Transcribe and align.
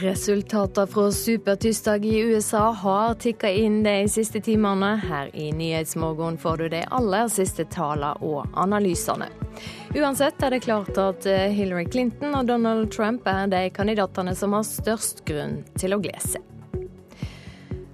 Resultater 0.00 0.86
fra 0.86 1.12
supertirsdag 1.12 2.04
i 2.06 2.18
USA 2.20 2.70
har 2.70 3.14
tikka 3.14 3.50
inn 3.50 3.82
de 3.82 4.08
siste 4.08 4.40
timene. 4.40 4.92
Her 4.96 5.30
i 5.36 5.52
Nyhetsmorgen 5.52 6.38
får 6.38 6.56
du 6.56 6.68
de 6.68 6.82
aller 6.90 7.28
siste 7.32 7.64
tallene 7.72 8.12
og 8.22 8.46
analysene. 8.54 9.26
Uansett 9.96 10.42
er 10.44 10.54
det 10.54 10.60
klart 10.68 10.98
at 11.02 11.26
eh, 11.26 11.48
Hillary 11.50 11.88
Clinton 11.90 12.36
og 12.38 12.46
Donald 12.46 12.92
Trump 12.94 13.26
er 13.26 13.50
de 13.50 13.64
kandidatene 13.74 14.36
som 14.38 14.54
har 14.54 14.68
størst 14.68 15.24
grunn 15.26 15.64
til 15.80 15.96
å 15.96 16.00
glede 16.04 16.22
seg. 16.36 16.44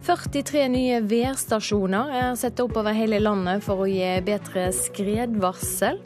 43 0.04 0.66
nye 0.68 1.00
værstasjoner 1.08 2.12
er 2.12 2.34
satt 2.36 2.60
opp 2.60 2.76
over 2.82 2.92
hele 2.92 3.22
landet 3.22 3.64
for 3.64 3.86
å 3.86 3.88
gi 3.88 4.10
bedre 4.26 4.68
skredvarsel. 4.76 6.02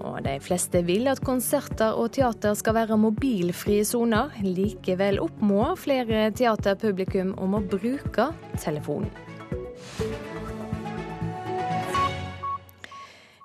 Og 0.00 0.22
de 0.24 0.38
fleste 0.40 0.80
vil 0.86 1.08
at 1.10 1.20
konserter 1.24 1.96
og 1.98 2.14
teater 2.16 2.56
skal 2.58 2.76
være 2.78 2.98
mobilfrie 3.00 3.84
soner. 3.84 4.32
Likevel 4.44 5.20
oppmå 5.20 5.74
flere 5.80 6.30
teaterpublikum 6.36 7.34
om 7.40 7.58
å 7.58 7.64
bruke 7.64 8.30
telefonen. 8.60 9.12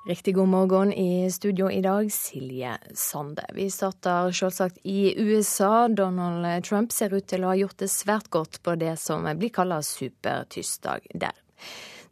Riktig 0.06 0.36
god 0.38 0.48
morgen 0.48 0.92
i 0.94 1.26
studio 1.34 1.66
i 1.74 1.80
dag, 1.82 2.12
Silje 2.14 2.76
Sande. 2.94 3.42
Vi 3.58 3.66
starter 3.74 4.30
selvsagt 4.38 4.78
i 4.86 5.16
USA. 5.18 5.88
Donald 5.90 6.46
Trump 6.68 6.94
ser 6.94 7.16
ut 7.18 7.26
til 7.26 7.42
å 7.42 7.50
ha 7.50 7.56
gjort 7.58 7.80
det 7.82 7.90
svært 7.90 8.30
godt 8.30 8.62
på 8.62 8.76
det 8.78 8.94
som 9.02 9.26
blir 9.26 9.50
kalt 9.50 9.88
supertirsdag 9.90 11.10
der. 11.10 11.34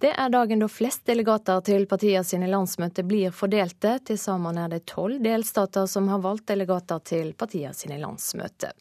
Det 0.04 0.12
er 0.20 0.30
dagen 0.30 0.60
da 0.60 0.68
flest 0.68 1.06
delegater 1.08 1.62
til 1.64 1.86
partiene 1.88 2.26
sine 2.28 2.50
landsmøter 2.52 3.06
blir 3.08 3.32
fordelte. 3.32 3.94
Til 4.04 4.18
sammen 4.20 4.58
er 4.60 4.74
det 4.74 4.82
tolv 4.92 5.22
delstater 5.24 5.86
som 5.88 6.10
har 6.12 6.20
valgt 6.26 6.50
delegater 6.52 7.00
til 7.08 7.30
partiene 7.40 7.72
sine 7.72 7.96
landsmøter. 8.02 8.74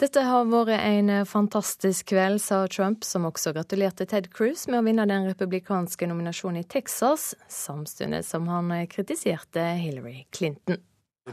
Dette 0.00 0.22
har 0.24 0.48
vært 0.48 0.72
en 0.78 1.12
fantastisk 1.28 2.14
kveld, 2.14 2.40
sa 2.40 2.62
Trump, 2.72 3.04
som 3.04 3.28
også 3.28 3.52
gratulerte 3.52 4.06
Ted 4.08 4.30
Cruz 4.32 4.64
med 4.70 4.80
å 4.80 4.86
vinne 4.86 5.04
den 5.12 5.28
republikanske 5.28 6.08
nominasjonen 6.08 6.62
i 6.62 6.64
Texas, 6.64 7.34
samtidig 7.52 8.22
som 8.24 8.48
han 8.48 8.72
kritiserte 8.88 9.66
Hillary 9.76 10.24
Clinton. 10.32 10.80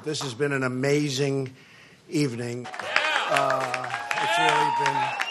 This 0.03 0.19
has 0.19 0.35
been 0.35 0.51
an 0.51 0.67
amazing 0.67 1.55
evening. 2.11 2.67
Uh, 3.31 3.87
it's 4.19 4.37
really 4.43 5.28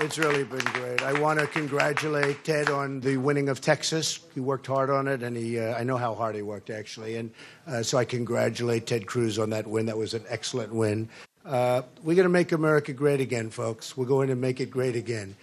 it's 0.00 0.18
really 0.18 0.44
been 0.44 0.64
great. 0.72 1.02
I 1.02 1.20
want 1.20 1.40
to 1.40 1.46
congratulate 1.46 2.42
Ted 2.42 2.70
on 2.70 3.00
the 3.00 3.18
winning 3.18 3.50
of 3.50 3.60
Texas. 3.60 4.20
He 4.34 4.40
worked 4.40 4.66
hard 4.66 4.88
on 4.88 5.06
it, 5.06 5.22
and 5.22 5.36
he, 5.36 5.60
uh, 5.60 5.78
I 5.78 5.84
know 5.84 5.98
how 5.98 6.14
hard 6.14 6.34
he 6.34 6.42
worked, 6.42 6.70
actually. 6.70 7.16
And 7.16 7.30
uh, 7.66 7.82
so 7.82 7.98
I 7.98 8.06
congratulate 8.06 8.86
Ted 8.86 9.06
Cruz 9.06 9.38
on 9.38 9.50
that 9.50 9.66
win. 9.66 9.86
That 9.86 9.98
was 9.98 10.14
an 10.14 10.24
excellent 10.28 10.74
win. 10.74 11.10
Uh, 11.44 11.82
we're 12.02 12.14
going 12.14 12.24
to 12.24 12.30
make 12.30 12.52
America 12.52 12.94
great 12.94 13.20
again, 13.20 13.50
folks. 13.50 13.94
We're 13.94 14.06
going 14.06 14.28
to 14.28 14.36
make 14.36 14.60
it 14.60 14.70
great 14.70 14.96
again. 14.96 15.36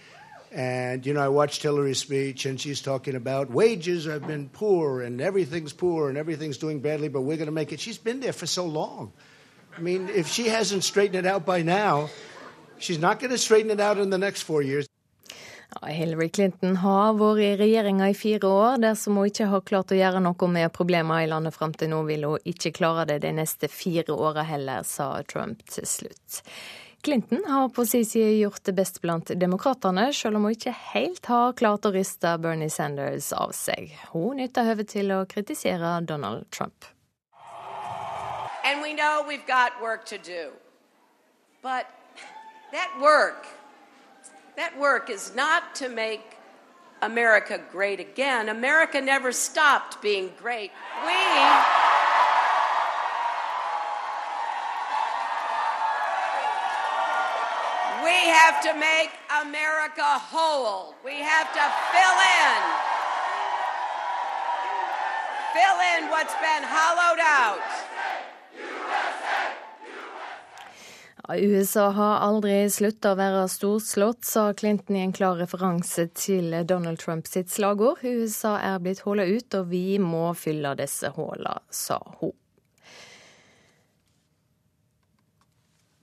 And, 0.50 1.06
you 1.06 1.14
know, 1.14 1.20
I 1.20 1.28
watched 1.28 1.62
Hillary's 1.62 1.98
speech, 1.98 2.44
and 2.44 2.60
she's 2.60 2.80
talking 2.80 3.14
about 3.14 3.50
wages 3.50 4.06
have 4.06 4.26
been 4.26 4.48
poor, 4.48 5.02
and 5.02 5.20
everything's 5.20 5.72
poor, 5.72 6.08
and 6.08 6.18
everything's 6.18 6.58
doing 6.58 6.80
badly, 6.80 7.08
but 7.08 7.20
we're 7.20 7.36
going 7.36 7.46
to 7.46 7.52
make 7.52 7.72
it. 7.72 7.78
She's 7.78 7.98
been 7.98 8.18
there 8.20 8.32
for 8.32 8.46
so 8.46 8.66
long. 8.66 9.12
I 9.76 9.80
mean, 9.80 10.08
if 10.08 10.26
she 10.26 10.48
hasn't 10.48 10.82
straightened 10.82 11.14
it 11.14 11.26
out 11.26 11.46
by 11.46 11.62
now, 11.62 12.08
She's 12.78 13.00
not 13.00 13.20
going 13.20 13.30
to 13.30 13.38
straighten 13.38 13.70
it 13.70 13.80
out 13.80 13.98
in 13.98 14.10
the 14.10 14.18
next 14.18 14.42
four 14.42 14.62
years. 14.62 14.86
Hillary 15.86 16.28
Clinton 16.28 16.76
har 16.76 17.12
vært 17.18 17.42
i 17.44 17.50
regjeringa 17.60 18.08
i 18.08 18.14
fire 18.16 18.48
år. 18.48 18.78
Dersom 18.82 19.18
hun 19.20 19.28
ikke 19.28 19.46
har 19.50 19.62
klart 19.68 19.92
å 19.92 19.98
gjøre 19.98 20.22
noe 20.24 20.48
med 20.50 20.72
problemene 20.74 21.26
i 21.26 21.28
landet 21.30 21.54
fram 21.54 21.74
til 21.76 21.92
nå, 21.92 22.02
vil 22.08 22.24
hun 22.24 22.48
ikke 22.48 22.72
klare 22.80 23.04
det 23.10 23.20
de 23.26 23.34
neste 23.36 23.68
fire 23.68 24.16
åra 24.16 24.46
heller, 24.48 24.86
sa 24.88 25.10
Trump 25.28 25.62
til 25.68 25.86
slutt. 25.86 26.42
Clinton 27.04 27.44
har 27.46 27.68
på 27.68 27.84
sin 27.86 28.06
side 28.06 28.40
gjort 28.40 28.64
det 28.64 28.72
best 28.74 29.00
blant 29.04 29.30
demokratene, 29.38 30.08
selv 30.12 30.40
om 30.40 30.48
hun 30.48 30.56
ikke 30.56 30.74
helt 30.94 31.28
har 31.30 31.54
klart 31.60 31.86
å 31.86 31.92
riste 31.94 32.32
Bernie 32.42 32.72
Sanders 32.72 33.30
av 33.32 33.52
seg. 33.54 33.92
Hun 34.10 34.40
nytter 34.40 34.66
høvet 34.66 34.90
til 34.96 35.12
å 35.14 35.22
kritisere 35.30 36.00
Donald 36.08 36.48
Trump. 36.50 36.88
And 38.64 38.82
we 38.82 38.92
know 38.92 39.22
we've 39.22 39.46
got 39.46 39.80
work 39.80 40.04
to 40.06 40.18
do. 40.18 40.50
But 41.62 41.86
that 42.72 42.98
work, 43.00 43.46
that 44.56 44.78
work 44.78 45.10
is 45.10 45.34
not 45.34 45.74
to 45.76 45.88
make 45.88 46.36
America 47.00 47.60
great 47.70 48.00
again. 48.00 48.48
America 48.48 49.00
never 49.00 49.32
stopped 49.32 50.02
being 50.02 50.32
great. 50.38 50.70
We 51.06 51.12
We 58.04 58.14
have 58.30 58.62
to 58.62 58.74
make 58.74 59.10
America 59.42 60.02
whole. 60.02 60.94
We 61.04 61.18
have 61.20 61.52
to 61.52 61.64
fill 61.92 62.18
in. 62.24 62.88
Fill 65.52 65.78
in 65.96 66.10
what's 66.10 66.34
been 66.34 66.62
hollowed 66.64 67.20
out. 67.20 67.87
USA 71.36 71.90
har 71.92 72.22
aldri 72.24 72.70
slutta 72.72 73.12
å 73.12 73.18
være 73.18 73.42
storslått, 73.52 74.24
sa 74.24 74.46
Clinton 74.56 74.96
i 74.96 75.02
en 75.04 75.12
klar 75.12 75.36
referanse 75.36 76.06
til 76.16 76.54
Donald 76.64 77.02
Trump 77.02 77.28
sitt 77.28 77.52
slagord. 77.52 78.00
USA 78.00 78.54
er 78.64 78.78
blitt 78.80 79.04
hullet 79.04 79.34
ut, 79.36 79.58
og 79.60 79.68
vi 79.68 79.98
må 80.00 80.30
fylle 80.32 80.72
disse 80.80 81.12
hullene, 81.18 81.60
sa 81.68 82.00
hun. 82.22 82.32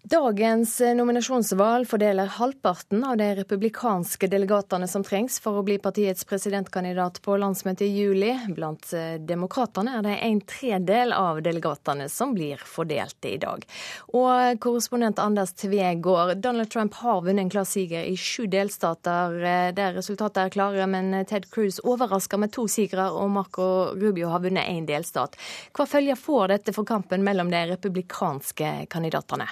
Dagens 0.06 0.80
nominasjonsvalg 0.80 1.88
fordeler 1.90 2.26
halvparten 2.26 3.02
av 3.04 3.18
de 3.18 3.32
republikanske 3.36 4.28
delegatene 4.30 4.86
som 4.88 5.02
trengs 5.02 5.40
for 5.42 5.58
å 5.58 5.64
bli 5.66 5.80
partiets 5.82 6.28
presidentkandidat 6.30 7.18
på 7.26 7.38
landsmøtet 7.42 7.88
i 7.88 8.04
juli. 8.04 8.36
Blant 8.54 8.92
eh, 8.94 9.16
demokratene 9.18 9.96
er 9.98 10.06
det 10.06 10.20
en 10.28 10.44
tredel 10.46 11.16
av 11.18 11.42
delegatene 11.48 12.06
som 12.14 12.36
blir 12.38 12.62
fordelt 12.62 13.26
i 13.26 13.40
dag. 13.42 13.66
Og 14.14 14.62
korrespondent 14.62 15.24
Anders 15.26 15.56
Tvegård, 15.58 16.36
Donald 16.38 16.70
Trump 16.70 17.02
har 17.02 17.26
vunnet 17.26 17.48
en 17.48 17.54
klar 17.58 17.66
siger 17.66 18.06
i 18.06 18.14
sju 18.14 18.46
delstater 18.46 19.42
eh, 19.42 19.74
der 19.74 19.98
resultatet 19.98 20.44
er 20.44 20.54
klare, 20.60 20.86
men 20.86 21.26
Ted 21.26 21.50
Cruz 21.50 21.82
overrasker 21.82 22.46
med 22.46 22.54
to 22.54 22.70
sigre, 22.70 23.10
og 23.10 23.34
Marco 23.42 23.74
Rubio 23.98 24.30
har 24.38 24.46
vunnet 24.46 24.70
én 24.70 24.86
delstat. 24.86 25.34
Hva 25.74 25.90
følger 25.90 26.26
får 26.30 26.60
dette 26.60 26.78
for 26.78 26.86
kampen 26.86 27.26
mellom 27.26 27.50
de 27.50 27.66
republikanske 27.74 28.76
kandidatene? 28.94 29.50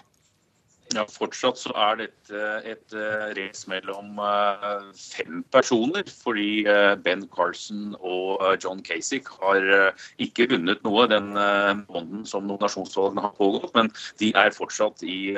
Ja, 0.91 1.05
Fortsatt 1.09 1.57
så 1.57 1.71
er 1.79 1.95
dette 2.03 2.41
et 2.69 2.93
uh, 2.93 3.31
race 3.37 3.69
mellom 3.71 4.19
uh, 4.19 4.83
fem 4.97 5.41
personer. 5.53 6.05
Fordi 6.23 6.65
uh, 6.67 6.93
Ben 7.01 7.23
Carson 7.33 7.95
og 7.99 8.43
John 8.61 8.83
Kasich 8.85 9.31
har 9.41 9.93
ikke 10.21 10.49
vunnet 10.51 10.83
noe 10.85 11.07
den 11.09 11.31
måneden 11.33 12.25
som 12.29 12.45
nominasjonsvalgene 12.49 13.25
har 13.25 13.35
pågått. 13.39 13.71
Men 13.77 13.89
de 14.21 14.33
er 14.37 14.53
fortsatt 14.53 15.01
i 15.07 15.33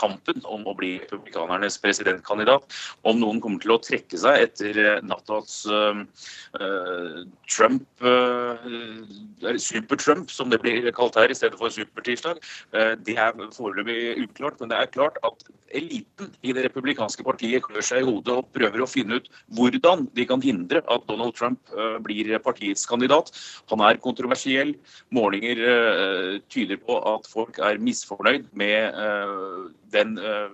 kampen 0.00 0.42
om 0.44 0.66
å 0.68 0.74
bli 0.76 0.96
republikanernes 1.02 1.78
presidentkandidat. 1.82 2.66
Om 3.06 3.20
noen 3.22 3.40
kommer 3.42 3.62
til 3.62 3.74
å 3.74 3.80
trekke 3.82 4.20
seg 4.20 4.46
etter 4.46 4.80
eh, 4.82 5.02
nattas 5.06 5.62
uh, 5.70 6.02
Trump 7.50 7.84
uh, 8.04 8.56
Super-Trump, 9.60 10.30
som 10.32 10.52
det 10.52 10.60
blir 10.62 10.88
kalt 10.96 11.18
her, 11.18 11.30
i 11.30 11.36
stedet 11.38 11.58
for 11.60 11.72
supertirsdag, 11.72 12.40
uh, 12.76 12.94
det 13.06 13.18
er 13.20 13.36
foreløpig 13.56 14.16
uklart. 14.26 14.60
Men 14.60 14.72
det 14.72 14.80
er 14.80 14.92
klart 14.92 15.20
at 15.26 15.46
eliten 15.76 16.30
i 16.46 16.54
det 16.54 16.66
republikanske 16.68 17.24
partiet 17.26 17.64
klør 17.64 17.84
seg 17.84 18.04
i 18.04 18.06
hodet 18.06 18.36
og 18.38 18.50
prøver 18.54 18.84
å 18.84 18.88
finne 18.88 19.18
ut 19.18 19.26
hvordan 19.58 20.06
de 20.14 20.26
kan 20.28 20.42
hindre 20.44 20.82
at 20.92 21.08
Donald 21.08 21.34
Trump 21.36 21.58
blir 22.06 22.30
partiets 22.44 22.86
kandidat. 22.88 23.32
Han 23.72 23.82
er 23.84 23.98
kontroversiell. 24.00 24.76
Målinger 25.14 25.58
tyder 26.54 26.78
på 26.80 27.00
at 27.10 27.26
folk 27.28 27.58
er 27.66 27.82
misfornøyd 27.82 28.46
med 28.56 28.94
den 29.94 30.16
uh, 30.18 30.50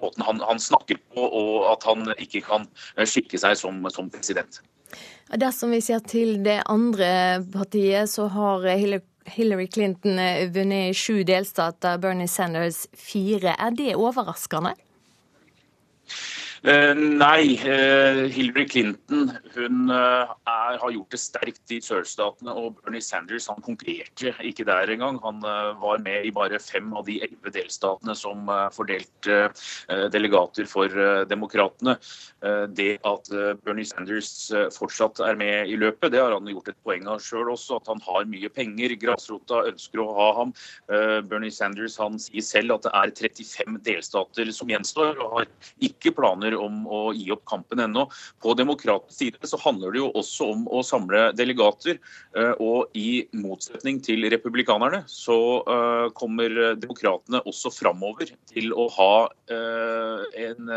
måten 0.00 0.24
han, 0.26 0.40
han, 0.40 0.60
snakker 0.60 1.00
på, 1.14 1.24
og 1.24 1.70
at 1.72 1.86
han 1.88 2.12
ikke 2.18 2.42
kan 2.46 2.66
eh, 2.96 3.06
skikke 3.08 3.40
seg 3.40 3.56
som, 3.58 3.82
som 3.92 4.10
president. 4.12 4.60
Dersom 5.30 5.74
vi 5.74 5.80
ser 5.84 6.02
til 6.06 6.40
det 6.44 6.60
andre 6.70 7.42
partiet, 7.52 8.10
så 8.10 8.26
har 8.30 8.66
Hillary 9.30 9.68
Clinton 9.70 10.18
vunnet 10.18 10.54
vunnet 10.54 10.96
sju 10.98 11.22
delstater, 11.26 11.98
Bernie 12.02 12.30
Sanders 12.30 12.86
fire. 12.94 13.54
Er 13.58 13.74
det 13.76 13.94
overraskende? 13.98 14.74
Uh, 16.60 16.92
nei, 16.92 17.56
uh, 17.64 18.26
Hillary 18.28 18.66
Clinton 18.68 19.30
hun 19.54 19.88
uh, 19.88 20.28
er, 20.44 20.74
har 20.76 20.90
gjort 20.92 21.14
det 21.14 21.20
sterkt 21.22 21.72
i 21.72 21.78
sørstatene. 21.80 22.52
Og 22.52 22.74
Bernie 22.82 23.00
Sanders 23.00 23.46
han 23.48 23.62
konkurrerte 23.64 24.34
ikke 24.44 24.66
der 24.68 24.92
engang. 24.92 25.16
Han 25.24 25.40
var 25.80 26.02
med 26.04 26.26
i 26.28 26.32
bare 26.34 26.60
fem 26.60 26.92
av 26.92 27.06
de 27.08 27.16
elleve 27.24 27.52
delstatene 27.54 28.12
som 28.18 28.48
fordelte 28.74 29.48
delegater 30.12 30.68
for 30.68 30.92
demokratene. 31.28 31.96
det 32.76 32.98
at 33.08 33.30
Bernie 33.64 33.88
Sanders 33.88 34.50
fortsatt 34.74 35.20
er 35.24 35.38
med 35.40 35.70
i 35.70 35.78
løpet, 35.80 36.12
det 36.12 36.20
har 36.20 36.34
han 36.34 36.48
gjort 36.50 36.70
et 36.72 36.78
poeng 36.84 37.08
av 37.08 37.22
sjøl 37.24 37.52
også. 37.54 37.80
At 37.80 37.90
han 37.92 38.02
har 38.04 38.28
mye 38.28 38.50
penger. 38.52 38.96
Grasrota 39.00 39.62
ønsker 39.70 40.02
å 40.02 40.08
ha 40.18 40.28
ham. 40.40 40.54
Bernie 41.30 41.54
Sanders 41.54 41.98
han 42.00 42.18
sier 42.20 42.44
selv 42.44 42.76
at 42.76 42.88
det 42.88 42.94
er 43.00 43.14
35 43.32 43.80
delstater 43.86 44.52
som 44.54 44.72
gjenstår, 44.72 45.16
og 45.20 45.38
har 45.38 45.50
ikke 45.90 46.14
planer 46.16 46.49
planer 46.50 46.58
om 46.58 46.86
å 46.86 47.12
gi 47.14 47.30
opp 47.32 47.44
kampen 47.46 47.80
ennå. 47.80 48.08
På 48.42 48.54
demokratisk 48.54 49.18
side 49.18 49.48
så 49.48 49.58
handler 49.60 49.92
det 49.92 50.00
jo 50.00 50.10
også 50.14 50.50
om 50.52 50.66
å 50.68 50.82
samle 50.82 51.32
delegater. 51.34 51.98
Eh, 52.36 52.54
og 52.60 52.90
i 52.94 53.26
motsetning 53.32 54.00
til 54.02 54.28
republikanerne 54.30 55.04
så 55.06 55.62
eh, 55.64 56.10
kommer 56.14 56.76
demokratene 56.76 57.42
også 57.46 57.70
framover 57.70 58.32
til 58.50 58.72
å 58.72 58.88
ha 58.96 59.28
eh, 59.50 60.46
en 60.46 60.70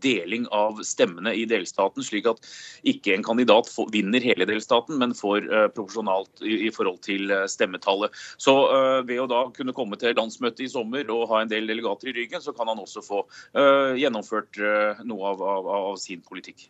deling 0.00 0.46
av 0.52 0.82
stemmene 0.82 1.34
i 1.34 1.46
delstaten, 1.48 2.02
slik 2.02 2.26
at 2.28 2.42
ikke 2.84 3.14
en 3.14 3.24
kandidat 3.26 3.70
vinner 3.92 4.22
hele 4.22 4.46
delstaten, 4.48 4.98
men 4.98 5.14
får 5.16 5.46
proporsjonalt 5.74 6.42
i 6.46 6.70
forhold 6.74 7.00
til 7.04 7.30
stemmetallet. 7.50 8.14
Så 8.40 8.54
ved 9.06 9.20
å 9.22 9.28
da 9.30 9.40
kunne 9.54 9.74
komme 9.76 9.98
til 10.00 10.16
landsmøtet 10.16 10.64
i 10.64 10.70
sommer 10.70 11.08
og 11.12 11.28
ha 11.32 11.42
en 11.42 11.50
del 11.50 11.68
delegater 11.68 12.10
i 12.10 12.14
ryggen, 12.16 12.42
så 12.42 12.54
kan 12.56 12.70
han 12.70 12.80
også 12.82 13.02
få 13.04 13.22
gjennomført 13.98 14.58
noe 15.08 15.34
av, 15.34 15.44
av, 15.56 15.70
av 15.92 15.96
sin 16.02 16.24
politikk. 16.24 16.68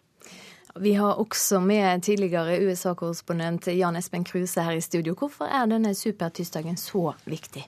Vi 0.79 0.93
har 0.95 1.19
også 1.19 1.59
med 1.65 2.05
tidligere 2.07 2.59
USA-korrespondent 2.69 3.67
Jan 3.73 3.97
Espen 3.99 4.25
Kruse 4.27 4.63
her 4.63 4.77
i 4.77 4.85
studio. 4.85 5.17
Hvorfor 5.19 5.49
er 5.51 5.67
denne 5.71 5.95
supertirsdagen 5.97 6.77
så 6.79 7.15
viktig? 7.27 7.65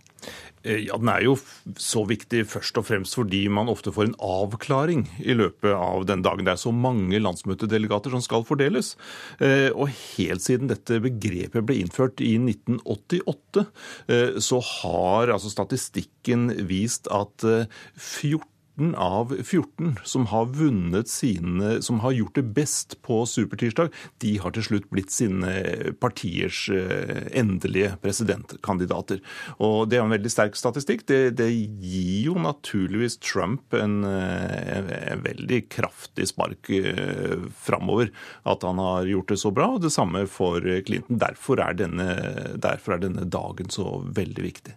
Eh, 0.62 0.84
ja, 0.84 0.98
Den 0.98 1.08
er 1.08 1.24
jo 1.24 1.36
så 1.80 2.04
viktig 2.06 2.44
først 2.52 2.76
og 2.78 2.86
fremst 2.86 3.16
fordi 3.16 3.46
man 3.48 3.72
ofte 3.72 3.92
får 3.94 4.10
en 4.10 4.18
avklaring 4.20 5.06
i 5.18 5.34
løpet 5.34 5.72
av 5.72 6.04
den 6.06 6.22
dagen. 6.22 6.44
Det 6.44 6.54
er 6.54 6.62
så 6.62 6.74
mange 6.76 7.18
landsmøtedelegater 7.18 8.14
som 8.14 8.22
skal 8.24 8.44
fordeles. 8.46 8.94
Eh, 9.40 9.70
og 9.72 9.90
helt 9.90 10.44
siden 10.44 10.70
dette 10.70 11.00
begrepet 11.02 11.66
ble 11.66 11.80
innført 11.80 12.20
i 12.22 12.36
1988, 12.38 13.66
eh, 14.12 14.38
så 14.38 14.60
har 14.60 15.32
altså 15.34 15.50
statistikken 15.50 16.50
vist 16.68 17.08
at 17.10 17.42
14 17.42 18.44
13 18.80 18.94
av 18.94 19.34
14 19.42 19.98
som 20.04 20.26
har 20.26 20.46
vunnet 20.46 21.08
sine, 21.08 21.82
som 21.82 22.00
har 22.00 22.12
gjort 22.12 22.34
det 22.34 22.42
best 22.42 23.02
på 23.02 23.26
supertirsdag, 23.26 23.90
de 24.18 24.38
har 24.38 24.52
til 24.52 24.64
slutt 24.64 24.88
blitt 24.90 25.12
sine 25.12 25.92
partiers 26.00 26.68
eh, 26.72 27.28
endelige 27.36 27.96
presidentkandidater. 28.02 29.20
Og 29.58 29.88
Det 29.88 29.98
er 29.98 30.04
en 30.04 30.14
veldig 30.14 30.30
sterk 30.32 30.56
statistikk. 30.56 31.06
Det, 31.06 31.36
det 31.36 31.50
gir 31.50 32.30
jo 32.30 32.34
naturligvis 32.40 33.18
Trump 33.20 33.74
en, 33.74 34.04
eh, 34.04 34.80
en, 35.12 35.22
veldig 35.24 35.68
kraftig 35.68 36.30
spark 36.30 36.70
eh, 36.70 37.36
framover 37.60 38.10
at 38.44 38.62
han 38.64 38.78
har 38.78 39.08
gjort 39.08 39.28
det 39.28 39.40
så 39.40 39.52
bra. 39.52 39.74
og 39.74 39.82
Det 39.84 39.92
samme 39.92 40.26
for 40.26 40.60
Clinton. 40.86 41.20
Derfor 41.20 41.60
er 41.60 41.76
denne, 41.76 42.14
derfor 42.56 42.96
er 42.96 43.04
denne 43.04 43.28
dagen 43.28 43.70
så 43.70 44.00
veldig 44.08 44.46
viktig. 44.46 44.76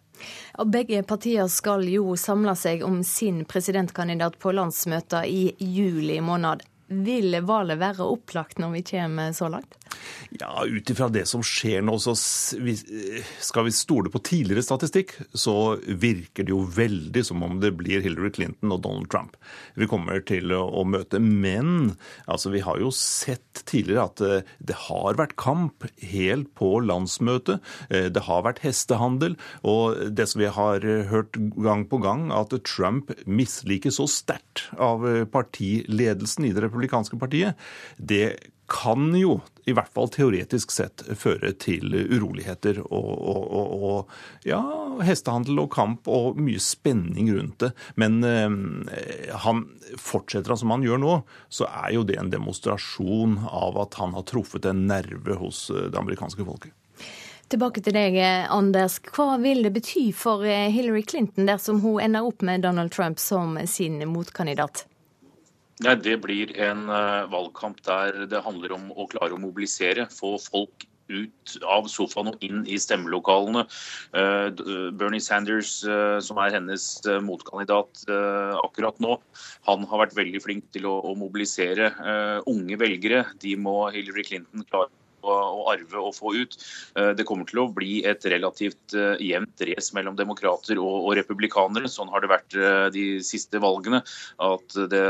Begge 0.65 1.03
partier 1.07 1.47
skal 1.51 1.87
jo 1.89 2.17
samle 2.19 2.55
seg 2.59 2.83
om 2.85 3.01
sin 3.07 3.43
presidentkandidat 3.49 4.39
på 4.39 4.53
landsmøter 4.55 5.27
i 5.29 5.53
juli 5.59 6.19
måned. 6.21 6.63
Vil 7.05 7.39
valget 7.47 7.81
være 7.81 8.05
opplagt 8.05 8.61
når 8.61 8.77
vi 8.77 8.83
kommer 8.93 9.33
så 9.35 9.49
langt? 9.51 9.77
Ja, 10.39 10.63
Ut 10.65 10.89
ifra 10.89 11.09
det 11.13 11.25
som 11.29 11.43
skjer 11.45 11.83
nå, 11.85 11.95
så 12.01 12.15
skal 12.17 13.67
vi 13.67 13.73
stole 13.75 14.11
på 14.13 14.21
tidligere 14.25 14.65
statistikk, 14.65 15.13
så 15.33 15.75
virker 15.85 16.47
det 16.47 16.53
jo 16.53 16.63
veldig 16.65 17.23
som 17.25 17.43
om 17.45 17.59
det 17.61 17.73
blir 17.77 18.03
Hillary 18.03 18.31
Clinton 18.33 18.73
og 18.73 18.81
Donald 18.85 19.11
Trump 19.13 19.37
vi 19.79 19.87
kommer 19.89 20.21
til 20.25 20.53
å 20.53 20.83
møte. 20.87 21.19
Men 21.21 21.93
altså, 22.25 22.51
vi 22.53 22.63
har 22.65 22.81
jo 22.81 22.91
sett 22.95 23.63
tidligere 23.69 24.07
at 24.09 24.23
eh, 24.23 24.49
det 24.59 24.77
har 24.87 25.19
vært 25.19 25.37
kamp 25.39 25.87
helt 26.01 26.51
på 26.57 26.75
landsmøtet. 26.85 27.61
Eh, 27.89 28.09
det 28.13 28.25
har 28.27 28.45
vært 28.47 28.63
hestehandel. 28.65 29.37
Og 29.67 30.13
det 30.13 30.27
som 30.31 30.43
vi 30.43 30.51
har 30.53 30.87
hørt 31.11 31.37
gang 31.37 31.85
på 31.89 32.01
gang, 32.03 32.29
at 32.33 32.53
Trump 32.67 33.11
misliker 33.25 33.93
så 33.93 34.07
sterkt 34.09 34.67
av 34.81 35.05
partiledelsen 35.33 36.47
i 36.47 36.53
det 36.55 36.63
republikanske 36.65 36.82
partiet, 36.89 37.55
det 37.97 38.37
kan 38.69 39.11
jo 39.15 39.41
i 39.65 39.73
hvert 39.75 39.91
fall 39.93 40.09
teoretisk 40.11 40.71
sett 40.73 41.03
føre 41.19 41.53
til 41.61 41.93
uroligheter 41.93 42.79
og, 42.83 43.09
og, 43.11 43.43
og, 43.53 43.73
og 43.89 44.47
ja, 44.47 44.59
hestehandel 45.05 45.61
og 45.65 45.71
kamp 45.75 46.07
og 46.11 46.39
mye 46.39 46.61
spenning 46.63 47.31
rundt 47.35 47.59
det. 47.63 47.71
Men 47.99 48.23
eh, 48.27 49.35
han 49.45 49.65
fortsetter 49.99 50.55
han 50.55 50.61
som 50.63 50.73
han 50.73 50.85
gjør 50.85 51.03
nå, 51.03 51.17
så 51.53 51.67
er 51.69 51.93
jo 51.97 52.05
det 52.07 52.17
en 52.19 52.31
demonstrasjon 52.33 53.41
av 53.49 53.79
at 53.83 53.99
han 54.01 54.15
har 54.17 54.25
truffet 54.31 54.67
en 54.69 54.87
nerve 54.89 55.37
hos 55.39 55.67
eh, 55.71 55.89
det 55.91 55.99
amerikanske 55.99 56.47
folket. 56.47 56.73
Tilbake 57.51 57.83
til 57.85 57.93
deg, 57.93 58.17
Anders. 58.49 58.97
Hva 59.13 59.35
vil 59.43 59.61
det 59.67 59.75
bety 59.75 60.07
for 60.17 60.47
eh, 60.47 60.71
Hillary 60.73 61.03
Clinton 61.05 61.45
dersom 61.51 61.83
hun 61.83 62.01
ender 62.01 62.25
opp 62.25 62.41
med 62.41 62.63
Donald 62.65 62.95
Trump 62.95 63.21
som 63.21 63.59
sin 63.69 64.01
motkandidat? 64.09 64.87
Nei, 65.81 65.95
Det 65.95 66.19
blir 66.21 66.53
en 66.61 66.85
uh, 66.89 67.25
valgkamp 67.31 67.81
der 67.85 68.25
det 68.29 68.43
handler 68.45 68.75
om 68.75 68.91
å 68.93 69.07
klare 69.09 69.33
å 69.33 69.41
mobilisere. 69.41 70.05
Få 70.13 70.35
folk 70.37 70.85
ut 71.11 71.55
av 71.67 71.89
sofaen 71.91 72.29
og 72.31 72.45
inn 72.45 72.61
i 72.69 72.77
stemmelokalene. 72.79 73.65
Uh, 74.13 74.53
Bernie 74.93 75.21
Sanders, 75.23 75.79
som 76.23 76.39
er 76.39 76.53
hennes 76.55 76.85
motkandidat 77.25 78.05
akkurat 78.63 79.01
nå, 79.03 79.17
han 79.67 79.85
har 79.89 80.05
vært 80.05 80.17
veldig 80.17 80.43
flink 80.45 80.69
til 80.75 80.87
å 80.89 81.15
mobilisere 81.17 81.91
unge 82.49 82.79
velgere. 82.79 83.25
De 83.41 83.57
må 83.59 83.89
Hillary 83.95 84.29
Clinton 84.29 84.67
klare 84.69 84.93
å 85.23 85.67
arve 85.71 86.01
og 86.01 86.15
få 86.15 86.33
ut. 86.35 86.57
Eh, 86.97 87.11
det 87.17 87.25
kommer 87.27 87.47
til 87.49 87.63
å 87.63 87.69
bli 87.73 88.01
et 88.07 88.25
relativt 88.29 88.95
eh, 88.97 89.15
jevnt 89.23 89.63
race 89.69 89.95
mellom 89.95 90.17
demokrater 90.19 90.79
og, 90.81 91.11
republikanere. 91.17 91.89
Sånn 91.91 92.09
har 92.13 92.23
det 92.23 92.31
vært 92.31 92.57
eh, 92.57 92.87
de 92.93 93.05
siste 93.25 93.61
valgene. 93.63 94.01
At 94.43 94.77
det 94.91 95.03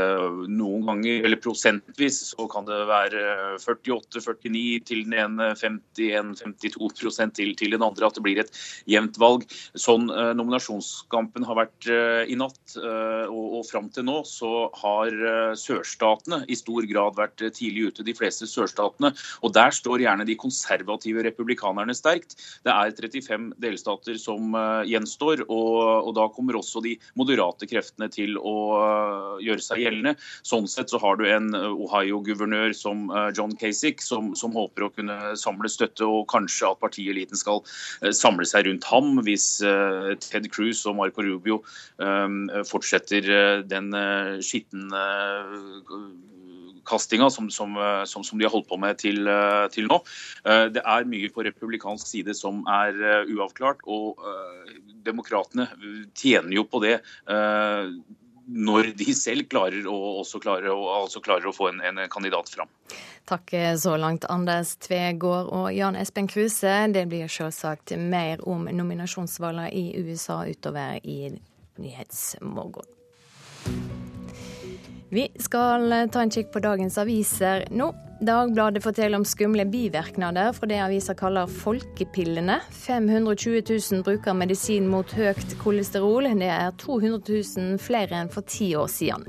noen 0.50 0.84
ganger, 0.88 1.24
eller 1.24 1.40
prosentvis, 1.42 2.20
så 2.32 2.46
kan 2.50 2.66
det 2.68 2.80
være 2.88 3.22
48-49 3.62 4.84
til 4.88 5.04
den 5.06 5.16
ene, 5.24 5.52
51-52% 5.58 7.36
til, 7.38 7.54
til 7.58 7.76
den 7.76 7.84
andre. 7.86 8.08
At 8.08 8.18
det 8.18 8.24
blir 8.26 8.42
et 8.42 8.52
jevnt 8.90 9.18
valg. 9.20 9.46
Sånn 9.78 10.08
nominasjonskampen 10.08 11.46
har 11.48 11.58
vært 11.58 11.88
i 12.28 12.36
natt 12.38 12.76
og, 12.76 13.58
og 13.60 13.64
fram 13.68 13.88
til 13.94 14.06
nå, 14.06 14.20
så 14.28 14.68
har 14.82 15.14
sørstatene 15.58 16.42
i 16.50 16.58
stor 16.58 16.86
grad 16.90 17.16
vært 17.18 17.42
tidlig 17.56 17.90
ute. 17.90 18.06
De 18.06 18.16
fleste 18.16 18.48
sørstatene. 18.50 19.14
Og 19.44 19.54
der 19.56 19.74
står 19.74 20.03
gjerne 20.04 20.26
de 20.28 20.36
konservative 20.38 21.24
republikanerne 21.26 21.94
sterkt. 21.96 22.36
Det 22.64 22.72
er 22.72 22.94
35 22.94 23.50
delstater 23.62 24.18
som 24.20 24.54
uh, 24.56 24.82
gjenstår, 24.88 25.44
og, 25.48 25.78
og, 26.04 26.12
da 26.16 26.28
kommer 26.34 26.58
også 26.58 26.82
de 26.84 26.94
moderate 27.18 27.68
kreftene 27.70 28.08
til 28.12 28.38
å 28.38 28.56
uh, 28.78 29.42
gjøre 29.44 29.64
seg 29.64 29.82
gjeldende. 29.84 30.14
Sånn 30.46 30.68
sett 30.70 30.92
så 30.92 31.00
har 31.02 31.18
du 31.18 31.26
en 31.28 31.50
Ohio-guvernør 31.54 32.74
som 32.76 33.08
John 33.36 33.54
Kasich, 33.58 34.02
som, 34.04 34.32
som, 34.38 34.54
håper 34.54 34.86
å 34.86 34.92
kunne 34.94 35.16
samle 35.40 35.70
støtte, 35.72 36.06
og 36.06 36.28
kanskje 36.30 36.70
at 36.70 36.80
partieliten 36.82 37.38
skal 37.38 37.62
samle 38.14 38.46
seg 38.48 38.68
rundt 38.68 38.86
ham 38.86 39.18
hvis 39.26 39.46
Ted 40.22 40.46
Cruz 40.54 40.84
og 40.86 40.98
Marco 41.00 41.24
Rubio 41.24 41.60
fortsetter 42.68 43.64
den 43.66 43.90
skitne 44.44 45.02
utkastinga 46.84 47.30
som, 47.30 47.50
som, 47.50 47.76
eh, 47.76 48.04
som, 48.04 48.24
som, 48.24 48.38
de 48.38 48.44
har 48.44 48.52
holdt 48.52 48.68
på 48.68 48.76
med 48.76 48.98
til, 48.98 49.26
eh, 49.26 49.68
til, 49.72 49.88
nå. 49.88 50.02
Eh, 50.44 50.66
det 50.72 50.82
er 50.84 51.08
mye 51.08 51.30
på 51.32 51.44
republikansk 51.44 52.06
side 52.06 52.34
som 52.34 52.64
er 52.68 53.24
uavklart, 53.30 53.80
og 53.86 54.18
demokratene 55.04 55.68
tjener 56.16 56.52
jo 56.54 56.64
på 56.64 56.80
det 56.82 57.00
når 58.44 58.90
de 58.96 59.14
selv 59.16 59.46
klarer 59.48 59.86
å, 59.88 59.94
også 60.20 60.38
klarer 60.40 60.68
altså 60.68 61.20
klarer 61.24 61.48
å 61.48 61.54
få 61.56 61.70
en, 61.70 61.80
en, 61.80 62.02
kandidat 62.12 62.50
fram. 62.52 62.68
Takk 63.28 63.54
så 63.80 63.96
langt, 63.96 64.26
Anders 64.28 64.74
Tvegård 64.84 65.48
og 65.48 65.70
Jan 65.72 65.96
Espen 65.96 66.28
Kruse. 66.28 66.74
Det 66.92 67.06
blir 67.08 67.28
selvsagt 67.28 67.96
mer 67.96 68.44
om 68.48 68.68
nominasjonsvalgene 68.68 69.70
i 69.72 69.86
USA 70.04 70.42
utover 70.44 71.00
i 71.04 71.32
Nyhetsmorgen. 71.80 74.03
Vi 75.14 75.28
skal 75.38 75.92
ta 76.10 76.24
en 76.24 76.30
kikk 76.34 76.48
på 76.50 76.58
dagens 76.58 76.96
aviser 76.98 77.68
nå. 77.70 77.92
Dagbladet 78.24 78.82
forteller 78.82 79.20
om 79.20 79.26
skumle 79.26 79.62
bivirkninger 79.70 80.50
fra 80.56 80.66
det 80.66 80.80
aviser 80.82 81.14
kaller 81.14 81.50
folkepillene. 81.62 82.56
520 82.74 83.62
000 83.68 84.02
bruker 84.06 84.34
medisin 84.34 84.88
mot 84.90 85.14
høyt 85.14 85.54
kolesterol. 85.62 86.26
Det 86.40 86.50
er 86.50 86.74
200 86.82 87.22
000 87.30 87.78
flere 87.78 88.24
enn 88.24 88.32
for 88.34 88.42
ti 88.42 88.72
år 88.74 88.90
siden. 88.90 89.28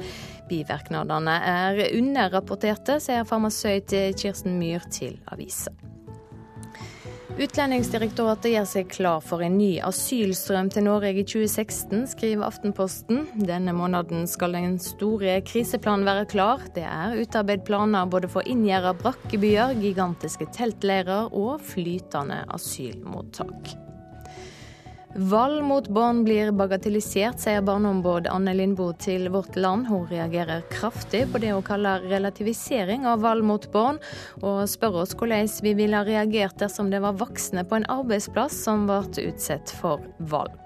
Bivirknadene 0.49 1.35
er 1.53 1.83
underrapporterte, 1.91 2.97
sier 3.03 3.27
farmasøyt 3.29 3.93
Kirsten 4.17 4.57
Myhr 4.57 4.89
til 4.89 5.19
avisa. 5.29 5.75
Utlendingsdirektoratet 7.35 8.53
gjør 8.53 8.67
seg 8.69 8.91
klar 8.93 9.19
for 9.19 9.43
en 9.43 9.57
ny 9.59 9.73
asylstrøm 9.83 10.69
til 10.71 10.85
Norge 10.87 11.11
i 11.19 11.25
2016, 11.27 12.05
skriver 12.13 12.47
Aftenposten. 12.47 13.25
Denne 13.35 13.73
måneden 13.75 14.23
skal 14.31 14.55
den 14.55 14.77
store 14.79 15.41
kriseplanen 15.43 16.07
være 16.07 16.29
klar. 16.31 16.63
Det 16.77 16.87
er 16.87 17.19
utarbeidet 17.19 17.67
planer 17.67 18.07
både 18.07 18.31
for 18.31 18.47
inngjerda 18.47 18.95
brakkebyer, 19.03 19.75
gigantiske 19.83 20.47
teltleirer 20.55 21.27
og 21.35 21.59
flytende 21.75 22.45
asylmottak. 22.55 23.75
Vold 25.15 25.63
mot 25.63 25.85
barn 25.87 26.25
blir 26.25 26.49
bagatellisert, 26.51 27.39
sier 27.39 27.61
barneombud 27.63 28.25
Anne 28.27 28.51
Lindboe 28.51 28.97
til 28.99 29.29
Vårt 29.31 29.55
Land. 29.55 29.87
Hun 29.87 30.03
reagerer 30.09 30.65
kraftig 30.67 31.21
på 31.31 31.39
det 31.39 31.53
hun 31.53 31.63
kaller 31.63 32.03
relativisering 32.11 33.07
av 33.07 33.23
vold 33.23 33.47
mot 33.47 33.69
barn, 33.71 34.01
og 34.43 34.65
spør 34.67 34.99
oss 35.05 35.15
hvordan 35.15 35.47
vi 35.63 35.71
ville 35.79 36.03
ha 36.03 36.03
reagert 36.03 36.59
dersom 36.59 36.91
det 36.91 36.99
var 37.05 37.15
voksne 37.15 37.63
på 37.63 37.79
en 37.79 37.87
arbeidsplass 37.95 38.59
som 38.67 38.89
ble 38.91 39.29
utsatt 39.29 39.71
for 39.79 40.03
vold. 40.19 40.64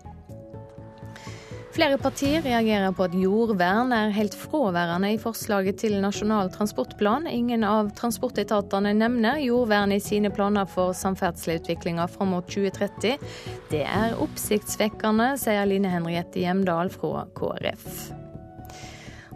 Flere 1.79 1.95
partier 1.95 2.41
reagerer 2.43 2.91
på 2.91 3.05
at 3.05 3.13
jordvern 3.15 3.93
er 3.95 4.09
helt 4.12 4.33
fraværende 4.36 5.13
i 5.13 5.19
forslaget 5.21 5.77
til 5.79 5.93
Nasjonal 6.03 6.50
transportplan. 6.51 7.24
Ingen 7.31 7.63
av 7.63 7.93
transportetatene 7.95 8.91
nevner 8.98 9.39
jordvern 9.39 9.93
i 9.95 10.01
sine 10.03 10.27
planer 10.27 10.67
for 10.67 10.91
samferdselsutviklinga 10.91 12.09
fram 12.12 12.33
mot 12.36 12.51
2030. 12.51 13.15
Det 13.71 13.86
er 13.86 14.19
oppsiktsvekkende, 14.19 15.29
sier 15.39 15.71
Line 15.71 15.95
Henriette 15.95 16.43
Hjemdal 16.43 16.91
fra 16.91 17.24
KrF. 17.39 17.88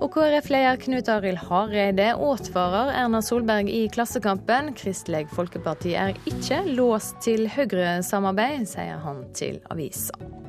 Og 0.03 0.11
KrF-leder 0.11 0.83
Knut 0.83 1.15
Arild 1.15 1.45
Hareide 1.47 2.11
advarer 2.11 2.91
Erna 3.05 3.23
Solberg 3.23 3.71
i 3.71 3.85
Klassekampen. 3.87 4.73
Kristelig 4.75 5.29
Folkeparti 5.31 5.95
er 5.95 6.11
ikke 6.27 6.65
låst 6.75 7.23
til 7.23 7.47
Høyre-samarbeid, 7.55 8.67
sier 8.75 8.99
han 9.07 9.29
til 9.31 9.63
avisa. 9.71 10.42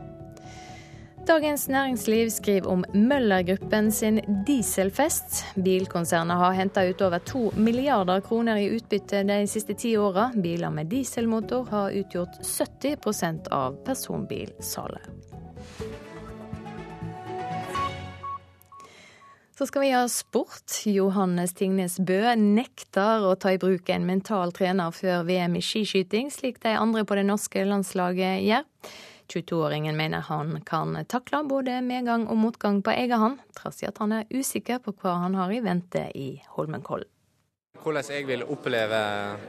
Dagens 1.24 1.68
Næringsliv 1.68 2.28
skriver 2.30 2.68
om 2.68 2.82
Møller-gruppen 2.94 3.86
sin 3.92 4.20
dieselfest. 4.46 5.38
Bilkonsernet 5.56 6.36
har 6.36 6.52
henta 6.52 6.82
ut 6.84 7.00
over 7.00 7.18
to 7.18 7.48
milliarder 7.56 8.20
kroner 8.20 8.60
i 8.60 8.66
utbytte 8.76 9.22
de 9.24 9.38
siste 9.48 9.72
ti 9.72 9.94
åra. 9.96 10.26
Biler 10.36 10.68
med 10.70 10.90
dieselmotor 10.92 11.64
har 11.70 11.96
utgjort 11.96 12.36
70% 12.44 13.48
av 13.56 13.78
personbilsalget. 13.86 15.08
Så 19.58 19.70
skal 19.70 19.86
vi 19.86 19.94
ha 19.94 20.04
sport. 20.08 20.82
Johannes 20.84 21.56
Tingnes 21.56 21.96
Bø 22.04 22.20
nekter 22.36 23.24
å 23.24 23.32
ta 23.40 23.54
i 23.54 23.62
bruk 23.62 23.88
en 23.88 24.04
mental 24.04 24.52
trener 24.52 24.92
før 24.92 25.24
VM 25.24 25.56
i 25.56 25.64
skiskyting, 25.64 26.28
slik 26.28 26.60
de 26.60 26.76
andre 26.76 27.08
på 27.08 27.16
det 27.16 27.24
norske 27.32 27.64
landslaget 27.64 28.44
gjør. 28.44 28.68
22-åringen 29.28 29.96
mener 29.96 30.24
han 30.28 30.60
kan 30.66 30.96
takle 31.08 31.42
både 31.48 31.80
medgang 31.82 32.26
og 32.28 32.36
motgang 32.36 32.82
på 32.84 32.92
egen 32.94 33.20
hånd, 33.20 33.42
trass 33.56 33.82
i 33.82 33.88
at 33.88 33.98
han 34.02 34.12
er 34.20 34.30
usikker 34.30 34.82
på 34.84 34.94
hva 35.00 35.18
han 35.24 35.36
har 35.38 35.52
i 35.52 35.62
vente 35.64 36.06
i 36.14 36.28
Holmenkollen. 36.56 37.08
Hvordan 37.84 38.06
jeg 38.08 38.24
vil 38.24 38.44
oppleve 38.48 38.98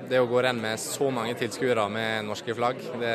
det 0.10 0.20
å 0.20 0.28
gå 0.28 0.42
renn 0.44 0.58
med 0.60 0.80
så 0.82 1.08
mange 1.14 1.38
tilskuere 1.40 1.86
med 1.94 2.26
norske 2.28 2.56
flagg, 2.58 2.82
det, 3.00 3.14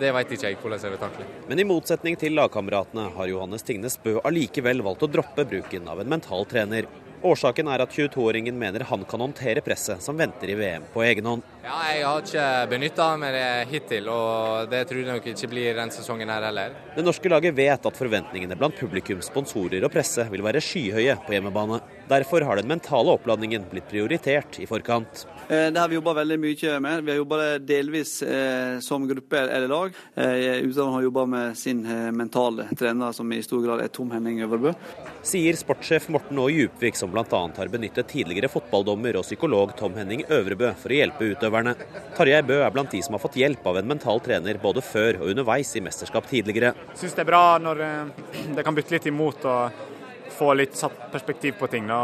det 0.00 0.10
vet 0.16 0.32
ikke 0.34 0.48
jeg 0.48 0.58
hvordan 0.58 0.82
jeg 0.82 0.94
vil 0.94 1.02
takle. 1.02 1.26
Men 1.50 1.62
i 1.62 1.66
motsetning 1.68 2.18
til 2.18 2.34
lagkameratene 2.34 3.06
har 3.14 3.30
Johannes 3.30 3.62
Tingnes 3.68 3.98
Bø 4.02 4.16
allikevel 4.26 4.82
valgt 4.82 5.06
å 5.06 5.10
droppe 5.12 5.46
bruken 5.46 5.86
av 5.92 6.02
en 6.02 6.10
mental 6.10 6.48
trener. 6.50 6.88
Årsaken 7.22 7.68
er 7.70 7.84
at 7.84 7.94
22-åringen 7.94 8.56
mener 8.58 8.82
han 8.88 9.04
kan 9.06 9.22
håndtere 9.22 9.62
presset 9.62 10.02
som 10.02 10.18
venter 10.18 10.50
i 10.50 10.56
VM 10.58 10.88
på 10.90 11.04
egen 11.06 11.28
hånd. 11.30 11.46
Ja, 11.62 11.76
jeg 11.94 12.02
har 12.02 12.24
ikke 12.24 12.44
benytta 12.72 13.04
meg 13.22 13.36
det 13.36 13.50
hittil, 13.70 14.08
og 14.10 14.66
det 14.72 14.80
tror 14.90 14.98
jeg 14.98 15.06
nok 15.06 15.26
ikke 15.30 15.50
blir 15.52 15.76
den 15.78 15.92
sesongen 15.94 16.32
her 16.32 16.42
heller. 16.48 16.72
Det 16.96 17.04
norske 17.06 17.30
laget 17.30 17.54
vet 17.54 17.86
at 17.86 17.98
forventningene 18.00 18.56
blant 18.58 18.74
publikum, 18.74 19.20
sponsorer 19.22 19.86
og 19.86 19.92
presse 19.94 20.26
vil 20.32 20.42
være 20.42 20.58
skyhøye 20.58 21.14
på 21.22 21.36
hjemmebane. 21.36 21.78
Derfor 22.10 22.42
har 22.48 22.58
den 22.58 22.66
mentale 22.66 23.14
oppladningen 23.14 23.68
blitt 23.70 23.86
prioritert 23.92 24.58
i 24.58 24.66
forkant. 24.66 25.22
Eh, 25.46 25.68
det 25.70 25.78
har 25.78 25.86
vi 25.86 26.00
jobba 26.00 26.16
veldig 26.18 26.40
mye 26.42 26.74
med. 26.82 27.04
Vi 27.06 27.14
har 27.14 27.20
jobba 27.20 27.38
delvis 27.62 28.16
eh, 28.26 28.80
som 28.82 29.06
gruppe 29.06 29.44
eller 29.46 29.70
lag. 29.70 29.94
Utlandet 30.18 30.66
Utøveren 30.72 30.96
har 30.96 31.06
jobba 31.06 31.26
med 31.30 31.56
sin 31.62 31.86
eh, 31.86 32.10
mentale 32.10 32.66
trener, 32.74 33.14
som 33.14 33.30
i 33.32 33.38
stor 33.46 33.62
grad 33.62 33.84
er 33.84 33.94
Tom 33.94 34.10
Henning 34.10 34.42
Øverbø. 34.42 34.74
Sier 35.22 35.54
sportssjef 35.56 36.10
Morten 36.10 36.42
Aa 36.42 36.50
Djupvik, 36.50 36.98
som 36.98 37.14
bl.a. 37.14 37.24
har 37.30 37.70
benyttet 37.70 38.10
tidligere 38.10 38.50
fotballdommer 38.50 39.20
og 39.20 39.26
psykolog 39.28 39.76
Tom 39.78 39.94
Henning 39.94 40.26
Øvrebø 40.26 40.74
for 40.82 40.90
å 40.90 40.98
hjelpe 40.98 41.30
utøverne. 41.30 41.51
Tarjei 42.16 42.42
Bø 42.46 42.58
er 42.62 42.74
blant 42.74 42.92
de 42.92 43.00
som 43.04 43.16
har 43.16 43.22
fått 43.22 43.38
hjelp 43.40 43.66
av 43.68 43.78
en 43.80 43.88
mental 43.88 44.20
trener 44.24 44.60
både 44.62 44.82
før 44.84 45.20
og 45.22 45.32
underveis 45.32 45.72
i 45.78 45.84
mesterskap 45.84 46.28
tidligere. 46.30 46.74
Jeg 46.92 47.00
Syns 47.04 47.16
det 47.18 47.24
er 47.24 47.30
bra 47.30 47.44
når 47.62 47.82
eh, 47.86 48.12
det 48.56 48.64
kan 48.66 48.76
bytte 48.76 48.96
litt 48.96 49.08
imot 49.10 49.46
og 49.48 49.88
få 50.32 50.52
litt 50.58 50.76
satt 50.78 51.08
perspektiv 51.12 51.58
på 51.60 51.68
ting. 51.72 51.88
Da. 51.90 52.02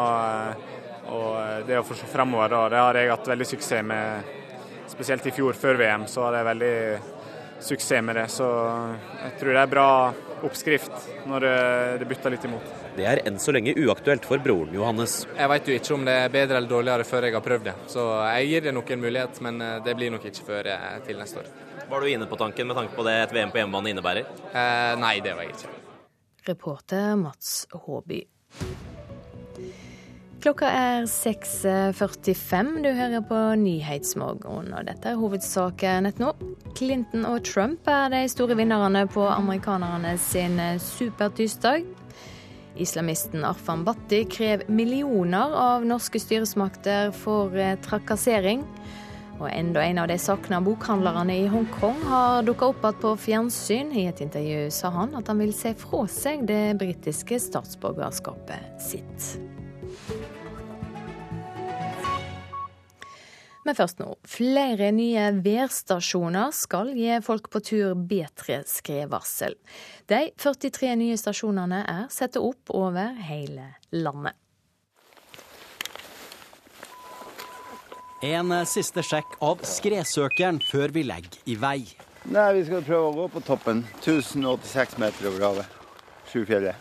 Og 1.09 1.69
det 1.69 1.79
å 1.81 1.87
få 1.87 1.97
se 1.97 2.09
fremover, 2.11 2.53
da, 2.53 2.65
det 2.73 2.83
har 2.83 2.99
jeg 3.01 3.13
hatt 3.15 3.31
veldig 3.33 3.49
suksess 3.49 3.87
med. 3.87 4.35
Spesielt 4.89 5.27
i 5.29 5.33
fjor, 5.37 5.53
før 5.53 5.77
VM, 5.77 6.07
så 6.09 6.25
hadde 6.25 6.41
jeg 6.41 6.49
veldig 6.49 6.75
suksess 7.69 8.05
med 8.05 8.17
det. 8.17 8.27
Så 8.33 8.49
jeg 9.23 9.35
tror 9.41 9.55
det 9.55 9.63
er 9.63 9.73
bra 9.73 9.89
oppskrift 10.49 11.09
når 11.29 11.49
det 12.01 12.09
bytter 12.09 12.35
litt 12.37 12.47
imot. 12.49 12.88
Det 12.99 13.07
er 13.07 13.21
enn 13.29 13.37
så 13.39 13.53
lenge 13.55 13.77
uaktuelt 13.79 14.25
for 14.27 14.43
broren 14.43 14.73
Johannes. 14.75 15.21
Jeg 15.37 15.51
vet 15.53 15.69
jo 15.71 15.75
ikke 15.79 15.95
om 15.95 16.07
det 16.09 16.15
er 16.19 16.33
bedre 16.35 16.59
eller 16.59 16.71
dårligere 16.71 17.05
før 17.07 17.27
jeg 17.29 17.37
har 17.37 17.43
prøvd 17.45 17.67
det. 17.69 17.75
Så 17.93 18.07
jeg 18.27 18.49
gir 18.51 18.65
det 18.65 18.73
nok 18.75 18.89
en 18.91 19.05
mulighet, 19.05 19.39
men 19.47 19.61
eh, 19.63 19.77
det 19.87 19.95
blir 19.95 20.11
nok 20.11 20.25
ikke 20.27 20.47
før 20.49 20.71
eh, 20.73 20.97
til 21.07 21.21
neste 21.21 21.45
år. 21.45 21.53
Var 21.89 22.03
du 22.03 22.11
inne 22.11 22.27
på 22.27 22.39
tanken 22.41 22.67
med 22.67 22.79
tanke 22.79 22.97
på 22.97 23.05
det 23.07 23.15
et 23.21 23.35
VM 23.37 23.53
på 23.55 23.61
hjemmebane 23.61 23.93
innebærer? 23.93 24.33
Eh, 24.51 24.97
nei, 24.99 25.13
det 25.23 25.37
var 25.39 25.47
jeg 25.47 25.55
ikke. 25.55 25.71
Reporter 26.49 27.15
Mats 27.21 27.53
Håby. 27.85 28.25
Klokka 30.43 30.67
er 30.71 31.07
6.45. 31.11 32.75
Du 32.83 32.91
hører 32.99 33.23
på 33.31 33.39
Nyhetsmorgen, 33.63 34.75
og 34.75 34.91
dette 34.91 35.13
er 35.13 35.23
hovedsaken 35.23 36.07
nett 36.09 36.19
nå. 36.23 36.33
Clinton 36.79 37.27
og 37.31 37.47
Trump 37.47 37.87
er 37.91 38.11
de 38.15 38.27
store 38.31 38.59
vinnerne 38.59 39.07
på 39.11 39.23
amerikanerne 39.31 40.17
sin 40.23 40.59
supertirsdag. 40.83 41.87
Islamisten 42.79 43.45
Arfan 43.45 43.85
Bhatti 43.85 44.25
krever 44.31 44.69
millioner 44.71 45.55
av 45.57 45.87
norske 45.87 46.21
styresmakter 46.23 47.13
for 47.17 47.55
trakassering. 47.85 48.65
Og 49.39 49.47
enda 49.53 49.85
en 49.87 50.01
av 50.03 50.09
de 50.11 50.17
savna 50.19 50.59
bokhandlerne 50.63 51.37
i 51.45 51.47
Hongkong 51.51 52.01
har 52.11 52.43
dukka 52.47 52.73
opp 52.73 52.83
igjen 52.83 53.03
på 53.03 53.13
fjernsyn. 53.23 53.93
I 53.95 54.09
et 54.11 54.23
intervju 54.25 54.65
sa 54.75 54.91
han 54.95 55.15
at 55.19 55.31
han 55.31 55.39
vil 55.39 55.55
se 55.55 55.77
fra 55.79 56.07
seg 56.11 56.43
det 56.49 56.75
britiske 56.81 57.39
statsborgerskapet 57.47 58.83
sitt. 58.83 59.58
Men 63.69 63.77
først 63.77 63.99
nå. 64.01 64.15
Flere 64.25 64.89
nye 64.97 65.27
værstasjoner 65.45 66.55
skal 66.57 66.95
gi 66.97 67.19
folk 67.21 67.51
på 67.53 67.61
tur 67.61 67.91
bedre 68.09 68.63
skredvarsel. 68.65 69.59
De 70.09 70.23
43 70.41 70.95
nye 70.97 71.19
stasjonene 71.21 71.83
er 71.85 72.07
satt 72.09 72.39
opp 72.41 72.73
over 72.73 73.13
hele 73.29 73.75
landet. 73.93 74.33
En 78.25 78.57
siste 78.67 79.05
sjekk 79.05 79.37
av 79.45 79.61
skredsøkeren 79.69 80.63
før 80.65 80.97
vi 80.97 81.05
legger 81.05 81.37
i 81.45 81.61
vei. 81.61 81.85
Nei, 82.25 82.49
Vi 82.57 82.65
skal 82.71 82.89
prøve 82.89 83.13
å 83.13 83.15
gå 83.21 83.29
på 83.37 83.45
toppen. 83.45 83.85
1086 84.01 84.97
meter 84.99 85.29
over 85.29 85.45
havet. 85.45 85.79
Sjufjellet. 86.33 86.75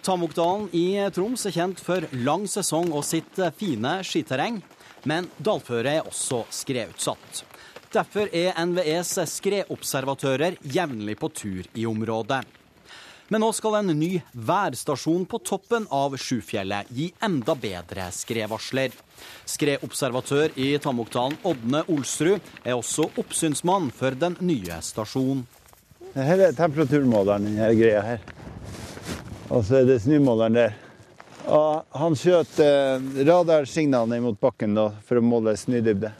Tamokdalen 0.00 0.70
i 0.72 0.96
Troms 1.12 1.44
er 1.44 1.52
kjent 1.52 1.84
for 1.84 2.08
lang 2.24 2.48
sesong 2.48 2.88
og 2.96 3.04
sitt 3.04 3.36
fine 3.60 3.98
skiterreng. 4.00 4.62
Men 5.08 5.30
dalføret 5.38 5.92
er 6.00 6.08
også 6.08 6.44
skredutsatt. 6.52 7.44
Derfor 7.90 8.30
er 8.36 8.54
NVEs 8.66 9.16
skredobservatører 9.32 10.60
jevnlig 10.62 11.16
på 11.18 11.30
tur 11.34 11.66
i 11.74 11.86
området. 11.88 12.44
Men 13.30 13.44
nå 13.44 13.52
skal 13.54 13.76
en 13.78 13.92
ny 13.94 14.16
værstasjon 14.34 15.22
på 15.30 15.38
toppen 15.46 15.84
av 15.94 16.16
Sjufjellet 16.18 16.88
gi 16.90 17.12
enda 17.22 17.54
bedre 17.54 18.08
skredvarsler. 18.14 18.94
Skredobservatør 19.46 20.56
i 20.58 20.72
Tamokdalen, 20.82 21.38
Ådne 21.46 21.84
Olsrud, 21.94 22.42
er 22.64 22.74
også 22.74 23.06
oppsynsmann 23.22 23.92
for 23.94 24.18
den 24.18 24.34
nye 24.42 24.80
stasjonen. 24.82 25.44
Her 26.14 26.42
er 26.48 26.56
temperaturmåleren 26.58 27.46
denne 27.46 27.70
greia 27.78 28.02
her. 28.02 28.24
Og 29.50 29.62
så 29.66 29.78
er 29.80 29.86
det 29.86 30.00
snømåleren 30.02 30.58
der. 30.58 30.74
Og 31.48 31.96
han 32.00 32.16
skjøt 32.18 32.58
eh, 32.64 33.06
radarsignalene 33.26 34.20
mot 34.24 34.40
bakken 34.40 34.76
da, 34.76 34.90
for 35.06 35.20
å 35.20 35.24
måle 35.24 35.56
snødybde. 35.56 36.12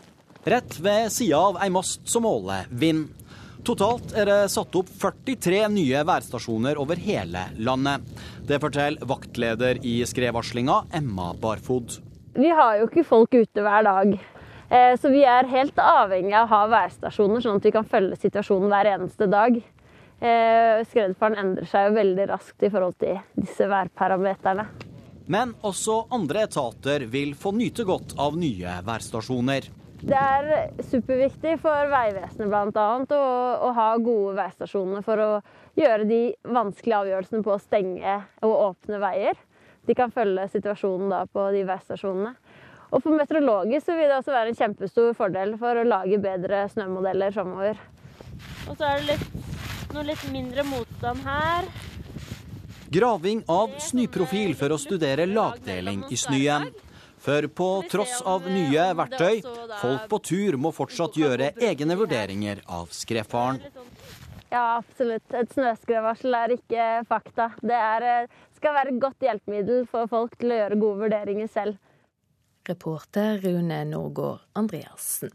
Rett 0.48 0.78
ved 0.80 1.10
sida 1.12 1.38
av 1.50 1.58
ei 1.60 1.68
mast 1.72 2.06
som 2.08 2.24
måler 2.24 2.68
vind. 2.70 3.10
Totalt 3.66 4.14
er 4.16 4.24
det 4.24 4.38
satt 4.48 4.76
opp 4.78 4.88
43 5.02 5.66
nye 5.74 6.00
værstasjoner 6.08 6.78
over 6.80 6.96
hele 7.04 7.42
landet. 7.60 8.06
Det 8.48 8.56
forteller 8.62 9.04
vaktleder 9.04 9.82
i 9.84 9.98
skredvarslinga, 10.08 10.86
Emma 10.96 11.34
Barfod. 11.36 11.98
Vi 12.34 12.48
har 12.48 12.78
jo 12.80 12.88
ikke 12.88 13.04
folk 13.04 13.36
ute 13.36 13.64
hver 13.66 13.84
dag. 13.84 14.14
Eh, 14.70 14.94
så 14.96 15.10
vi 15.12 15.26
er 15.28 15.50
helt 15.50 15.76
avhengig 15.82 16.32
av 16.38 16.46
å 16.46 16.52
ha 16.54 16.62
værstasjoner, 16.72 17.44
sånn 17.44 17.60
at 17.60 17.68
vi 17.68 17.74
kan 17.74 17.88
følge 17.90 18.16
situasjonen 18.22 18.72
hver 18.72 18.94
eneste 18.94 19.28
dag. 19.28 19.60
Eh, 20.20 20.80
skredfaren 20.88 21.38
endrer 21.40 21.68
seg 21.68 21.90
jo 21.90 21.96
veldig 21.96 22.28
raskt 22.30 22.64
i 22.64 22.70
forhold 22.72 22.96
til 23.02 23.20
disse 23.36 23.68
værparameterne. 23.68 24.68
Men 25.30 25.52
også 25.62 26.08
andre 26.10 26.42
etater 26.48 27.04
vil 27.10 27.36
få 27.38 27.52
nyte 27.54 27.84
godt 27.86 28.16
av 28.18 28.34
nye 28.38 28.80
værstasjoner. 28.82 29.68
Det 30.00 30.16
er 30.16 30.70
superviktig 30.88 31.58
for 31.60 31.90
Vegvesenet 31.92 32.48
bl.a. 32.50 32.86
Å, 33.14 33.20
å 33.68 33.68
ha 33.76 33.88
gode 34.00 34.32
værstasjoner 34.38 35.04
for 35.06 35.22
å 35.22 35.28
gjøre 35.78 36.08
de 36.08 36.20
vanskelige 36.48 37.02
avgjørelsene 37.04 37.46
på 37.46 37.52
å 37.54 37.60
stenge 37.62 38.16
og 38.42 38.56
åpne 38.56 38.98
veier. 39.02 39.38
De 39.86 39.94
kan 39.96 40.10
følge 40.10 40.48
situasjonen 40.56 41.12
da 41.12 41.22
på 41.30 41.44
de 41.54 41.62
værstasjonene. 41.68 42.32
Og 42.90 43.04
for 43.04 43.14
meteorologer 43.14 43.84
så 43.84 43.94
vil 43.94 44.10
det 44.10 44.16
også 44.16 44.34
være 44.34 44.50
en 44.50 44.58
kjempestor 44.58 45.12
fordel 45.14 45.54
for 45.60 45.78
å 45.78 45.86
lage 45.86 46.18
bedre 46.22 46.64
snømodeller 46.72 47.36
framover. 47.36 47.78
Og 48.66 48.74
så 48.74 48.88
er 48.88 48.98
det 48.98 49.12
litt, 49.12 49.54
noe 49.94 50.08
litt 50.10 50.26
mindre 50.34 50.66
motstand 50.66 51.22
her. 51.28 51.70
Graving 52.90 53.44
av 53.46 53.76
snøprofil 53.78 54.56
for 54.58 54.74
å 54.74 54.78
studere 54.82 55.22
lagdeling 55.30 56.00
i 56.10 56.16
snøen. 56.18 56.72
For 57.20 57.46
på 57.52 57.68
tross 57.92 58.16
av 58.26 58.48
nye 58.50 58.86
verktøy, 58.98 59.42
folk 59.78 60.08
på 60.10 60.18
tur 60.24 60.56
må 60.58 60.72
fortsatt 60.74 61.18
gjøre 61.20 61.52
egne 61.68 61.94
vurderinger 62.00 62.64
av 62.66 62.88
skredfaren. 62.96 63.60
Ja, 64.50 64.80
absolutt. 64.80 65.28
Et 65.30 65.52
snøskredvarsel 65.54 66.34
er 66.34 66.56
ikke 66.56 66.86
fakta. 67.06 67.52
Det 67.62 67.76
er, 67.76 68.02
eh, 68.02 68.26
skal 68.56 68.74
være 68.74 68.94
et 68.94 69.00
godt 69.00 69.20
hjelpemiddel 69.22 69.86
for 69.86 70.10
folk 70.10 70.34
til 70.40 70.50
å 70.50 70.58
gjøre 70.58 70.80
gode 70.80 71.00
vurderinger 71.04 71.48
selv. 71.48 71.78
Reporter 72.66 73.38
Rune 73.44 73.84
Norgård 73.84 74.40
Andreassen. 74.56 75.30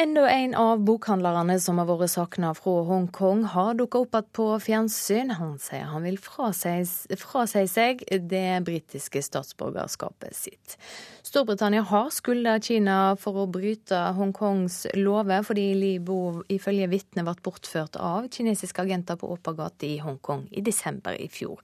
Enda 0.00 0.30
en 0.30 0.54
av 0.54 0.78
bokhandlerne 0.80 1.58
som 1.60 1.76
har 1.76 1.84
vært 1.84 2.08
savna 2.08 2.54
fra 2.56 2.72
Hongkong, 2.88 3.42
har 3.52 3.74
dukka 3.76 4.00
opp 4.00 4.14
igjen 4.16 4.28
på 4.32 4.44
fjernsyn. 4.64 5.32
Han 5.36 5.58
sier 5.60 5.90
han 5.90 6.06
vil 6.06 6.16
frasi 6.16 7.64
seg 7.68 8.00
det 8.30 8.62
britiske 8.64 9.20
statsborgerskapet 9.26 10.32
sitt. 10.38 10.78
Storbritannia 11.20 11.82
har 11.90 12.08
skylda 12.16 12.54
Kina 12.64 12.94
for 13.20 13.42
å 13.42 13.44
bryte 13.52 13.98
Hongkongs 14.16 14.86
lover, 14.96 15.44
fordi 15.44 15.66
Li 15.76 15.90
Bo 16.00 16.46
ifølge 16.48 16.88
vitner 16.94 17.26
ble 17.28 17.34
bortført 17.44 17.98
av 18.00 18.30
kinesiske 18.32 18.80
agenter 18.80 19.20
på 19.20 19.28
åpen 19.34 19.58
gate 19.58 19.84
i 19.84 19.98
Hongkong 20.00 20.46
i 20.48 20.64
desember 20.64 21.12
i 21.12 21.28
fjor. 21.28 21.60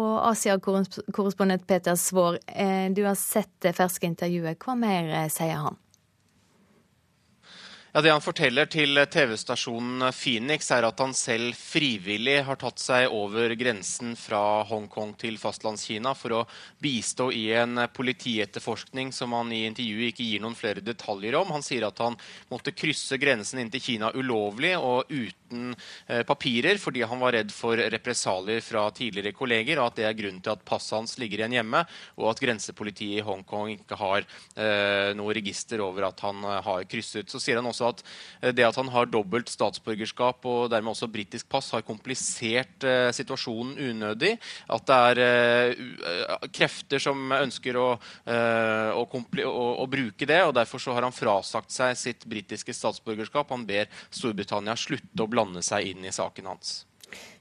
Og 0.00 0.14
Asia-korrespondent 0.30 1.68
Peter 1.68 2.00
Svaar, 2.00 2.40
eh, 2.48 2.88
du 2.88 3.04
har 3.04 3.20
sett 3.20 3.52
det 3.60 3.74
ferske 3.76 4.08
intervjuet. 4.08 4.56
Hva 4.56 4.78
mer 4.86 5.12
eh, 5.12 5.28
sier 5.28 5.60
han? 5.66 5.76
Ja, 7.92 8.02
Det 8.02 8.10
han 8.12 8.20
forteller 8.20 8.68
til 8.68 9.00
TV-stasjonen 9.08 10.10
Phoenix, 10.12 10.66
er 10.76 10.84
at 10.84 10.98
han 11.00 11.14
selv 11.16 11.56
frivillig 11.56 12.42
har 12.44 12.58
tatt 12.60 12.82
seg 12.82 13.08
over 13.08 13.54
grensen 13.56 14.12
fra 14.12 14.60
Hongkong 14.68 15.14
til 15.16 15.38
fastlandskina 15.40 16.12
for 16.12 16.36
å 16.36 16.42
bistå 16.84 17.30
i 17.32 17.46
en 17.56 17.80
politietterforskning 17.88 19.08
som 19.16 19.32
han 19.32 19.54
i 19.56 19.62
intervjuet 19.70 20.12
ikke 20.12 20.26
gir 20.26 20.44
noen 20.44 20.58
flere 20.58 20.84
detaljer 20.84 21.38
om. 21.40 21.48
Han 21.56 21.64
sier 21.64 21.88
at 21.88 22.04
han 22.04 22.18
måtte 22.52 22.76
krysse 22.76 23.16
grensen 23.16 23.64
inn 23.64 23.72
til 23.72 23.80
Kina 23.86 24.12
ulovlig 24.12 24.74
og 24.76 25.08
uten 25.08 25.37
eh, 25.50 26.22
papirer 26.28 26.78
fordi 26.80 27.04
han 27.08 27.20
var 27.20 27.34
redd 27.36 27.52
for 27.54 27.78
represalier 27.78 28.62
fra 28.64 28.86
tidligere 28.94 29.34
kolleger, 29.36 29.80
og 29.80 29.90
at 29.90 30.00
det 30.00 30.06
er 30.08 30.16
grunnen 30.18 30.42
til 30.44 30.54
at 30.54 30.64
passet 30.66 30.96
hans 30.96 31.16
ligger 31.20 31.42
igjen 31.42 31.58
hjemme, 31.58 31.82
og 32.18 32.30
at 32.32 32.42
grensepolitiet 32.42 33.20
i 33.20 33.24
Hongkong 33.24 33.72
ikke 33.74 33.98
har 33.98 34.24
eh, 34.24 35.14
noe 35.18 35.34
register 35.36 35.82
over 35.84 36.08
at 36.08 36.22
han 36.24 36.42
eh, 36.44 36.60
har 36.64 36.86
krysset. 36.90 37.30
Så 37.30 37.40
sier 37.42 37.60
han 37.60 37.68
også 37.68 37.90
at 37.92 38.04
eh, 38.42 38.54
det 38.54 38.66
at 38.66 38.78
han 38.78 38.90
har 38.94 39.10
dobbelt 39.10 39.50
statsborgerskap 39.52 40.46
og 40.48 40.68
dermed 40.72 40.94
også 40.94 41.10
britisk 41.12 41.48
pass, 41.50 41.70
har 41.74 41.86
komplisert 41.86 42.84
situasjonen 43.14 43.76
unødig. 43.90 44.34
At 44.72 44.86
det 44.88 44.98
er 45.26 46.48
krefter 46.54 47.00
som 47.02 47.32
ønsker 47.34 47.76
å, 47.78 47.86
å, 47.98 49.04
å, 49.04 49.66
å, 49.84 49.86
bruke 49.90 50.28
det. 50.28 50.38
og 50.46 50.54
Derfor 50.56 50.82
så 50.82 50.94
har 50.96 51.06
han 51.06 51.14
frasagt 51.14 51.72
seg 51.74 51.96
sitt 51.98 52.26
britiske 52.28 52.74
statsborgerskap. 52.76 53.50
Han 53.54 53.66
ber 53.68 53.88
Storbritannia 54.14 54.76
slutte 54.78 55.24
å 55.24 55.28
blande 55.30 55.37
seg 55.64 55.90
inn 55.92 56.04
i 56.04 56.12
saken 56.14 56.46
hans. 56.50 56.84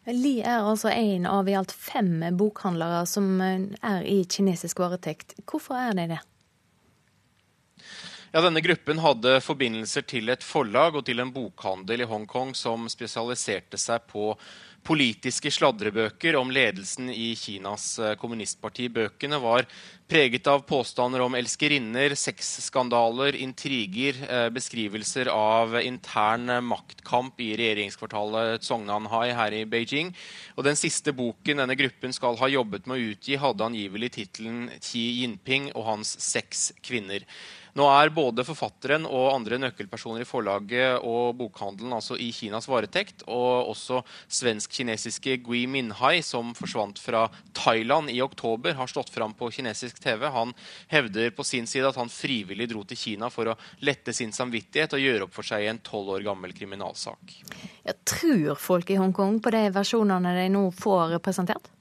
Li 0.08 0.38
er 0.40 0.64
altså 0.64 0.90
en 0.94 1.26
av 1.28 1.50
i 1.50 1.56
alt 1.60 1.74
fem 1.76 2.22
bokhandlere 2.40 3.04
som 3.10 3.42
er 3.42 4.06
i 4.08 4.22
kinesisk 4.24 4.80
varetekt. 4.80 5.36
Hvorfor 5.44 5.76
er 5.76 5.98
de 5.98 6.06
det? 6.14 6.22
Ja, 8.32 8.42
Denne 8.44 8.62
gruppen 8.62 9.00
hadde 9.04 9.40
forbindelser 9.44 10.04
til 10.08 10.30
et 10.30 10.44
forlag 10.44 10.96
og 11.00 11.06
til 11.08 11.20
en 11.24 11.34
bokhandel 11.36 12.04
i 12.04 12.08
Hongkong 12.08 12.54
som 12.56 12.88
spesialiserte 12.92 13.80
seg 13.80 14.08
på 14.12 14.34
politiske 14.88 15.52
sladrebøker 15.52 16.38
om 16.40 16.52
ledelsen 16.54 17.10
i 17.12 17.34
Kinas 17.36 17.98
eh, 18.00 18.16
kommunistparti. 18.20 18.88
Bøkene 18.94 19.40
var 19.44 19.68
preget 20.08 20.48
av 20.48 20.64
påstander 20.70 21.26
om 21.26 21.36
elskerinner, 21.36 22.16
sexskandaler, 22.16 23.36
intriger, 23.44 24.22
eh, 24.24 24.46
beskrivelser 24.56 25.28
av 25.34 25.76
intern 25.82 26.48
maktkamp 26.64 27.44
i 27.44 27.52
regjeringskvartalet 27.60 28.64
Tsongnanhai 28.64 29.34
her 29.36 29.58
i 29.60 29.66
Beijing. 29.68 30.14
Og 30.56 30.64
Den 30.68 30.80
siste 30.80 31.12
boken 31.12 31.60
denne 31.64 31.76
gruppen 31.80 32.16
skal 32.16 32.40
ha 32.40 32.48
jobbet 32.52 32.88
med 32.88 32.98
å 32.98 33.12
utgi, 33.12 33.36
hadde 33.36 33.68
angivelig 33.68 34.14
tittelen 34.16 34.70
Xi 34.80 35.04
Jinping 35.22 35.74
og 35.76 35.88
hans 35.92 36.16
seks 36.24 36.72
kvinner. 36.80 37.28
Nå 37.78 37.86
er 37.94 38.10
både 38.10 38.42
forfatteren 38.42 39.04
og 39.06 39.36
andre 39.36 39.60
nøkkelpersoner 39.62 40.24
i 40.24 40.28
forlaget 40.28 41.04
og 41.06 41.36
bokhandelen 41.38 41.94
altså 41.94 42.16
i 42.18 42.32
Kinas 42.34 42.66
varetekt, 42.70 43.22
og 43.30 43.70
også 43.70 44.00
svensk-kinesiske 44.34 45.36
Gui 45.46 45.66
Minhai, 45.70 46.24
som 46.26 46.56
forsvant 46.58 46.98
fra 46.98 47.28
Thailand 47.54 48.10
i 48.10 48.18
oktober, 48.26 48.74
har 48.80 48.90
stått 48.90 49.14
fram 49.14 49.36
på 49.38 49.52
kinesisk 49.54 50.02
TV. 50.02 50.26
Han 50.34 50.56
hevder 50.90 51.30
på 51.38 51.46
sin 51.46 51.70
side 51.70 51.86
at 51.92 52.02
han 52.02 52.10
frivillig 52.10 52.72
dro 52.74 52.82
til 52.88 52.98
Kina 52.98 53.30
for 53.30 53.54
å 53.54 53.58
lette 53.86 54.16
sin 54.16 54.34
samvittighet 54.34 54.98
og 54.98 55.06
gjøre 55.06 55.30
opp 55.30 55.38
for 55.38 55.46
seg 55.46 55.68
i 55.68 55.70
en 55.70 55.84
tolv 55.86 56.16
år 56.18 56.26
gammel 56.26 56.58
kriminalsak. 56.58 57.40
Jeg 57.86 58.02
tror 58.10 58.58
folk 58.58 58.90
i 58.90 58.98
Hongkong 58.98 59.38
på 59.44 59.54
de 59.54 59.68
versjonene 59.78 60.34
de 60.42 60.50
nå 60.50 60.70
får 60.82 61.20
presentert? 61.22 61.77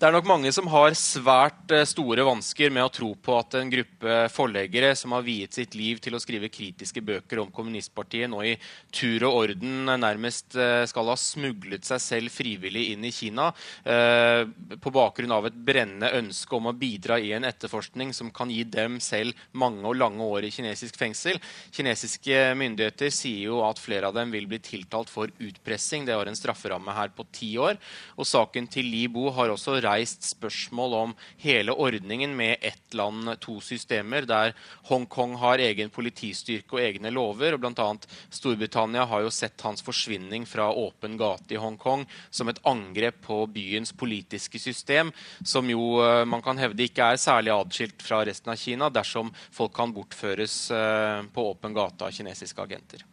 Det 0.00 0.08
er 0.08 0.14
nok 0.14 0.28
mange 0.30 0.48
som 0.48 0.64
har 0.72 0.94
svært 0.96 1.72
eh, 1.76 1.82
store 1.84 2.24
vansker 2.24 2.70
med 2.72 2.86
å 2.86 2.92
tro 2.96 3.10
på 3.20 3.34
at 3.36 3.52
en 3.58 3.68
gruppe 3.68 4.14
forleggere 4.32 4.94
som 4.96 5.12
har 5.12 5.26
viet 5.26 5.52
sitt 5.52 5.74
liv 5.76 5.98
til 6.00 6.14
å 6.16 6.20
skrive 6.22 6.48
kritiske 6.48 7.02
bøker 7.04 7.42
om 7.42 7.50
kommunistpartiet, 7.52 8.30
nå 8.32 8.40
i 8.48 8.54
tur 8.96 9.26
og 9.28 9.36
orden 9.42 9.90
nærmest 10.00 10.56
eh, 10.56 10.86
skal 10.88 11.10
ha 11.12 11.16
smuglet 11.20 11.84
seg 11.84 12.00
selv 12.00 12.32
frivillig 12.32 12.86
inn 12.94 13.04
i 13.04 13.10
Kina 13.12 13.50
eh, 13.84 14.46
på 14.80 14.92
bakgrunn 14.94 15.34
av 15.36 15.50
et 15.50 15.58
brennende 15.68 16.08
ønske 16.16 16.56
om 16.56 16.70
å 16.70 16.74
bidra 16.80 17.20
i 17.20 17.34
en 17.36 17.44
etterforskning 17.50 18.16
som 18.16 18.32
kan 18.32 18.48
gi 18.48 18.64
dem 18.64 18.96
selv 19.04 19.36
mange 19.52 19.84
og 19.84 20.00
lange 20.00 20.24
år 20.24 20.48
i 20.48 20.52
kinesisk 20.56 20.96
fengsel. 20.96 21.36
Kinesiske 21.76 22.54
myndigheter 22.56 23.12
sier 23.12 23.50
jo 23.50 23.60
at 23.68 23.84
flere 23.84 24.08
av 24.08 24.16
dem 24.16 24.32
vil 24.32 24.48
bli 24.48 24.62
tiltalt 24.64 25.12
for 25.12 25.28
utpressing. 25.36 26.08
Det 26.08 26.16
har 26.16 26.32
en 26.32 26.40
strafferamme 26.40 26.96
her 26.96 27.12
på 27.12 27.28
ti 27.36 27.52
år. 27.60 27.76
Og 28.16 28.32
saken 28.32 28.72
til 28.72 28.88
Li 28.88 29.04
Bo 29.12 29.28
har 29.36 29.52
også 29.52 29.76
reist 29.90 30.24
spørsmål 30.24 30.96
om 30.96 31.14
hele 31.42 31.74
ordningen 31.74 32.36
med 32.36 32.56
ett 32.60 32.94
land, 32.94 33.28
to 33.42 33.58
systemer, 33.64 34.26
der 34.28 34.54
Hongkong 34.88 35.36
har 35.40 35.60
egen 35.62 35.90
politistyrke 35.90 36.78
og 36.78 36.82
egne 36.84 37.12
lover. 37.12 37.54
og 37.54 37.60
Bl.a. 37.64 37.88
Storbritannia 38.30 39.06
har 39.10 39.24
jo 39.26 39.34
sett 39.34 39.60
hans 39.66 39.84
forsvinning 39.84 40.46
fra 40.48 40.70
åpen 40.70 41.18
gate 41.20 41.54
i 41.54 41.60
Hongkong 41.60 42.06
som 42.30 42.48
et 42.48 42.62
angrep 42.68 43.20
på 43.26 43.42
byens 43.50 43.92
politiske 43.92 44.60
system, 44.62 45.12
som 45.44 45.68
jo 45.70 46.00
eh, 46.04 46.24
man 46.24 46.42
kan 46.44 46.60
hevde 46.60 46.86
ikke 46.86 47.12
er 47.12 47.20
særlig 47.20 47.54
adskilt 47.54 48.02
fra 48.04 48.22
resten 48.26 48.52
av 48.52 48.60
Kina, 48.60 48.90
dersom 48.90 49.32
folk 49.52 49.74
kan 49.76 49.94
bortføres 49.94 50.56
eh, 50.74 51.22
på 51.34 51.48
åpen 51.52 51.76
gate 51.76 52.06
av 52.06 52.14
kinesiske 52.14 52.62
agenter. 52.62 53.06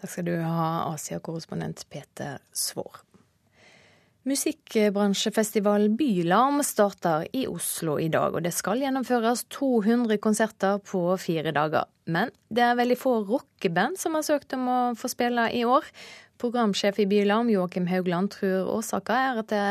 Takk 0.00 0.14
skal 0.14 0.30
du 0.30 0.34
ha, 0.40 0.68
Asia-korrespondent 0.94 1.84
Peter 1.92 2.38
Svaar. 2.56 3.02
Musikkbransjefestival 4.30 5.88
Bylarm 5.88 6.62
starter 6.62 7.24
i 7.32 7.46
Oslo 7.50 7.96
i 7.98 8.06
dag, 8.12 8.36
og 8.36 8.44
det 8.44 8.52
skal 8.54 8.78
gjennomføres 8.78 9.42
200 9.50 10.20
konserter 10.22 10.78
på 10.86 11.00
fire 11.18 11.50
dager. 11.56 11.88
Men 12.06 12.30
det 12.46 12.62
er 12.62 12.78
veldig 12.78 12.98
få 13.00 13.16
rockeband 13.26 13.98
som 13.98 14.14
har 14.14 14.22
søkt 14.26 14.54
om 14.54 14.68
å 14.70 14.78
få 14.98 15.10
spille 15.10 15.48
i 15.56 15.64
år. 15.66 15.88
Programsjef 16.38 17.00
i 17.02 17.08
Bylarm, 17.10 17.50
Joakim 17.50 17.88
Haugland, 17.90 18.30
tror 18.36 18.70
årsaka 18.76 19.16
er 19.18 19.40
at 19.42 19.50
det, 19.50 19.64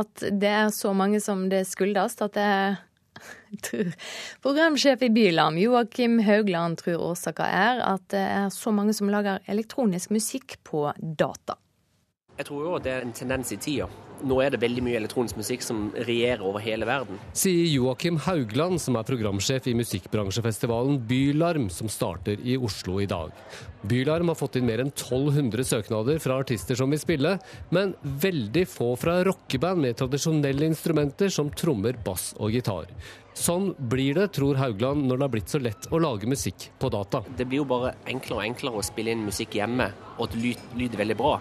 at 0.00 0.24
det 0.32 0.54
er 0.62 0.72
så 0.72 0.94
mange 0.96 1.20
som 1.20 1.44
det 1.52 1.66
skyldes, 1.68 2.16
at 2.24 2.38
det 2.38 2.46
er 2.54 2.80
Programsjef 4.44 5.04
i 5.04 5.10
Bylarm, 5.12 5.60
Joakim 5.60 6.16
Haugland, 6.24 6.80
tror 6.80 7.04
årsaka 7.10 7.50
er 7.52 7.84
at 7.84 8.08
det 8.16 8.24
er 8.30 8.48
så 8.54 8.72
mange 8.72 8.96
som 8.96 9.12
lager 9.12 9.44
elektronisk 9.44 10.16
musikk 10.16 10.56
på 10.64 10.88
data. 10.96 11.58
Jeg 12.34 12.48
tror 12.48 12.64
jo 12.66 12.78
det 12.82 12.90
er 12.90 13.04
en 13.06 13.14
tendens 13.14 13.52
i 13.54 13.58
tida. 13.62 13.86
Nå 14.24 14.38
er 14.42 14.54
det 14.54 14.58
veldig 14.62 14.82
mye 14.86 14.96
elektronisk 14.98 15.36
musikk 15.38 15.62
som 15.62 15.84
regjerer 15.94 16.42
over 16.46 16.62
hele 16.64 16.86
verden. 16.88 17.18
Sier 17.36 17.66
Joakim 17.68 18.16
Haugland, 18.24 18.80
som 18.82 18.96
er 18.98 19.06
programsjef 19.06 19.68
i 19.70 19.74
musikkbransjefestivalen 19.78 21.00
Bylarm, 21.06 21.68
som 21.70 21.90
starter 21.92 22.40
i 22.42 22.56
Oslo 22.56 23.00
i 23.02 23.08
dag. 23.10 23.34
Bylarm 23.86 24.32
har 24.32 24.38
fått 24.38 24.58
inn 24.58 24.66
mer 24.66 24.82
enn 24.82 24.90
1200 24.90 25.66
søknader 25.68 26.18
fra 26.24 26.40
artister 26.42 26.78
som 26.78 26.90
vil 26.94 27.02
spille, 27.02 27.36
men 27.74 27.94
veldig 28.02 28.64
få 28.70 28.94
fra 28.98 29.20
rockeband 29.28 29.84
med 29.84 29.98
tradisjonelle 30.00 30.72
instrumenter 30.72 31.30
som 31.30 31.52
trommer, 31.54 31.98
bass 32.06 32.32
og 32.38 32.54
gitar. 32.54 32.90
Sånn 33.34 33.72
blir 33.78 34.14
det, 34.18 34.28
tror 34.34 34.58
Haugland, 34.58 35.06
når 35.06 35.18
det 35.18 35.26
har 35.26 35.34
blitt 35.38 35.54
så 35.54 35.62
lett 35.62 35.90
å 35.90 36.02
lage 36.02 36.30
musikk 36.30 36.70
på 36.78 36.90
data. 36.90 37.22
Det 37.36 37.46
blir 37.46 37.62
jo 37.62 37.70
bare 37.76 37.96
enklere 38.10 38.40
og 38.40 38.46
enklere 38.46 38.78
å 38.78 38.86
spille 38.86 39.14
inn 39.14 39.26
musikk 39.26 39.58
hjemme, 39.58 39.90
og 40.16 40.28
at 40.28 40.38
det 40.38 40.54
lyder 40.78 41.02
veldig 41.02 41.18
bra. 41.18 41.34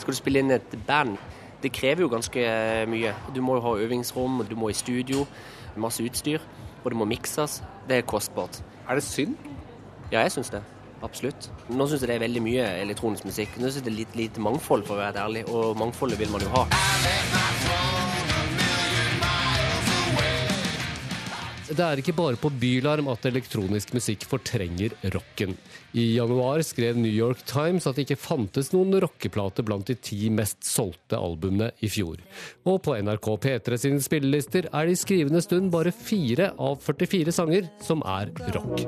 Skal 0.00 0.14
du 0.14 0.16
spille 0.16 0.40
inn 0.40 0.52
et 0.54 0.74
band, 0.88 1.18
det 1.60 1.74
krever 1.76 2.06
jo 2.06 2.08
ganske 2.08 2.40
mye. 2.88 3.12
Du 3.36 3.42
må 3.44 3.58
jo 3.58 3.64
ha 3.66 3.76
øvingsrom, 3.84 4.40
du 4.48 4.56
må 4.56 4.70
i 4.72 4.76
studio, 4.76 5.26
masse 5.76 6.00
utstyr, 6.00 6.40
og 6.80 6.86
det 6.88 6.96
må 6.96 7.04
mikses. 7.08 7.60
Det 7.88 8.00
er 8.00 8.06
kostbart. 8.08 8.62
Er 8.88 8.96
det 8.96 9.04
synd? 9.04 9.36
Ja, 10.10 10.22
jeg 10.22 10.32
syns 10.32 10.50
det. 10.54 10.62
Absolutt. 11.04 11.50
Nå 11.68 11.86
syns 11.88 12.00
jeg 12.00 12.10
det 12.10 12.16
er 12.16 12.24
veldig 12.24 12.42
mye 12.44 12.64
elektronisk 12.80 13.28
musikk. 13.28 13.60
Nå 13.60 13.68
syns 13.68 13.82
jeg 13.82 13.86
det 13.86 13.92
er 13.92 13.98
litt 13.98 14.16
lite 14.18 14.44
mangfold, 14.44 14.86
for 14.88 14.96
å 14.96 15.02
være 15.04 15.20
ærlig, 15.26 15.44
og 15.52 15.76
mangfoldet 15.80 16.20
vil 16.20 16.32
man 16.32 16.44
jo 16.44 16.50
ha. 16.56 16.64
Det 21.70 21.84
er 21.86 22.00
ikke 22.02 22.16
bare 22.18 22.40
på 22.40 22.50
Bylarm 22.50 23.12
at 23.12 23.28
elektronisk 23.28 23.92
musikk 23.94 24.24
fortrenger 24.26 24.96
rocken. 25.14 25.54
I 25.92 26.14
januar 26.14 26.62
skrev 26.62 26.96
New 26.96 27.10
York 27.10 27.42
Times 27.44 27.86
at 27.86 27.96
det 27.98 28.04
ikke 28.06 28.22
fantes 28.22 28.68
noen 28.70 28.94
rockeplate 29.02 29.64
blant 29.66 29.88
de 29.90 29.96
ti 29.98 30.28
mest 30.30 30.62
solgte 30.62 31.18
albumene 31.18 31.72
i 31.82 31.90
fjor. 31.90 32.20
Og 32.70 32.78
på 32.86 32.94
NRK 33.02 33.26
P3 33.42 33.78
sine 33.86 34.04
spillelister 34.04 34.68
er 34.70 34.86
det 34.86 34.94
i 34.94 35.00
skrivende 35.00 35.42
stund 35.42 35.72
bare 35.74 35.90
fire 35.90 36.52
av 36.62 36.78
44 36.86 37.34
sanger 37.34 37.66
som 37.82 38.04
er 38.06 38.30
rock. 38.54 38.86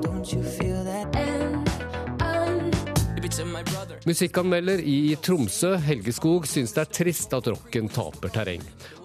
Musikkanmelder 4.07 4.79
i 4.79 5.15
Tromsø, 5.23 5.75
Helge 5.83 6.15
Skog, 6.15 6.47
syns 6.47 6.75
det 6.75 6.85
er 6.85 6.97
trist 7.03 7.35
at 7.35 7.51
rocken 7.51 7.91
taper 7.91 8.31
terreng. 8.31 8.63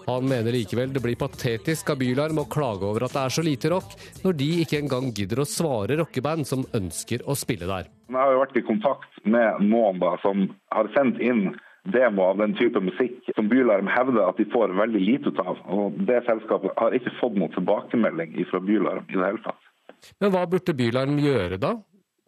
Han 0.09 0.25
mener 0.25 0.55
likevel 0.55 0.89
det 0.93 1.01
blir 1.03 1.17
patetisk 1.19 1.91
av 1.93 1.99
Bylarm 2.01 2.39
å 2.41 2.47
klage 2.49 2.87
over 2.87 3.03
at 3.05 3.13
det 3.13 3.21
er 3.21 3.33
så 3.35 3.43
lite 3.45 3.69
rock, 3.69 3.91
når 4.23 4.37
de 4.39 4.47
ikke 4.63 4.79
engang 4.81 5.11
gidder 5.13 5.43
å 5.43 5.45
svare 5.45 5.99
rockeband 5.99 6.49
som 6.49 6.63
ønsker 6.73 7.21
å 7.29 7.35
spille 7.37 7.67
der. 7.69 7.91
Jeg 8.09 8.17
har 8.17 8.33
jo 8.33 8.39
vært 8.41 8.57
i 8.57 8.65
kontakt 8.65 9.19
med 9.21 9.61
noen 9.69 10.01
da, 10.01 10.15
som 10.23 10.47
har 10.73 10.89
sendt 10.95 11.21
inn 11.21 11.51
demo 11.93 12.25
av 12.31 12.41
den 12.41 12.57
type 12.57 12.81
musikk 12.81 13.29
som 13.37 13.53
Bylarm 13.53 13.89
hevder 13.93 14.25
at 14.25 14.41
de 14.41 14.49
får 14.49 14.73
veldig 14.81 15.05
lite 15.11 15.29
ut 15.29 15.45
av. 15.45 15.61
Og 15.77 16.01
det 16.09 16.23
selskapet 16.25 16.73
har 16.81 16.97
ikke 16.97 17.13
fått 17.21 17.37
noen 17.37 17.53
tilbakemelding 17.53 18.33
fra 18.49 18.65
Bylarm 18.65 19.05
i 19.05 19.15
det 19.15 19.27
hele 19.27 19.45
tatt. 19.45 19.71
Men 20.17 20.33
hva 20.33 20.45
burde 20.49 20.73
Bylarm 20.73 21.21
gjøre 21.21 21.61
da, 21.61 21.75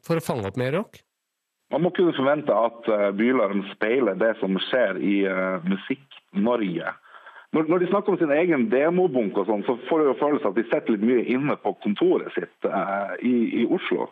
for 0.05 0.21
å 0.21 0.27
fange 0.29 0.53
opp 0.53 0.61
mer 0.61 0.77
rock? 0.77 1.01
Man 1.73 1.81
må 1.87 1.95
kunne 1.97 2.13
forvente 2.13 2.53
at 2.53 2.93
Bylarm 3.17 3.65
speiler 3.73 4.21
det 4.21 4.35
som 4.37 4.53
skjer 4.69 5.01
i 5.01 5.21
uh, 5.25 5.63
Musikk-Norge. 5.65 6.93
Når, 7.51 7.67
når, 7.67 7.81
de 7.83 7.89
snakker 7.91 8.13
om 8.13 8.19
sin 8.19 8.31
egen 8.31 8.69
demobunk, 8.71 9.35
og 9.37 9.49
sånn, 9.49 9.65
så 9.67 9.75
får 9.89 9.99
du 9.99 10.07
jo 10.07 10.19
følelse 10.21 10.51
at 10.51 10.55
de 10.55 10.63
sitter 10.69 10.95
litt 10.95 11.03
mye 11.03 11.25
inne 11.33 11.57
på 11.59 11.73
kontoret 11.83 12.31
sitt 12.37 12.67
eh, 12.67 13.13
i, 13.27 13.35
i, 13.61 13.65
Oslo. 13.67 14.07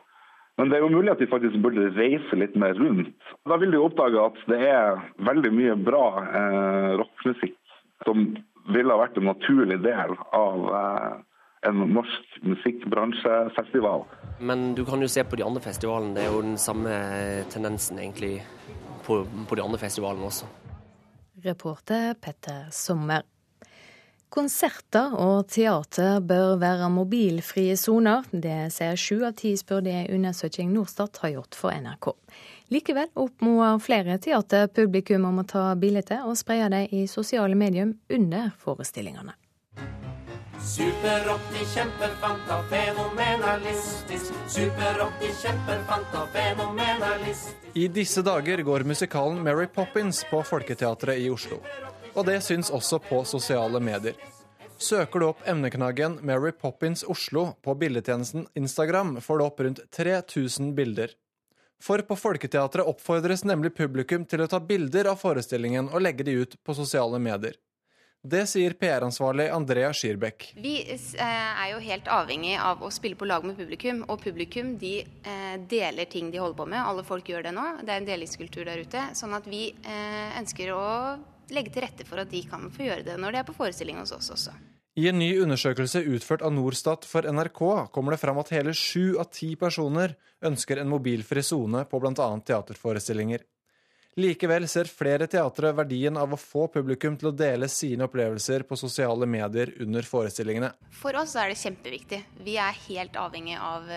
Men 0.59 0.67
det 0.67 0.75
er 0.75 0.83
jo 0.83 0.91
mulig 0.91 1.13
at 1.13 1.21
de 1.23 1.29
faktisk 1.31 1.55
burde 1.63 1.87
reise 1.95 2.35
litt 2.35 2.57
mer 2.59 2.75
rundt. 2.75 3.15
Da 3.47 3.55
vil 3.61 3.71
de 3.71 3.79
oppdage 3.79 4.25
at 4.25 4.43
det 4.51 4.59
er 4.67 4.99
veldig 5.23 5.53
mye 5.55 5.77
bra 5.87 6.03
eh, 6.25 6.89
rockmusikk 6.99 7.55
som 8.03 8.27
ville 8.75 8.91
ha 8.91 8.99
vært 8.99 9.15
en 9.21 9.29
naturlig 9.31 9.79
del 9.87 10.13
av 10.35 10.67
en 11.67 11.79
norsk 11.95 12.39
musikkbransjefestival. 12.43 14.03
Men 14.39 14.73
du 14.75 14.85
kan 14.87 15.01
jo 15.01 15.09
se 15.11 15.23
på 15.27 15.39
de 15.39 15.47
andre 15.47 15.63
festivalene. 15.63 16.13
Det 16.15 16.23
er 16.23 16.31
jo 16.31 16.43
den 16.43 16.59
samme 16.61 16.93
tendensen 17.51 17.99
egentlig 17.99 18.37
på, 19.07 19.23
på 19.49 19.57
de 19.57 19.65
andre 19.65 19.79
festivalene 19.81 20.27
også. 20.29 20.47
Reporter 21.43 22.13
Petter 22.19 22.67
Sommer. 22.71 23.23
Konserter 24.29 25.15
og 25.17 25.47
teater 25.49 26.19
bør 26.21 26.59
være 26.61 26.89
mobilfrie 26.93 27.73
soner. 27.81 28.27
Det 28.29 28.69
sier 28.75 28.99
sju 28.99 29.23
av 29.25 29.33
ti, 29.39 29.55
spør 29.57 29.81
det 29.87 30.03
undersøking 30.13 30.69
Norstat 30.75 31.17
har 31.23 31.33
gjort 31.33 31.57
for 31.57 31.73
NRK. 31.73 32.11
Likevel 32.69 33.09
oppmoder 33.17 33.81
flere 33.81 34.19
teaterpublikum 34.21 35.25
om 35.31 35.41
å 35.41 35.47
ta 35.49 35.65
bilder 35.73 36.27
og 36.29 36.37
spre 36.37 36.61
det 36.69 36.85
i 36.93 37.07
sosiale 37.09 37.57
medier 37.57 37.89
under 38.13 38.51
forestillingene. 38.61 39.33
Superrock, 40.63 41.41
de 41.53 41.65
kjemper 41.65 42.09
fenomenalistisk. 42.69 44.33
Superrock, 44.47 45.13
de 45.21 45.27
kjemper 45.27 45.79
fenomenalistisk. 46.33 47.55
I 47.73 47.87
disse 47.87 48.21
dager 48.21 48.61
går 48.61 48.83
musikalen 48.83 49.43
Mary 49.43 49.67
Poppins 49.67 50.25
på 50.29 50.43
Folketeatret 50.43 51.17
i 51.17 51.29
Oslo. 51.29 51.61
Og 52.13 52.25
det 52.25 52.41
syns 52.43 52.71
også 52.71 52.99
på 52.99 53.23
sosiale 53.25 53.79
medier. 53.79 54.15
Søker 54.77 55.19
du 55.19 55.27
opp 55.29 55.47
emneknaggen 55.47 56.19
Mary 56.21 56.51
Poppins 56.51 57.03
Oslo 57.03 57.53
på 57.63 57.75
bildetjenesten 57.75 58.47
Instagram, 58.55 59.21
får 59.21 59.37
du 59.37 59.45
opp 59.45 59.59
rundt 59.59 59.81
3000 59.95 60.75
bilder. 60.75 61.15
For 61.83 62.03
på 62.03 62.15
Folketeatret 62.19 62.87
oppfordres 62.87 63.45
nemlig 63.47 63.71
publikum 63.75 64.25
til 64.27 64.43
å 64.43 64.51
ta 64.51 64.59
bilder 64.59 65.13
av 65.13 65.19
forestillingen 65.21 65.87
og 65.93 66.03
legge 66.03 66.27
de 66.27 66.35
ut 66.43 66.59
på 66.63 66.75
sosiale 66.75 67.19
medier. 67.23 67.55
Det 68.21 68.41
sier 68.51 68.73
PR-ansvarlig 68.75 69.45
Andrea 69.55 69.93
Skirbekk. 69.95 70.49
Vi 70.59 70.73
er 70.83 71.69
jo 71.71 71.77
helt 71.79 72.09
avhengig 72.11 72.57
av 72.59 72.81
å 72.83 72.89
spille 72.91 73.15
på 73.15 73.27
lag 73.29 73.45
med 73.47 73.55
publikum. 73.55 74.01
Og 74.11 74.19
publikum 74.19 74.73
de 74.81 75.05
deler 75.71 76.09
ting 76.11 76.27
de 76.33 76.41
holder 76.41 76.57
på 76.57 76.67
med. 76.67 76.81
Alle 76.83 77.05
folk 77.07 77.31
gjør 77.31 77.47
det 77.47 77.53
nå. 77.55 77.65
Det 77.79 77.93
er 77.93 78.01
en 78.01 78.09
delingskultur 78.09 78.65
der 78.67 78.83
ute. 78.83 79.05
Sånn 79.15 79.37
at 79.37 79.47
vi 79.47 79.69
ønsker 80.35 80.73
å 80.75 80.83
legge 81.55 81.71
til 81.73 81.85
rette 81.85 82.05
for 82.05 82.19
at 82.21 82.29
de 82.33 82.43
kan 82.45 82.67
få 82.73 82.89
gjøre 82.89 83.07
det 83.07 83.15
når 83.21 83.33
de 83.33 83.39
er 83.41 83.47
på 83.47 83.55
forestilling 83.55 84.01
hos 84.01 84.11
oss 84.15 84.29
også. 84.35 84.55
I 84.99 85.07
en 85.07 85.19
ny 85.21 85.29
undersøkelse 85.39 86.01
utført 86.11 86.43
av 86.43 86.51
Norstat 86.51 87.05
for 87.07 87.23
NRK 87.23 87.61
kommer 87.95 88.13
det 88.15 88.19
fram 88.19 88.41
at 88.41 88.51
hele 88.51 88.73
sju 88.75 89.15
av 89.21 89.29
ti 89.31 89.53
personer 89.55 90.17
ønsker 90.43 90.81
en 90.81 90.91
mobilfri 90.91 91.43
sone 91.45 91.85
på 91.87 92.01
bl.a. 92.03 92.27
teaterforestillinger. 92.43 93.45
Likevel 94.19 94.67
ser 94.67 94.89
flere 94.91 95.27
teatre 95.31 95.71
verdien 95.77 96.17
av 96.19 96.33
å 96.35 96.39
få 96.39 96.67
publikum 96.73 97.15
til 97.19 97.29
å 97.29 97.35
dele 97.35 97.69
sine 97.71 98.03
opplevelser 98.09 98.65
på 98.67 98.77
sosiale 98.79 99.27
medier 99.29 99.71
under 99.83 100.05
forestillingene. 100.05 100.73
For 100.99 101.15
oss 101.19 101.37
er 101.39 101.53
det 101.53 101.59
kjempeviktig. 101.61 102.19
Vi 102.43 102.57
er 102.59 102.75
helt 102.89 103.15
avhengig 103.19 103.55
av, 103.55 103.87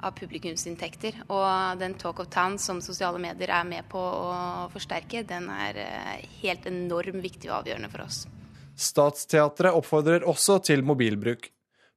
av 0.00 0.16
publikumsinntekter. 0.16 1.22
Og 1.28 1.80
den 1.82 1.98
Talk 2.00 2.24
of 2.24 2.32
Town 2.32 2.56
som 2.62 2.80
sosiale 2.84 3.20
medier 3.20 3.52
er 3.60 3.68
med 3.68 3.88
på 3.92 4.00
å 4.00 4.66
forsterke, 4.72 5.24
den 5.28 5.50
er 5.52 5.82
helt 6.40 6.68
enormt 6.70 7.20
viktig 7.20 7.52
og 7.52 7.60
avgjørende 7.60 7.92
for 7.92 8.08
oss. 8.08 8.24
Statsteatret 8.80 9.76
oppfordrer 9.76 10.24
også 10.28 10.62
til 10.64 10.86
mobilbruk. 10.86 11.50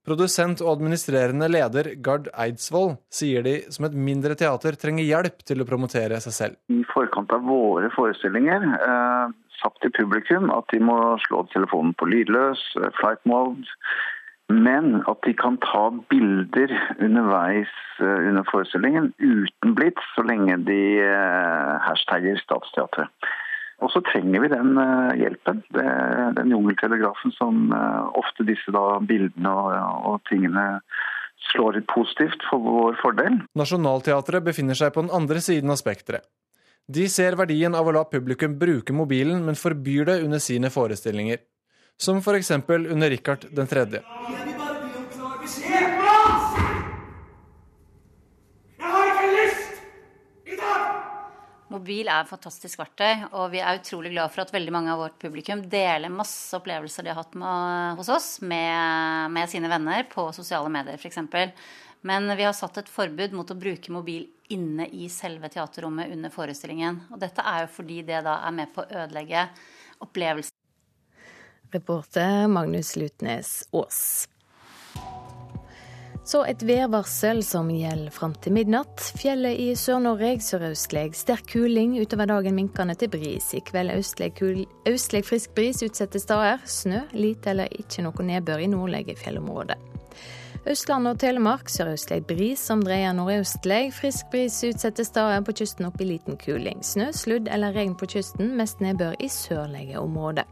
Produsent 0.04 0.60
og 0.60 0.74
administrerende 0.74 1.48
leder 1.48 1.94
Gard 2.04 2.26
Eidsvoll 2.36 2.98
sier 3.14 3.46
de 3.46 3.54
som 3.72 3.88
et 3.88 3.94
mindre 3.96 4.36
teater 4.40 4.76
trenger 4.80 5.08
hjelp 5.08 5.46
til 5.48 5.64
å 5.64 5.68
promotere 5.70 6.20
seg 6.24 6.36
selv. 6.36 6.58
I 6.68 6.84
forkant 6.92 7.32
av 7.32 7.46
våre 7.48 7.88
forestillinger 7.96 8.66
eh, 8.76 9.32
sagt 9.62 9.80
til 9.86 9.94
publikum 9.96 10.52
at 10.52 10.68
de 10.74 10.82
må 10.84 10.98
slå 11.24 11.46
telefonen 11.54 11.96
på 11.96 12.10
lydløs, 12.12 12.66
flight 13.00 13.24
mode, 13.30 13.64
men 14.52 15.00
at 15.08 15.24
de 15.24 15.32
kan 15.40 15.56
ta 15.64 15.86
bilder 16.12 16.74
underveis 17.00 17.72
eh, 18.04 18.28
under 18.28 18.44
forestillingen 18.52 19.14
uten 19.24 19.78
blits, 19.78 20.04
så 20.18 20.28
lenge 20.28 20.60
de 20.68 20.82
eh, 21.00 21.72
hashtagger 21.88 22.44
Statsteatret. 22.44 23.08
Og 23.84 23.92
så 23.92 24.02
trenger 24.08 24.44
vi 24.44 24.52
den 24.52 24.78
uh, 24.80 25.12
hjelpen. 25.20 25.64
Det, 25.76 25.88
den 26.38 26.54
jungeltelegrafen 26.56 27.34
som 27.36 27.66
uh, 27.74 28.08
ofte 28.20 28.46
disse 28.48 28.72
bildene 29.10 29.52
og, 29.52 29.74
og, 30.14 30.22
tingene 30.30 30.68
slår 31.52 31.80
litt 31.80 31.90
positivt 31.92 32.46
for 32.48 32.64
vår 32.64 32.98
fordel. 33.02 33.42
Nationaltheatret 33.60 34.46
befinner 34.46 34.80
seg 34.80 34.94
på 34.96 35.04
den 35.04 35.12
andre 35.14 35.44
siden 35.44 35.74
av 35.74 35.82
spekteret. 35.82 36.24
De 36.88 37.06
ser 37.12 37.38
verdien 37.40 37.76
av 37.76 37.88
å 37.88 37.94
la 37.96 38.04
publikum 38.08 38.58
bruke 38.60 38.96
mobilen, 38.96 39.44
men 39.46 39.60
forbyr 39.60 40.08
det 40.10 40.18
under 40.26 40.42
sine 40.44 40.72
forestillinger. 40.72 41.44
Som 42.00 42.20
f.eks. 42.20 42.52
under 42.68 43.10
Richard 43.12 43.48
3. 43.56 44.02
mobil 51.74 52.08
er 52.08 52.22
et 52.22 52.30
fantastisk 52.30 52.80
verktøy, 52.80 53.26
og 53.34 53.50
vi 53.54 53.62
er 53.64 53.80
utrolig 53.80 54.14
glad 54.14 54.32
for 54.34 54.44
at 54.44 54.54
veldig 54.54 54.74
mange 54.74 54.94
av 54.94 55.02
vårt 55.02 55.18
publikum 55.22 55.64
deler 55.70 56.14
masse 56.14 56.54
opplevelser 56.58 57.06
de 57.06 57.14
har 57.14 57.20
hatt 57.20 57.38
med, 57.40 57.98
hos 58.00 58.12
oss 58.14 58.30
med, 58.46 59.34
med 59.34 59.50
sine 59.52 59.72
venner 59.72 60.06
på 60.12 60.28
sosiale 60.36 60.72
medier 60.74 61.00
f.eks. 61.00 61.20
Men 62.04 62.28
vi 62.36 62.44
har 62.44 62.56
satt 62.56 62.82
et 62.82 62.92
forbud 62.92 63.36
mot 63.36 63.52
å 63.52 63.56
bruke 63.56 63.94
mobil 63.96 64.26
inne 64.52 64.90
i 64.92 65.08
selve 65.10 65.48
teaterrommet 65.50 66.12
under 66.12 66.34
forestillingen. 66.34 67.00
Og 67.16 67.22
dette 67.22 67.46
er 67.48 67.64
jo 67.64 67.72
fordi 67.78 68.02
det 68.08 68.20
da 68.26 68.42
er 68.44 68.58
med 68.58 68.74
på 68.76 68.84
å 68.84 69.04
ødelegge 69.06 69.48
opplevelsen. 70.04 70.58
Reporter 71.74 72.46
Magnus 72.52 72.94
Lutnes 73.00 73.64
Aas. 73.72 74.28
Så 76.24 76.46
et 76.48 76.62
værvarsel 76.64 77.42
som 77.44 77.68
gjelder 77.68 78.12
fram 78.16 78.32
til 78.40 78.56
midnatt. 78.56 79.02
Fjellet 79.20 79.60
i 79.60 79.74
Sør-Norge 79.76 80.38
sørøstlig 80.40 81.10
sterk 81.20 81.50
kuling, 81.52 81.98
utover 82.00 82.30
dagen 82.32 82.56
minkende 82.56 82.96
til 82.96 83.12
bris. 83.12 83.50
I 83.52 83.60
kveld 83.68 83.92
østlig, 83.92 85.26
frisk 85.28 85.52
bris 85.58 85.84
utsatte 85.84 86.22
steder. 86.24 86.64
Snø, 86.64 87.04
lite 87.12 87.52
eller 87.52 87.76
ikke 87.76 88.06
noe 88.08 88.28
nedbør 88.30 88.64
i 88.64 88.72
nordlige 88.72 89.18
fjellområder. 89.20 89.90
Østlandet 90.64 91.18
og 91.18 91.20
Telemark 91.20 91.68
sørøstlig 91.68 92.22
bris 92.24 92.62
som 92.72 92.86
dreier 92.88 93.12
nordøstlig. 93.12 93.90
Frisk 93.92 94.32
bris 94.32 94.62
utsatte 94.64 95.04
steder, 95.04 95.44
på 95.44 95.60
kysten 95.60 95.90
opp 95.90 96.00
i 96.00 96.08
liten 96.08 96.40
kuling. 96.40 96.80
Snø, 96.88 97.12
sludd 97.12 97.52
eller 97.52 97.76
regn 97.76 97.98
på 98.00 98.08
kysten, 98.16 98.56
mest 98.56 98.80
nedbør 98.80 99.20
i 99.20 99.28
sørlige 99.28 100.00
områder. 100.00 100.48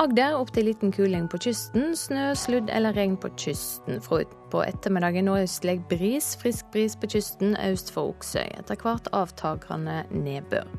Agder 0.00 0.38
opp 0.38 0.54
til 0.56 0.64
liten 0.70 0.92
kuling 0.94 1.26
på 1.28 1.36
kysten. 1.44 1.90
Snø, 1.96 2.30
sludd 2.38 2.70
eller 2.72 2.96
regn 2.96 3.18
på 3.20 3.28
kysten. 3.36 4.00
Fra 4.00 4.22
utpå 4.24 4.62
ettermiddagen 4.64 5.28
nordøstlig 5.28 5.82
bris. 5.90 6.32
Frisk 6.40 6.70
bris 6.72 6.96
på 6.96 7.10
kysten 7.12 7.52
øst 7.60 7.92
for 7.92 8.14
Oksøy. 8.14 8.46
Etter 8.56 8.80
hvert 8.80 9.10
avtagende 9.12 10.00
nedbør. 10.16 10.70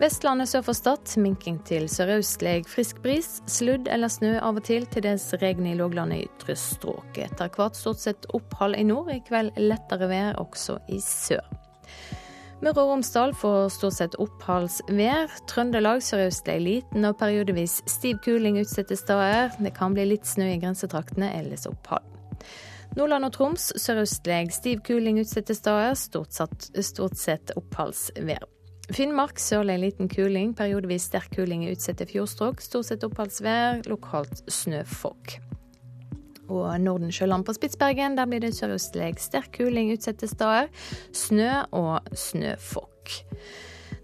Vestlandet 0.00 0.48
sør 0.48 0.62
for 0.64 0.74
Stad 0.74 1.14
minking 1.20 1.58
til 1.68 1.86
sørøstlig 1.92 2.64
frisk 2.66 3.02
bris. 3.04 3.42
Sludd 3.46 3.86
eller 3.86 4.10
snø 4.10 4.38
av 4.40 4.58
og 4.58 4.66
til, 4.66 4.88
til 4.90 5.04
dels 5.06 5.28
regn 5.42 5.70
i 5.70 5.76
låglandet 5.78 6.24
i 6.24 6.26
ytre 6.26 6.56
strøk. 6.58 7.14
Etter 7.14 7.52
hvert 7.54 7.78
stort 7.78 8.02
sett 8.02 8.30
opphold 8.34 8.80
i 8.80 8.86
nord. 8.90 9.12
I 9.14 9.22
kveld 9.22 9.54
lettere 9.60 10.10
vær 10.10 10.40
også 10.42 10.80
i 10.90 10.98
sør. 11.04 11.44
Møre 12.60 12.82
og 12.82 12.90
Romsdal 12.90 13.30
får 13.40 13.70
stort 13.72 13.96
sett 13.96 14.16
oppholdsvær. 14.20 15.32
Trøndelag 15.48 16.02
sørøstlig 16.04 16.58
liten 16.60 17.08
og 17.08 17.16
periodevis 17.22 17.78
stiv 17.88 18.18
kuling 18.20 18.58
utsatte 18.60 18.98
steder. 19.00 19.54
Det 19.64 19.72
kan 19.78 19.96
bli 19.96 20.04
litt 20.10 20.28
snø 20.28 20.50
i 20.52 20.58
grensetraktene, 20.60 21.30
ellers 21.38 21.64
opphold. 21.70 22.04
Nordland 22.98 23.30
og 23.30 23.32
Troms 23.32 23.70
sørøstlig 23.80 24.50
stiv 24.52 24.84
kuling 24.84 25.22
utsatte 25.22 25.56
steder, 25.56 25.96
stort 25.96 26.36
sett, 26.36 26.68
stort 26.84 27.16
sett 27.16 27.54
oppholdsvær. 27.56 28.44
Finnmark 28.92 29.40
sørlig 29.40 29.78
liten 29.80 30.10
kuling, 30.12 30.52
periodevis 30.58 31.08
sterk 31.08 31.32
kuling 31.38 31.64
i 31.64 31.72
utsatte 31.72 32.04
fjordstrøk. 32.12 32.60
Stort 32.60 32.90
sett 32.90 33.06
oppholdsvær, 33.08 33.86
lokalt 33.88 34.44
snøfokk 34.52 35.38
og 36.50 36.68
Nordensjøland 36.82 37.46
på 37.46 37.54
Spitsbergen. 37.56 38.18
Der 38.18 38.28
blir 38.30 38.42
det 38.42 38.52
sørøstlig 38.58 39.14
sterk 39.22 39.54
kuling 39.56 39.92
utsatte 39.94 40.28
steder. 40.30 40.70
Snø 41.16 41.50
og 41.72 42.10
snøfokk. 42.12 43.20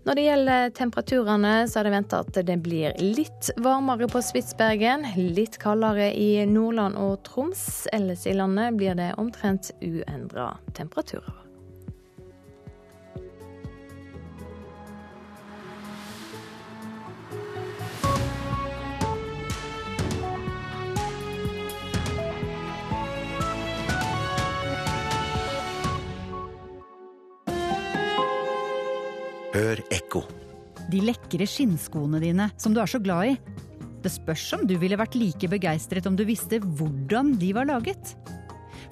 Når 0.06 0.14
det 0.14 0.22
gjelder 0.22 0.68
temperaturene, 0.70 1.54
så 1.66 1.80
er 1.80 1.88
det 1.88 1.94
venta 1.96 2.20
at 2.22 2.36
det 2.46 2.56
blir 2.62 2.94
litt 3.02 3.50
varmere 3.58 4.06
på 4.10 4.22
Spitsbergen. 4.22 5.02
Litt 5.34 5.58
kaldere 5.62 6.12
i 6.14 6.44
Nordland 6.46 6.94
og 7.00 7.18
Troms. 7.26 7.88
Ellers 7.96 8.22
i 8.30 8.36
landet 8.38 8.78
blir 8.78 8.94
det 8.94 9.10
omtrent 9.18 9.72
uendra 9.82 10.52
temperaturer. 10.78 11.45
Hør 29.56 29.80
ekko. 29.94 30.20
De 30.92 30.98
lekre 31.00 31.46
skinnskoene 31.48 32.20
dine 32.20 32.50
som 32.60 32.74
du 32.76 32.80
er 32.82 32.90
så 32.90 33.00
glad 33.00 33.30
i. 33.30 33.36
Det 34.04 34.12
spørs 34.12 34.44
om 34.58 34.66
du 34.68 34.74
ville 34.76 34.98
vært 35.00 35.16
like 35.16 35.48
begeistret 35.48 36.04
om 36.06 36.16
du 36.18 36.26
visste 36.28 36.58
hvordan 36.60 37.32
de 37.40 37.54
var 37.56 37.70
laget. 37.70 38.12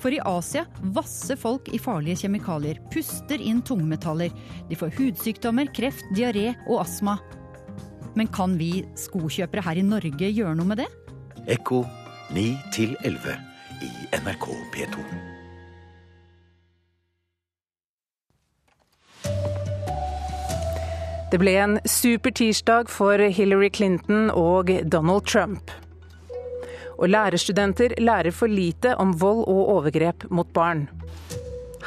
For 0.01 0.15
i 0.15 0.23
Asia 0.25 0.65
vasser 0.97 1.37
folk 1.41 1.69
i 1.69 1.81
farlige 1.81 2.25
kjemikalier, 2.25 2.81
puster 2.93 3.41
inn 3.45 3.61
tungmetaller. 3.65 4.33
De 4.71 4.79
får 4.81 4.97
hudsykdommer, 4.97 5.69
kreft, 5.77 6.09
diaré 6.17 6.55
og 6.65 6.81
astma. 6.87 7.19
Men 8.17 8.33
kan 8.33 8.57
vi 8.57 8.87
skokjøpere 9.05 9.69
her 9.69 9.83
i 9.83 9.85
Norge 9.85 10.33
gjøre 10.33 10.57
noe 10.57 10.73
med 10.73 10.81
det? 10.81 10.91
Ekko 11.59 11.85
9 12.33 12.49
11 13.05 13.39
i 13.85 13.95
NRK 14.17 14.51
P2. 14.73 15.34
Det 21.35 21.41
ble 21.43 21.57
en 21.59 21.73
super 21.83 22.31
tirsdag 22.31 22.87
for 22.95 23.19
Hillary 23.19 23.67
Clinton 23.75 24.29
og 24.31 24.69
Donald 24.87 25.25
Trump. 25.27 25.73
Og 26.95 27.09
lærerstudenter 27.11 27.97
lærer 27.99 28.31
for 28.31 28.47
lite 28.47 28.93
om 29.03 29.17
vold 29.19 29.41
og 29.51 29.73
overgrep 29.73 30.29
mot 30.31 30.47
barn. 30.55 30.85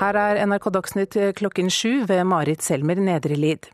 Her 0.01 0.19
er 0.19 0.41
NRK 0.43 0.67
Dagsnytt 0.75 1.15
klokken 1.39 1.71
sju 1.71 2.03
ved 2.09 2.25
Marit 2.27 2.65
Selmer 2.65 2.99
Nedrelid. 2.99 3.71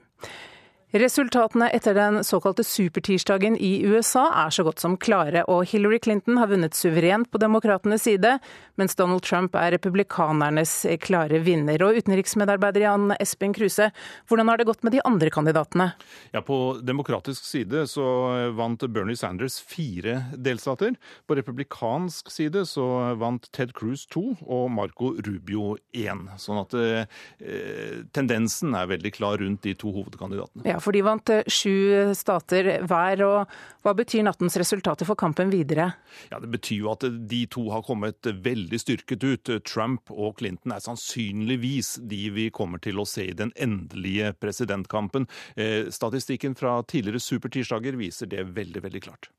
Resultatene 0.94 1.72
etter 1.74 1.96
den 1.98 2.20
såkalte 2.24 2.62
supertirsdagen 2.64 3.56
i 3.58 3.82
USA 3.82 4.28
er 4.44 4.52
så 4.54 4.62
godt 4.62 4.78
som 4.84 4.94
klare, 5.02 5.42
og 5.50 5.64
Hillary 5.72 5.98
Clinton 5.98 6.38
har 6.38 6.52
vunnet 6.52 6.78
suverent 6.78 7.32
på 7.34 7.40
demokratenes 7.42 8.04
side, 8.06 8.36
mens 8.78 8.94
Donald 9.00 9.24
Trump 9.26 9.58
er 9.58 9.74
republikanernes 9.74 10.76
klare 11.02 11.40
vinner. 11.42 11.82
Og 11.82 11.98
utenriksmedarbeider 11.98 12.86
Jan 12.86 13.16
Espen 13.18 13.56
Kruse, 13.58 13.88
hvordan 14.30 14.52
har 14.52 14.62
det 14.62 14.68
gått 14.70 14.86
med 14.86 14.94
de 14.94 15.02
andre 15.02 15.32
kandidatene? 15.34 15.88
Ja, 16.30 16.44
På 16.46 16.78
demokratisk 16.78 17.42
side 17.42 17.88
så 17.90 18.06
vant 18.54 18.86
Bernie 18.86 19.18
Sanders 19.18 19.58
fire 19.66 20.28
delstater. 20.38 20.94
På 21.26 21.40
republikansk 21.42 22.30
side 22.30 22.68
så 22.70 22.86
vant 23.18 23.50
Ted 23.50 23.74
Cruz 23.74 24.06
to 24.14 24.36
og 24.46 24.70
Marco 24.70 25.16
Rubio 25.18 25.74
én. 25.90 26.28
Sånn 26.38 26.62
at 26.62 26.78
eh, 26.78 28.06
tendensen 28.14 28.78
er 28.78 28.94
veldig 28.94 29.16
klar 29.18 29.42
rundt 29.42 29.66
de 29.66 29.74
to 29.74 29.90
hovedkandidatene. 29.98 30.70
Ja, 30.70 30.83
for 30.84 30.96
de 30.96 31.04
vant 31.06 31.32
eh, 31.34 31.46
sju 31.48 32.14
stater 32.18 32.70
hver. 32.88 33.24
og 33.26 33.84
Hva 33.84 33.94
betyr 33.98 34.26
nattens 34.28 34.58
resultater 34.60 35.08
for 35.08 35.20
kampen 35.20 35.52
videre? 35.54 35.92
Ja, 36.32 36.40
Det 36.44 36.52
betyr 36.54 36.84
jo 36.84 36.92
at 36.94 37.06
de 37.30 37.44
to 37.52 37.70
har 37.74 37.86
kommet 37.88 38.22
veldig 38.24 38.80
styrket 38.82 39.24
ut. 39.24 39.54
Trump 39.68 40.12
og 40.12 40.38
Clinton 40.42 40.76
er 40.76 40.84
sannsynligvis 40.84 41.96
de 42.10 42.24
vi 42.36 42.50
kommer 42.54 42.82
til 42.84 43.00
å 43.00 43.08
se 43.08 43.30
i 43.32 43.38
den 43.38 43.54
endelige 43.56 44.34
presidentkampen. 44.40 45.28
Eh, 45.56 45.90
statistikken 45.94 46.58
fra 46.60 46.82
tidligere 46.84 47.24
supertirsdager 47.24 47.98
viser 48.00 48.30
det 48.30 48.46
veldig, 48.54 48.84
veldig 48.84 49.04
klart. 49.08 49.32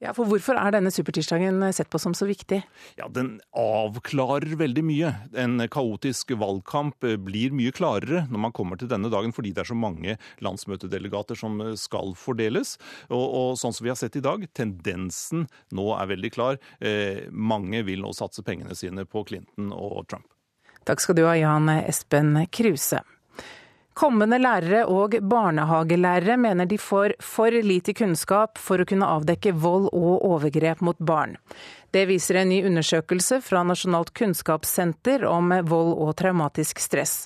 Ja, 0.00 0.14
for 0.16 0.24
Hvorfor 0.30 0.56
er 0.56 0.72
denne 0.72 0.88
supertirsdagen 0.88 1.60
sett 1.76 1.90
på 1.92 1.98
som 2.00 2.14
så 2.16 2.24
viktig? 2.24 2.62
Ja, 2.96 3.08
Den 3.12 3.34
avklarer 3.52 4.56
veldig 4.56 4.84
mye. 4.88 5.10
En 5.36 5.60
kaotisk 5.68 6.32
valgkamp 6.40 7.04
blir 7.20 7.52
mye 7.52 7.74
klarere 7.76 8.24
når 8.30 8.44
man 8.46 8.54
kommer 8.56 8.80
til 8.80 8.88
denne 8.88 9.12
dagen, 9.12 9.34
fordi 9.36 9.52
det 9.52 9.66
er 9.66 9.70
så 9.72 9.76
mange 9.76 10.16
landsmøtedelegater 10.40 11.36
som 11.36 11.60
skal 11.76 12.14
fordeles. 12.16 12.78
Og, 13.12 13.20
og 13.20 13.60
sånn 13.60 13.76
som 13.76 13.84
vi 13.84 13.92
har 13.92 14.00
sett 14.00 14.16
i 14.16 14.24
dag, 14.24 14.48
tendensen 14.56 15.44
nå 15.76 15.90
er 15.98 16.12
veldig 16.14 16.32
klar. 16.32 16.60
Eh, 16.80 17.28
mange 17.30 17.84
vil 17.84 18.00
nå 18.00 18.16
satse 18.16 18.44
pengene 18.46 18.76
sine 18.78 19.04
på 19.04 19.26
Clinton 19.28 19.68
og 19.76 20.06
Trump. 20.08 20.30
Takk 20.88 21.04
skal 21.04 21.20
du 21.20 21.26
ha, 21.28 21.36
Jan 21.36 21.68
Espen 21.76 22.38
Kruse. 22.48 23.04
Kommende 23.98 24.38
lærere 24.38 24.84
og 24.88 25.16
barnehagelærere 25.28 26.36
mener 26.40 26.68
de 26.70 26.78
får 26.78 27.16
for 27.20 27.50
lite 27.50 27.92
kunnskap 27.98 28.58
for 28.58 28.80
å 28.80 28.86
kunne 28.88 29.08
avdekke 29.18 29.52
vold 29.58 29.90
og 29.90 30.22
overgrep 30.28 30.80
mot 30.86 30.98
barn. 30.98 31.34
Det 31.90 32.06
viser 32.06 32.38
en 32.40 32.52
ny 32.52 32.62
undersøkelse 32.68 33.40
fra 33.42 33.64
Nasjonalt 33.66 34.14
kunnskapssenter 34.14 35.26
om 35.26 35.50
vold 35.66 35.96
og 35.98 36.14
traumatisk 36.22 36.78
stress. 36.80 37.24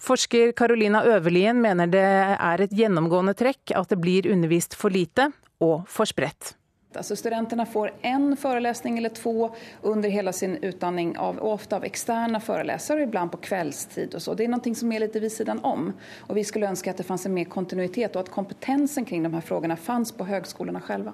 Forsker 0.00 0.52
Carolina 0.56 1.04
Øverlien 1.06 1.60
mener 1.62 1.86
det 1.86 2.06
er 2.34 2.64
et 2.64 2.74
gjennomgående 2.74 3.36
trekk 3.38 3.76
at 3.76 3.92
det 3.92 4.00
blir 4.02 4.30
undervist 4.32 4.74
for 4.74 4.90
lite 4.90 5.30
og 5.62 5.84
for 5.88 6.08
spredt. 6.08 6.56
Alltså 6.94 7.16
studenterna 7.16 7.66
får 7.66 7.92
en 8.02 8.36
föreläsning 8.36 8.98
eller 8.98 9.08
två 9.08 9.54
under 9.82 10.08
hela 10.08 10.32
sin 10.32 10.56
utdanning, 10.56 11.18
av, 11.18 11.38
ofta 11.38 11.76
av 11.76 11.84
externa 11.84 12.40
föreläsare, 12.40 13.02
ibland 13.02 13.30
på 13.32 13.36
kvällstid. 13.36 14.14
och 14.14 14.22
så. 14.22 14.34
Det 14.34 14.44
är 14.44 14.48
någonting 14.48 14.74
som 14.74 14.92
är 14.92 15.00
lite 15.00 15.20
vid 15.20 15.32
sidan 15.32 15.58
om. 15.58 15.92
Och 16.20 16.36
vi 16.36 16.44
skulle 16.44 16.68
önska 16.68 16.90
att 16.90 16.96
det 16.96 17.02
fanns 17.02 17.26
en 17.26 17.34
mer 17.34 17.44
kontinuitet 17.44 18.16
och 18.16 18.20
att 18.20 18.30
kompetensen 18.30 19.04
kring 19.04 19.22
de 19.22 19.34
här 19.34 19.40
frågorna 19.40 19.76
fanns 19.76 20.12
på 20.12 20.24
högskolorna 20.24 20.80
själva. 20.80 21.12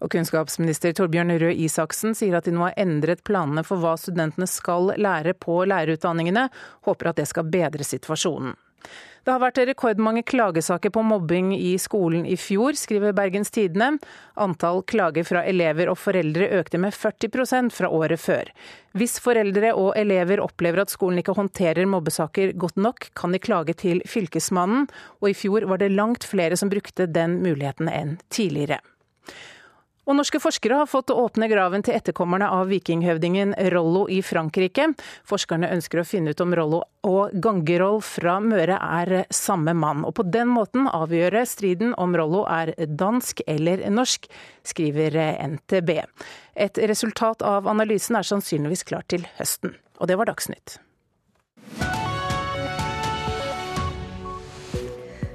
Og 0.00 0.10
Kunnskapsminister 0.10 0.92
Torbjørn 0.92 1.32
Røe 1.40 1.54
Isaksen 1.64 2.12
sier 2.18 2.36
at 2.36 2.44
de 2.44 2.52
nå 2.52 2.66
har 2.66 2.74
endret 2.76 3.22
planene 3.24 3.62
for 3.64 3.80
hva 3.80 3.94
studentene 3.96 4.48
skal 4.50 4.92
lære 5.00 5.32
på 5.40 5.62
lærerutdanningene, 5.70 6.48
håper 6.84 7.08
at 7.08 7.22
det 7.22 7.28
skal 7.30 7.48
bedre 7.48 7.86
situasjonen. 7.86 8.52
Det 9.24 9.32
har 9.32 9.40
vært 9.40 9.58
rekordmange 9.70 10.20
klagesaker 10.28 10.92
på 10.92 11.00
mobbing 11.08 11.54
i 11.56 11.78
skolen 11.80 12.26
i 12.28 12.36
fjor, 12.36 12.76
skriver 12.76 13.14
Bergens 13.16 13.48
Tidende. 13.54 13.94
Antall 14.36 14.82
klager 14.84 15.24
fra 15.24 15.40
elever 15.48 15.88
og 15.88 15.96
foreldre 15.96 16.50
økte 16.58 16.80
med 16.82 16.92
40% 16.92 17.72
fra 17.72 17.88
året 17.88 18.20
før. 18.20 18.50
Hvis 18.92 19.16
foreldre 19.24 19.72
og 19.80 19.94
elever 19.96 20.44
opplever 20.44 20.84
at 20.84 20.92
skolen 20.92 21.22
ikke 21.22 21.38
håndterer 21.38 21.88
mobbesaker 21.88 22.52
godt 22.52 22.76
nok, 22.76 23.08
kan 23.16 23.32
de 23.32 23.40
klage 23.40 23.72
til 23.80 24.04
Fylkesmannen, 24.04 24.90
og 25.24 25.32
i 25.32 25.38
fjor 25.38 25.64
var 25.72 25.80
det 25.80 25.94
langt 25.96 26.28
flere 26.28 26.60
som 26.60 26.68
brukte 26.68 27.08
den 27.08 27.40
muligheten 27.40 27.88
enn 27.88 28.18
tidligere. 28.28 28.82
Og 30.04 30.18
norske 30.18 30.40
forskere 30.42 30.82
har 30.82 30.88
fått 30.90 31.12
åpne 31.14 31.48
graven 31.48 31.84
til 31.84 31.96
etterkommerne 31.96 32.50
av 32.52 32.68
vikinghøvdingen 32.68 33.54
Rollo 33.72 34.04
i 34.12 34.20
Frankrike. 34.24 34.90
Forskerne 35.24 35.70
ønsker 35.72 36.02
å 36.02 36.06
finne 36.08 36.34
ut 36.34 36.42
om 36.44 36.52
Rollo 36.56 36.82
og 37.08 37.32
Gangeroll 37.44 38.02
fra 38.04 38.36
Møre 38.44 38.76
er 38.76 39.24
samme 39.32 39.72
mann. 39.76 40.04
Og 40.04 40.16
på 40.18 40.26
den 40.28 40.52
måten 40.52 40.90
avgjøre 40.92 41.46
striden 41.48 41.96
om 42.00 42.16
Rollo 42.16 42.44
er 42.44 42.74
dansk 42.84 43.40
eller 43.48 43.86
norsk, 43.92 44.28
skriver 44.64 45.16
NTB. 45.56 45.96
Et 46.54 46.84
resultat 46.92 47.44
av 47.44 47.68
analysen 47.70 48.20
er 48.20 48.28
sannsynligvis 48.28 48.84
klart 48.88 49.08
til 49.14 49.24
høsten. 49.38 49.78
Og 50.00 50.10
det 50.10 50.20
var 50.20 50.28
Dagsnytt. 50.28 50.78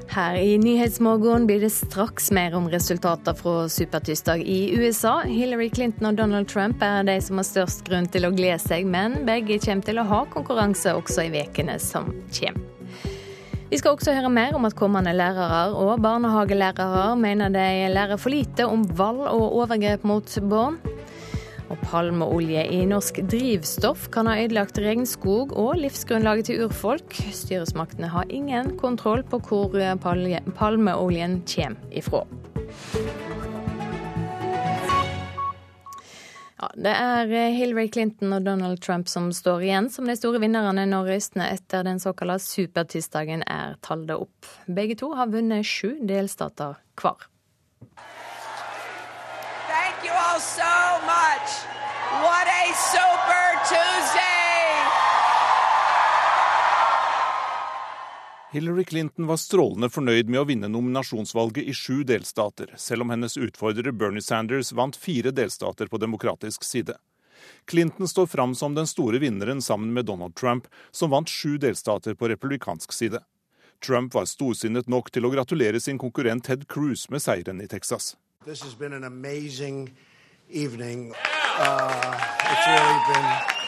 Her 0.10 0.36
i 0.36 0.58
Nyhetsmorgen 0.58 1.46
blir 1.46 1.60
det 1.62 1.70
straks 1.70 2.32
mer 2.32 2.56
om 2.58 2.66
resultater 2.70 3.36
fra 3.38 3.68
supertirsdag 3.70 4.42
i 4.42 4.74
USA. 4.74 5.20
Hillary 5.22 5.70
Clinton 5.70 6.10
og 6.10 6.18
Donald 6.18 6.50
Trump 6.50 6.82
er 6.82 7.06
de 7.06 7.20
som 7.22 7.38
har 7.38 7.46
størst 7.46 7.84
grunn 7.86 8.10
til 8.10 8.26
å 8.26 8.32
glede 8.34 8.58
seg, 8.64 8.90
men 8.90 9.20
begge 9.28 9.60
kommer 9.62 9.86
til 9.86 10.02
å 10.02 10.08
ha 10.10 10.24
konkurranse 10.34 10.96
også 10.98 11.28
i 11.28 11.44
ukene 11.46 11.78
som 11.84 12.10
kommer. 12.34 12.66
Vi 13.70 13.78
skal 13.78 13.94
også 13.94 14.16
høre 14.18 14.32
mer 14.34 14.56
om 14.58 14.66
at 14.66 14.74
kommende 14.74 15.14
lærere 15.14 15.76
og 15.78 16.02
barnehagelærere 16.02 17.14
mener 17.22 17.54
de 17.54 17.68
lærer 17.94 18.18
for 18.18 18.34
lite 18.34 18.66
om 18.66 18.88
vold 18.98 19.28
og 19.30 19.60
overgrep 19.62 20.08
mot 20.10 20.40
barn. 20.50 20.80
Og 21.70 21.78
palmeolje 21.86 22.64
i 22.74 22.82
norsk 22.90 23.22
drivstoff 23.30 24.08
kan 24.14 24.30
ha 24.30 24.40
ødelagt 24.42 24.80
regnskog 24.82 25.54
og 25.54 25.78
livsgrunnlaget 25.84 26.50
til 26.50 26.66
urfolk. 26.66 27.14
Styresmaktene 27.36 28.10
har 28.10 28.30
ingen 28.34 28.74
kontroll 28.82 29.22
på 29.30 29.42
hvor 29.46 29.78
palmeoljen 30.58 31.44
kommer 31.46 31.94
ifra. 31.94 32.26
Ja, 36.60 36.68
det 36.76 36.92
er 36.92 37.30
Hillary 37.56 37.88
Clinton 37.88 38.34
og 38.36 38.44
Donald 38.44 38.82
Trump 38.84 39.08
som 39.08 39.30
står 39.32 39.62
igjen 39.64 39.88
som 39.94 40.10
de 40.10 40.16
store 40.20 40.42
vinnerne 40.44 40.84
når 40.90 41.14
røystene 41.14 41.48
etter 41.54 41.86
den 41.88 42.02
såkalte 42.04 42.42
supertirsdagen 42.44 43.46
er 43.48 43.78
talt 43.86 44.12
opp. 44.12 44.50
Begge 44.68 44.98
to 45.00 45.14
har 45.16 45.32
vunnet 45.32 45.64
sju 45.70 46.02
delstater 46.10 46.76
hver. 47.00 47.30
All 50.30 50.40
so 50.40 50.62
much. 51.06 51.50
What 52.22 52.48
a 52.48 52.74
super 52.92 53.46
Tuesday! 53.70 54.90
Hillary 58.52 58.84
Clinton 58.84 59.28
var 59.28 59.38
strålende 59.38 59.90
fornøyd 59.90 60.30
med 60.30 60.42
å 60.42 60.46
vinne 60.46 60.70
nominasjonsvalget 60.70 61.66
i 61.70 61.74
sju 61.74 62.04
delstater, 62.06 62.76
selv 62.78 63.06
om 63.06 63.14
hennes 63.14 63.38
utfordrer 63.38 63.92
Bernie 63.92 64.22
Sanders 64.22 64.70
vant 64.74 64.96
fire 64.96 65.32
delstater 65.32 65.90
på 65.90 65.98
demokratisk 65.98 66.64
side. 66.64 66.98
Clinton 67.66 68.08
står 68.08 68.28
fram 68.30 68.54
som 68.56 68.76
den 68.78 68.88
store 68.88 69.22
vinneren 69.24 69.62
sammen 69.66 69.94
med 69.94 70.06
Donald 70.06 70.36
Trump, 70.36 70.68
som 70.92 71.10
vant 71.10 71.30
sju 71.30 71.58
delstater 71.58 72.14
på 72.14 72.30
republikansk 72.30 72.94
side. 72.94 73.24
Trump 73.86 74.14
var 74.14 74.30
storsinnet 74.30 74.90
nok 74.90 75.10
til 75.10 75.26
å 75.26 75.34
gratulere 75.34 75.82
sin 75.82 75.98
konkurrent 75.98 76.46
Ted 76.46 76.68
Cruz 76.70 77.08
med 77.10 77.26
seieren 77.26 77.66
i 77.66 77.72
Texas. 77.72 78.14
This 78.46 78.62
has 78.62 78.76
been 78.76 78.94
an 78.94 79.04
amazing 79.04 79.90
evening. 80.50 81.14
Uh, 81.58 82.20
it's 82.44 82.68
really 82.68 83.14
been 83.14 83.60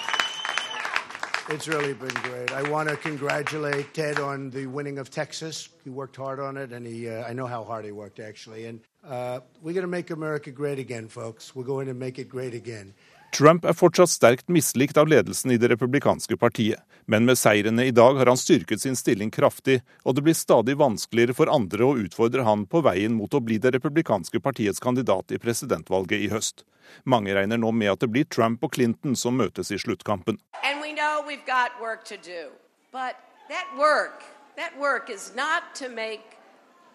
it's 1.50 1.68
really 1.68 1.94
been 1.94 2.22
great. 2.24 2.52
I 2.52 2.70
want 2.70 2.88
to 2.88 2.96
congratulate 2.96 3.94
Ted 3.94 4.20
on 4.20 4.50
the 4.52 4.68
winning 4.68 5.00
of 5.00 5.10
Texas. 5.10 5.68
He 5.84 5.90
worked 5.90 6.16
hard 6.16 6.40
on 6.40 6.56
it, 6.58 6.72
and 6.72 6.86
he 6.86 7.10
uh, 7.10 7.24
I 7.28 7.34
know 7.34 7.46
how 7.46 7.64
hard 7.64 7.86
he 7.86 7.92
worked 7.92 8.20
actually. 8.20 8.66
And 8.66 8.80
uh, 9.04 9.42
we're 9.62 9.74
going 9.74 9.84
to 9.84 9.88
make 9.88 10.12
America 10.12 10.52
great 10.52 10.80
again, 10.80 11.08
folks. 11.08 11.56
We're 11.56 11.64
going 11.64 11.88
to 11.88 11.94
make 11.94 12.20
it 12.20 12.30
great 12.30 12.54
again. 12.54 12.94
Trump 13.32 13.64
er 13.64 13.76
fortsatt 13.78 14.12
sterkt 14.12 14.50
mislikt 14.52 14.98
av 15.00 15.08
ledelsen 15.08 15.54
i 15.54 15.58
det 15.58 15.70
republikanske 15.72 16.36
partiet, 16.38 16.82
men 17.08 17.24
med 17.24 17.40
seirene 17.40 17.86
i 17.88 17.94
dag 17.96 18.18
har 18.20 18.28
han 18.28 18.40
styrket 18.40 18.82
sin 18.84 18.98
stilling 19.00 19.32
kraftig, 19.32 19.78
og 20.04 20.18
det 20.18 20.26
blir 20.26 20.36
stadig 20.36 20.76
vanskeligere 20.82 21.36
for 21.38 21.52
andre 21.52 21.88
å 21.88 21.96
utfordre 22.02 22.44
han 22.44 22.66
på 22.68 22.82
veien 22.84 23.16
mot 23.16 23.32
å 23.32 23.40
bli 23.40 23.56
det 23.64 23.72
republikanske 23.78 24.42
partiets 24.44 24.84
kandidat 24.84 25.32
i 25.32 25.40
presidentvalget 25.40 26.26
i 26.26 26.28
høst. 26.34 26.66
Mange 27.08 27.32
regner 27.38 27.62
nå 27.62 27.72
med 27.72 27.94
at 27.94 28.04
det 28.04 28.12
blir 28.12 28.28
Trump 28.28 28.66
og 28.68 28.76
Clinton 28.76 29.16
som 29.16 29.40
møtes 29.40 29.72
i 29.72 29.80
sluttkampen. 29.80 30.36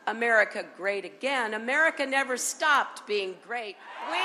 America 0.09 0.63
great 0.79 1.05
again. 1.05 1.55
America 1.55 2.07
never 2.07 2.37
stopped 2.37 3.05
being 3.09 3.35
great. 3.45 3.75
We 4.09 4.23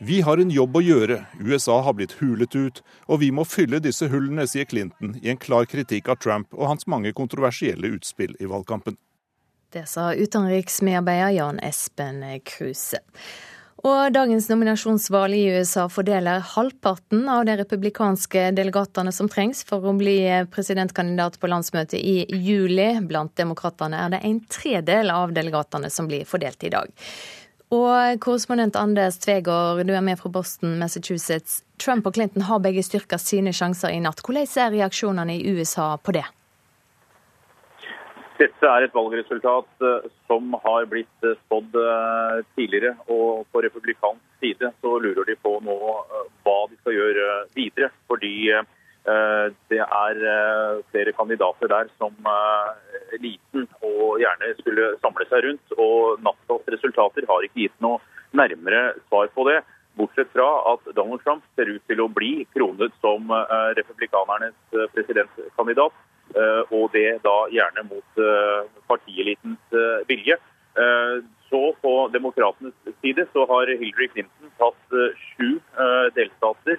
Vi 0.00 0.20
har 0.20 0.38
en 0.38 0.50
jobb 0.50 0.76
å 0.78 0.82
gjøre, 0.82 1.16
USA 1.40 1.80
har 1.82 1.96
blitt 1.98 2.14
hulet 2.20 2.54
ut, 2.54 2.82
og 3.10 3.18
vi 3.22 3.32
må 3.34 3.42
fylle 3.44 3.80
disse 3.82 4.06
hullene, 4.12 4.46
sier 4.46 4.68
Clinton 4.70 5.16
i 5.18 5.32
en 5.32 5.40
klar 5.42 5.66
kritikk 5.66 6.08
av 6.12 6.20
Trump 6.22 6.54
og 6.54 6.68
hans 6.70 6.86
mange 6.86 7.10
kontroversielle 7.18 7.90
utspill 7.98 8.36
i 8.38 8.46
valgkampen. 8.46 8.98
Det 9.74 9.84
sa 9.90 10.12
utenriksmedarbeider 10.14 11.34
Jan 11.36 11.58
Espen 11.66 12.22
Kruse. 12.46 13.02
Og 13.86 14.10
dagens 14.10 14.48
nominasjonsvalg 14.50 15.36
i 15.38 15.52
USA 15.54 15.84
fordeler 15.92 16.42
halvparten 16.56 17.28
av 17.30 17.44
de 17.46 17.54
republikanske 17.60 18.48
delegatene 18.56 19.12
som 19.14 19.28
trengs 19.30 19.62
for 19.68 19.86
å 19.86 19.92
bli 19.94 20.18
presidentkandidat 20.50 21.38
på 21.38 21.50
landsmøtet 21.50 22.00
i 22.00 22.24
juli. 22.26 22.88
Blant 23.06 23.36
demokratene 23.38 24.00
er 24.02 24.16
det 24.16 24.24
en 24.26 24.40
tredel 24.50 25.12
av 25.14 25.34
delegatene 25.36 25.92
som 25.94 26.10
blir 26.10 26.26
fordelt 26.26 26.66
i 26.66 26.72
dag. 26.74 26.90
Og 27.68 28.18
korrespondent 28.24 28.78
Anders 28.80 29.20
Tvegård, 29.22 29.84
du 29.86 29.92
er 29.94 30.02
med 30.02 30.18
fra 30.18 30.32
Boston, 30.32 30.78
Massachusetts. 30.80 31.60
Trump 31.78 32.08
og 32.08 32.16
Clinton 32.16 32.48
har 32.48 32.64
begge 32.64 32.82
styrka 32.82 33.20
sine 33.20 33.52
sjanser 33.54 33.92
i 33.94 34.00
natt. 34.02 34.24
Hvordan 34.24 34.48
er 34.64 34.74
reaksjonene 34.74 35.36
i 35.36 35.52
USA 35.52 35.92
på 36.02 36.16
det? 36.16 36.24
Dette 38.38 38.68
er 38.70 38.84
et 38.86 38.94
valgresultat 38.94 39.82
eh, 39.82 40.04
som 40.30 40.52
har 40.62 40.86
blitt 40.90 41.26
eh, 41.26 41.34
spådd 41.42 41.74
eh, 41.82 42.40
tidligere. 42.54 42.94
Og 43.10 43.48
på 43.50 43.62
republikansk 43.64 44.22
side 44.42 44.70
så 44.78 44.98
lurer 45.02 45.26
de 45.26 45.34
på 45.42 45.56
nå 45.66 45.78
hva 46.46 46.58
de 46.70 46.78
skal 46.78 46.94
gjøre 46.94 47.38
videre. 47.58 47.92
Fordi 48.10 48.34
det 49.08 49.78
er 49.80 50.18
flere 50.92 51.14
kandidater 51.16 51.70
der 51.70 51.86
som 51.96 52.12
eliten 53.16 53.62
og 53.80 54.18
gjerne 54.20 54.50
skulle 54.58 54.90
samle 55.00 55.24
seg 55.30 55.46
rundt. 55.46 55.72
Og 55.80 56.20
nattas 56.26 56.68
resultater 56.74 57.24
har 57.30 57.46
ikke 57.46 57.62
gitt 57.62 57.78
noe 57.80 58.02
nærmere 58.36 58.98
svar 59.06 59.30
på 59.32 59.46
det. 59.48 59.62
Bortsett 59.96 60.28
fra 60.34 60.50
at 60.74 60.92
Donald 60.98 61.24
Trump 61.24 61.46
ser 61.56 61.72
ut 61.72 61.80
til 61.88 62.04
å 62.04 62.10
bli 62.12 62.44
kronet 62.52 62.92
som 63.00 63.32
republikanernes 63.80 64.92
presidentkandidat. 64.92 65.96
Eh, 66.36 66.62
og 66.76 66.90
det 66.92 67.20
da 67.24 67.36
gjerne 67.52 67.86
mot 67.88 68.20
eh, 68.20 68.68
partielitens 68.90 69.76
eh, 69.76 70.04
vilje. 70.10 70.38
Så 71.48 71.60
på 71.82 71.92
demokratenes 72.14 72.74
side 73.02 73.24
så 73.32 73.42
har 73.50 73.70
Hillary 73.80 74.06
Clinton 74.12 74.50
tatt 74.60 74.92
sju 75.18 75.56
delstater. 76.14 76.76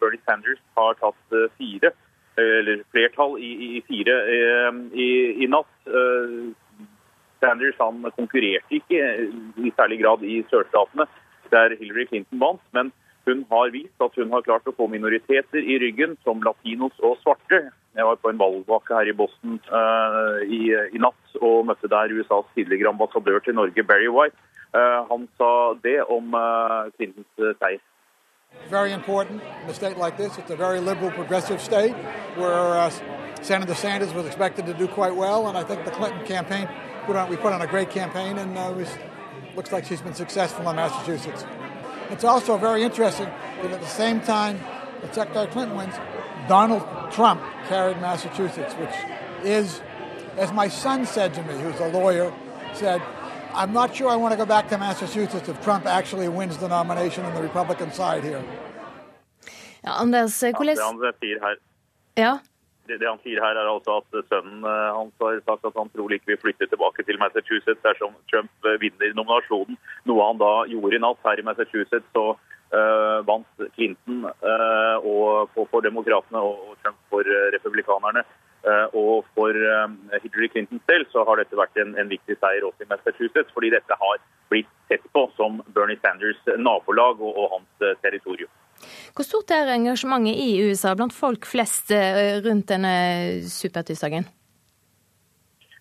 Bernie 0.00 0.18
Sanders 0.24 0.58
har 0.74 0.96
tatt 0.98 1.36
fire, 1.60 1.92
eller 2.40 2.82
flertall 2.90 3.36
i, 3.38 3.78
fire 3.86 4.16
i, 4.90 5.08
i, 5.44 5.46
natt. 5.52 5.70
Sanders 7.44 7.78
han 7.78 8.08
konkurrerte 8.16 8.80
ikke 8.80 9.04
i 9.60 9.74
særlig 9.76 10.00
grad 10.02 10.26
i 10.26 10.40
sørstatene, 10.50 11.06
der 11.54 11.76
Hillary 11.78 12.08
Clinton 12.10 12.42
vant. 12.42 12.64
men 12.72 12.90
hun 13.28 13.44
har 13.52 13.72
vist 13.74 14.04
at 14.04 14.16
hun 14.16 14.32
har 14.32 14.44
klart 14.46 14.68
å 14.68 14.74
få 14.76 14.88
minoriteter 14.90 15.60
i 15.60 15.78
ryggen, 15.82 16.16
som 16.24 16.40
latinos 16.44 16.96
og 17.04 17.18
svarte. 17.22 17.68
Jeg 17.98 18.06
var 18.06 18.20
på 18.22 18.30
en 18.32 18.40
valgvake 18.40 18.94
her 18.94 19.10
i 19.10 19.16
Boston 19.20 19.58
uh, 19.68 20.40
i, 20.44 20.72
i, 20.72 21.00
natt 21.02 21.38
og 21.40 21.66
møtte 21.68 21.90
der 21.90 22.14
USAs 22.14 22.48
tidligere 22.54 22.92
ambassadør 22.94 23.42
til 23.44 23.58
Norge, 23.58 23.84
Barry 23.84 24.10
White. 24.12 24.36
Uh, 24.72 25.04
han 25.10 25.28
sa 25.40 25.52
det 25.84 26.00
om 26.08 26.34
uh, 26.36 26.90
Clintons 26.96 27.46
seier. 27.60 27.84
Very 28.70 28.92
important 28.92 29.42
in 29.62 29.70
a 29.70 29.74
state 29.74 29.98
like 29.98 30.16
this. 30.16 30.38
It's 30.38 30.50
a 30.50 30.56
very 30.56 30.80
liberal, 30.80 31.10
progressive 31.10 31.60
state 31.60 31.94
where 32.36 32.78
uh, 32.78 32.90
Senator 33.42 33.74
Sanders 33.74 34.12
was 34.14 34.26
expected 34.26 34.66
to 34.66 34.74
do 34.74 34.88
quite 34.88 35.14
well, 35.14 35.48
and 35.48 35.56
I 35.56 35.64
think 35.64 35.84
the 35.84 35.90
Clinton 35.90 36.24
campaign 36.26 36.68
put 37.06 37.16
on, 37.16 37.30
we 37.30 37.36
put 37.36 37.52
on 37.52 37.62
a 37.62 37.66
great 37.66 37.90
campaign, 37.90 38.38
and 38.38 38.56
uh, 38.56 38.72
was, 38.76 38.88
looks 39.56 39.72
like 39.72 39.84
she's 39.84 40.02
been 40.02 40.14
successful 40.14 40.68
in 40.68 40.76
Massachusetts. 40.76 41.44
It's 42.10 42.24
also 42.24 42.56
very 42.56 42.82
interesting 42.82 43.28
that 43.62 43.70
at 43.70 43.80
the 43.80 43.86
same 43.86 44.20
time 44.20 44.60
if 45.02 45.14
Secretary 45.14 45.46
Clinton 45.46 45.76
wins, 45.76 45.94
Donald 46.48 46.82
Trump 47.12 47.40
carried 47.68 48.00
Massachusetts, 48.00 48.74
which 48.74 48.94
is, 49.44 49.80
as 50.36 50.52
my 50.52 50.68
son 50.68 51.06
said 51.06 51.34
to 51.34 51.42
me, 51.42 51.54
who's 51.62 51.80
a 51.80 51.88
lawyer, 51.88 52.32
said, 52.72 53.02
I'm 53.54 53.72
not 53.72 53.94
sure 53.94 54.08
I 54.10 54.16
want 54.16 54.32
to 54.32 54.38
go 54.38 54.46
back 54.46 54.68
to 54.68 54.78
Massachusetts 54.78 55.48
if 55.48 55.60
Trump 55.62 55.86
actually 55.86 56.28
wins 56.28 56.56
the 56.58 56.68
nomination 56.68 57.24
on 57.24 57.34
the 57.34 57.42
Republican 57.42 57.92
side 57.92 58.24
here. 58.24 58.42
Ja, 59.84 60.00
Anders, 60.00 60.42
eh, 60.42 60.46
Det 60.48 60.56
hvordan 60.56 60.76
han 60.78 61.12
sier 61.20 61.38
her, 61.42 61.56
Ja. 62.16 62.38
Det, 62.88 62.98
det 63.02 63.08
han 63.08 63.20
sier 63.22 63.40
her 63.42 63.58
er 63.58 63.68
altså 63.68 64.00
at 64.00 64.18
sønnen 64.30 64.64
eh, 64.64 64.90
hans 64.96 65.22
har 65.22 65.40
sagt 65.44 65.66
at 65.68 65.76
han 65.78 65.90
trolig 65.94 66.18
ikke 66.18 66.32
vil 66.32 66.42
flytte 66.46 66.68
tilbake 66.70 67.04
til 67.04 67.20
Massachusetts 67.20 67.84
dersom 67.84 68.16
Trump 68.32 68.68
eh, 68.68 68.78
vinner 68.82 69.14
nominasjonen. 69.16 69.78
Noe 70.08 70.28
han 70.30 70.40
da 70.40 70.52
gjorde 70.72 70.96
i 70.96 71.02
natt 71.04 71.28
her 71.28 71.40
i 71.40 71.46
Massachusetts. 71.46 72.08
Så 72.16 72.24
uh, 72.32 73.18
vant 73.28 73.62
Clinton 73.76 74.26
uh, 74.28 74.96
og 75.00 75.48
for, 75.54 75.68
for 75.70 75.84
demokratene 75.84 76.42
og, 76.44 76.76
Trump 76.82 76.98
for 77.12 77.28
republikanerne. 77.54 78.24
Uh, 78.66 78.86
og 78.98 79.28
for 79.36 79.54
Hillary 79.54 80.48
Clintons 80.52 80.82
del 80.90 81.04
så 81.12 81.22
har 81.28 81.38
dette 81.38 81.56
vært 81.56 81.78
en, 81.78 81.94
en 82.00 82.10
viktig 82.10 82.36
seier 82.40 82.66
også 82.66 82.84
i 82.84 82.90
Massachusetts, 82.90 83.54
fordi 83.54 83.70
dette 83.72 84.00
har 84.00 84.18
blitt 84.50 84.70
sett 84.90 85.04
på 85.14 85.28
som 85.36 85.60
Bernie 85.76 86.00
Sanders' 86.02 86.42
nabolag 86.58 87.22
og, 87.22 87.36
og 87.38 87.54
hans 87.54 88.00
territorium. 88.02 88.50
Hvor 89.16 89.26
stort 89.26 89.52
er 89.54 89.70
engasjementet 89.74 90.38
i 90.38 90.50
USA 90.68 90.94
blant 90.98 91.14
folk 91.14 91.46
flest 91.48 91.92
eh, 91.94 92.38
rundt 92.44 92.70
denne 92.70 92.94
supertirsdagen? 93.50 94.28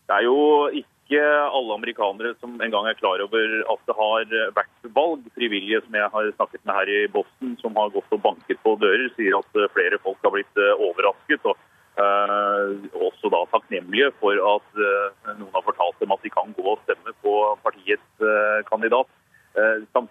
Det 0.08 0.16
er 0.16 0.24
jo 0.24 0.38
ikke 0.72 1.22
alle 1.56 1.76
amerikanere 1.76 2.34
som 2.42 2.58
engang 2.64 2.88
er 2.88 2.98
klar 3.00 3.22
over 3.24 3.54
at 3.74 3.82
det 3.88 3.96
har 3.96 4.36
vært 4.56 4.90
valg. 4.96 5.24
Frivillige 5.36 5.80
som 5.86 5.96
jeg 5.96 6.12
har 6.16 6.30
snakket 6.36 6.64
med 6.64 6.76
her 6.80 6.92
i 6.92 7.00
Boston, 7.12 7.56
som 7.62 7.80
har 7.80 7.94
gått 7.96 8.16
og 8.16 8.24
banket 8.24 8.60
på 8.64 8.76
dører, 8.82 9.08
sier 9.16 9.38
at 9.40 9.64
flere 9.76 10.00
folk 10.04 10.20
har 10.24 10.36
blitt 10.36 10.64
eh, 10.64 10.86
overrasket. 10.90 11.46
og 11.48 11.56
eh, 11.98 12.88
også 13.08 13.32
da 13.34 13.44
takknemlige 13.52 14.12
for 14.22 14.40
at 14.56 14.82
eh, 14.88 15.32
noen 15.38 15.54
har 15.54 15.66
fortalt 15.66 16.00
dem 16.02 16.14
at 16.14 16.24
de 16.26 16.34
kan 16.34 16.54
gå 16.58 16.66
og 16.74 16.82
stemme 16.86 17.14
på 17.24 17.34
partiets 17.66 18.24
eh, 18.24 18.60
kandidat. 18.70 19.10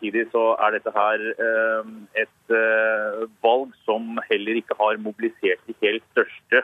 Samtidig 0.07 0.31
så 0.31 0.55
er 0.63 0.71
dette 0.77 0.91
her 0.95 1.19
eh, 1.35 1.87
et 2.23 2.53
eh, 2.55 3.25
valg 3.43 3.73
som 3.85 4.21
heller 4.31 4.55
ikke 4.61 4.77
har 4.79 5.01
mobilisert 5.03 5.59
de 5.67 5.75
helt 5.83 6.05
største 6.13 6.61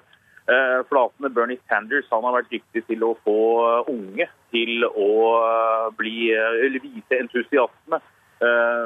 eh, 0.46 0.78
flatene. 0.86 1.30
Bernie 1.34 1.58
Sanders 1.66 2.06
han 2.12 2.22
har 2.22 2.36
vært 2.36 2.52
dyktig 2.52 2.84
til 2.86 3.02
å 3.02 3.16
få 3.24 3.40
eh, 3.66 3.90
unge 3.90 4.28
til 4.54 4.86
å 4.86 5.10
bli, 5.98 6.30
eller 6.30 6.78
vise 6.84 7.18
entusiasme. 7.18 7.98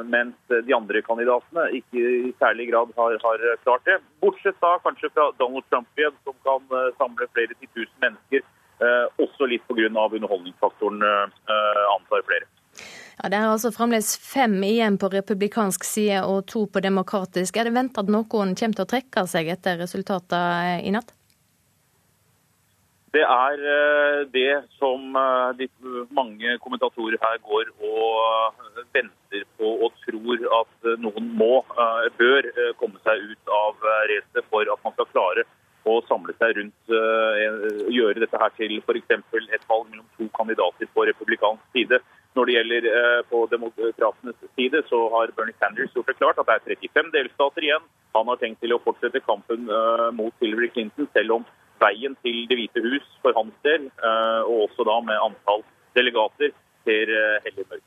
Mens 0.05 0.35
de 0.47 0.73
andre 0.75 1.01
kandidatene 1.01 1.63
ikke 1.79 1.97
i 1.97 2.33
særlig 2.37 2.67
grad 2.69 2.91
har, 2.97 3.15
har 3.23 3.41
klart 3.63 3.87
det. 3.89 3.95
Bortsett 4.21 4.57
da 4.61 4.75
kanskje 4.83 5.09
fra 5.15 5.31
Donald 5.39 5.65
Trump 5.71 5.89
igjen, 5.97 6.13
som 6.23 6.37
kan 6.45 6.93
samle 6.99 7.25
flere 7.33 7.57
titusen 7.57 7.97
mennesker. 8.05 8.45
Også 9.17 9.49
litt 9.49 9.65
pga. 9.65 9.89
underholdningsfaktoren, 9.89 11.01
antar 11.49 12.23
flere. 12.29 12.45
Ja, 13.17 13.29
Det 13.29 13.37
er 13.37 13.49
altså 13.49 13.73
fremdeles 13.73 14.13
fem 14.21 14.59
igjen 14.63 14.99
på 15.01 15.09
republikansk 15.09 15.83
side 15.83 16.21
og 16.21 16.45
to 16.51 16.67
på 16.69 16.83
demokratisk. 16.85 17.57
Er 17.57 17.65
det 17.65 17.73
ventet 17.73 18.03
at 18.03 18.11
noen 18.13 18.27
kommer 18.29 18.55
til 18.55 18.85
å 18.85 18.89
trekke 18.89 19.25
seg 19.25 19.49
etter 19.49 19.79
resultatene 19.81 20.83
i 20.85 20.93
natt? 20.93 21.17
Det 23.15 23.23
er 23.23 23.61
eh, 23.73 24.19
det 24.29 24.51
som 24.77 25.15
eh, 25.15 25.51
de 25.57 25.67
mange 26.13 26.57
kommentatorer 26.61 27.17
her 27.21 27.37
går 27.41 27.71
og 27.79 28.57
eh, 28.59 28.81
venter 28.93 29.45
på 29.57 29.71
og 29.87 29.95
tror 30.03 30.43
at 30.59 30.89
noen 31.01 31.31
må, 31.39 31.63
bør 32.19 32.49
komme 32.79 32.99
seg 33.07 33.23
ut 33.31 33.53
av 33.53 33.87
racet 34.11 34.45
for 34.51 34.69
at 34.69 34.83
man 34.85 34.93
skal 34.95 35.09
klare 35.13 35.47
å 35.87 35.97
samle 36.09 36.35
seg 36.35 36.57
rundt 36.57 36.93
gjøre 37.95 38.19
dette 38.19 38.39
her 38.41 38.51
til 38.59 38.73
f.eks. 38.81 39.11
et 39.55 39.67
valg 39.69 39.87
mellom 39.87 40.07
to 40.17 40.27
kandidater 40.35 40.89
på 40.93 41.05
republikansk 41.07 41.63
side. 41.75 41.99
Når 42.37 42.45
det 42.45 42.53
gjelder 42.53 42.85
eh, 42.91 43.21
på 43.31 43.39
demokratenes 43.49 44.35
side, 44.53 44.83
så 44.89 44.99
har 45.15 45.31
Bernie 45.37 45.57
Sanders 45.57 45.93
gjort 45.95 46.11
det 46.11 46.19
klart 46.19 46.37
at 46.37 46.45
det 46.45 46.75
er 46.75 46.83
35 46.83 47.09
delstater 47.15 47.65
igjen. 47.65 47.87
Han 48.13 48.29
har 48.29 48.37
tenkt 48.41 48.61
til 48.61 48.75
å 48.75 48.81
fortsette 48.83 49.23
kampen 49.25 49.65
eh, 49.65 50.09
mot 50.13 50.43
Hillary 50.43 50.69
Clinton, 50.75 51.09
selv 51.17 51.39
om 51.39 51.47
veien 51.81 52.13
til 52.25 52.43
Det 52.49 52.59
hvite 52.59 52.83
hus 52.85 53.09
for 53.23 53.33
hans 53.37 53.57
del, 53.65 53.89
eh, 53.89 54.41
og 54.45 54.67
også 54.67 54.85
da 54.85 54.99
med 55.09 55.23
antall 55.31 55.65
delegater, 55.97 56.53
ser 56.85 57.09
heller 57.43 57.65
mørk. 57.67 57.86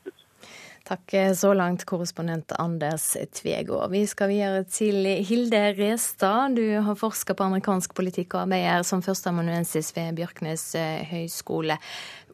Takk 0.91 1.13
så 1.37 1.53
langt, 1.55 1.85
korrespondent 1.87 2.51
Anders 2.59 3.13
Tvegård. 3.31 3.93
Vi 3.93 4.01
skal 4.11 4.27
videre 4.27 4.65
til 4.67 5.05
Hilde 5.23 5.61
Restad. 5.77 6.57
Du 6.57 6.65
har 6.83 6.97
forska 6.99 7.31
på 7.31 7.45
amerikansk 7.45 7.93
politikk 7.95 8.35
og 8.35 8.41
arbeider 8.41 8.83
som 8.83 8.99
førsteamanuensis 9.05 9.93
ved 9.95 10.19
Bjørknes 10.19 10.65
eh, 10.75 11.05
høgskole. 11.13 11.77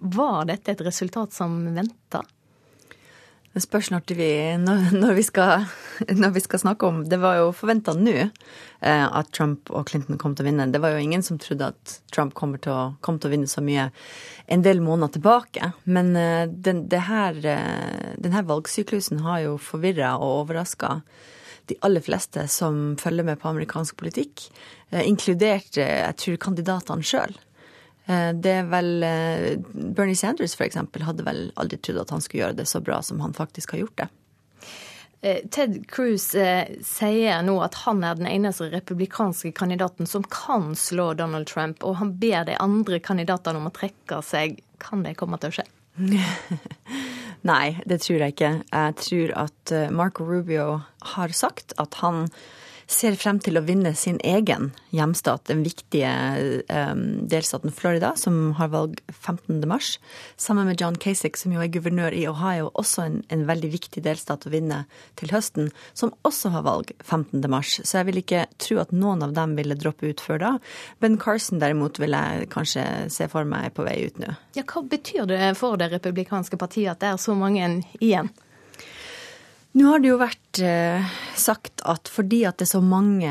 Var 0.01 0.49
dette 0.49 0.73
et 0.73 0.81
resultat 0.89 1.37
som 1.37 1.53
venta? 1.75 2.23
Det 3.57 3.63
spørs 3.63 3.87
når 3.89 4.03
vi, 4.13 4.29
når, 5.01 5.15
vi 5.17 5.23
skal, 5.25 5.63
når 6.21 6.35
vi 6.35 6.41
skal 6.45 6.61
snakke 6.61 6.85
om 6.85 6.99
Det 7.09 7.17
var 7.17 7.39
jo 7.39 7.47
forventa 7.57 7.95
nå 7.97 8.13
eh, 8.21 9.05
at 9.07 9.31
Trump 9.33 9.71
og 9.73 9.87
Clinton 9.89 10.19
kom 10.21 10.35
til 10.37 10.45
å 10.45 10.49
vinne. 10.51 10.67
Det 10.69 10.81
var 10.83 10.93
jo 10.93 11.01
ingen 11.01 11.25
som 11.25 11.39
trodde 11.41 11.71
at 11.73 11.95
Trump 12.13 12.35
kommer 12.37 12.61
til 12.61 12.75
å, 12.75 12.83
kom 13.01 13.17
til 13.17 13.31
å 13.31 13.33
vinne 13.33 13.49
så 13.49 13.63
mye 13.65 13.87
en 14.45 14.65
del 14.65 14.83
måneder 14.85 15.15
tilbake. 15.15 15.71
Men 15.89 16.13
eh, 16.19 16.43
den, 16.45 16.83
det 16.91 17.01
her, 17.07 17.39
eh, 17.49 18.13
denne 18.21 18.45
valgsyklusen 18.45 19.25
har 19.25 19.41
jo 19.47 19.57
forvirra 19.57 20.13
og 20.19 20.43
overraska 20.43 20.99
de 21.67 21.79
aller 21.81 22.03
fleste 22.05 22.45
som 22.51 22.93
følger 23.01 23.25
med 23.27 23.41
på 23.41 23.49
amerikansk 23.49 23.97
politikk, 23.97 24.45
eh, 24.91 25.01
inkludert 25.07 25.81
eh, 25.81 26.03
jeg 26.05 26.21
tror 26.21 26.41
kandidatene 26.45 27.09
sjøl. 27.09 27.33
Eh, 28.07 28.33
Det 28.33 28.53
er 28.61 28.67
vel 28.71 29.03
eh, 29.03 29.57
Bernie 29.73 30.15
Sanders 30.15 30.55
for 30.55 30.67
eksempel 30.67 31.03
hadde 31.07 31.25
vel 31.27 31.49
aldri 31.59 31.79
trodd 31.83 31.99
at 32.05 32.13
han 32.15 32.23
skulle 32.23 32.45
gjøre 32.45 32.59
det 32.61 32.67
så 32.69 32.81
bra 32.83 33.01
som 33.03 33.19
han 33.23 33.35
faktisk 33.35 33.75
har 33.75 33.83
gjort 33.83 34.03
det. 34.03 34.07
Eh, 35.27 35.41
Ted 35.51 35.79
Cruz 35.91 36.29
sier 36.31 37.41
nå 37.43 37.57
at 37.65 37.79
han 37.83 38.03
er 38.05 38.19
den 38.19 38.29
eneste 38.29 38.69
republikanske 38.71 39.51
kandidaten 39.57 40.07
som 40.07 40.23
kan 40.31 40.75
slå 40.77 41.11
Donald 41.19 41.49
Trump, 41.51 41.83
og 41.83 41.97
han 42.01 42.15
ber 42.21 42.45
de 42.47 42.55
andre 42.63 43.01
kandidatene 43.03 43.59
om 43.59 43.67
å 43.67 43.75
trekke 43.75 44.21
seg. 44.23 44.61
Kan 44.79 45.03
det 45.03 45.17
komme 45.17 45.39
til 45.41 45.51
å 45.51 45.57
skje? 45.57 45.67
Nei, 47.49 47.79
det 47.89 48.03
tror 48.05 48.21
jeg 48.21 48.35
ikke. 48.35 48.53
Jeg 48.69 48.95
tror 49.01 49.33
at 49.41 49.73
Marco 49.93 50.25
Rubio 50.25 50.83
har 51.15 51.33
sagt 51.33 51.73
at 51.81 51.97
han 52.03 52.27
ser 52.87 53.17
frem 53.19 53.39
til 53.43 53.59
å 53.59 53.63
vinne 53.67 53.91
sin 53.99 54.17
egen 54.25 54.71
hjemstat, 54.95 55.43
den 55.49 55.63
viktige 55.65 56.11
eh, 56.71 56.93
delstaten 57.27 57.73
Florida, 57.75 58.13
som 58.15 58.53
har 58.57 58.71
valg 58.71 59.01
15. 59.11 59.59
mars, 59.67 59.97
sammen 60.39 60.69
med 60.69 60.81
John 60.81 60.95
Kasich, 60.95 61.37
som 61.39 61.53
jo 61.53 61.63
er 61.63 61.71
guvernør 61.73 62.15
i 62.15 62.23
Ohio, 62.31 62.71
også 62.79 63.03
en, 63.03 63.19
en 63.33 63.45
veldig 63.49 63.71
viktig 63.75 64.03
delstat 64.07 64.47
å 64.47 64.53
vinne 64.53 64.83
til 65.19 65.33
høsten, 65.35 65.71
som 65.97 66.15
også 66.27 66.53
har 66.55 66.65
valg 66.67 66.95
15. 67.03 67.43
mars. 67.51 67.77
Så 67.83 67.99
jeg 67.99 68.09
vil 68.09 68.21
ikke 68.23 68.45
tro 68.63 68.79
at 68.83 68.95
noen 68.95 69.25
av 69.25 69.35
dem 69.37 69.57
ville 69.59 69.77
droppe 69.77 70.07
ut 70.07 70.23
før 70.23 70.43
da. 70.43 70.55
Ben 71.03 71.19
Carson 71.21 71.61
derimot 71.63 71.99
vil 72.01 72.15
jeg 72.15 72.49
kanskje 72.53 72.87
se 73.13 73.27
for 73.31 73.47
meg 73.47 73.73
på 73.75 73.85
vei 73.87 73.99
ut 74.07 74.23
nå. 74.23 74.33
Ja, 74.57 74.63
Hva 74.67 74.83
betyr 74.87 75.27
det 75.29 75.53
for 75.59 75.79
det 75.79 75.91
republikanske 75.91 76.59
partiet 76.59 76.95
at 76.95 77.03
det 77.03 77.13
er 77.13 77.21
så 77.21 77.35
mange 77.37 77.67
igjen? 77.99 78.31
Nå 79.77 79.85
har 79.85 79.99
det 80.01 80.09
jo 80.09 80.17
vært 80.17 80.59
eh, 80.65 81.05
sagt 81.37 81.83
at 81.85 82.09
fordi 82.09 82.39
at 82.49 82.57
det 82.57 82.65
er 82.65 82.71
så 82.71 82.79
mange 82.81 83.29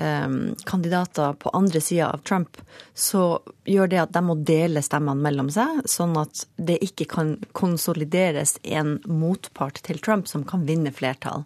eh, 0.00 0.36
kandidater 0.64 1.34
på 1.36 1.52
andre 1.52 1.82
sida 1.84 2.06
av 2.14 2.22
Trump, 2.24 2.56
så 2.96 3.42
gjør 3.68 3.90
det 3.92 4.00
at 4.00 4.14
de 4.14 4.22
må 4.24 4.38
dele 4.40 4.80
stemmene 4.84 5.20
mellom 5.20 5.50
seg, 5.52 5.82
sånn 5.84 6.16
at 6.16 6.46
det 6.56 6.78
ikke 6.86 7.10
kan 7.12 7.34
konsolideres 7.58 8.56
en 8.62 8.96
motpart 9.04 9.82
til 9.84 10.00
Trump 10.00 10.30
som 10.32 10.46
kan 10.48 10.64
vinne 10.68 10.94
flertall. 10.96 11.44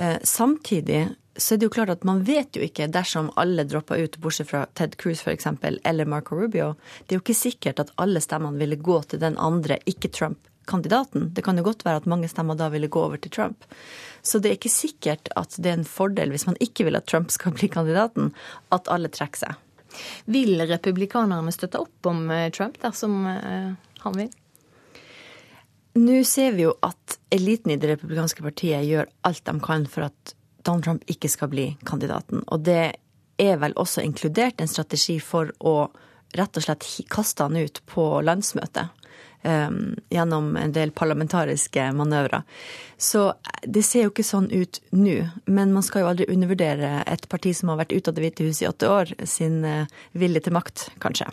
Eh, 0.00 0.16
samtidig 0.24 1.10
så 1.36 1.54
er 1.54 1.60
det 1.60 1.68
jo 1.68 1.74
klart 1.74 1.92
at 1.92 2.06
man 2.08 2.24
vet 2.24 2.56
jo 2.56 2.64
ikke, 2.64 2.88
dersom 2.88 3.28
alle 3.40 3.66
dropper 3.68 4.00
ut, 4.00 4.16
bortsett 4.24 4.48
fra 4.48 4.64
Ted 4.72 4.96
Cruz 5.00 5.20
f.eks., 5.20 5.50
eller 5.84 6.08
Marco 6.08 6.38
Rubio, 6.38 6.78
det 7.04 7.12
er 7.12 7.20
jo 7.20 7.26
ikke 7.26 7.42
sikkert 7.44 7.84
at 7.84 7.92
alle 8.00 8.24
stemmene 8.24 8.60
ville 8.60 8.80
gå 8.80 9.02
til 9.10 9.20
den 9.20 9.36
andre, 9.36 9.82
ikke 9.90 10.08
Trump 10.16 10.48
kandidaten. 10.70 11.28
Det 11.34 11.44
kan 11.46 11.58
jo 11.58 11.66
godt 11.66 11.84
være 11.86 12.02
at 12.02 12.08
mange 12.10 12.30
stemmer 12.30 12.58
da 12.58 12.70
ville 12.72 12.90
gå 12.92 13.02
over 13.02 13.20
til 13.20 13.32
Trump. 13.34 13.66
Så 14.22 14.38
det 14.38 14.50
er 14.50 14.58
ikke 14.58 14.72
sikkert 14.72 15.30
at 15.38 15.56
det 15.58 15.72
er 15.72 15.80
en 15.80 15.88
fordel, 15.88 16.32
hvis 16.34 16.46
man 16.48 16.58
ikke 16.62 16.86
vil 16.86 16.98
at 16.98 17.08
Trump 17.10 17.32
skal 17.34 17.56
bli 17.56 17.70
kandidaten, 17.72 18.32
at 18.74 18.90
alle 18.92 19.10
trekker 19.12 19.44
seg. 19.46 19.58
Vil 20.30 20.60
republikanerne 20.70 21.52
støtte 21.54 21.80
opp 21.82 22.06
om 22.06 22.28
eh, 22.30 22.50
Trump 22.54 22.78
dersom 22.82 23.24
eh, 23.26 23.72
han 24.04 24.18
vil? 24.18 24.30
Nå 25.98 26.20
ser 26.28 26.54
vi 26.54 26.68
jo 26.68 26.76
at 26.86 27.18
eliten 27.34 27.74
i 27.74 27.78
det 27.80 27.96
republikanske 27.96 28.44
partiet 28.46 28.86
gjør 28.86 29.10
alt 29.26 29.42
de 29.46 29.56
kan 29.64 29.88
for 29.90 30.06
at 30.06 30.34
Donald 30.62 30.84
Trump 30.86 31.10
ikke 31.10 31.30
skal 31.32 31.50
bli 31.50 31.72
kandidaten. 31.88 32.44
Og 32.46 32.62
det 32.68 32.92
er 33.40 33.58
vel 33.58 33.74
også 33.80 34.04
inkludert 34.04 34.60
en 34.60 34.70
strategi 34.70 35.18
for 35.24 35.50
å 35.58 35.90
rett 36.38 36.56
og 36.56 36.62
slett 36.62 36.86
kaste 37.10 37.42
han 37.42 37.58
ut 37.58 37.80
på 37.90 38.04
landsmøtet. 38.22 38.92
Um, 39.42 39.96
gjennom 40.08 40.56
en 40.56 40.72
del 40.72 40.90
parlamentariske 40.90 41.92
manøvrer. 41.92 42.42
Så 42.96 43.32
det 43.62 43.82
ser 43.82 44.06
jo 44.06 44.12
ikke 44.12 44.26
sånn 44.26 44.50
ut 44.52 44.80
nå. 44.92 45.16
Men 45.46 45.72
man 45.74 45.84
skal 45.86 46.04
jo 46.04 46.10
aldri 46.10 46.28
undervurdere 46.32 47.00
et 47.06 47.28
parti 47.32 47.54
som 47.56 47.72
har 47.72 47.80
vært 47.82 47.94
ute 47.94 48.10
av 48.10 48.18
Det 48.18 48.26
hvite 48.26 48.48
huset 48.48 48.66
i 48.66 48.70
åtte 48.70 48.90
år, 48.90 49.14
sin 49.24 49.62
uh, 49.64 49.86
vilje 50.12 50.44
til 50.46 50.56
makt, 50.56 50.90
kanskje. 51.02 51.30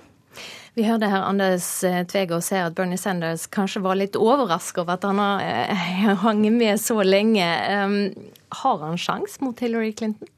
Vi 0.77 0.85
hørte 0.85 1.09
her 1.09 1.25
Anders 1.25 1.65
Tvegård 1.81 2.43
si 2.45 2.59
at 2.61 2.75
Bernie 2.77 2.99
Sanders 3.01 3.47
kanskje 3.49 3.81
var 3.81 3.97
litt 3.97 4.15
overraska 4.15 4.83
over 4.83 4.93
at 4.93 5.07
han 5.09 5.17
har 5.17 5.41
eh, 5.41 6.11
hanget 6.25 6.53
med 6.53 6.81
så 6.81 7.01
lenge. 7.01 7.47
Har 8.61 8.83
han 8.83 8.99
sjans 9.01 9.39
mot 9.41 9.57
Hillary 9.59 9.95
Clinton? 9.97 10.29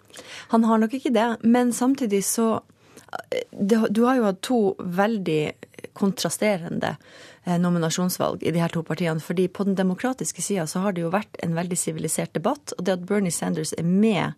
Han 0.56 0.64
har 0.64 0.80
nok 0.80 0.96
ikke 0.96 1.12
det, 1.12 1.28
men 1.44 1.74
samtidig 1.76 2.24
så 2.26 2.62
Du 3.52 4.04
har 4.06 4.16
jo 4.16 4.26
hatt 4.28 4.42
to 4.46 4.60
veldig 4.80 5.42
kontrasterende 5.98 6.96
Eh, 7.39 7.39
nominasjonsvalg 7.58 8.44
i 8.44 8.52
de 8.52 8.62
her 8.62 8.70
to 8.70 8.84
partiene. 8.84 9.20
fordi 9.20 9.48
på 9.48 9.64
den 9.64 9.76
demokratiske 9.76 10.42
sida 10.42 10.68
så 10.68 10.80
har 10.80 10.94
det 10.94 11.02
jo 11.02 11.10
vært 11.10 11.38
en 11.44 11.56
veldig 11.56 11.78
sivilisert 11.78 12.34
debatt. 12.34 12.74
Og 12.78 12.86
det 12.86 12.94
at 12.94 13.06
Bernie 13.08 13.32
Sanders 13.32 13.74
er 13.78 13.84
med, 13.84 14.34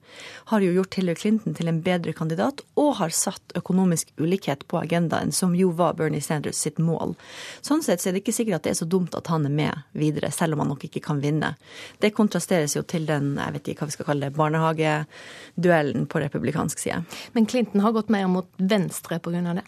har 0.45 0.61
jo 0.61 0.71
gjort 0.71 0.95
Hillary 0.95 1.15
Clinton 1.15 1.53
til 1.53 1.67
en 1.67 1.81
bedre 1.81 2.13
kandidat, 2.13 2.61
og 2.75 2.95
har 2.95 3.09
satt 3.09 3.55
økonomisk 3.55 4.13
ulikhet 4.17 4.67
på 4.67 4.79
agendaen, 4.79 5.31
som 5.31 5.55
jo 5.55 5.71
var 5.71 5.97
Bernie 5.99 6.21
Sanders 6.21 6.61
sitt 6.61 6.79
mål. 6.79 7.15
Sånn 7.61 7.83
sett 7.83 8.01
så 8.01 8.09
er 8.09 8.13
det 8.15 8.23
ikke 8.23 8.37
sikkert 8.37 8.61
at 8.61 8.63
det 8.63 8.75
er 8.75 8.81
så 8.83 8.89
dumt 8.89 9.15
at 9.17 9.27
han 9.27 9.45
er 9.45 9.55
med 9.55 9.83
videre, 9.91 10.31
selv 10.31 10.53
om 10.53 10.63
han 10.63 10.71
nok 10.71 10.85
ikke 10.87 11.03
kan 11.03 11.19
vinne. 11.19 11.55
Det 11.99 12.13
kontrasteres 12.15 12.75
jo 12.77 12.83
til 12.83 13.05
den 13.09 13.35
jeg 13.35 13.57
vet 13.57 13.67
ikke 13.73 13.85
hva 13.85 13.91
vi 13.91 13.97
skal 13.97 14.09
kalle 14.11 14.29
det, 14.29 14.37
barnehageduellen 14.37 16.07
på 16.07 16.23
republikansk 16.23 16.79
side. 16.79 17.03
Men 17.33 17.45
Clinton 17.49 17.81
har 17.81 17.95
gått 17.95 18.13
mer 18.13 18.27
mot 18.31 18.47
venstre 18.57 19.19
pga. 19.19 19.53
det? 19.57 19.67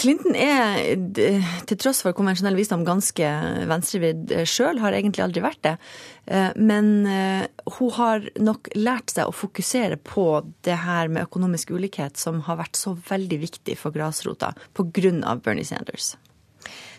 Clinton 0.00 0.36
er, 0.38 0.94
til 1.68 1.78
tross 1.80 2.02
for 2.04 2.16
konvensjonell 2.16 2.56
visdom, 2.58 2.84
ganske 2.86 3.30
venstrevidd 3.70 4.32
sjøl. 4.48 4.80
Har 4.82 4.96
egentlig 4.96 5.24
aldri 5.24 5.42
vært 5.44 5.62
det. 5.66 5.74
Eh, 6.26 6.50
men 6.56 7.06
eh, 7.10 7.46
hun 7.76 7.92
har 7.98 8.24
nok 8.40 8.70
lært 8.78 9.14
seg 9.14 9.28
å 9.28 9.36
fokusere 9.36 9.98
på 10.00 10.26
det 10.66 10.78
her 10.84 11.12
med 11.12 11.26
økonomisk 11.26 11.74
ulikhet, 11.76 12.18
som 12.20 12.42
har 12.48 12.60
vært 12.62 12.80
så 12.80 12.94
veldig 13.08 13.40
viktig 13.44 13.78
for 13.80 13.94
grasrota 13.94 14.54
pga. 14.76 15.36
Bernie 15.44 15.66
Sanders. 15.66 16.14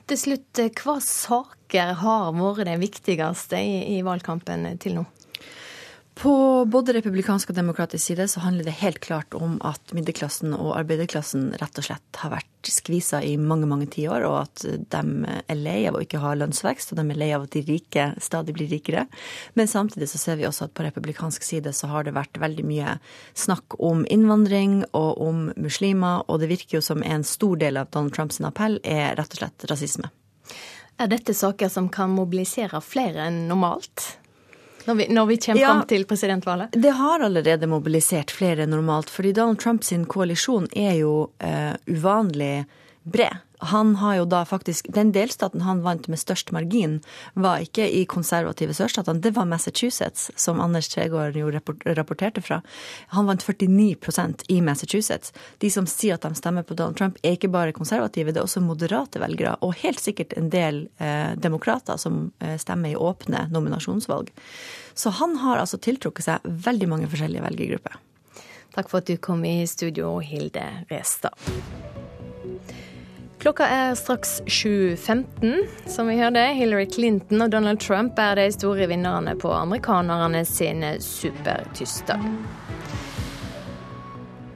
Til 0.05 0.19
slutt, 0.21 0.51
eh, 0.61 0.69
hva 0.83 0.99
saker 1.01 1.95
har 2.01 2.33
vært 2.37 2.67
det 2.69 2.79
viktigste 2.83 3.57
i, 3.57 3.97
i 3.97 4.03
valgkampen 4.05 4.67
til 4.81 4.99
nå? 4.99 5.05
På 6.15 6.63
både 6.65 6.93
republikansk 6.95 7.49
og 7.51 7.57
demokratisk 7.57 8.05
side 8.05 8.29
så 8.31 8.39
handler 8.39 8.63
det 8.63 8.77
helt 8.79 9.01
klart 9.03 9.35
om 9.35 9.57
at 9.67 9.91
middelklassen 9.91 10.53
og 10.55 10.77
arbeiderklassen 10.77 11.49
rett 11.59 11.81
og 11.81 11.85
slett 11.89 12.19
har 12.21 12.31
vært 12.31 12.69
skvisa 12.71 13.19
i 13.19 13.33
mange 13.35 13.67
mange 13.67 13.89
tiår, 13.91 14.23
og 14.23 14.37
at 14.45 14.63
de 14.63 15.01
er 15.43 15.59
lei 15.59 15.81
av 15.89 15.97
å 15.99 16.03
ikke 16.05 16.23
ha 16.23 16.31
lønnsvekst, 16.39 16.93
og 16.93 17.01
de 17.01 17.05
er 17.11 17.19
lei 17.19 17.29
av 17.35 17.43
at 17.45 17.57
de 17.57 17.65
rike 17.67 18.07
stadig 18.23 18.55
blir 18.55 18.71
rikere. 18.71 19.05
Men 19.59 19.67
samtidig 19.67 20.07
så 20.13 20.23
ser 20.23 20.39
vi 20.39 20.47
også 20.47 20.69
at 20.69 20.75
på 20.77 20.87
republikansk 20.87 21.43
side 21.43 21.75
så 21.75 21.91
har 21.91 22.07
det 22.07 22.15
vært 22.15 22.39
veldig 22.39 22.63
mye 22.71 22.95
snakk 23.35 23.75
om 23.83 24.07
innvandring 24.07 24.85
og 24.95 25.19
om 25.19 25.47
muslimer, 25.59 26.23
og 26.31 26.39
det 26.39 26.53
virker 26.55 26.79
jo 26.79 26.85
som 26.93 27.03
en 27.03 27.27
stor 27.27 27.59
del 27.59 27.83
av 27.83 27.91
Donald 27.91 28.15
Trumps 28.15 28.39
appell 28.39 28.79
er 28.87 29.19
rett 29.19 29.35
og 29.35 29.43
slett 29.43 29.67
rasisme. 29.67 30.15
Er 30.95 31.11
dette 31.11 31.35
saker 31.35 31.67
som 31.67 31.91
kan 31.91 32.15
mobilisere 32.15 32.79
flere 32.79 33.27
enn 33.27 33.49
normalt? 33.49 34.15
Når 34.85 34.95
vi, 34.95 35.07
når 35.09 35.25
vi 35.25 35.37
kommer 35.41 35.61
ja, 35.61 35.71
fram 35.71 35.85
til 35.89 36.05
presidentvalget? 36.05 36.75
Det 36.77 36.93
har 36.93 37.23
allerede 37.25 37.67
mobilisert 37.69 38.31
flere 38.31 38.65
enn 38.65 38.73
normalt. 38.75 39.09
fordi 39.09 39.33
Donald 39.33 39.59
Trumps 39.59 39.93
koalisjon 40.07 40.67
er 40.71 40.93
jo 40.99 41.13
uh, 41.43 41.73
uvanlig 41.89 42.65
bred. 43.03 43.41
Han 43.59 43.95
har 43.95 44.15
jo 44.15 44.25
da 44.25 44.43
faktisk, 44.45 44.87
Den 44.93 45.11
delstaten 45.11 45.61
han 45.61 45.81
vant 45.81 46.07
med 46.07 46.19
størst 46.19 46.51
margin, 46.51 46.99
var 47.33 47.63
ikke 47.63 47.87
i 47.87 48.05
konservative 48.05 48.73
sørstatene, 48.75 49.21
det 49.21 49.35
var 49.35 49.47
Massachusetts, 49.49 50.31
som 50.35 50.59
Anders 50.59 50.89
Tregård 50.91 51.37
jo 51.37 51.51
rapporterte 51.51 52.41
fra. 52.43 52.61
Han 53.15 53.29
vant 53.29 53.43
49% 53.43 54.45
i 54.51 54.61
Massachusetts. 54.61 55.33
De 55.63 55.69
som 55.71 55.87
sier 55.87 56.15
at 56.15 56.25
de 56.27 56.35
stemmer 56.35 56.63
på 56.63 56.75
Donald 56.75 56.97
Trump, 56.97 57.19
er 57.23 57.37
ikke 57.37 57.51
bare 57.51 57.75
konservative, 57.75 58.31
det 58.31 58.41
er 58.41 58.47
også 58.47 58.63
moderate 58.63 59.21
velgere. 59.23 59.55
Og 59.61 59.77
helt 59.83 60.01
sikkert 60.03 60.35
en 60.37 60.49
del 60.53 60.85
eh, 60.99 61.35
demokrater 61.39 61.99
som 62.01 62.31
eh, 62.39 62.57
stemmer 62.61 62.91
i 62.91 62.99
åpne 62.99 63.47
nominasjonsvalg. 63.53 64.31
Så 64.95 65.11
han 65.19 65.37
har 65.43 65.59
altså 65.59 65.79
tiltrukket 65.79 66.27
seg 66.27 66.51
veldig 66.67 66.91
mange 66.91 67.09
forskjellige 67.11 67.43
velgergrupper. 67.43 67.99
Takk 68.75 68.91
for 68.91 68.99
at 68.99 69.07
du 69.07 69.15
kom 69.23 69.43
i 69.47 69.61
studio, 69.67 70.17
Hilde 70.19 70.65
Restad. 70.91 71.35
Klokka 73.45 73.65
er 73.69 73.91
straks 73.93 74.39
7.15. 74.49 75.67
Som 75.85 76.07
vi 76.09 76.15
hørte, 76.17 76.41
Hillary 76.57 76.87
Clinton 76.89 77.43
og 77.45 77.51
Donald 77.53 77.77
Trump 77.77 78.17
er 78.17 78.39
de 78.39 78.47
store 78.49 78.87
vinnerne 78.89 79.35
på 79.37 79.51
amerikanerne 79.53 80.41
sine 80.49 80.95
supertyster. 80.97 82.25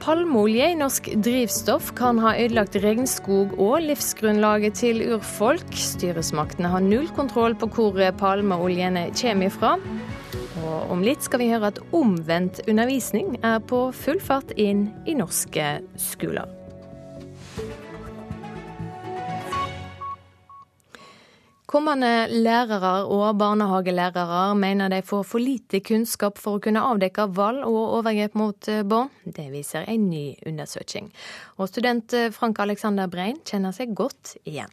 Palmeolje 0.02 0.72
i 0.72 0.80
norsk 0.82 1.12
drivstoff 1.22 1.94
kan 1.94 2.18
ha 2.18 2.34
ødelagt 2.34 2.80
regnskog 2.82 3.54
og 3.62 3.78
livsgrunnlaget 3.86 4.80
til 4.82 5.04
urfolk. 5.14 5.70
Styresmaktene 5.70 6.74
har 6.74 6.82
null 6.82 7.06
kontroll 7.14 7.54
på 7.54 7.70
hvor 7.70 8.02
palmeoljene 8.18 9.12
kommer 9.14 9.54
fra. 9.54 9.76
Og 10.66 10.96
om 10.96 11.06
litt 11.06 11.22
skal 11.22 11.46
vi 11.46 11.52
høre 11.54 11.70
at 11.70 11.84
omvendt 11.94 12.64
undervisning 12.66 13.36
er 13.46 13.62
på 13.62 13.92
full 13.94 14.18
fart 14.18 14.50
inn 14.58 14.88
i 15.06 15.14
norske 15.14 15.76
skoler. 16.10 16.56
Kommende 21.70 22.26
lærere 22.34 23.04
og 23.06 23.36
barnehagelærere 23.38 24.56
mener 24.58 24.90
de 24.90 25.04
får 25.06 25.22
for 25.22 25.38
lite 25.38 25.78
kunnskap 25.86 26.38
for 26.42 26.58
å 26.58 26.62
kunne 26.64 26.82
avdekke 26.82 27.28
vold 27.36 27.60
og 27.62 27.92
overgrep 28.00 28.34
mot 28.34 28.68
eh, 28.72 28.80
barn. 28.82 29.12
Det 29.22 29.44
viser 29.52 29.86
en 29.86 30.08
ny 30.10 30.32
undersøking. 30.50 31.12
Og 31.62 31.70
student 31.70 32.10
eh, 32.18 32.32
Frank 32.34 32.58
Alexander 32.64 33.06
Brein 33.12 33.38
kjenner 33.46 33.76
seg 33.76 33.94
godt 33.94 34.34
igjen. 34.42 34.72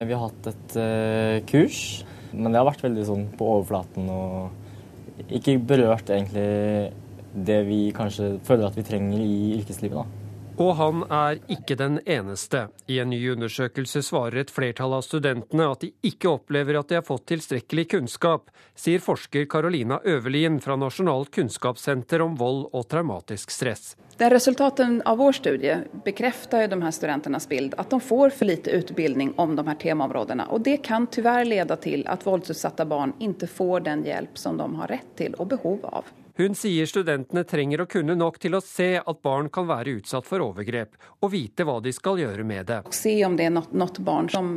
Vi 0.00 0.16
har 0.16 0.30
hatt 0.30 0.48
et 0.48 0.78
uh, 0.80 1.42
kurs, 1.44 2.06
men 2.32 2.48
det 2.48 2.56
har 2.56 2.70
vært 2.70 2.86
veldig 2.86 3.04
sånn 3.04 3.26
på 3.36 3.50
overflaten 3.58 4.08
og 4.08 5.28
ikke 5.28 5.58
berørt 5.60 6.08
egentlig 6.08 6.94
det 7.36 7.60
vi 7.68 7.82
kanskje 7.92 8.38
føler 8.48 8.70
at 8.70 8.80
vi 8.80 8.86
trenger 8.88 9.20
i 9.20 9.58
yrkeslivet. 9.58 10.00
da. 10.00 10.19
Og 10.60 10.74
han 10.76 11.04
er 11.08 11.38
ikke 11.48 11.72
den 11.80 12.00
eneste. 12.04 12.66
I 12.86 12.98
en 13.00 13.08
ny 13.10 13.20
undersøkelse 13.32 14.02
svarer 14.04 14.42
et 14.42 14.50
flertall 14.52 14.92
av 14.92 15.06
studentene 15.06 15.70
at 15.72 15.80
de 15.86 15.88
ikke 16.04 16.34
opplever 16.34 16.76
at 16.76 16.90
de 16.90 16.98
har 16.98 17.06
fått 17.06 17.30
tilstrekkelig 17.32 17.86
kunnskap, 17.94 18.50
sier 18.76 19.00
forsker 19.00 19.48
Carolina 19.48 20.02
Øverlien 20.04 20.60
fra 20.60 20.76
Nasjonalt 20.76 21.32
kunnskapssenter 21.32 22.20
om 22.20 22.36
vold 22.36 22.66
og 22.76 22.86
traumatisk 22.92 23.56
stress. 23.56 23.94
Den 24.20 24.34
resultaten 24.34 25.00
av 25.08 25.16
vår 25.16 25.32
studie 25.40 25.78
bekrefter 26.04 26.68
de 26.68 26.82
her 26.82 26.92
studentenes 26.92 27.48
bild 27.48 27.72
at 27.80 27.88
de 27.88 27.96
får 28.04 28.36
for 28.36 28.52
lite 28.52 28.76
utbildning 28.82 29.32
om 29.40 29.56
de 29.56 29.64
her 29.64 29.80
temaområdene. 29.80 30.50
Og 30.52 30.60
det 30.68 30.82
kan 30.84 31.08
dessverre 31.08 31.48
lede 31.48 31.80
til 31.80 32.04
at 32.04 32.26
voldsutsatte 32.28 32.84
barn 32.84 33.16
ikke 33.16 33.48
får 33.48 33.88
den 33.88 34.04
hjelp 34.04 34.36
som 34.36 34.60
de 34.60 34.68
har 34.76 34.92
rett 34.92 35.14
til 35.16 35.40
og 35.40 35.54
behov 35.56 35.88
av. 35.88 36.12
Hun 36.40 36.54
sier 36.56 36.88
studentene 36.88 37.42
trenger 37.44 37.82
å 37.82 37.84
kunne 37.90 38.14
nok 38.16 38.38
til 38.40 38.54
å 38.56 38.62
se 38.64 38.94
at 38.96 39.18
barn 39.20 39.50
kan 39.52 39.66
være 39.68 39.98
utsatt 39.98 40.24
for 40.24 40.40
overgrep, 40.40 40.94
og 41.20 41.34
vite 41.34 41.66
hva 41.68 41.74
de 41.84 41.92
skal 41.92 42.16
gjøre 42.22 42.46
med 42.48 42.70
det. 42.70 42.78
Se 42.96 43.12
om 43.26 43.36
det 43.36 43.50
er 43.50 43.52
noe 43.52 44.04
barn 44.06 44.30
som 44.32 44.48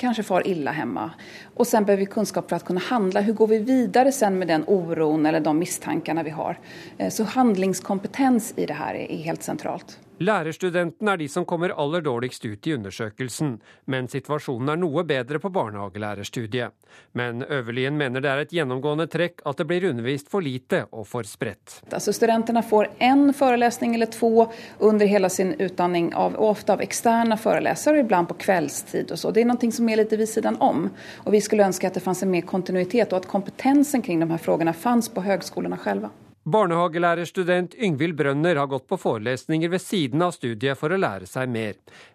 kanskje 0.00 0.26
får 0.26 0.48
ille 0.50 0.74
hjemme. 0.74 1.06
Og 1.54 1.70
så 1.70 1.84
bør 1.86 2.02
vi 2.02 2.10
kunnskap 2.10 2.50
for 2.50 2.58
å 2.58 2.66
kunne 2.72 2.82
handle. 2.88 3.22
Hvordan 3.22 3.38
går 3.44 3.52
vi 3.54 3.60
videre 3.70 4.32
med 4.34 4.50
den 4.50 4.66
uroen 4.66 5.30
eller 5.30 5.46
de 5.46 5.54
mistankene 5.54 6.26
vi 6.26 6.34
har? 6.34 6.58
Eh, 6.98 7.14
så 7.14 7.28
handlingskompetens 7.36 8.56
i 8.58 8.66
det 8.66 8.82
her 8.82 8.98
er 8.98 9.26
helt 9.28 9.46
sentralt. 9.46 10.00
Lærerstudentene 10.20 11.14
er 11.14 11.20
de 11.22 11.26
som 11.32 11.46
kommer 11.48 11.72
aller 11.80 12.02
dårligst 12.04 12.44
ut 12.44 12.66
i 12.68 12.74
undersøkelsen, 12.76 13.54
men 13.88 14.08
situasjonen 14.12 14.68
er 14.68 14.76
noe 14.82 15.04
bedre 15.08 15.40
på 15.40 15.48
barnehagelærerstudiet. 15.54 16.76
Men 17.16 17.40
Øverlien 17.46 17.96
mener 17.96 18.20
det 18.20 18.28
er 18.28 18.42
et 18.42 18.52
gjennomgående 18.52 19.06
trekk 19.08 19.40
at 19.48 19.56
det 19.56 19.66
blir 19.70 19.88
undervist 19.88 20.28
for 20.28 20.44
lite 20.44 20.82
og 20.92 21.08
for 21.08 21.24
spredt. 21.24 21.80
Altså, 21.88 22.12
studentene 22.12 22.60
får 22.60 22.92
én 23.00 23.32
forelesning 23.32 23.96
eller 23.96 24.12
to 24.12 24.44
under 24.78 25.08
hele 25.08 25.32
sin 25.32 25.54
utdanning, 25.56 26.12
av, 26.12 26.36
ofte 26.36 26.76
av 26.76 26.84
eksterne 26.84 27.40
forelesere, 27.40 28.04
iblant 28.04 28.28
på 28.28 28.36
kveldstid. 28.44 29.12
og 29.12 29.18
så. 29.18 29.32
Det 29.32 29.40
er 29.40 29.48
noe 29.54 29.72
som 29.72 29.88
er 29.88 30.02
litt 30.02 30.12
ved 30.12 30.28
siden 30.28 30.60
om. 30.60 30.90
Og 31.24 31.32
vi 31.32 31.40
skulle 31.40 31.64
ønske 31.64 31.88
at 31.88 31.96
det 31.96 32.04
fantes 32.04 32.28
mer 32.28 32.44
kontinuitet, 32.44 33.08
og 33.08 33.22
at 33.22 33.30
kompetensen 33.30 34.04
kring 34.04 34.20
de 34.20 34.28
her 34.28 34.36
spørsmålene 34.36 34.76
fantes 34.76 35.08
på 35.08 35.24
høgskolene 35.24 35.80
selv. 35.80 36.10
Barnehagelærerstudent 36.48 37.74
Yngvild 37.76 38.14
Brønner 38.16 38.56
har 38.56 38.68
gått 38.72 38.86
på 38.88 38.96
forelesninger 38.96 39.68
ved 39.68 39.82
siden 39.84 40.22
av 40.24 40.30
studiet 40.32 40.78
for 40.80 40.88
å 40.88 40.96
lære 40.96 41.26
seg 41.28 41.50
mer. 41.52 41.74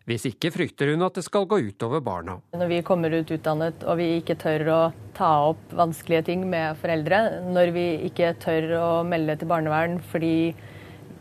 Hvis 0.09 0.25
ikke 0.31 0.49
frykter 0.49 0.89
hun 0.89 1.05
at 1.05 1.19
det 1.19 1.23
skal 1.27 1.45
gå 1.45 1.59
utover 1.67 2.01
barna. 2.01 2.39
Når 2.57 2.71
vi 2.71 2.79
kommer 2.87 3.13
ut 3.13 3.29
utdannet 3.29 3.85
og 3.85 3.99
vi 4.01 4.07
ikke 4.17 4.37
tør 4.41 4.65
å 4.73 4.79
ta 5.13 5.29
opp 5.51 5.75
vanskelige 5.77 6.25
ting 6.31 6.47
med 6.49 6.73
foreldre, 6.81 7.19
når 7.53 7.73
vi 7.77 7.85
ikke 8.09 8.33
tør 8.41 8.71
å 8.79 8.89
melde 9.05 9.37
til 9.37 9.51
barnevern 9.53 9.99
fordi 10.09 10.55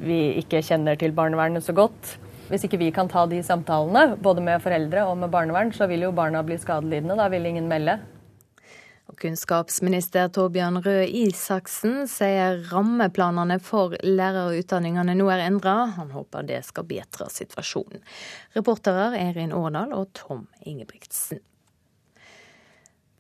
vi 0.01 0.21
ikke 0.41 0.65
kjenner 0.65 0.97
til 0.97 1.13
barnevernet 1.13 1.65
så 1.65 1.77
godt, 1.77 2.17
Hvis 2.45 2.67
ikke 2.67 2.77
vi 2.77 2.91
kan 2.93 3.09
ta 3.09 3.23
de 3.25 3.39
samtalene, 3.41 4.19
både 4.21 4.43
med 4.45 4.61
foreldre 4.61 5.07
og 5.09 5.17
med 5.17 5.31
barnevern, 5.33 5.71
så 5.73 5.87
vil 5.89 6.05
jo 6.05 6.11
barna 6.13 6.43
bli 6.45 6.59
skadelidende. 6.61 7.17
Da 7.17 7.31
vil 7.33 7.47
ingen 7.49 7.71
melde. 7.71 7.95
Og 9.11 9.19
kunnskapsminister 9.21 10.31
Torbjørn 10.33 10.81
Røe 10.85 11.05
Isaksen 11.05 12.07
sier 12.09 12.63
rammeplanene 12.71 13.59
for 13.63 13.97
lærerutdanningene 14.01 15.17
nå 15.19 15.29
er 15.35 15.45
endra. 15.45 15.77
Han 15.99 16.15
håper 16.17 16.47
det 16.49 16.63
skal 16.65 16.89
bedre 16.89 17.29
situasjonen. 17.31 18.01
Reportere 18.57 19.13
Erin 19.21 19.53
Årdal 19.53 19.93
og 19.93 20.09
Tom 20.17 20.47
Ingebrigtsen. 20.65 21.43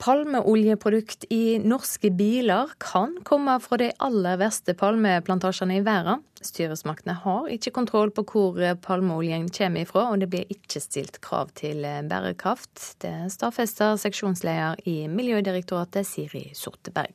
Palmeoljeprodukt 0.03 1.24
i 1.30 1.59
norske 1.62 2.11
biler 2.11 2.72
kan 2.82 3.14
komme 3.24 3.55
fra 3.62 3.78
de 3.80 3.92
aller 4.03 4.38
verste 4.40 4.74
palmeplantasjene 4.76 5.78
i 5.78 5.84
verden. 5.86 6.24
Styresmaktene 6.45 7.14
har 7.22 7.47
ikke 7.55 7.72
kontroll 7.76 8.11
på 8.12 8.24
hvor 8.28 8.59
palmeoljen 8.84 9.47
kommer 9.55 9.86
ifra, 9.86 10.09
og 10.11 10.20
det 10.20 10.28
blir 10.32 10.51
ikke 10.53 10.82
stilt 10.82 11.20
krav 11.24 11.55
til 11.57 11.86
bærekraft. 12.11 12.97
Det 13.05 13.14
stadfester 13.32 13.95
seksjonsleder 14.03 14.82
i 14.90 15.05
Miljødirektoratet, 15.09 16.09
Siri 16.11 16.49
Sorteberg. 16.59 17.14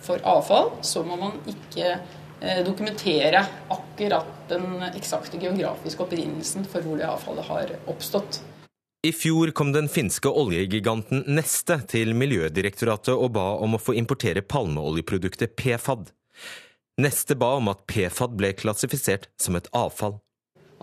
For 0.00 0.22
avfall 0.22 0.70
så 0.86 1.02
må 1.04 1.18
man 1.18 1.34
ikke 1.50 1.90
eh, 1.90 2.62
dokumentere 2.66 3.42
akkurat 3.74 4.46
den 4.48 4.84
eksakte 4.92 5.40
geografiske 5.42 6.06
opprinnelsen 6.06 6.64
for 6.70 6.86
hvor 6.86 7.00
det 7.00 7.10
avfallet 7.10 7.50
har 7.50 7.74
oppstått. 7.90 8.40
I 9.06 9.12
fjor 9.12 9.50
kom 9.50 9.68
den 9.72 9.86
finske 9.88 10.26
oljegiganten 10.26 11.20
Neste 11.30 11.76
til 11.86 12.16
Miljødirektoratet 12.18 13.12
og 13.14 13.28
ba 13.36 13.44
om 13.62 13.76
å 13.76 13.78
få 13.78 13.94
importere 13.94 14.42
palmeoljeproduktet 14.42 15.54
PFAD. 15.54 16.08
Neste 16.98 17.36
ba 17.38 17.52
om 17.60 17.70
at 17.70 17.84
PFAD 17.86 18.34
ble 18.40 18.50
klassifisert 18.58 19.28
som 19.38 19.54
et 19.54 19.70
avfall. 19.70 20.16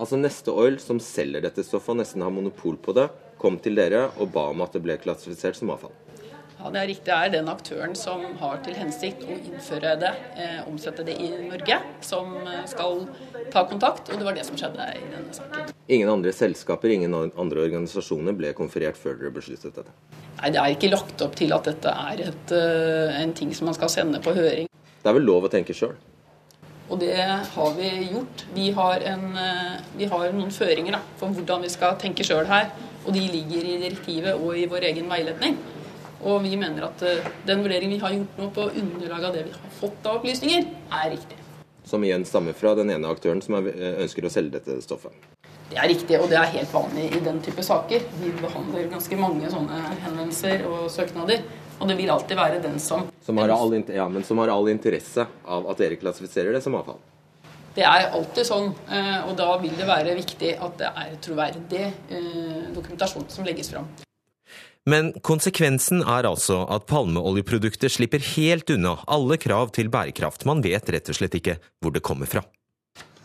Altså 0.00 0.16
Neste 0.16 0.48
Oil, 0.48 0.80
som 0.80 0.96
selger 0.96 1.44
dette 1.44 1.60
stoffet 1.60 1.92
og 1.92 2.00
nesten 2.00 2.24
har 2.24 2.32
monopol 2.32 2.80
på 2.80 2.96
det, 2.96 3.10
kom 3.36 3.60
til 3.60 3.76
dere 3.76 4.06
og 4.16 4.32
ba 4.32 4.48
om 4.54 4.64
at 4.64 4.72
det 4.72 4.86
ble 4.88 4.96
klassifisert 5.04 5.60
som 5.60 5.76
avfall. 5.76 5.92
Det 6.56 6.80
er 6.80 6.88
riktig. 6.88 7.12
Er 7.12 7.30
den 7.30 7.48
aktøren 7.52 7.94
som 7.96 8.22
har 8.40 8.58
til 8.64 8.74
hensikt 8.74 9.22
å 9.26 9.34
innføre 9.36 9.92
det, 10.00 10.12
eh, 10.40 10.62
omsette 10.66 11.04
det 11.06 11.14
i 11.20 11.28
Norge, 11.44 11.78
som 12.00 12.32
eh, 12.42 12.64
skal 12.66 13.04
ta 13.52 13.66
kontakt. 13.68 14.10
Og 14.10 14.18
det 14.18 14.26
var 14.26 14.34
det 14.34 14.46
som 14.48 14.56
skjedde 14.56 14.88
i 14.96 15.04
denne 15.12 15.36
saken. 15.36 15.70
Ingen 15.88 16.10
andre 16.10 16.32
selskaper, 16.32 16.90
ingen 16.90 17.14
andre 17.14 17.66
organisasjoner 17.68 18.34
ble 18.36 18.54
konferert 18.56 18.98
før 18.98 19.20
dere 19.20 19.34
besluttet 19.36 19.76
dette? 19.76 19.94
Nei, 20.40 20.50
Det 20.50 20.60
er 20.60 20.74
ikke 20.74 20.90
lagt 20.90 21.22
opp 21.22 21.36
til 21.38 21.52
at 21.54 21.68
dette 21.70 21.92
er 21.92 22.24
et, 22.26 22.52
uh, 22.52 23.20
en 23.20 23.32
ting 23.32 23.54
som 23.54 23.70
man 23.70 23.76
skal 23.76 23.88
sende 23.88 24.20
på 24.20 24.34
høring. 24.36 24.68
Det 25.02 25.08
er 25.08 25.16
vel 25.16 25.28
lov 25.28 25.46
å 25.46 25.52
tenke 25.52 25.76
sjøl? 25.76 25.94
Og 26.90 27.00
det 27.00 27.14
har 27.16 27.72
vi 27.78 27.92
gjort. 28.10 28.44
Vi 28.54 28.70
har, 28.72 29.06
en, 29.12 29.24
uh, 29.36 29.78
vi 29.96 30.10
har 30.10 30.32
noen 30.32 30.50
føringer 30.50 30.98
da, 30.98 31.00
for 31.20 31.28
hvordan 31.28 31.62
vi 31.62 31.72
skal 31.72 31.96
tenke 32.00 32.26
sjøl 32.26 32.44
her. 32.50 32.72
Og 33.06 33.14
de 33.14 33.22
ligger 33.22 33.62
i 33.62 33.78
direktivet 33.78 34.34
og 34.34 34.58
i 34.58 34.66
vår 34.66 34.90
egen 34.90 35.08
veiledning. 35.08 35.56
Og 36.24 36.40
vi 36.44 36.56
mener 36.56 36.88
at 36.88 37.02
uh, 37.04 37.32
den 37.46 37.64
vurderingen 37.64 37.96
vi 37.96 38.02
har 38.02 38.14
gjort 38.14 38.38
nå 38.40 38.50
på 38.56 38.68
underlag 38.72 39.28
av 39.28 39.34
det 39.36 39.46
vi 39.48 39.56
har 39.56 39.74
fått 39.80 40.06
av 40.06 40.20
opplysninger, 40.20 40.68
er 41.00 41.10
riktig. 41.12 41.40
Som 41.86 42.04
igjen 42.04 42.24
stammer 42.26 42.56
fra 42.56 42.74
den 42.74 42.90
ene 42.90 43.10
aktøren 43.12 43.42
som 43.44 43.60
ønsker 43.60 44.26
å 44.26 44.30
selge 44.32 44.58
dette 44.58 44.80
stoffet? 44.82 45.14
Det 45.70 45.78
er 45.78 45.88
riktig, 45.90 46.16
og 46.18 46.28
det 46.30 46.38
er 46.38 46.50
helt 46.54 46.72
vanlig 46.74 47.04
i 47.14 47.20
den 47.22 47.38
type 47.42 47.62
saker. 47.62 48.02
Vi 48.22 48.32
behandler 48.40 48.88
ganske 48.90 49.18
mange 49.18 49.50
sånne 49.50 49.80
henvendelser 50.04 50.64
og 50.66 50.88
søknader. 50.94 51.42
Og 51.76 51.90
det 51.90 51.96
vil 51.98 52.10
alltid 52.10 52.38
være 52.38 52.62
den 52.64 52.78
som 52.80 53.10
Som 53.26 53.38
har 53.42 53.52
all, 53.54 53.74
ja, 53.94 54.08
men 54.08 54.24
som 54.24 54.38
har 54.38 54.48
all 54.48 54.70
interesse 54.72 55.26
av 55.44 55.68
at 55.70 55.82
dere 55.82 55.98
klassifiserer 56.00 56.54
det 56.54 56.62
som 56.64 56.74
avfall? 56.78 56.98
Det 57.76 57.84
er 57.84 58.08
alltid 58.08 58.48
sånn, 58.48 58.70
og 59.28 59.34
da 59.36 59.50
vil 59.60 59.74
det 59.76 59.84
være 59.84 60.14
viktig 60.16 60.54
at 60.64 60.78
det 60.80 60.88
er 61.02 61.18
troverdig 61.20 61.84
dokumentasjon 62.72 63.28
som 63.28 63.44
legges 63.44 63.68
fram. 63.74 63.90
Men 64.86 65.08
konsekvensen 65.26 66.04
er 66.06 66.28
altså 66.28 66.60
at 66.70 66.84
palmeoljeprodukter 66.86 67.90
slipper 67.90 68.22
helt 68.36 68.70
unna 68.70 68.92
alle 69.10 69.34
krav 69.42 69.72
til 69.74 69.90
bærekraft. 69.90 70.44
Man 70.46 70.62
vet 70.62 70.86
rett 70.94 71.10
og 71.10 71.18
slett 71.18 71.34
ikke 71.34 71.56
hvor 71.82 71.94
det 71.96 72.04
kommer 72.06 72.30
fra. 72.30 72.44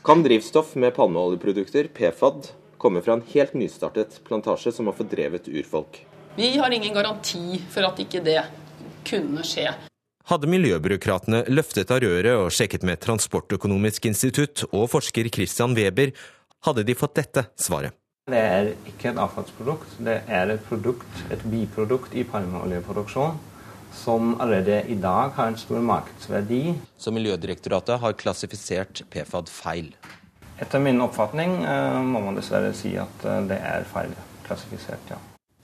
Kan 0.01 0.23
drivstoff 0.25 0.73
med 0.81 0.95
palmeoljeprodukter, 0.95 1.91
PFAD, 1.93 2.49
komme 2.81 3.03
fra 3.05 3.19
en 3.19 3.21
helt 3.35 3.53
nystartet 3.53 4.17
plantasje 4.25 4.73
som 4.73 4.89
har 4.89 4.97
fordrevet 4.97 5.51
urfolk? 5.53 6.01
Vi 6.35 6.49
har 6.57 6.73
ingen 6.73 6.97
garanti 6.97 7.61
for 7.69 7.85
at 7.85 8.01
ikke 8.01 8.23
det 8.25 8.39
kunne 9.05 9.45
skje. 9.45 9.69
Hadde 10.31 10.49
miljøbyråkratene 10.49 11.43
løftet 11.53 11.93
av 11.93 12.01
røret 12.01 12.41
og 12.41 12.49
sjekket 12.55 12.85
med 12.87 13.01
Transportøkonomisk 13.05 14.09
institutt 14.09 14.65
og 14.71 14.89
forsker 14.95 15.29
Christian 15.29 15.77
Weber, 15.77 16.15
hadde 16.65 16.85
de 16.89 16.97
fått 16.97 17.19
dette 17.21 17.45
svaret. 17.61 17.93
Det 18.29 18.37
er 18.37 18.67
ikke 18.85 19.09
et 19.09 19.17
avfallsprodukt, 19.17 19.95
det 20.05 20.19
er 20.29 20.51
et 20.53 20.61
produkt, 20.67 21.23
et 21.33 21.41
biprodukt 21.41 22.13
i 22.13 22.21
palmeoljeproduksjon 22.21 23.39
som 23.97 24.35
allerede 24.39 24.83
i 24.93 24.95
dag 24.95 25.33
har 25.35 25.49
en 25.49 25.57
stor 25.57 25.81
markedsverdi. 25.81 26.75
Så 27.01 27.11
Miljødirektoratet 27.11 27.99
har 27.99 28.13
klassifisert 28.21 29.01
PFAD 29.09 29.49
feil? 29.49 29.89
Etter 30.61 30.79
min 30.79 31.01
oppfatning 31.01 31.63
eh, 31.65 31.97
må 32.05 32.21
man 32.21 32.37
dessverre 32.37 32.71
si 32.77 32.93
at 33.01 33.25
eh, 33.25 33.41
det 33.49 33.57
er 33.57 33.89
feil 33.89 34.13
klassifisert, 34.45 35.09
ja. 35.09 35.17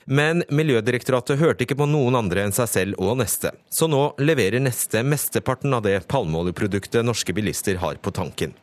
Men 0.09 0.43
Miljødirektoratet 0.47 1.35
hørte 1.41 1.65
ikke 1.65 1.75
på 1.81 1.85
noen 1.89 2.15
andre 2.15 2.45
enn 2.47 2.53
seg 2.55 2.69
selv 2.71 3.01
og 3.03 3.17
Neste. 3.19 3.51
Så 3.67 3.89
nå 3.91 4.13
leverer 4.23 4.63
Neste 4.63 5.01
mesteparten 5.03 5.75
av 5.75 5.83
det 5.83 5.99
palmeoljeproduktet 6.07 7.03
norske 7.03 7.35
bilister 7.35 7.81
har 7.83 7.99
på 7.99 8.15
tanken. 8.15 8.55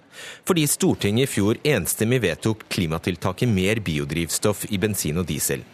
Fordi 0.49 0.65
Stortinget 0.71 1.29
i 1.29 1.33
fjor 1.35 1.61
enstemmig 1.69 2.23
vedtok 2.25 2.65
klimatiltaket 2.73 3.53
mer 3.53 3.83
biodrivstoff 3.85 4.65
i 4.73 4.81
bensin 4.81 5.21
og 5.21 5.29
diesel. 5.29 5.67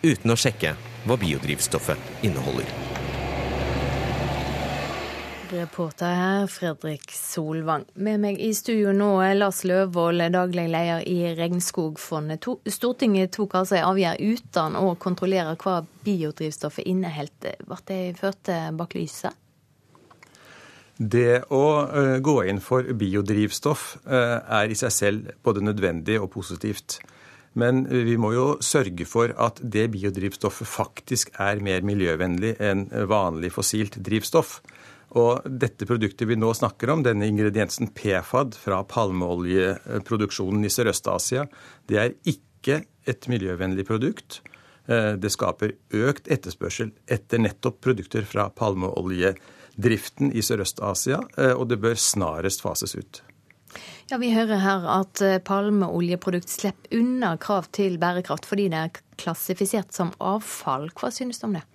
Uten 0.00 0.32
å 0.32 0.40
sjekke 0.40 0.72
hva 1.04 1.20
biodrivstoffet 1.20 2.24
inneholder. 2.24 3.19
Reporter 5.52 6.06
her, 6.14 6.46
Fredrik 6.46 7.10
Solvang. 7.10 7.82
Med 7.98 8.20
meg 8.22 8.38
i 8.38 8.52
studio 8.54 8.92
nå 8.94 9.08
er 9.24 9.34
Lars 9.34 9.64
Løvold, 9.66 10.22
daglig 10.30 10.68
leder 10.70 11.02
i 11.08 11.32
Regnskogfondet. 11.34 12.46
Stortinget 12.70 13.32
tok 13.34 13.56
altså 13.58 13.80
en 13.80 13.88
avgjørelse 13.88 14.46
uten 14.46 14.78
å 14.78 14.94
kontrollere 15.02 15.56
hva 15.58 15.80
biodrivstoffet 16.06 16.86
inneholdt. 16.86 17.50
Ble 17.66 17.80
det 17.90 18.00
ført 18.20 18.52
bak 18.78 18.94
lyset? 18.94 19.34
Det 21.00 21.42
å 21.50 21.64
gå 22.22 22.36
inn 22.46 22.60
for 22.62 22.86
biodrivstoff 22.86 23.86
er 24.06 24.70
i 24.70 24.78
seg 24.78 24.94
selv 24.94 25.30
både 25.42 25.64
nødvendig 25.64 26.20
og 26.20 26.30
positivt. 26.34 27.00
Men 27.58 27.82
vi 27.90 28.14
må 28.20 28.30
jo 28.36 28.50
sørge 28.62 29.06
for 29.08 29.32
at 29.34 29.58
det 29.58 29.88
biodrivstoffet 29.96 30.68
faktisk 30.70 31.32
er 31.42 31.58
mer 31.64 31.82
miljøvennlig 31.82 32.54
enn 32.62 32.86
vanlig 33.10 33.50
fossilt 33.56 33.98
drivstoff. 33.98 34.60
Og 35.18 35.42
dette 35.44 35.86
produktet 35.88 36.28
vi 36.30 36.36
nå 36.38 36.52
snakker 36.54 36.92
om, 36.92 37.02
denne 37.02 37.26
ingrediensen 37.26 37.90
PFAD 37.96 38.54
fra 38.60 38.82
palmeoljeproduksjonen 38.86 40.66
i 40.66 40.70
Sørøst-Asia, 40.70 41.48
det 41.90 41.98
er 41.98 42.14
ikke 42.30 42.84
et 43.10 43.26
miljøvennlig 43.30 43.88
produkt. 43.88 44.38
Det 44.86 45.30
skaper 45.34 45.74
økt 45.98 46.30
etterspørsel 46.30 46.92
etter 47.10 47.42
nettopp 47.42 47.80
produkter 47.82 48.26
fra 48.26 48.48
palmeoljedriften 48.54 50.30
i 50.30 50.44
Sørøst-Asia, 50.46 51.18
og 51.56 51.66
det 51.70 51.80
bør 51.82 51.98
snarest 51.98 52.62
fases 52.62 52.94
ut. 52.94 53.22
Ja, 54.10 54.18
Vi 54.18 54.32
hører 54.34 54.58
her 54.62 54.86
at 54.94 55.22
palmeoljeprodukt 55.46 56.50
slipper 56.50 56.98
unna 56.98 57.36
krav 57.38 57.70
til 57.74 57.98
bærekraft 58.02 58.46
fordi 58.50 58.68
det 58.70 58.78
er 58.78 59.02
klassifisert 59.18 59.94
som 59.94 60.10
avfall. 60.18 60.90
Hva 60.94 61.10
synes 61.14 61.38
du 61.38 61.46
om 61.50 61.58
det? 61.58 61.66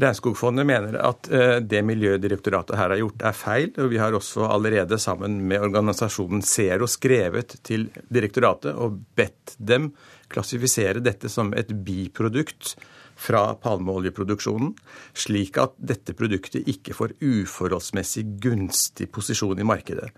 Regnskogfondet 0.00 0.64
mener 0.68 0.94
at 1.02 1.26
det 1.66 1.80
Miljødirektoratet 1.84 2.78
her 2.78 2.92
har 2.92 3.00
gjort, 3.00 3.24
er 3.26 3.36
feil. 3.36 3.72
og 3.82 3.90
Vi 3.90 3.98
har 4.00 4.14
også 4.16 4.46
allerede 4.46 4.98
sammen 5.02 5.40
med 5.50 5.60
organisasjonen 5.66 6.44
Zero 6.46 6.86
skrevet 6.88 7.58
til 7.66 7.88
direktoratet 8.08 8.78
og 8.78 9.00
bedt 9.18 9.56
dem 9.58 9.90
klassifisere 10.30 11.02
dette 11.04 11.28
som 11.28 11.52
et 11.58 11.72
biprodukt 11.84 12.76
fra 13.20 13.50
palmeoljeproduksjonen, 13.60 14.72
slik 15.12 15.58
at 15.60 15.74
dette 15.76 16.14
produktet 16.16 16.68
ikke 16.70 16.96
får 16.96 17.18
uforholdsmessig 17.20 18.24
gunstig 18.40 19.10
posisjon 19.12 19.60
i 19.60 19.66
markedet. 19.68 20.08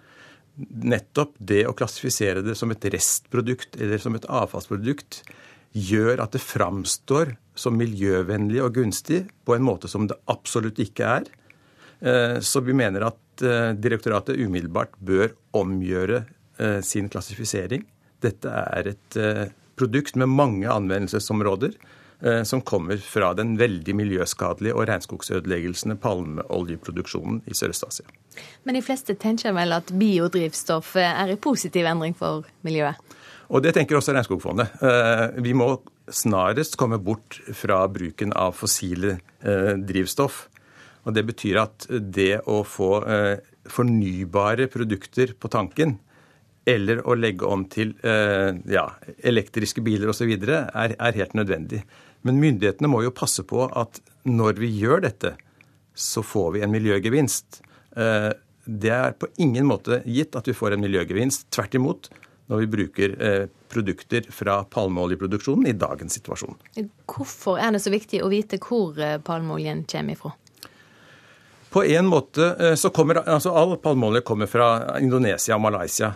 Nettopp 0.85 1.35
det 1.41 1.65
å 1.67 1.75
klassifisere 1.75 2.45
det 2.45 2.55
som 2.59 2.71
et 2.75 2.85
restprodukt 2.93 3.79
eller 3.81 4.03
som 4.03 4.15
et 4.19 4.29
avfallsprodukt 4.29 5.23
gjør 5.73 6.21
at 6.25 6.35
det 6.37 6.43
framstår 6.45 7.35
som 7.59 7.77
miljøvennlig 7.77 8.61
og 8.65 8.75
gunstig 8.77 9.23
på 9.47 9.57
en 9.57 9.65
måte 9.67 9.89
som 9.91 10.07
det 10.09 10.19
absolutt 10.33 10.81
ikke 10.83 11.15
er. 11.21 11.31
Så 12.43 12.61
vi 12.65 12.75
mener 12.77 13.07
at 13.07 13.19
direktoratet 13.81 14.41
umiddelbart 14.41 14.97
bør 15.01 15.33
omgjøre 15.57 16.25
sin 16.85 17.09
klassifisering. 17.13 17.85
Dette 18.25 18.49
er 18.49 18.93
et 18.93 19.19
produkt 19.79 20.17
med 20.21 20.33
mange 20.33 20.69
anvendelsesområder 20.73 21.77
som 22.47 22.61
kommer 22.63 23.01
fra 23.03 23.33
den 23.35 23.57
veldig 23.59 23.97
miljøskadelige 23.99 24.77
og 24.77 24.87
regnskogsødeleggelsene 24.91 25.97
palmeoljeproduksjonen 26.03 27.41
i 27.51 27.57
Sørøst-Asia. 27.57 28.07
Men 28.63 28.79
de 28.79 28.85
fleste 28.85 29.17
tenker 29.19 29.57
vel 29.57 29.75
at 29.75 29.91
biodrivstoff 29.91 30.95
er 31.01 31.33
en 31.33 31.41
positiv 31.43 31.89
endring 31.89 32.15
for 32.19 32.47
miljøet? 32.63 33.01
Og 33.53 33.61
det 33.61 33.75
tenker 33.77 33.99
også 33.99 34.15
Regnskogfondet. 34.17 34.79
Vi 35.45 35.53
må 35.53 35.75
snarest 36.09 36.79
komme 36.81 36.97
bort 36.97 37.37
fra 37.53 37.83
bruken 37.93 38.33
av 38.33 38.55
fossile 38.57 39.19
drivstoff. 39.43 40.47
Og 41.05 41.13
Det 41.13 41.25
betyr 41.29 41.59
at 41.61 41.85
det 41.91 42.39
å 42.49 42.63
få 42.65 42.95
fornybare 43.69 44.71
produkter 44.73 45.35
på 45.37 45.51
tanken, 45.53 45.99
eller 46.65 47.03
å 47.05 47.13
legge 47.19 47.45
om 47.45 47.67
til 47.69 47.93
ja, 48.01 48.87
elektriske 49.21 49.85
biler 49.85 50.09
osv., 50.15 50.33
er, 50.33 50.97
er 50.97 51.21
helt 51.21 51.37
nødvendig. 51.37 51.83
Men 52.25 52.39
myndighetene 52.41 52.91
må 52.91 53.03
jo 53.05 53.15
passe 53.15 53.45
på 53.47 53.67
at 53.69 54.01
når 54.29 54.61
vi 54.63 54.71
gjør 54.79 55.03
dette, 55.07 55.35
så 55.95 56.23
får 56.25 56.57
vi 56.57 56.65
en 56.65 56.73
miljøgevinst. 56.73 57.61
Eh, 57.99 58.31
det 58.65 58.93
er 58.95 59.17
på 59.19 59.29
ingen 59.43 59.67
måte 59.69 60.01
gitt 60.07 60.37
at 60.39 60.47
vi 60.49 60.55
får 60.57 60.77
en 60.77 60.85
miljøgevinst. 60.85 61.49
Tvert 61.53 61.75
imot 61.77 62.09
når 62.53 62.63
vi 62.65 62.69
bruker 62.77 63.17
eh, 63.17 63.49
produkter 63.73 64.29
fra 64.29 64.61
palmeoljeproduksjonen 64.69 65.71
i 65.71 65.75
dagens 65.79 66.19
situasjon. 66.21 66.59
Hvorfor 67.09 67.61
er 67.61 67.73
det 67.73 67.83
så 67.85 67.93
viktig 67.93 68.21
å 68.23 68.31
vite 68.33 68.61
hvor 68.63 69.01
eh, 69.01 69.19
palmeoljen 69.25 69.87
kommer 69.91 70.19
ifra? 70.19 70.37
På 71.73 71.81
en 71.89 72.05
måte 72.05 72.77
så 72.77 72.91
kommer 72.93 73.23
altså 73.23 73.55
All 73.57 73.79
palmeolje 73.81 74.21
kommer 74.29 74.51
fra 74.51 74.99
Indonesia 75.01 75.57
og 75.57 75.63
Malaysia. 75.65 76.11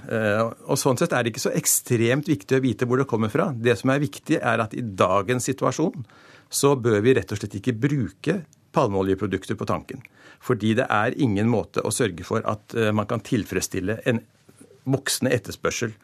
og 0.68 0.76
Sånn 0.76 1.00
sett 1.00 1.14
er 1.16 1.24
det 1.24 1.32
ikke 1.32 1.46
så 1.46 1.52
ekstremt 1.56 2.28
viktig 2.28 2.58
å 2.58 2.60
vite 2.60 2.84
hvor 2.84 3.00
det 3.00 3.06
kommer 3.08 3.32
fra. 3.32 3.46
Det 3.56 3.72
som 3.80 3.88
er 3.94 4.02
viktig, 4.02 4.36
er 4.36 4.60
at 4.60 4.76
i 4.76 4.84
dagens 4.84 5.48
situasjon 5.48 6.04
så 6.52 6.74
bør 6.76 7.00
vi 7.00 7.16
rett 7.16 7.32
og 7.32 7.40
slett 7.40 7.56
ikke 7.56 7.72
bruke 7.72 8.36
palmeoljeprodukter 8.76 9.56
på 9.56 9.68
tanken. 9.68 10.02
Fordi 10.40 10.74
det 10.78 10.86
er 10.92 11.16
ingen 11.22 11.48
måte 11.50 11.82
å 11.84 11.92
sørge 11.94 12.26
for 12.26 12.44
at 12.48 12.74
eh, 12.76 12.92
man 12.94 13.08
kan 13.08 13.24
tilfredsstille 13.24 14.00
en 14.04 14.20
voksende 14.86 15.32
etterspørsel 15.34 15.94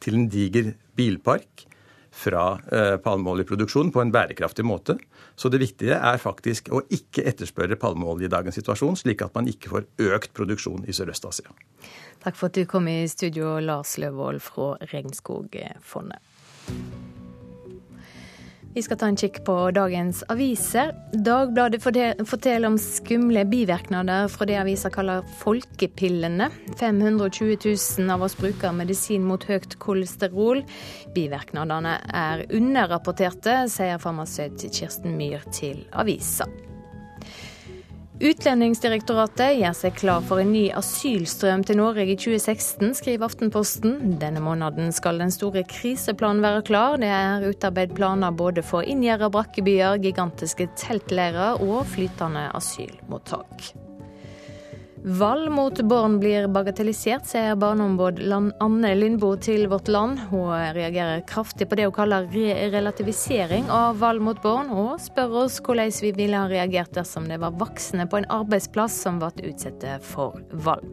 til 0.00 0.16
en 0.18 0.28
diger 0.32 0.72
bilpark 0.98 1.66
fra 2.10 2.44
eh, 2.72 2.96
palmeoljeproduksjon 3.02 3.92
på 3.94 4.02
en 4.02 4.12
bærekraftig 4.12 4.64
måte. 4.66 4.96
Så 5.36 5.48
det 5.52 5.60
viktige 5.62 5.96
er 5.96 6.20
faktisk 6.20 6.72
å 6.74 6.82
ikke 6.92 7.24
etterspørre 7.30 7.78
palmeolje 7.80 8.28
i 8.28 8.32
dagens 8.32 8.58
situasjon, 8.58 8.98
slik 8.98 9.22
at 9.24 9.34
man 9.36 9.48
ikke 9.50 9.72
får 9.72 9.86
økt 10.10 10.34
produksjon 10.36 10.84
i 10.88 10.96
Sørøst-Asia. 10.96 11.54
Takk 12.20 12.36
for 12.36 12.50
at 12.50 12.58
du 12.58 12.66
kom 12.68 12.90
i 12.90 13.04
studio, 13.08 13.56
Lars 13.64 13.96
Løvold 14.00 14.42
fra 14.44 14.74
Regnskogfondet. 14.90 16.20
Vi 18.74 18.82
skal 18.82 18.98
ta 19.00 19.08
en 19.10 19.16
kikk 19.18 19.40
på 19.46 19.54
dagens 19.74 20.20
aviser. 20.30 20.92
Dagbladet 21.26 21.82
forteller 21.82 22.68
om 22.68 22.78
skumle 22.78 23.42
bivirkninger 23.50 24.30
fra 24.30 24.46
det 24.46 24.60
aviser 24.60 24.94
kaller 24.94 25.26
folkepillene. 25.40 26.46
520 26.78 27.58
000 27.66 28.14
av 28.14 28.22
oss 28.22 28.38
bruker 28.38 28.76
medisin 28.76 29.26
mot 29.26 29.42
høyt 29.50 29.74
kolesterol. 29.82 30.62
Bivirkningene 31.18 31.98
er 32.14 32.46
underrapporterte, 32.46 33.64
sier 33.74 33.98
farmasøyt 33.98 34.68
Kirsten 34.70 35.18
Myhr 35.18 35.42
til 35.50 35.82
avisa. 35.90 36.46
Utlendingsdirektoratet 38.20 39.54
gjør 39.62 39.76
seg 39.78 39.94
klar 39.96 40.24
for 40.28 40.42
en 40.42 40.50
ny 40.52 40.66
asylstrøm 40.76 41.62
til 41.64 41.78
Norge 41.80 42.04
i 42.04 42.18
2016, 42.20 42.92
skriver 42.98 43.30
Aftenposten. 43.30 44.18
Denne 44.20 44.42
måneden 44.44 44.92
skal 44.92 45.22
den 45.22 45.32
store 45.32 45.64
kriseplanen 45.64 46.44
være 46.44 46.60
klar. 46.68 47.00
Det 47.00 47.08
er 47.08 47.48
utarbeidet 47.48 47.96
planer 47.96 48.36
både 48.36 48.60
for 48.60 48.84
inngjerda 48.84 49.32
brakkebyer, 49.32 49.96
gigantiske 50.04 50.68
teltleirer 50.76 51.64
og 51.64 51.86
flytende 51.94 52.50
asylmottak. 52.60 53.70
Vold 55.04 55.48
mot 55.50 55.82
barn 55.88 56.18
blir 56.20 56.44
bagatellisert, 56.52 57.24
sier 57.24 57.54
barneombud 57.56 58.18
Anne 58.60 58.90
Lindboe 58.98 59.38
til 59.40 59.64
Vårt 59.72 59.88
Land. 59.88 60.18
Hun 60.28 60.50
reagerer 60.76 61.22
kraftig 61.24 61.70
på 61.70 61.78
det 61.78 61.86
hun 61.88 61.94
kaller 61.96 62.28
re 62.28 62.68
relativisering 62.74 63.70
av 63.72 63.96
vold 64.02 64.20
mot 64.20 64.42
barn, 64.44 64.68
og 64.68 65.00
spør 65.00 65.46
oss 65.46 65.56
hvordan 65.64 65.94
vi 66.04 66.12
ville 66.18 66.36
ha 66.36 66.50
reagert 66.52 66.92
dersom 66.98 67.30
det 67.32 67.40
var 67.40 67.56
voksne 67.56 68.04
på 68.12 68.20
en 68.20 68.28
arbeidsplass 68.28 69.00
som 69.06 69.22
ble 69.22 69.32
utsatt 69.48 69.88
for 70.04 70.36
vold. 70.68 70.84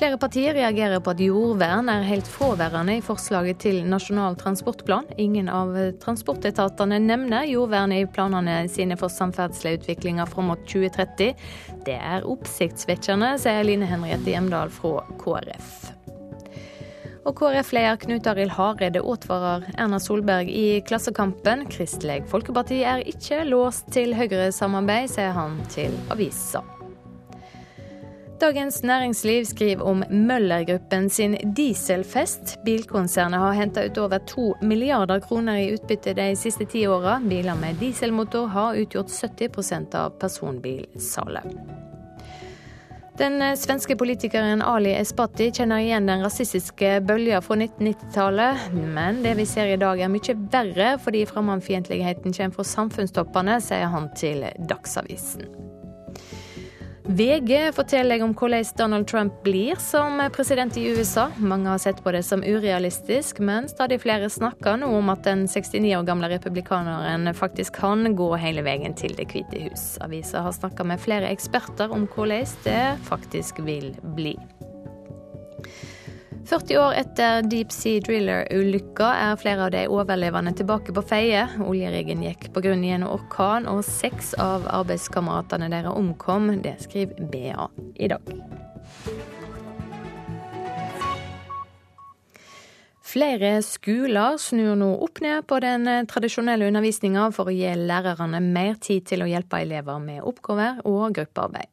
Flere 0.00 0.16
partier 0.16 0.54
reagerer 0.56 1.02
på 1.04 1.12
at 1.12 1.18
jordvern 1.20 1.90
er 1.92 2.06
helt 2.08 2.28
fraværende 2.32 2.94
i 2.96 3.02
forslaget 3.04 3.58
til 3.60 3.82
Nasjonal 3.84 4.38
transportplan. 4.40 5.04
Ingen 5.20 5.50
av 5.52 5.74
transportetatene 6.00 6.96
nevner 7.04 7.44
jordvern 7.50 7.92
i 7.92 8.06
planene 8.08 8.62
sine 8.72 8.96
for 8.96 9.12
samferdselsutviklinga 9.12 9.82
utviklinga 9.82 10.26
fram 10.30 10.48
mot 10.54 10.62
2030. 10.64 11.34
Det 11.90 11.96
er 11.98 12.26
oppsiktsvekkende, 12.28 13.32
sier 13.42 13.64
Line 13.66 13.88
Henriette 13.90 14.30
Hjemdal 14.30 14.70
fra 14.70 15.00
KrF. 15.18 15.72
Og 17.26 17.34
KrF-leder 17.40 17.98
Knut 18.04 18.28
Arild 18.30 18.54
Hareide 18.54 19.02
advarer 19.02 19.66
Erna 19.74 19.98
Solberg 19.98 20.48
i 20.54 20.80
Klassekampen. 20.86 21.66
Kristelig 21.72 22.22
Folkeparti 22.30 22.84
er 22.86 23.02
ikke 23.10 23.42
låst 23.48 23.90
til 23.96 24.14
Høyre-samarbeid, 24.14 25.10
sier 25.10 25.34
han 25.34 25.58
til 25.74 25.98
avisa. 26.14 26.62
Dagens 28.40 28.82
Næringsliv 28.82 29.44
skriver 29.44 29.84
om 29.84 30.04
Møller-gruppen 30.10 31.10
sin 31.10 31.34
dieselfest. 31.56 32.56
Bilkonsernet 32.64 33.40
har 33.40 33.52
henta 33.52 33.84
ut 33.84 33.98
over 33.98 34.18
to 34.18 34.54
milliarder 34.62 35.20
kroner 35.20 35.58
i 35.60 35.74
utbytte 35.74 36.14
de 36.16 36.30
siste 36.36 36.64
ti 36.64 36.86
åra. 36.88 37.18
Biler 37.28 37.54
med 37.60 37.76
dieselmotor 37.82 38.46
har 38.46 38.78
utgjort 38.80 39.12
70% 39.12 39.94
av 39.94 40.16
personbilsalget. 40.20 41.52
Den 43.20 43.56
svenske 43.60 43.96
politikeren 44.00 44.62
Ali 44.64 44.94
Esbati 44.96 45.50
kjenner 45.52 45.82
igjen 45.84 46.08
den 46.08 46.24
rasistiske 46.24 46.94
bølga 47.04 47.42
fra 47.44 47.58
1990-tallet. 47.60 48.70
Men 48.72 49.20
det 49.20 49.34
vi 49.36 49.44
ser 49.44 49.74
i 49.74 49.76
dag 49.76 50.00
er 50.00 50.08
mye 50.08 50.36
verre, 50.54 50.94
fordi 51.04 51.26
fremmedfiendtligheten 51.28 52.32
kommer 52.32 52.56
fra 52.56 52.66
samfunnstoppene, 52.72 53.60
sier 53.60 53.92
han 53.92 54.08
til 54.16 54.48
Dagsavisen. 54.72 55.44
VG 57.10 57.72
forteller 57.74 58.22
om 58.22 58.30
hvordan 58.38 58.64
Donald 58.78 59.06
Trump 59.08 59.42
blir 59.42 59.74
som 59.82 60.20
president 60.32 60.76
i 60.76 60.84
USA. 60.94 61.30
Mange 61.36 61.68
har 61.68 61.78
sett 61.78 62.04
på 62.04 62.12
det 62.14 62.22
som 62.22 62.44
urealistisk, 62.46 63.40
men 63.42 63.66
stadig 63.68 63.98
flere 64.04 64.30
snakker 64.30 64.78
nå 64.78 64.92
om 64.94 65.10
at 65.10 65.24
den 65.26 65.42
69 65.48 65.90
år 65.98 66.06
gamle 66.06 66.30
republikaneren 66.30 67.34
faktisk 67.34 67.80
kan 67.82 68.14
gå 68.14 68.30
hele 68.38 68.62
veien 68.62 68.94
til 68.94 69.16
Det 69.18 69.26
hvite 69.32 69.66
hus. 69.66 69.96
Avisa 69.98 70.44
har 70.46 70.54
snakka 70.54 70.86
med 70.86 71.02
flere 71.02 71.34
eksperter 71.34 71.90
om 71.90 72.06
hvordan 72.06 72.46
det 72.62 72.86
faktisk 73.10 73.58
vil 73.66 73.90
bli. 74.14 74.36
40 76.50 76.78
år 76.78 76.92
etter 76.98 77.42
Deep 77.46 77.70
Sea 77.70 78.00
Driller-ulykka 78.02 79.06
er 79.14 79.36
flere 79.38 79.68
av 79.68 79.70
de 79.70 79.84
overlevende 79.86 80.50
tilbake 80.58 80.90
på 80.90 81.04
Feie. 81.06 81.44
Oljeriggen 81.62 82.24
gikk 82.26 82.48
på 82.50 82.64
grunn 82.64 82.82
i 82.82 82.90
en 82.90 83.04
orkan, 83.06 83.68
og 83.70 83.84
seks 83.86 84.32
av 84.34 84.66
arbeidskameratene 84.66 85.68
deres 85.70 85.94
omkom. 85.94 86.50
Det 86.64 86.74
skriver 86.82 87.22
BA 87.30 87.68
i 88.02 88.10
dag. 88.10 88.34
Flere 93.12 93.56
skoler 93.62 94.42
snur 94.42 94.74
nå 94.78 94.90
opp 95.06 95.22
ned 95.22 95.46
på 95.46 95.62
den 95.62 95.86
tradisjonelle 96.10 96.66
undervisninga 96.66 97.30
for 97.36 97.46
å 97.46 97.54
gi 97.54 97.76
lærerne 97.78 98.42
mer 98.42 98.74
tid 98.82 99.06
til 99.06 99.22
å 99.22 99.30
hjelpe 99.30 99.62
elever 99.62 100.02
med 100.02 100.26
oppgaver 100.26 100.82
og 100.82 101.14
gruppearbeid. 101.14 101.70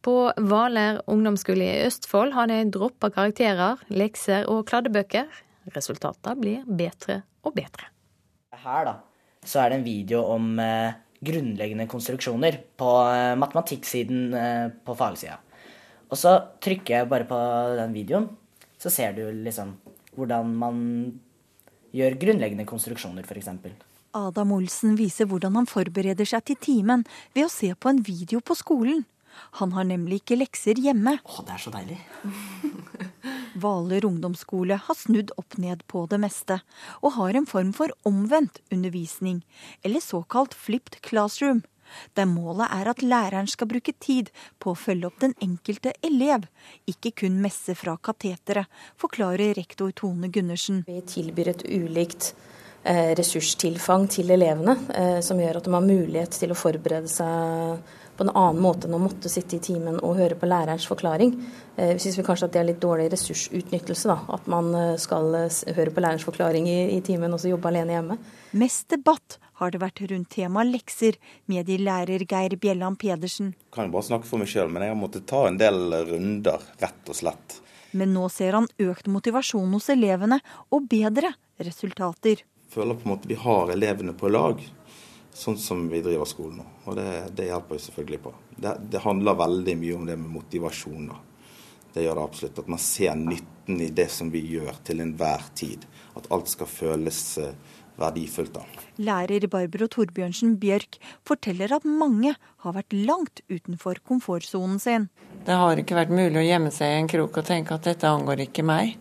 På 0.00 0.30
Hvaler 0.32 1.02
ungdomsskole 1.12 1.66
i 1.66 1.84
Østfold 1.84 2.32
har 2.32 2.48
de 2.48 2.62
droppa 2.72 3.10
karakterer, 3.12 3.82
lekser 3.92 4.48
og 4.48 4.64
kladdebøker. 4.70 5.28
Resultatene 5.74 6.36
blir 6.40 6.64
bedre 6.64 7.20
og 7.44 7.52
bedre. 7.58 7.90
Her 8.60 8.86
da, 8.88 8.94
så 9.44 9.60
er 9.60 9.70
det 9.70 9.80
en 9.80 9.86
video 9.86 10.22
om 10.32 10.54
eh, 10.60 10.96
grunnleggende 11.20 11.86
konstruksjoner 11.88 12.58
på 12.80 12.90
eh, 13.12 13.36
matematikksiden 13.40 14.34
eh, 14.34 14.66
på 14.84 14.96
fagsida. 14.96 15.36
Og 16.10 16.18
så 16.18 16.34
trykker 16.64 16.96
jeg 16.96 17.10
bare 17.10 17.28
på 17.28 17.38
den 17.78 17.94
videoen, 17.94 18.30
så 18.80 18.90
ser 18.92 19.14
du 19.16 19.26
liksom 19.44 19.76
hvordan 20.16 20.56
man 20.58 20.80
gjør 21.94 22.16
grunnleggende 22.24 22.66
konstruksjoner, 22.68 23.28
f.eks. 23.28 23.52
Adam 24.16 24.56
Olsen 24.56 24.96
viser 24.98 25.28
hvordan 25.30 25.60
han 25.60 25.68
forbereder 25.70 26.26
seg 26.26 26.48
til 26.48 26.58
timen 26.58 27.04
ved 27.36 27.46
å 27.46 27.52
se 27.52 27.70
på 27.76 27.92
en 27.92 28.00
video 28.06 28.40
på 28.42 28.56
skolen. 28.58 29.04
Han 29.58 29.72
har 29.74 29.88
nemlig 29.88 30.20
ikke 30.22 30.38
lekser 30.38 30.78
hjemme. 30.78 31.16
Å, 31.24 31.42
det 31.46 31.56
er 31.56 31.64
så 31.64 31.72
deilig. 31.74 31.98
Hvaler 33.60 34.06
ungdomsskole 34.06 34.78
har 34.86 34.96
snudd 34.96 35.32
opp 35.40 35.58
ned 35.58 35.82
på 35.90 36.04
det 36.10 36.20
meste, 36.22 36.60
og 37.02 37.16
har 37.18 37.36
en 37.36 37.48
form 37.50 37.74
for 37.76 37.92
omvendt 38.08 38.62
undervisning, 38.70 39.42
eller 39.82 40.04
såkalt 40.04 40.54
flipped 40.54 41.00
classroom, 41.06 41.64
der 42.14 42.28
målet 42.30 42.70
er 42.70 42.90
at 42.92 43.02
læreren 43.02 43.48
skal 43.50 43.68
bruke 43.70 43.94
tid 43.98 44.30
på 44.62 44.72
å 44.72 44.78
følge 44.78 45.08
opp 45.10 45.20
den 45.24 45.34
enkelte 45.42 45.92
elev, 46.06 46.46
ikke 46.90 47.12
kun 47.24 47.40
messe 47.42 47.74
fra 47.78 47.96
kateteret, 47.96 48.70
forklarer 49.00 49.56
rektor 49.58 49.92
Tone 49.96 50.30
Gundersen. 50.32 50.84
Vi 50.86 51.00
tilbyr 51.10 51.52
et 51.54 51.66
ulikt 51.66 52.32
eh, 52.84 53.12
ressurstilfang 53.18 54.06
til 54.12 54.30
elevene, 54.36 54.76
eh, 54.94 55.18
som 55.24 55.40
gjør 55.40 55.60
at 55.60 55.66
de 55.66 55.74
har 55.76 55.86
mulighet 55.86 56.38
til 56.38 56.54
å 56.54 56.58
forberede 56.58 57.10
seg 57.10 57.98
på 58.20 58.26
en 58.26 58.36
annen 58.36 58.60
måte 58.60 58.84
enn 58.84 58.98
å 58.98 59.00
måtte 59.00 59.30
sitte 59.32 59.56
i 59.56 59.62
timen 59.64 59.94
og 60.04 60.18
høre 60.18 60.36
på 60.36 60.44
lærerens 60.44 60.84
forklaring. 60.84 61.30
Eh, 61.80 61.94
vi 61.94 62.02
syns 62.02 62.18
kanskje 62.26 62.50
at 62.50 62.52
det 62.52 62.58
er 62.60 62.66
litt 62.68 62.82
dårlig 62.82 63.06
ressursutnyttelse, 63.14 64.10
da. 64.10 64.18
At 64.36 64.48
man 64.52 64.66
eh, 64.76 64.96
skal 65.00 65.38
eh, 65.38 65.60
høre 65.72 65.94
på 65.96 66.02
lærerens 66.04 66.26
forklaring 66.28 66.66
i, 66.68 66.98
i 66.98 67.00
timen 67.06 67.32
og 67.32 67.40
så 67.40 67.48
jobbe 67.54 67.70
alene 67.70 67.94
hjemme. 67.94 68.18
Mest 68.60 68.90
debatt 68.92 69.38
har 69.62 69.72
det 69.72 69.80
vært 69.80 70.02
rundt 70.10 70.28
temaet 70.34 70.68
lekser, 70.68 71.16
medielærer 71.48 72.26
Geir 72.28 72.58
Bjelland 72.60 73.00
Pedersen. 73.00 73.54
Jeg 73.56 73.72
kan 73.78 73.88
jo 73.88 73.94
bare 73.94 74.08
snakke 74.10 74.28
for 74.28 74.42
meg 74.42 74.52
sjøl, 74.52 74.68
men 74.68 74.84
jeg 74.84 74.92
har 74.92 75.00
måttet 75.00 75.24
ta 75.30 75.46
en 75.48 75.56
del 75.62 75.80
runder, 76.10 76.66
rett 76.82 77.08
og 77.08 77.16
slett. 77.16 77.56
Men 77.96 78.12
nå 78.12 78.26
ser 78.28 78.58
han 78.58 78.68
økt 78.84 79.08
motivasjon 79.08 79.72
hos 79.78 79.88
elevene 79.96 80.42
og 80.68 80.92
bedre 80.92 81.32
resultater. 81.56 82.44
Jeg 82.44 82.76
føler 82.76 83.00
på 83.00 83.08
en 83.08 83.14
måte 83.14 83.32
vi 83.32 83.40
har 83.40 83.72
elevene 83.72 84.12
på 84.12 84.28
lag 84.28 84.60
sånn 85.32 85.58
som 85.58 85.88
vi 85.88 86.02
driver 86.04 86.28
skolen 86.28 86.60
nå. 86.60 86.68
Og 86.90 86.96
det, 86.98 87.08
det 87.38 87.48
hjelper 87.50 87.76
vi 87.76 87.84
selvfølgelig 87.86 88.22
på. 88.24 88.34
Det, 88.56 88.76
det, 88.92 89.02
handler 89.04 89.38
veldig 89.40 89.76
mye 89.80 89.98
om 89.98 90.06
det 90.08 90.16
med 90.20 90.36
motivasjon. 90.36 91.10
da. 91.10 91.18
Det 91.94 92.04
gjør 92.04 92.18
det 92.18 92.24
absolutt. 92.28 92.62
At 92.62 92.70
man 92.70 92.82
ser 92.82 93.18
nytten 93.18 93.82
i 93.82 93.90
det 93.94 94.08
som 94.12 94.30
vi 94.32 94.42
gjør 94.52 94.80
til 94.86 95.02
enhver 95.04 95.46
tid. 95.58 95.86
At 96.18 96.28
alt 96.34 96.50
skal 96.50 96.70
føles 96.70 97.20
eh, 97.42 97.54
verdifullt. 98.00 98.54
da. 98.54 98.64
Lærer 99.00 99.46
Barbro 99.50 99.88
Torbjørnsen 99.90 100.56
Bjørk 100.60 100.98
forteller 101.26 101.72
at 101.76 101.86
mange 101.86 102.34
har 102.64 102.76
vært 102.76 102.96
langt 102.96 103.42
utenfor 103.50 104.02
komfortsonen 104.06 104.80
sin. 104.82 105.08
Det 105.46 105.56
har 105.56 105.80
ikke 105.80 105.98
vært 105.98 106.12
mulig 106.14 106.40
å 106.40 106.46
gjemme 106.46 106.72
seg 106.74 106.92
i 106.92 106.98
en 107.00 107.10
krok 107.10 107.40
og 107.40 107.48
tenke 107.48 107.76
at 107.76 107.86
dette 107.88 108.08
angår 108.08 108.46
ikke 108.48 108.66
meg. 108.66 108.98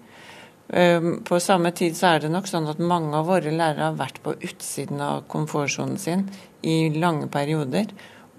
Ehm, 0.70 1.24
på 1.24 1.40
samme 1.40 1.72
tid 1.72 1.98
så 1.98 2.14
er 2.14 2.24
det 2.24 2.30
nok 2.34 2.48
sånn 2.50 2.70
at 2.70 2.82
mange 2.82 3.18
av 3.18 3.30
våre 3.30 3.50
lærere 3.50 3.90
har 3.90 3.98
vært 3.98 4.22
på 4.26 4.36
utsiden 4.38 5.02
av 5.02 5.24
komfortsonen 5.32 5.98
sin 5.98 6.28
i 6.62 6.92
lange 6.94 7.30
perioder, 7.32 7.90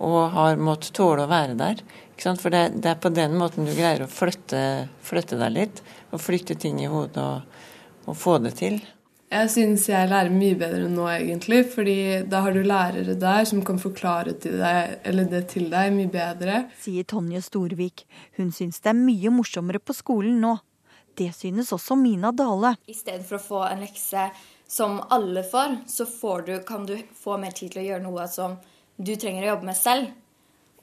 og 0.01 0.31
har 0.37 0.61
måttet 0.61 0.95
tåle 0.97 1.27
å 1.27 1.31
være 1.31 1.59
der. 1.59 1.83
For 2.21 2.53
det, 2.53 2.63
det, 2.85 2.93
er 2.93 3.01
på 3.01 3.11
den 3.17 3.35
måten 3.41 3.67
du 3.67 3.73
greier 3.73 4.05
å 4.05 4.13
flytte, 4.13 4.63
flytte 5.05 5.41
deg 5.41 5.53
litt, 5.57 5.83
og 6.13 6.23
flytte 6.23 6.55
ting 6.61 6.81
i 6.85 6.89
hodet 6.91 7.21
og, 7.21 7.61
og 8.07 8.17
få 8.17 8.39
det 8.45 8.55
til. 8.61 8.81
Jeg 9.31 9.51
syns 9.53 9.85
jeg 9.87 10.09
lærer 10.11 10.33
mye 10.35 10.57
bedre 10.59 10.89
nå, 10.91 11.05
egentlig. 11.09 11.63
fordi 11.71 12.23
da 12.29 12.43
har 12.45 12.55
du 12.55 12.65
lærere 12.67 13.15
der 13.15 13.45
som 13.47 13.63
kan 13.65 13.79
forklare 13.79 14.35
til 14.43 14.59
deg, 14.59 14.99
det 15.31 15.45
til 15.53 15.69
deg 15.71 15.93
mye 15.95 16.11
bedre. 16.11 16.65
Sier 16.83 17.07
Tonje 17.07 17.43
Storvik. 17.47 18.05
Hun 18.39 18.51
syns 18.53 18.83
det 18.83 18.91
er 18.91 18.99
mye 18.99 19.31
morsommere 19.31 19.79
på 19.79 19.97
skolen 19.97 20.43
nå 20.43 20.59
det 21.19 21.33
synes 21.37 21.73
også 21.73 21.97
Mina 21.99 22.33
Dale. 22.33 22.75
Istedenfor 22.91 23.39
å 23.39 23.45
få 23.45 23.63
en 23.69 23.83
lekse 23.85 24.29
som 24.71 25.01
alle 25.11 25.43
får, 25.43 25.81
så 25.91 26.07
får 26.07 26.47
du, 26.47 26.53
kan 26.67 26.87
du 26.87 26.97
få 27.19 27.39
mer 27.43 27.55
tid 27.57 27.73
til 27.73 27.83
å 27.83 27.89
gjøre 27.89 28.05
noe 28.05 28.29
som 28.31 28.59
du 28.97 29.15
trenger 29.17 29.47
å 29.47 29.53
jobbe 29.55 29.71
med 29.73 29.79
selv. 29.79 30.13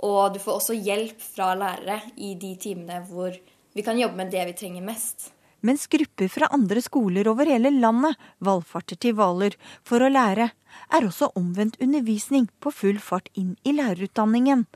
Og 0.03 0.33
du 0.33 0.41
får 0.43 0.59
også 0.59 0.75
hjelp 0.75 1.23
fra 1.23 1.53
lærere 1.57 2.01
i 2.21 2.35
de 2.37 2.53
timene 2.61 2.99
hvor 3.07 3.33
vi 3.73 3.85
kan 3.85 3.97
jobbe 3.97 4.19
med 4.19 4.31
det 4.33 4.43
vi 4.51 4.55
trenger 4.59 4.85
mest. 4.85 5.31
Mens 5.65 5.87
grupper 5.89 6.29
fra 6.29 6.47
andre 6.53 6.81
skoler 6.85 7.27
over 7.31 7.49
hele 7.49 7.71
landet 7.73 8.19
valfarter 8.45 8.99
til 9.01 9.15
Hvaler 9.17 9.55
for 9.87 10.03
å 10.05 10.09
lære, 10.11 10.51
er 10.93 11.07
også 11.07 11.31
omvendt 11.39 11.79
undervisning 11.81 12.45
på 12.61 12.71
full 12.75 12.99
fart 13.01 13.31
inn 13.33 13.55
i 13.65 13.73
lærerutdanningen. 13.73 14.67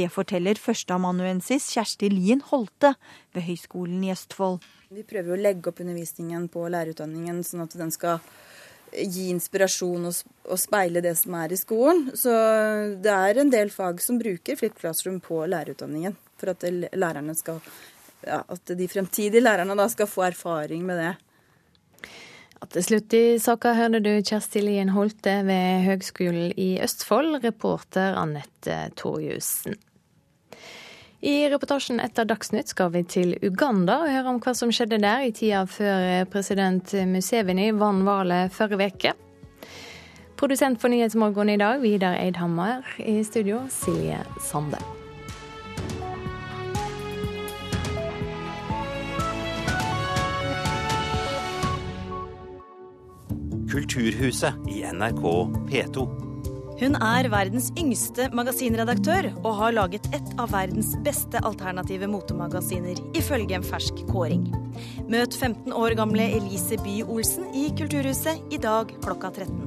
Det 0.00 0.08
forteller 0.14 0.56
førsteamanuensis 0.56 1.68
Kjersti 1.74 2.08
Lien 2.14 2.40
Holte 2.48 2.94
ved 3.34 3.44
Høgskolen 3.50 4.00
i 4.06 4.14
Østfold. 4.14 4.62
Vi 4.90 5.04
prøver 5.06 5.36
å 5.36 5.38
legge 5.38 5.70
opp 5.70 5.78
undervisningen 5.84 6.48
på 6.50 6.64
lærerutdanningen 6.66 7.44
sånn 7.46 7.62
at 7.62 7.76
den 7.78 7.92
skal 7.94 8.18
gi 8.90 9.28
inspirasjon 9.30 10.08
og, 10.08 10.16
speile 10.58 10.98
det 11.04 11.12
som 11.20 11.36
er 11.38 11.52
i 11.54 11.58
skolen. 11.60 12.08
Så 12.18 12.32
det 12.98 13.12
er 13.14 13.38
en 13.38 13.52
del 13.52 13.70
fag 13.70 14.00
som 14.02 14.18
bruker 14.18 14.58
Flip 14.58 14.74
Classroom 14.80 15.20
på 15.22 15.44
lærerutdanningen. 15.46 16.16
For 16.42 16.50
at, 16.50 16.66
lærerne 16.90 17.36
skal, 17.38 17.60
ja, 18.26 18.40
at 18.42 18.72
de 18.80 18.88
fremtidige 18.90 19.44
lærerne 19.44 19.76
da 19.78 19.86
skal 19.92 20.10
få 20.10 20.24
erfaring 20.26 20.82
med 20.88 20.98
det. 20.98 21.12
Og 22.58 22.72
til 22.74 22.86
slutt 22.88 23.14
i 23.14 23.24
saka 23.38 23.76
hørte 23.78 24.02
du 24.02 24.10
Kjersti 24.18 24.64
Lien 24.64 24.90
Holte 24.96 25.36
ved 25.46 25.86
Høgskolen 25.86 26.50
i 26.58 26.72
Østfold, 26.82 27.38
reporter 27.46 28.18
Anette 28.18 28.82
Torjussen. 28.98 29.78
I 31.20 31.48
reportasjen 31.52 32.00
etter 32.00 32.24
Dagsnytt 32.24 32.70
skal 32.72 32.94
vi 32.94 33.02
til 33.04 33.34
Uganda 33.44 33.98
og 34.00 34.08
høre 34.08 34.30
om 34.32 34.38
hva 34.40 34.54
som 34.56 34.70
skjedde 34.72 35.02
der 35.02 35.26
i 35.26 35.34
tida 35.36 35.66
før 35.68 36.24
president 36.32 36.94
Museveni 37.10 37.66
vant 37.76 38.06
valget 38.06 38.54
forrige 38.56 38.86
uke. 38.94 39.12
Produsent 40.40 40.80
for 40.80 40.88
Nyhetsmorgen 40.88 41.52
i 41.52 41.58
dag, 41.60 41.82
Vidar 41.82 42.16
Eidhammer. 42.16 42.88
I 43.04 43.20
studio, 43.24 43.66
Silje 43.68 44.22
Sande. 44.40 44.80
Kulturhuset 53.68 54.72
i 54.72 54.80
NRK 54.88 55.22
P2. 55.68 56.29
Hun 56.80 56.94
er 56.96 57.26
verdens 57.28 57.66
yngste 57.76 58.30
magasinredaktør 58.32 59.26
og 59.42 59.50
har 59.58 59.74
laget 59.76 60.06
et 60.16 60.30
av 60.40 60.48
verdens 60.54 60.94
beste 61.04 61.42
alternative 61.44 62.08
motemagasiner, 62.08 62.96
ifølge 63.12 63.58
en 63.58 63.66
fersk 63.66 64.00
kåring. 64.08 64.46
Møt 65.12 65.36
15 65.36 65.74
år 65.76 65.92
gamle 66.00 66.30
Elise 66.38 66.80
Bye 66.80 67.04
Olsen 67.04 67.50
i 67.52 67.68
Kulturhuset 67.76 68.40
i 68.48 68.60
dag 68.64 68.96
klokka 69.04 69.28
13. 69.42 69.60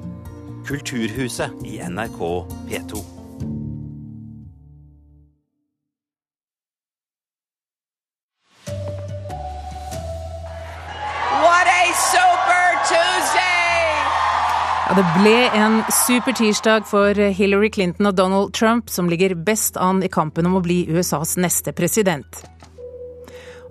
Kulturhuset 0.66 1.62
i 1.70 1.78
NRK 1.86 2.24
P2. 2.72 3.23
Ja, 14.84 14.96
det 14.96 15.04
ble 15.16 15.36
en 15.56 15.78
super 16.08 16.34
tirsdag 16.36 16.84
for 16.90 17.16
Hillary 17.16 17.70
Clinton 17.72 18.10
og 18.10 18.18
Donald 18.18 18.52
Trump, 18.54 18.90
som 18.90 19.08
ligger 19.08 19.32
best 19.36 19.78
an 19.80 20.02
i 20.04 20.10
kampen 20.12 20.50
om 20.50 20.58
å 20.60 20.62
bli 20.66 20.82
USAs 20.92 21.38
neste 21.40 21.72
president. 21.72 22.42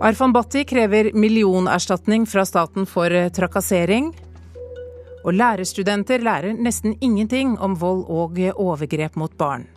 Arfan 0.00 0.32
Bhatti 0.32 0.64
krever 0.64 1.10
millionerstatning 1.12 2.24
fra 2.26 2.46
staten 2.48 2.88
for 2.88 3.12
trakassering. 3.36 4.08
Og 5.22 5.36
lærerstudenter 5.36 6.24
lærer 6.24 6.56
nesten 6.56 6.96
ingenting 7.04 7.58
om 7.60 7.76
vold 7.76 8.06
og 8.08 8.40
overgrep 8.56 9.20
mot 9.20 9.36
barn. 9.36 9.68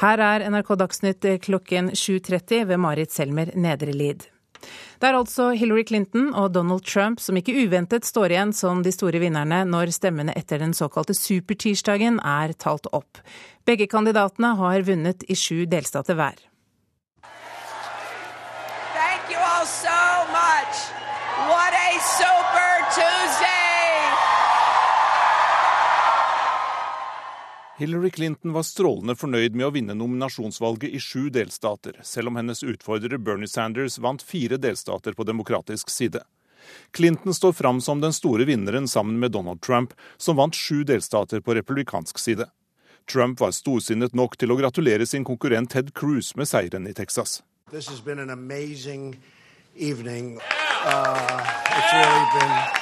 Her 0.00 0.24
er 0.32 0.48
NRK 0.48 0.72
Dagsnytt 0.80 1.34
klokken 1.44 1.92
7.30 1.92 2.64
ved 2.72 2.80
Marit 2.80 3.12
Selmer 3.12 3.52
Nedrelid. 3.54 4.31
Det 5.00 5.08
er 5.08 5.18
altså 5.18 5.50
Hillary 5.56 5.84
Clinton 5.88 6.30
og 6.34 6.52
Donald 6.54 6.84
Trump 6.86 7.20
som 7.20 7.38
ikke 7.38 7.54
uventet 7.64 8.06
står 8.06 8.34
igjen 8.34 8.52
som 8.56 8.82
de 8.84 8.92
store 8.94 9.22
vinnerne 9.22 9.62
når 9.68 9.94
stemmene 9.96 10.36
etter 10.38 10.62
den 10.62 10.74
såkalte 10.76 11.16
supertirsdagen 11.16 12.20
er 12.20 12.54
talt 12.54 12.86
opp. 12.92 13.22
Begge 13.66 13.88
kandidatene 13.90 14.54
har 14.58 14.86
vunnet 14.86 15.26
i 15.28 15.38
sju 15.38 15.64
delstater 15.70 16.18
hver. 16.18 16.38
Thank 18.94 19.30
you 19.30 19.38
all 19.38 19.66
so 19.66 19.98
much. 20.30 20.86
What 21.50 21.74
a 21.74 21.98
super 22.18 22.41
Hillary 27.82 28.10
Clinton 28.10 28.52
var 28.52 28.62
strålende 28.62 29.16
fornøyd 29.18 29.56
med 29.58 29.66
å 29.66 29.72
vinne 29.74 29.94
nominasjonsvalget 29.98 30.92
i 30.94 31.00
sju 31.02 31.32
delstater, 31.34 31.96
selv 32.06 32.30
om 32.30 32.36
hennes 32.38 32.60
utfordrer 32.62 33.18
Bernie 33.18 33.50
Sanders 33.50 33.96
vant 33.98 34.22
fire 34.22 34.54
delstater 34.54 35.16
på 35.18 35.26
demokratisk 35.26 35.90
side. 35.90 36.20
Clinton 36.94 37.34
står 37.34 37.56
fram 37.58 37.80
som 37.82 37.98
den 37.98 38.14
store 38.14 38.46
vinneren 38.46 38.86
sammen 38.86 39.18
med 39.18 39.34
Donald 39.34 39.64
Trump, 39.66 39.96
som 40.14 40.38
vant 40.38 40.54
sju 40.54 40.84
delstater 40.86 41.42
på 41.42 41.56
republikansk 41.58 42.22
side. 42.22 42.46
Trump 43.10 43.42
var 43.42 43.50
storsinnet 43.50 44.14
nok 44.14 44.38
til 44.38 44.54
å 44.54 44.58
gratulere 44.62 45.02
sin 45.02 45.26
konkurrent 45.26 45.74
Ted 45.74 45.90
Cruz 45.90 46.36
med 46.38 46.46
seieren 46.46 46.86
i 46.86 46.94
Texas. 46.94 47.40
This 47.72 47.90
has 47.90 47.98
been 47.98 48.22
an 48.22 48.30
amazing 48.30 49.18
evening. 49.74 50.38
Uh, 50.86 51.42
it's 51.66 51.92
really 51.98 52.81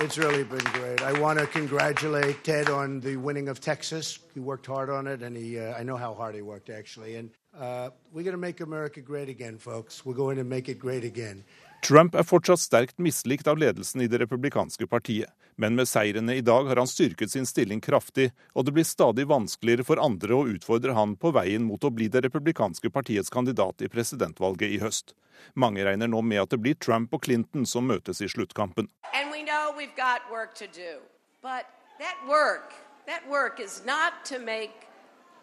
it's 0.00 0.16
really 0.16 0.44
been 0.44 0.58
great. 0.58 1.02
I 1.02 1.18
want 1.18 1.40
to 1.40 1.46
congratulate 1.46 2.44
Ted 2.44 2.70
on 2.70 3.00
the 3.00 3.16
winning 3.16 3.48
of 3.48 3.60
Texas. 3.60 4.20
He 4.32 4.38
worked 4.38 4.66
hard 4.66 4.90
on 4.90 5.08
it, 5.08 5.22
and 5.22 5.36
he, 5.36 5.58
uh, 5.58 5.74
I 5.76 5.82
know 5.82 5.96
how 5.96 6.14
hard 6.14 6.36
he 6.36 6.42
worked, 6.42 6.70
actually. 6.70 7.16
And 7.16 7.30
uh, 7.58 7.90
we're 8.12 8.22
going 8.22 8.32
to 8.32 8.38
make 8.38 8.60
America 8.60 9.00
great 9.00 9.28
again, 9.28 9.58
folks. 9.58 10.06
We're 10.06 10.14
going 10.14 10.36
to 10.36 10.44
make 10.44 10.68
it 10.68 10.78
great 10.78 11.02
again. 11.02 11.44
Trump 11.84 12.14
er 12.18 12.26
fortsatt 12.26 12.60
sterkt 12.60 12.98
mislikt 12.98 13.46
av 13.46 13.58
ledelsen 13.58 14.02
i 14.02 14.08
det 14.10 14.18
republikanske 14.18 14.86
partiet, 14.90 15.30
men 15.56 15.76
med 15.78 15.88
seirene 15.88 16.34
i 16.34 16.42
dag 16.42 16.66
har 16.66 16.76
han 16.76 16.90
styrket 16.90 17.30
sin 17.30 17.46
stilling 17.46 17.80
kraftig, 17.80 18.32
og 18.52 18.66
det 18.66 18.74
blir 18.74 18.86
stadig 18.86 19.28
vanskeligere 19.30 19.86
for 19.86 20.02
andre 20.02 20.34
å 20.34 20.46
utfordre 20.50 20.96
han 20.98 21.14
på 21.16 21.30
veien 21.36 21.62
mot 21.64 21.84
å 21.84 21.92
bli 21.94 22.08
det 22.10 22.24
republikanske 22.26 22.90
partiets 22.90 23.30
kandidat 23.30 23.82
i 23.82 23.90
presidentvalget 23.92 24.74
i 24.74 24.80
høst. 24.82 25.14
Mange 25.54 25.86
regner 25.86 26.10
nå 26.10 26.22
med 26.22 26.42
at 26.42 26.50
det 26.50 26.58
blir 26.64 26.74
Trump 26.74 27.14
og 27.14 27.22
Clinton 27.22 27.66
som 27.66 27.86
møtes 27.86 28.20
i 28.22 28.28
sluttkampen. 28.28 28.90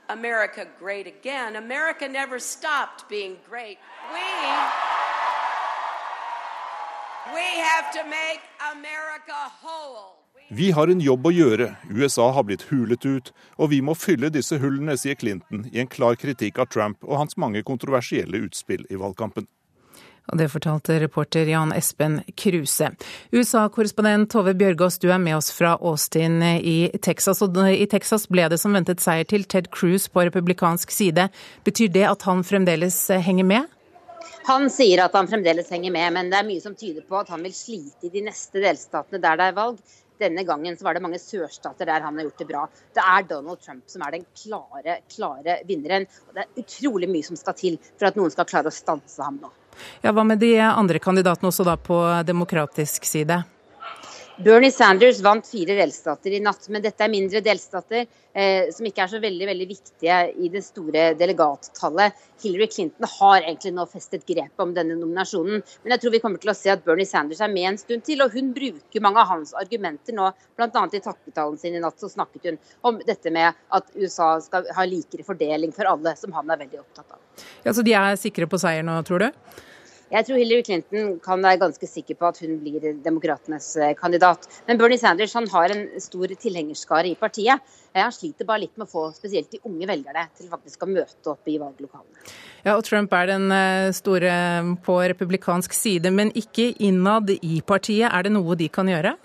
America 0.08 0.68
great 0.80 1.08
again. 1.08 1.56
America 1.56 2.08
never 2.08 2.38
stopped 2.38 3.10
being 3.10 3.38
great. 3.50 3.80
We 4.14 4.22
vi 10.50 10.72
har 10.72 10.88
en 10.88 11.02
jobb 11.02 11.26
å 11.26 11.32
gjøre. 11.34 11.68
USA 11.90 12.28
har 12.32 12.46
blitt 12.46 12.68
hulet 12.70 13.06
ut, 13.06 13.32
og 13.58 13.72
vi 13.72 13.82
må 13.82 13.96
fylle 13.98 14.30
disse 14.30 14.60
hullene, 14.62 14.94
sier 14.98 15.18
Clinton 15.18 15.66
i 15.72 15.82
en 15.82 15.90
klar 15.90 16.20
kritikk 16.22 16.62
av 16.62 16.70
Trump 16.70 17.02
og 17.04 17.18
hans 17.24 17.38
mange 17.42 17.64
kontroversielle 17.66 18.44
utspill 18.46 18.86
i 18.94 19.00
valgkampen. 19.02 19.50
Og 20.26 20.40
det 20.42 20.48
fortalte 20.50 20.98
reporter 21.02 21.50
Jan 21.50 21.74
Espen 21.76 22.20
Kruse. 22.38 22.92
USA-korrespondent 23.34 24.32
Tove 24.34 24.56
Bjørgaas, 24.58 24.98
du 25.02 25.12
er 25.14 25.22
med 25.22 25.38
oss 25.38 25.52
fra 25.54 25.76
Austin 25.78 26.40
i 26.42 26.90
Texas. 27.02 27.44
Og 27.46 27.58
I 27.70 27.86
Texas 27.90 28.26
ble 28.30 28.48
det 28.50 28.58
som 28.62 28.74
ventet 28.74 29.04
seier 29.04 29.28
til 29.30 29.46
Ted 29.46 29.70
Cruz 29.74 30.08
på 30.10 30.26
republikansk 30.26 30.94
side. 30.94 31.30
Betyr 31.66 31.94
det 31.94 32.08
at 32.10 32.26
han 32.26 32.42
fremdeles 32.46 32.98
henger 33.26 33.50
med? 33.54 33.75
Han 34.46 34.68
sier 34.70 35.02
at 35.02 35.16
han 35.18 35.26
fremdeles 35.26 35.72
henger 35.74 35.94
med, 35.94 36.12
men 36.14 36.28
det 36.30 36.38
er 36.38 36.46
mye 36.46 36.62
som 36.62 36.76
tyder 36.78 37.02
på 37.10 37.18
at 37.18 37.32
han 37.34 37.42
vil 37.42 37.54
slite 37.56 38.06
i 38.06 38.12
de 38.14 38.22
neste 38.28 38.62
delstatene 38.62 39.22
der 39.24 39.40
det 39.40 39.48
er 39.50 39.56
valg. 39.58 39.80
Denne 40.22 40.46
gangen 40.48 40.78
så 40.78 40.86
var 40.86 40.96
det 40.96 41.02
mange 41.04 41.18
sørstater 41.20 41.90
der 41.90 42.06
han 42.06 42.16
har 42.16 42.28
gjort 42.28 42.44
det 42.44 42.48
bra. 42.52 42.62
Det 42.94 43.02
er 43.02 43.26
Donald 43.32 43.64
Trump 43.66 43.90
som 43.90 44.06
er 44.06 44.14
den 44.16 44.28
klare, 44.38 45.00
klare 45.12 45.58
vinneren. 45.68 46.06
Og 46.30 46.38
det 46.38 46.46
er 46.46 46.62
utrolig 46.62 47.10
mye 47.10 47.26
som 47.26 47.40
skal 47.40 47.58
til 47.58 47.80
for 47.88 48.08
at 48.12 48.22
noen 48.22 48.32
skal 48.32 48.48
klare 48.48 48.70
å 48.70 48.76
stanse 48.76 49.26
ham 49.26 49.42
nå. 49.42 49.50
Ja, 50.06 50.14
Hva 50.14 50.24
med 50.24 50.40
de 50.40 50.54
andre 50.62 51.02
kandidatene 51.04 51.50
også 51.50 51.66
da 51.68 51.76
på 51.82 51.98
demokratisk 52.30 53.10
side? 53.10 53.42
Bernie 54.38 54.72
Sanders 54.72 55.22
vant 55.24 55.48
fire 55.48 55.78
delstater 55.78 56.34
i 56.36 56.42
natt, 56.44 56.66
men 56.68 56.84
dette 56.84 57.04
er 57.06 57.12
mindre 57.12 57.40
delstater 57.40 58.02
eh, 58.04 58.68
som 58.76 58.88
ikke 58.88 59.06
er 59.06 59.12
så 59.14 59.20
veldig 59.24 59.46
veldig 59.48 59.68
viktige 59.70 60.18
i 60.44 60.50
det 60.52 60.60
store 60.66 61.06
delegattallet. 61.16 62.18
Hillary 62.44 62.68
Clinton 62.68 63.08
har 63.14 63.38
egentlig 63.38 63.72
nå 63.78 63.86
festet 63.88 64.26
grepet 64.28 64.60
om 64.60 64.74
denne 64.76 64.98
nominasjonen, 65.00 65.64
men 65.64 65.96
jeg 65.96 66.04
tror 66.04 66.16
vi 66.18 66.20
kommer 66.24 66.44
til 66.44 66.52
å 66.52 66.58
se 66.58 66.74
at 66.74 66.84
Bernie 66.84 67.08
Sanders 67.08 67.40
er 67.46 67.54
med 67.54 67.70
en 67.70 67.80
stund 67.80 68.04
til. 68.08 68.26
Og 68.26 68.36
hun 68.36 68.52
bruker 68.58 69.06
mange 69.06 69.24
av 69.24 69.32
hans 69.32 69.56
argumenter 69.56 70.18
nå, 70.18 70.28
bl.a. 70.60 70.84
i 70.84 71.04
takketalen 71.06 71.62
sin 71.62 71.78
i 71.80 71.84
natt 71.84 72.04
så 72.04 72.12
snakket 72.12 72.50
hun 72.50 72.60
om 72.92 73.00
dette 73.08 73.32
med 73.32 73.56
at 73.78 73.88
USA 73.96 74.34
skal 74.44 74.68
ha 74.76 74.88
likere 74.90 75.24
fordeling 75.24 75.72
for 75.76 75.88
alle, 75.94 76.18
som 76.20 76.36
han 76.36 76.52
er 76.52 76.60
veldig 76.66 76.84
opptatt 76.84 77.08
av. 77.16 77.48
Ja, 77.64 77.72
Så 77.72 77.88
de 77.88 77.96
er 77.96 78.20
sikre 78.20 78.52
på 78.52 78.60
seier 78.60 78.84
nå, 78.84 79.00
tror 79.08 79.24
du? 79.24 79.64
Jeg 80.14 80.28
tror 80.28 80.38
Hillary 80.38 80.62
Clinton 80.66 81.16
kan 81.24 81.42
være 81.42 81.58
ganske 81.64 81.88
sikker 81.90 82.18
på 82.20 82.28
at 82.30 82.38
hun 82.44 82.60
blir 82.62 82.84
demokratenes 83.04 83.72
eh, 83.82 83.96
kandidat. 83.98 84.46
Men 84.68 84.78
Bernie 84.78 85.02
Sanders 85.02 85.34
han 85.34 85.48
har 85.50 85.74
en 85.74 85.88
stor 86.02 86.30
tilhengerskare 86.30 87.10
i 87.10 87.16
partiet. 87.18 87.64
Eh, 87.90 88.04
han 88.04 88.14
sliter 88.14 88.46
bare 88.46 88.68
litt 88.68 88.78
med 88.78 88.86
å 88.86 88.92
få 88.92 89.08
spesielt 89.18 89.50
de 89.50 89.64
unge 89.66 89.90
velgerne 89.90 90.28
til 90.38 90.52
faktisk 90.52 90.86
å 90.86 90.92
møte 90.92 91.34
opp 91.34 91.50
i 91.50 91.58
valglokalene. 91.58 92.34
Ja, 92.62 92.76
og 92.76 92.86
Trump 92.86 93.14
er 93.18 93.32
den 93.34 93.50
eh, 93.56 93.90
store 93.98 94.36
på 94.86 95.00
republikansk 95.10 95.74
side, 95.74 96.14
men 96.14 96.34
ikke 96.38 96.72
innad 96.86 97.34
i 97.40 97.64
partiet. 97.66 98.12
Er 98.12 98.28
det 98.28 98.36
noe 98.38 98.58
de 98.60 98.70
kan 98.70 98.92
gjøre? 98.92 99.18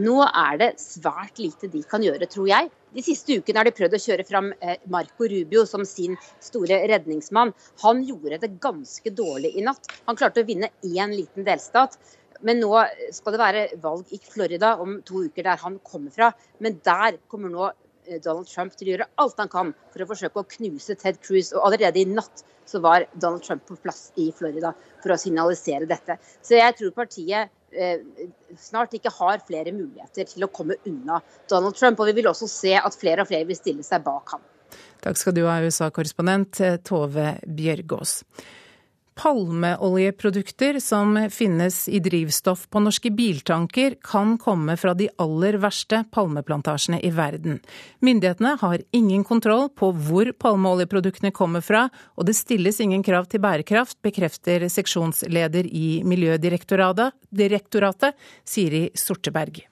Nå 0.00 0.22
er 0.24 0.56
det 0.56 0.74
svært 0.80 1.36
lite 1.36 1.68
de 1.68 1.84
kan 1.84 2.00
gjøre, 2.00 2.24
tror 2.32 2.48
jeg. 2.48 2.72
De 2.92 3.00
siste 3.04 3.38
ukene 3.40 3.56
har 3.56 3.64
de 3.68 3.72
prøvd 3.72 3.94
å 3.96 4.00
kjøre 4.04 4.24
fram 4.28 4.50
eh, 4.60 4.80
Marco 4.92 5.24
Rubio 5.24 5.62
som 5.68 5.84
sin 5.88 6.18
store 6.44 6.82
redningsmann. 6.90 7.54
Han 7.84 8.02
gjorde 8.04 8.40
det 8.42 8.50
ganske 8.60 9.12
dårlig 9.16 9.54
i 9.56 9.64
natt. 9.64 9.88
Han 10.08 10.18
klarte 10.18 10.42
å 10.42 10.48
vinne 10.48 10.68
én 10.84 11.14
liten 11.16 11.46
delstat. 11.46 11.96
Men 12.44 12.60
nå 12.60 12.74
skal 13.14 13.32
det 13.32 13.40
være 13.40 13.62
valg 13.80 14.12
i 14.12 14.18
Florida 14.20 14.74
om 14.82 14.98
to 15.08 15.22
uker, 15.24 15.46
der 15.46 15.62
han 15.62 15.78
kommer 15.86 16.12
fra. 16.12 16.32
Men 16.60 16.76
der 16.84 17.16
kommer 17.32 17.52
nå 17.54 17.70
eh, 17.70 18.20
Donald 18.20 18.50
Trump 18.50 18.76
til 18.76 18.90
å 18.90 18.94
gjøre 18.96 19.08
alt 19.24 19.40
han 19.40 19.52
kan 19.56 19.72
for 19.94 20.04
å 20.04 20.10
forsøke 20.12 20.42
å 20.42 20.50
knuse 20.58 20.98
Ted 21.00 21.22
Cruz. 21.24 21.54
Og 21.56 21.64
allerede 21.70 22.02
i 22.02 22.10
natt 22.12 22.44
så 22.68 22.82
var 22.84 23.08
Donald 23.14 23.46
Trump 23.46 23.64
på 23.70 23.78
plass 23.80 24.10
i 24.20 24.28
Florida 24.36 24.74
for 25.00 25.14
å 25.14 25.20
signalisere 25.20 25.88
dette. 25.88 26.20
Så 26.44 26.60
jeg 26.60 26.76
tror 26.76 26.92
partiet 27.00 27.56
snart 28.60 28.94
ikke 28.96 29.12
har 29.16 29.42
flere 29.46 29.72
muligheter 29.74 30.28
til 30.28 30.46
å 30.46 30.50
komme 30.52 30.76
unna 30.88 31.20
Donald 31.50 31.76
Trump. 31.78 32.00
Og 32.00 32.10
vi 32.10 32.16
vil 32.20 32.30
også 32.30 32.48
se 32.50 32.74
at 32.78 32.98
flere 32.98 33.24
og 33.24 33.30
flere 33.30 33.48
vil 33.48 33.58
stille 33.58 33.86
seg 33.86 34.04
bak 34.04 34.36
ham. 34.36 34.42
Takk 35.02 35.18
skal 35.18 35.34
du 35.36 35.44
ha, 35.48 35.58
USA-korrespondent 35.64 36.60
Tove 36.86 37.36
Bjørgaas. 37.42 38.20
Palmeoljeprodukter 39.14 40.80
som 40.80 41.30
finnes 41.30 41.88
i 41.88 41.98
drivstoff 42.00 42.68
på 42.68 42.80
norske 42.80 43.10
biltanker, 43.10 43.96
kan 44.02 44.38
komme 44.38 44.76
fra 44.80 44.94
de 44.94 45.08
aller 45.20 45.58
verste 45.60 46.04
palmeplantasjene 46.14 47.00
i 47.04 47.10
verden. 47.12 47.58
Myndighetene 48.00 48.56
har 48.60 48.82
ingen 48.90 49.24
kontroll 49.24 49.68
på 49.76 49.90
hvor 49.92 50.32
palmeoljeproduktene 50.32 51.32
kommer 51.34 51.60
fra, 51.60 51.88
og 52.16 52.26
det 52.26 52.36
stilles 52.38 52.80
ingen 52.80 53.04
krav 53.04 53.28
til 53.28 53.42
bærekraft, 53.44 54.00
bekrefter 54.02 54.64
seksjonsleder 54.72 55.68
i 55.68 56.00
Miljødirektoratet, 56.08 58.16
Siri 58.44 58.88
Sorteberg. 58.96 59.66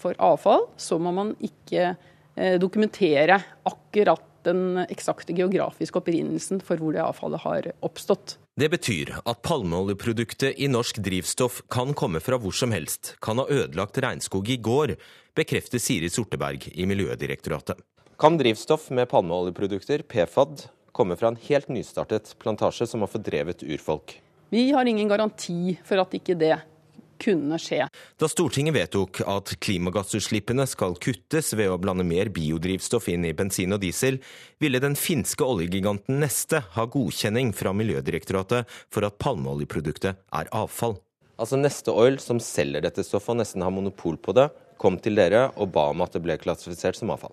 For 0.00 0.16
avfall 0.16 0.68
så 0.80 0.96
må 1.02 1.12
man 1.12 1.34
ikke 1.44 1.90
eh, 1.90 2.56
dokumentere 2.60 3.36
akkurat 3.68 4.24
den 4.46 4.86
eksakte 4.86 5.34
geografiske 5.36 6.00
opprinnelsen 6.00 6.62
for 6.64 6.80
hvor 6.80 6.94
det 6.96 7.02
avfallet 7.04 7.44
har 7.44 7.68
oppstått. 7.84 8.38
Det 8.60 8.66
betyr 8.68 9.14
at 9.24 9.38
palmeoljeproduktet 9.40 10.58
i 10.60 10.66
norsk 10.68 10.98
drivstoff 11.00 11.62
kan 11.72 11.94
komme 11.96 12.20
fra 12.20 12.36
hvor 12.36 12.52
som 12.52 12.74
helst, 12.76 13.14
kan 13.24 13.38
ha 13.40 13.46
ødelagt 13.48 13.96
regnskog 14.04 14.50
i 14.52 14.58
går, 14.60 14.90
bekrefter 15.32 15.80
Siri 15.80 16.10
Sorteberg 16.12 16.66
i 16.74 16.84
Miljødirektoratet. 16.84 17.80
Kan 18.20 18.36
drivstoff 18.36 18.90
med 18.92 19.08
palmeoljeprodukter, 19.08 20.04
PFAD, 20.04 20.66
komme 20.92 21.16
fra 21.16 21.30
en 21.32 21.40
helt 21.46 21.72
nystartet 21.72 22.34
plantasje 22.42 22.90
som 22.90 23.00
har 23.00 23.08
fordrevet 23.08 23.64
urfolk? 23.64 24.18
Vi 24.52 24.66
har 24.76 24.84
ingen 24.84 25.08
garanti 25.08 25.78
for 25.80 26.04
at 26.04 26.20
ikke 26.20 26.36
det 26.36 26.58
kunne 27.20 27.58
skje. 27.60 27.84
Da 28.20 28.28
Stortinget 28.30 28.76
vedtok 28.76 29.20
at 29.28 29.52
klimagassutslippene 29.62 30.66
skal 30.70 30.96
kuttes 31.02 31.52
ved 31.56 31.70
å 31.72 31.78
blande 31.82 32.06
mer 32.06 32.32
biodrivstoff 32.34 33.10
inn 33.12 33.26
i 33.28 33.34
bensin 33.36 33.76
og 33.76 33.82
diesel, 33.84 34.20
ville 34.60 34.80
den 34.82 34.96
finske 34.98 35.46
oljegiganten 35.46 36.20
Neste 36.20 36.62
ha 36.74 36.86
godkjenning 36.90 37.54
fra 37.56 37.72
Miljødirektoratet 37.76 38.68
for 38.92 39.06
at 39.06 39.20
palmeoljeproduktet 39.22 40.18
er 40.36 40.50
avfall. 40.56 40.98
Altså 41.40 41.56
Neste 41.56 41.92
Oil, 41.96 42.18
som 42.20 42.40
selger 42.42 42.84
dette 42.84 43.04
stoffet 43.06 43.32
og 43.32 43.40
nesten 43.40 43.64
har 43.64 43.72
monopol 43.72 44.18
på 44.20 44.34
det, 44.36 44.50
kom 44.80 44.98
til 45.00 45.16
dere 45.16 45.46
og 45.60 45.72
ba 45.72 45.90
om 45.92 46.02
at 46.04 46.12
det 46.16 46.24
ble 46.24 46.36
klassifisert 46.40 46.98
som 46.98 47.12
avfall. 47.14 47.32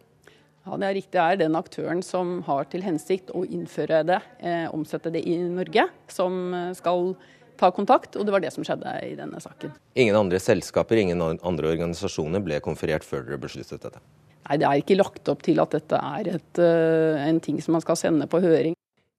Ja, 0.68 0.76
Det 0.76 0.88
er 0.88 0.96
riktig. 0.96 1.12
Det 1.16 1.24
er 1.24 1.36
den 1.40 1.56
aktøren 1.56 2.04
som 2.04 2.42
har 2.44 2.66
til 2.68 2.84
hensikt 2.84 3.32
å 3.32 3.46
innføre 3.48 4.04
det, 4.06 4.20
eh, 4.40 4.68
omsette 4.68 5.12
det 5.12 5.24
i 5.26 5.38
Norge, 5.38 5.88
som 6.08 6.54
eh, 6.54 6.74
skal 6.74 7.16
ta 7.60 7.72
kontakt, 7.76 8.16
og 8.16 8.28
det 8.28 8.34
var 8.34 8.44
det 8.44 8.54
som 8.56 8.66
skjedde 8.66 8.94
i 9.08 9.16
denne 9.18 9.42
saken. 9.44 9.74
Ingen 10.00 10.18
andre 10.20 10.40
selskaper, 10.42 11.02
ingen 11.02 11.22
andre 11.22 11.74
organisasjoner 11.74 12.44
ble 12.46 12.62
konferert 12.64 13.08
før 13.08 13.26
dere 13.28 13.42
besluttet 13.42 13.84
dette? 13.84 14.02
Nei, 14.48 14.60
det 14.62 14.68
er 14.68 14.82
ikke 14.82 14.98
lagt 15.00 15.28
opp 15.32 15.44
til 15.44 15.60
at 15.60 15.74
dette 15.76 16.00
er 16.00 16.30
et, 16.38 16.60
eh, 16.64 17.28
en 17.28 17.40
ting 17.44 17.60
som 17.62 17.76
man 17.76 17.84
skal 17.84 18.00
sende 18.00 18.28
på 18.32 18.40
høring. 18.44 18.78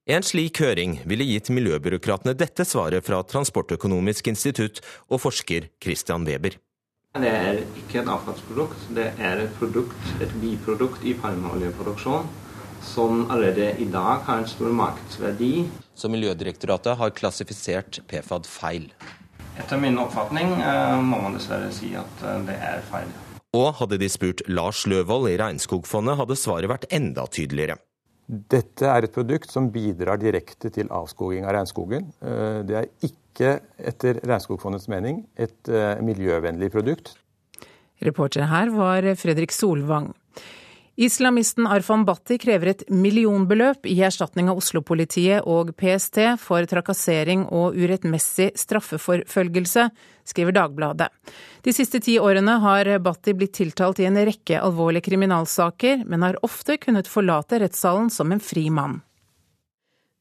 En 0.09 0.25
slik 0.25 0.57
høring 0.57 0.95
ville 1.05 1.27
gitt 1.27 1.51
miljøbyråkratene 1.53 2.33
dette 2.33 2.65
svaret 2.65 3.05
fra 3.05 3.21
Transportøkonomisk 3.21 4.31
institutt 4.31 4.81
og 5.07 5.21
forsker 5.21 5.69
Christian 5.77 6.25
Weber. 6.25 6.57
Det 7.19 7.29
er 7.29 7.61
ikke 7.77 8.01
et 8.01 8.09
avfallsprodukt, 8.09 8.89
det 8.97 9.11
er 9.19 9.43
et 9.43 9.53
produkt, 9.59 9.97
et 10.21 10.33
biprodukt 10.41 11.05
i 11.05 11.13
palmeoljeproduksjon 11.17 12.25
som 12.81 13.25
allerede 13.31 13.73
i 13.81 13.85
dag 13.91 14.25
har 14.25 14.41
en 14.41 14.47
stor 14.47 14.73
markedsverdi. 14.75 15.67
Så 15.95 16.09
Miljødirektoratet 16.11 16.97
har 16.99 17.15
klassifisert 17.15 17.99
PFAD 18.07 18.47
feil? 18.47 18.89
Etter 19.59 19.81
min 19.81 19.99
oppfatning 19.99 20.53
eh, 20.63 20.95
må 21.03 21.19
man 21.19 21.35
dessverre 21.35 21.71
si 21.75 21.91
at 21.99 22.23
eh, 22.23 22.39
det 22.47 22.55
er 22.63 22.83
feil. 22.87 23.11
Og 23.57 23.73
hadde 23.81 23.99
de 23.99 24.07
spurt 24.11 24.43
Lars 24.47 24.85
Løvold 24.87 25.27
i 25.31 25.37
Regnskogfondet, 25.41 26.19
hadde 26.19 26.37
svaret 26.39 26.71
vært 26.71 26.87
enda 26.95 27.25
tydeligere. 27.27 27.79
Dette 28.29 28.85
er 28.85 29.07
et 29.07 29.13
produkt 29.15 29.49
som 29.51 29.71
bidrar 29.73 30.21
direkte 30.21 30.69
til 30.71 30.91
avskoging 30.93 31.47
av 31.49 31.57
regnskogen. 31.57 32.11
Eh, 32.21 32.61
det 32.69 32.77
er 32.83 32.91
ikke, 33.09 33.57
etter 33.91 34.21
Regnskogfondets 34.23 34.87
mening, 34.91 35.23
et 35.39 35.69
miljøvennlig 36.03 36.71
produkt. 36.73 37.13
Reporter 38.03 38.47
her 38.51 38.71
var 38.71 39.05
Fredrik 39.19 39.51
Solvang. 39.55 40.11
Islamisten 40.99 41.63
Arfan 41.63 42.01
Bhatti 42.03 42.35
krever 42.43 42.73
et 42.73 42.81
millionbeløp 42.91 43.85
i 43.87 43.93
erstatning 44.03 44.49
av 44.51 44.57
Oslo-politiet 44.59 45.45
og 45.47 45.69
PST 45.79 46.17
for 46.43 46.65
trakassering 46.67 47.45
og 47.55 47.77
urettmessig 47.79 48.49
straffeforfølgelse, 48.59 49.85
skriver 50.27 50.57
Dagbladet. 50.57 51.07
De 51.63 51.71
siste 51.71 52.01
ti 52.03 52.17
årene 52.19 52.57
har 52.59 52.89
Bhatti 52.99 53.31
blitt 53.31 53.53
tiltalt 53.55 54.01
i 54.03 54.09
en 54.09 54.19
rekke 54.27 54.59
alvorlige 54.59 55.07
kriminalsaker, 55.07 56.03
men 56.03 56.25
har 56.27 56.39
ofte 56.43 56.75
kunnet 56.83 57.07
forlate 57.07 57.61
rettssalen 57.63 58.11
som 58.11 58.35
en 58.35 58.43
fri 58.43 58.65
mann. 58.67 58.97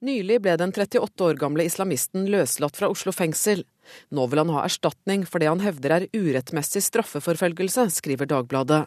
Nylig 0.07 0.37
ble 0.45 0.55
den 0.61 0.71
38 0.71 1.27
år 1.27 1.41
gamle 1.41 1.67
islamisten 1.67 2.29
løslatt 2.31 2.79
fra 2.79 2.87
Oslo 2.95 3.11
fengsel. 3.11 3.65
Nå 4.15 4.29
vil 4.31 4.45
han 4.45 4.55
ha 4.55 4.63
erstatning 4.69 5.27
for 5.27 5.43
det 5.43 5.51
han 5.51 5.65
hevder 5.65 5.97
er 5.97 6.07
urettmessig 6.15 6.85
straffeforfølgelse, 6.87 7.89
skriver 7.99 8.31
Dagbladet. 8.31 8.85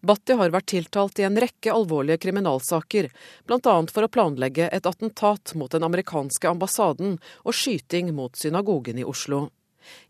Bhatti 0.00 0.36
har 0.38 0.54
vært 0.54 0.70
tiltalt 0.72 1.20
i 1.20 1.26
en 1.26 1.38
rekke 1.40 1.72
alvorlige 1.72 2.22
kriminalsaker, 2.26 3.10
bl.a. 3.48 3.76
for 3.92 4.06
å 4.06 4.12
planlegge 4.12 4.70
et 4.72 4.88
attentat 4.88 5.54
mot 5.54 5.72
den 5.72 5.86
amerikanske 5.86 6.50
ambassaden 6.50 7.18
og 7.44 7.56
skyting 7.56 8.12
mot 8.14 8.36
synagogen 8.36 8.98
i 9.02 9.06
Oslo. 9.06 9.48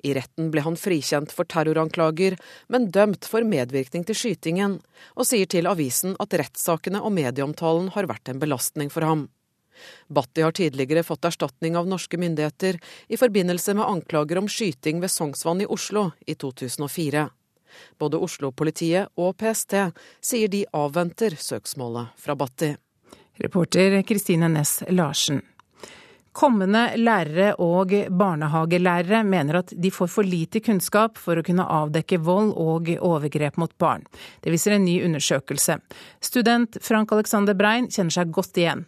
I 0.02 0.14
retten 0.16 0.50
ble 0.52 0.62
han 0.64 0.78
frikjent 0.80 1.32
for 1.36 1.48
terroranklager, 1.48 2.36
men 2.72 2.90
dømt 2.92 3.28
for 3.28 3.44
medvirkning 3.44 4.07
til 4.09 4.16
skytingen, 4.16 4.78
og 5.16 5.28
sier 5.28 5.48
til 5.50 5.68
avisen 5.68 6.16
at 6.22 6.36
rettssakene 6.40 7.02
og 7.02 7.12
medieomtalen 7.16 7.90
har 7.96 8.09
vært 8.09 8.32
en 8.32 8.40
belastning 8.42 8.92
for 8.92 9.04
ham. 9.04 9.26
Bhatti 10.09 10.40
har 10.40 10.54
tidligere 10.57 11.04
fått 11.04 11.26
erstatning 11.28 11.76
av 11.76 11.88
norske 11.88 12.16
myndigheter 12.16 12.78
i 13.12 13.18
forbindelse 13.20 13.74
med 13.76 13.84
anklager 13.84 14.40
om 14.40 14.48
skyting 14.48 15.02
ved 15.02 15.12
Sognsvann 15.12 15.61
i 15.61 15.68
Oslo 15.68 16.11
i 16.26 16.34
2004. 16.34 17.26
Både 17.99 18.20
Oslo-politiet 18.22 19.12
og 19.16 19.37
PST 19.41 19.77
sier 20.24 20.53
de 20.53 20.64
avventer 20.77 21.37
søksmålet 21.39 22.16
fra 22.20 22.37
Batti. 22.39 22.72
Reporter 23.43 24.01
Kristine 24.09 24.49
Næss 24.49 24.81
Larsen. 24.91 25.43
Kommende 26.37 26.91
lærere 27.01 27.55
og 27.64 27.95
barnehagelærere 28.12 29.22
mener 29.24 29.62
at 29.62 29.70
de 29.72 29.91
får 29.93 30.11
for 30.12 30.29
lite 30.29 30.61
kunnskap 30.61 31.16
for 31.16 31.41
å 31.41 31.45
kunne 31.45 31.64
avdekke 31.64 32.18
vold 32.20 32.51
og 32.61 32.91
overgrep 32.93 33.57
mot 33.57 33.72
barn. 33.81 34.05
Det 34.45 34.53
viser 34.53 34.77
en 34.77 34.85
ny 34.85 34.99
undersøkelse. 35.07 35.79
Student 36.20 36.77
Frank 36.85 37.14
Alexander 37.16 37.57
Brein 37.57 37.89
kjenner 37.89 38.18
seg 38.18 38.35
godt 38.37 38.61
igjen. 38.61 38.85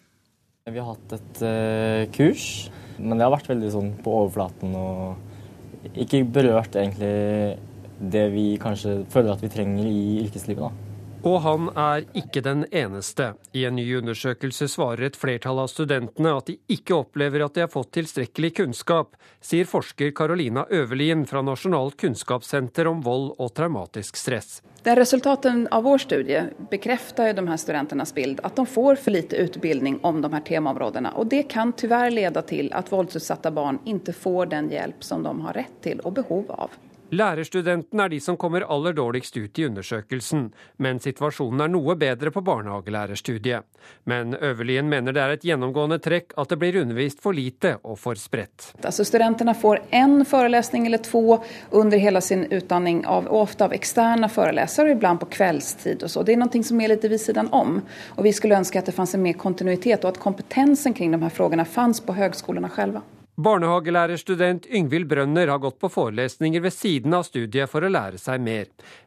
Vi 0.69 0.77
har 0.77 0.91
hatt 0.91 1.17
et 1.17 1.41
uh, 1.41 2.03
kurs, 2.13 2.69
men 3.01 3.17
det 3.17 3.25
har 3.25 3.33
vært 3.33 3.49
veldig 3.49 3.73
sånn 3.73 3.91
på 4.05 4.13
overflaten 4.27 4.77
og 4.77 5.97
ikke 5.97 6.27
berørt 6.29 6.77
egentlig 6.77 7.57
det 8.01 8.29
vi 8.35 8.51
kanskje 8.63 9.03
føler 9.13 9.35
at 9.35 9.43
vi 9.43 9.51
trenger 9.53 9.89
i 9.89 10.23
yrkeslivet. 10.27 10.69
da. 10.69 10.89
Og 11.27 11.41
han 11.43 11.67
er 11.75 12.05
ikke 12.17 12.41
den 12.47 12.63
eneste. 12.71 13.33
I 13.53 13.65
en 13.67 13.75
ny 13.77 13.87
undersøkelse 13.99 14.69
svarer 14.71 15.09
et 15.09 15.19
flertall 15.19 15.59
av 15.59 15.71
studentene 15.73 16.37
at 16.39 16.47
de 16.47 16.59
ikke 16.71 16.95
opplever 16.95 17.43
at 17.43 17.57
de 17.57 17.65
har 17.65 17.73
fått 17.73 17.91
tilstrekkelig 17.97 18.53
kunnskap, 18.61 19.17
sier 19.43 19.67
forsker 19.67 20.13
Carolina 20.15 20.65
Øverlien 20.71 21.27
fra 21.27 21.43
Nasjonalt 21.43 21.99
kunnskapssenter 21.99 22.87
om 22.87 23.03
vold 23.03 23.33
og 23.37 23.53
traumatisk 23.59 24.17
stress. 24.17 24.61
Det 24.87 24.95
resultaten 24.95 25.67
av 25.75 25.83
vår 25.83 26.05
studie 26.07 26.45
bekrefter 26.71 27.35
de 27.35 27.47
her 27.51 27.59
studentenes 27.59 28.15
bilde 28.15 28.45
at 28.47 28.55
de 28.57 28.67
får 28.67 29.03
for 29.03 29.19
lite 29.19 29.43
utbildning 29.43 29.99
om 30.07 30.23
de 30.23 30.31
her 30.33 30.45
temaområdene. 30.47 31.17
Og 31.19 31.27
det 31.35 31.49
kan 31.51 31.75
dessverre 31.75 32.15
lede 32.15 32.47
til 32.47 32.71
at 32.71 32.93
voldsutsatte 32.95 33.51
barn 33.51 33.83
ikke 33.91 34.15
får 34.15 34.55
den 34.55 34.71
hjelp 34.71 35.03
som 35.03 35.27
de 35.27 35.35
har 35.49 35.65
rett 35.65 35.83
til 35.83 36.05
og 36.07 36.15
behov 36.23 36.55
av. 36.55 36.79
Lærerstudentene 37.09 38.05
er 38.05 38.11
de 38.13 38.19
som 38.21 38.37
kommer 38.37 38.67
aller 38.69 38.93
dårligst 38.93 39.37
ut 39.39 39.59
i 39.59 39.65
undersøkelsen, 39.65 40.51
men 40.77 41.01
situasjonen 41.01 41.63
er 41.65 41.71
noe 41.73 41.97
bedre 41.97 42.29
på 42.35 42.43
barnehagelærerstudiet. 42.45 43.65
Men 44.05 44.35
Øverlien 44.37 44.91
mener 44.91 45.17
det 45.17 45.23
er 45.23 45.33
et 45.33 45.47
gjennomgående 45.49 45.99
trekk 46.05 46.35
at 46.37 46.53
det 46.53 46.59
blir 46.61 46.77
undervist 46.83 47.23
for 47.25 47.33
lite 47.33 47.79
og 47.81 47.97
for 48.03 48.21
spredt. 48.21 48.75
Altså, 48.83 49.07
studentene 49.09 49.57
får 49.57 49.81
én 49.89 50.21
forelesning 50.29 50.87
eller 50.87 51.01
to 51.01 51.39
under 51.71 51.99
hele 51.99 52.21
sin 52.21 52.45
utdanning, 52.53 53.05
av, 53.07 53.31
ofte 53.33 53.65
av 53.65 53.77
eksterne 53.77 54.29
forelesere, 54.29 54.93
iblant 54.93 55.25
på 55.25 55.33
kveldstid. 55.39 56.05
og 56.05 56.13
så. 56.13 56.23
Det 56.23 56.37
er 56.37 56.43
noe 56.45 56.65
som 56.65 56.81
er 56.81 56.93
litt 56.93 57.09
ved 57.09 57.21
siden 57.21 57.49
om. 57.57 57.81
Og 58.17 58.25
vi 58.25 58.37
skulle 58.37 58.61
ønske 58.61 58.79
at 58.79 58.91
det 58.91 58.97
fantes 58.97 59.17
mer 59.17 59.39
kontinuitet, 59.41 60.05
og 60.05 60.13
at 60.13 60.21
kompetensen 60.21 60.93
kring 60.93 61.17
de 61.17 61.23
her 61.23 61.33
spørsmålene 61.33 61.65
fantes 61.65 62.05
på 62.05 62.17
høgskolene 62.21 62.69
selv. 62.77 63.01
Barnehagelærerstudent 63.39 64.65
Yngvild 64.75 65.07
Brønner 65.07 65.47
har 65.47 65.61
gått 65.63 65.77
på 65.79 65.87
forelesninger 65.95 66.59
ved 66.65 66.75
siden 66.75 67.13
av 67.15 67.23
studiet 67.23 67.71
for 67.71 67.87
å 67.87 67.91
lære 67.93 68.19
seg 68.19 68.43
mer. 68.43 68.65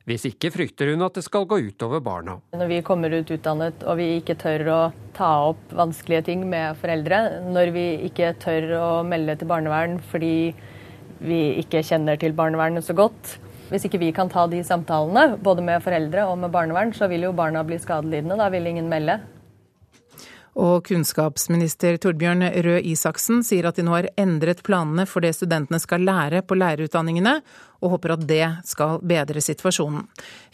Hvis 0.08 0.24
ikke 0.30 0.54
frykter 0.54 0.94
hun 0.94 1.04
at 1.04 1.18
det 1.20 1.26
skal 1.26 1.44
gå 1.50 1.58
utover 1.66 2.00
barna. 2.00 2.38
Når 2.56 2.70
vi 2.72 2.78
kommer 2.88 3.12
ut 3.12 3.34
utdannet 3.36 3.84
og 3.84 4.00
vi 4.00 4.06
ikke 4.22 4.38
tør 4.40 4.64
å 4.72 4.80
ta 5.18 5.34
opp 5.50 5.76
vanskelige 5.76 6.30
ting 6.30 6.46
med 6.48 6.80
foreldre, 6.80 7.20
når 7.52 7.74
vi 7.76 7.86
ikke 8.08 8.32
tør 8.40 8.70
å 8.80 8.88
melde 9.04 9.36
til 9.42 9.52
barnevern 9.52 10.00
fordi 10.14 10.34
vi 11.20 11.42
ikke 11.60 11.84
kjenner 11.92 12.16
til 12.24 12.32
barnevernet 12.32 12.88
så 12.88 12.96
godt, 12.96 13.36
hvis 13.68 13.90
ikke 13.90 14.00
vi 14.00 14.14
kan 14.16 14.32
ta 14.32 14.48
de 14.48 14.64
samtalene, 14.64 15.42
både 15.44 15.68
med 15.68 15.84
foreldre 15.84 16.24
og 16.32 16.40
med 16.40 16.56
barnevern, 16.56 16.96
så 16.96 17.12
vil 17.12 17.28
jo 17.28 17.36
barna 17.36 17.68
bli 17.68 17.84
skadelidende. 17.84 18.40
Da 18.40 18.48
vil 18.56 18.72
ingen 18.72 18.88
melde. 18.92 19.20
Og 20.60 20.84
kunnskapsminister 20.90 21.96
Torbjørn 22.02 22.44
Røe 22.66 22.82
Isaksen 22.92 23.40
sier 23.48 23.70
at 23.70 23.78
de 23.80 23.86
nå 23.88 23.94
har 23.96 24.10
endret 24.20 24.64
planene 24.68 25.06
for 25.08 25.24
det 25.24 25.32
studentene 25.38 25.80
skal 25.80 26.04
lære 26.04 26.42
på 26.44 26.58
lærerutdanningene, 26.60 27.38
og 27.82 27.96
håper 27.96 28.18
at 28.18 28.26
det 28.28 28.44
skal 28.68 29.00
bedre 29.00 29.42
situasjonen. 29.42 30.04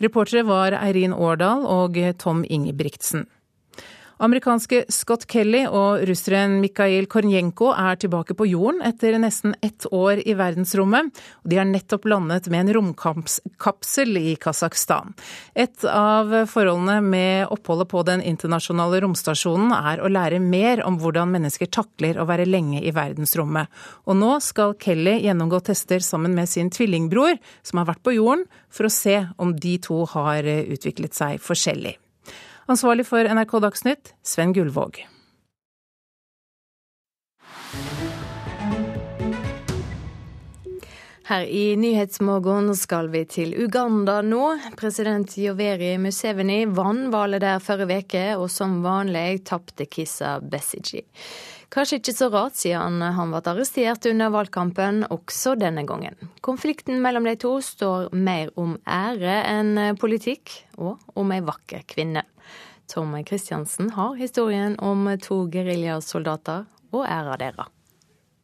Reportere 0.03 0.45
var 0.47 0.77
Eirin 0.77 1.15
Årdal 1.15 1.65
og 1.65 1.97
Tom 2.21 2.45
Ingebrigtsen. 2.45 3.25
Amerikanske 4.17 4.79
Scott 4.89 5.27
Kelly 5.29 5.59
og 5.69 6.01
russeren 6.09 6.55
Mikhail 6.57 7.05
Kornjenko 7.05 7.67
er 7.77 7.99
tilbake 8.01 8.33
på 8.37 8.47
jorden 8.49 8.79
etter 8.85 9.13
nesten 9.21 9.53
ett 9.61 9.85
år 9.93 10.23
i 10.25 10.33
verdensrommet. 10.37 11.11
De 11.45 11.59
har 11.59 11.67
nettopp 11.69 12.07
landet 12.09 12.49
med 12.49 12.63
en 12.63 12.71
romkapsel 12.79 14.17
i 14.17 14.33
Kasakhstan. 14.41 15.13
Et 15.53 15.85
av 15.91 16.33
forholdene 16.49 16.97
med 17.05 17.53
oppholdet 17.53 17.91
på 17.91 18.01
den 18.09 18.23
internasjonale 18.25 19.03
romstasjonen 19.05 19.75
er 19.77 20.01
å 20.01 20.09
lære 20.09 20.41
mer 20.41 20.81
om 20.87 20.97
hvordan 20.97 21.35
mennesker 21.35 21.69
takler 21.69 22.17
å 22.17 22.25
være 22.25 22.49
lenge 22.49 22.81
i 22.81 22.95
verdensrommet. 22.97 23.69
Og 24.09 24.17
nå 24.17 24.31
skal 24.41 24.73
Kelly 24.81 25.19
gjennomgå 25.27 25.61
tester 25.69 26.01
sammen 26.01 26.33
med 26.33 26.49
sin 26.49 26.73
tvillingbror, 26.73 27.37
som 27.61 27.83
har 27.83 27.91
vært 27.93 28.01
på 28.01 28.17
jorden, 28.17 28.47
for 28.73 28.89
å 28.89 28.93
se 28.93 29.19
om 29.37 29.53
de 29.53 29.77
to 29.77 30.01
har 30.17 30.41
utviklet 30.47 31.13
seg 31.13 31.37
forskjellig. 31.43 31.99
Ansvarlig 32.67 33.05
for 33.07 33.23
NRK 33.23 33.59
Dagsnytt, 33.63 34.09
Sven 34.23 34.51
Gullvåg. 34.53 35.07
Her 41.27 41.45
i 41.45 41.75
Nyhetsmorgen 41.75 42.75
skal 42.75 43.07
vi 43.11 43.21
til 43.27 43.55
Uganda 43.63 44.17
nå. 44.23 44.57
President 44.79 45.37
Joveri 45.39 45.93
Museveni 45.99 46.65
vant 46.67 47.07
valget 47.11 47.45
der 47.45 47.63
forrige 47.63 48.03
uke, 48.03 48.25
og 48.35 48.51
som 48.51 48.81
vanlig 48.83 49.45
tapte 49.47 49.87
Kissa 49.87 50.37
Besigi. 50.39 51.05
Kanskje 51.73 51.99
ikke 51.99 52.13
så 52.15 52.29
rart, 52.31 52.55
siden 52.55 53.01
han 53.01 53.33
ble 53.33 53.41
arrestert 53.51 54.07
under 54.07 54.31
valgkampen 54.31 55.03
også 55.11 55.57
denne 55.59 55.83
gangen. 55.87 56.15
Konflikten 56.41 57.01
mellom 57.03 57.27
de 57.27 57.35
to 57.39 57.57
står 57.61 58.13
mer 58.15 58.53
om 58.55 58.77
ære 58.87 59.41
enn 59.51 59.97
politikk, 59.99 60.53
og 60.79 61.01
om 61.19 61.33
ei 61.35 61.43
vakker 61.43 61.83
kvinne. 61.89 62.23
Tom 62.87 63.17
Kristiansen 63.27 63.91
har 63.97 64.15
historien 64.15 64.77
om 64.79 65.09
to 65.19 65.43
geriljasoldater 65.51 66.63
og 66.95 67.03
æra 67.03 67.35
deres. 67.41 67.73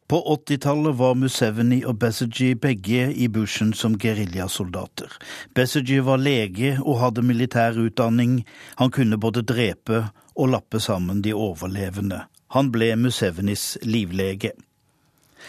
På 0.04 0.20
80-tallet 0.20 0.98
var 0.98 1.14
Museveni 1.16 1.78
og 1.88 1.96
Besigye 1.98 2.58
begge 2.60 3.06
i 3.08 3.28
bushen 3.32 3.72
som 3.72 3.96
geriljasoldater. 3.96 5.16
Besigye 5.56 6.04
var 6.04 6.20
lege 6.20 6.74
og 6.82 7.00
hadde 7.00 7.24
militær 7.24 7.80
utdanning. 7.80 8.42
Han 8.76 8.92
kunne 8.92 9.16
både 9.16 9.46
drepe 9.48 10.02
og 10.36 10.52
lappe 10.52 10.80
sammen 10.80 11.24
de 11.24 11.32
overlevende. 11.32 12.20
Han 12.54 12.70
ble 12.70 12.92
Musevenis 12.96 13.74
livlege. 13.82 14.52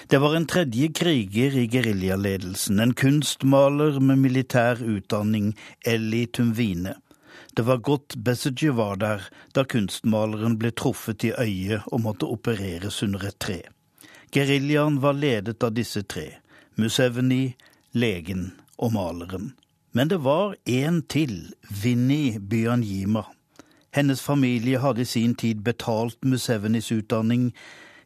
Det 0.10 0.18
var 0.18 0.36
en 0.36 0.48
tredje 0.50 0.88
kriger 0.90 1.54
i 1.58 1.68
geriljaledelsen, 1.70 2.80
en 2.80 2.94
kunstmaler 2.98 4.00
med 4.02 4.18
militær 4.24 4.82
utdanning, 4.82 5.52
Elli 5.86 6.26
Tumvine. 6.26 6.96
Det 7.54 7.64
var 7.68 7.78
godt 7.78 8.16
Besseger 8.18 8.74
var 8.76 8.98
der 8.98 9.28
da 9.54 9.64
kunstmaleren 9.64 10.58
ble 10.58 10.74
truffet 10.74 11.24
i 11.30 11.32
øyet 11.32 11.86
og 11.94 12.02
måtte 12.08 12.26
opereres 12.26 13.04
under 13.06 13.30
et 13.30 13.38
tre. 13.40 13.62
Geriljaen 14.34 14.98
var 15.06 15.14
ledet 15.14 15.64
av 15.64 15.78
disse 15.78 16.04
tre, 16.04 16.26
Museveni, 16.76 17.54
legen 17.94 18.50
og 18.78 18.98
maleren. 18.98 19.54
Men 19.94 20.10
det 20.10 20.24
var 20.26 20.58
én 20.66 21.04
til, 21.08 21.54
Vinni 21.70 22.40
Byanyima. 22.40 23.24
Hennes 23.96 24.22
familie 24.22 24.82
hadde 24.84 25.02
i 25.02 25.08
sin 25.08 25.36
tid 25.40 25.62
betalt 25.64 26.26
Musevenis 26.28 26.92
utdanning. 26.92 27.54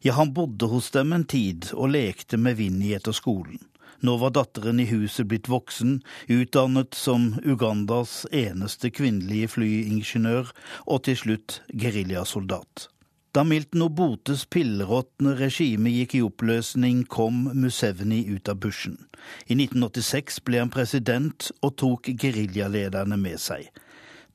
Ja, 0.05 0.13
han 0.13 0.34
bodde 0.34 0.68
hos 0.69 0.91
dem 0.93 1.15
en 1.15 1.26
tid 1.26 1.72
og 1.73 1.89
lekte 1.95 2.38
med 2.38 2.59
Vinni 2.59 2.91
etter 2.93 3.15
skolen. 3.18 3.57
Nå 4.05 4.13
var 4.22 4.35
datteren 4.38 4.80
i 4.80 4.85
huset 4.91 5.26
blitt 5.31 5.49
voksen, 5.49 5.97
utdannet 6.30 6.93
som 6.93 7.34
Ugandas 7.41 8.22
eneste 8.30 8.93
kvinnelige 8.93 9.49
flyingeniør, 9.55 10.53
og 10.85 11.03
til 11.09 11.18
slutt 11.23 11.57
geriljasoldat. 11.73 12.85
Da 13.34 13.41
Milton 13.43 13.88
Obotes 13.89 14.45
pilleråtne 14.45 15.34
regime 15.41 15.89
gikk 15.97 16.19
i 16.19 16.26
oppløsning, 16.30 17.03
kom 17.09 17.47
Museveni 17.57 18.23
ut 18.30 18.49
av 18.49 18.61
bushen. 18.61 19.01
I 19.49 19.57
1986 19.57 20.41
ble 20.45 20.61
han 20.61 20.73
president 20.73 21.49
og 21.65 21.80
tok 21.81 22.13
geriljalederne 22.13 23.18
med 23.18 23.41
seg. 23.41 23.73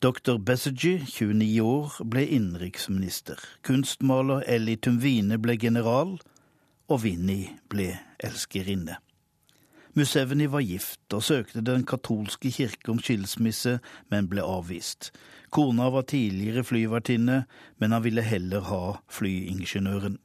Dr. 0.05 0.37
Besigye, 0.37 0.99
29 1.07 1.61
år, 1.61 1.93
ble 2.05 2.27
innenriksminister. 2.37 3.41
Kunstmaler 3.65 4.43
Ellie 4.45 4.77
Tumvine 4.77 5.39
ble 5.41 5.57
general, 5.57 6.19
og 6.93 7.01
Vinni 7.07 7.55
ble 7.73 7.87
elskerinne. 8.21 8.99
Museveni 9.97 10.51
var 10.53 10.67
gift 10.69 11.17
og 11.17 11.25
søkte 11.25 11.65
Den 11.65 11.87
katolske 11.89 12.53
kirke 12.53 12.93
om 12.93 13.01
skilsmisse, 13.01 13.79
men 14.13 14.29
ble 14.29 14.45
avvist. 14.45 15.09
Kona 15.49 15.89
var 15.89 16.05
tidligere 16.13 16.69
flyvertinne, 16.69 17.47
men 17.81 17.97
han 17.97 18.05
ville 18.05 18.29
heller 18.29 18.69
ha 18.69 18.85
flyingeniøren. 19.09 20.19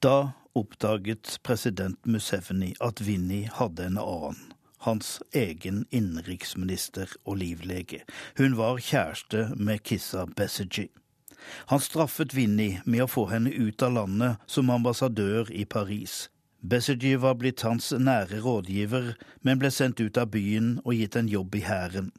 Da 0.00 0.30
oppdaget 0.56 1.36
president 1.44 2.00
Museveni 2.06 2.72
at 2.80 3.04
Vinni 3.04 3.44
hadde 3.60 3.92
en 3.92 4.00
annen. 4.00 4.40
Hans 4.86 5.18
egen 5.34 5.84
innenriksminister 5.90 7.10
og 7.24 7.40
livlege. 7.42 8.04
Hun 8.38 8.56
var 8.56 8.78
kjæreste 8.78 9.48
med 9.56 9.82
Kissa 9.82 10.26
Besigye. 10.36 10.88
Han 11.70 11.80
straffet 11.80 12.34
Vinni 12.34 12.80
med 12.84 13.04
å 13.04 13.10
få 13.10 13.26
henne 13.32 13.50
ut 13.50 13.82
av 13.82 13.94
landet 13.94 14.44
som 14.46 14.70
ambassadør 14.70 15.50
i 15.50 15.64
Paris. 15.64 16.28
Besigye 16.60 17.18
var 17.22 17.36
blitt 17.38 17.62
hans 17.62 17.92
nære 17.92 18.40
rådgiver, 18.42 19.12
men 19.42 19.60
ble 19.60 19.70
sendt 19.70 20.00
ut 20.00 20.18
av 20.18 20.32
byen 20.34 20.80
og 20.84 20.94
gitt 20.98 21.16
en 21.16 21.30
jobb 21.30 21.54
i 21.54 21.62
hæren. 21.66 22.10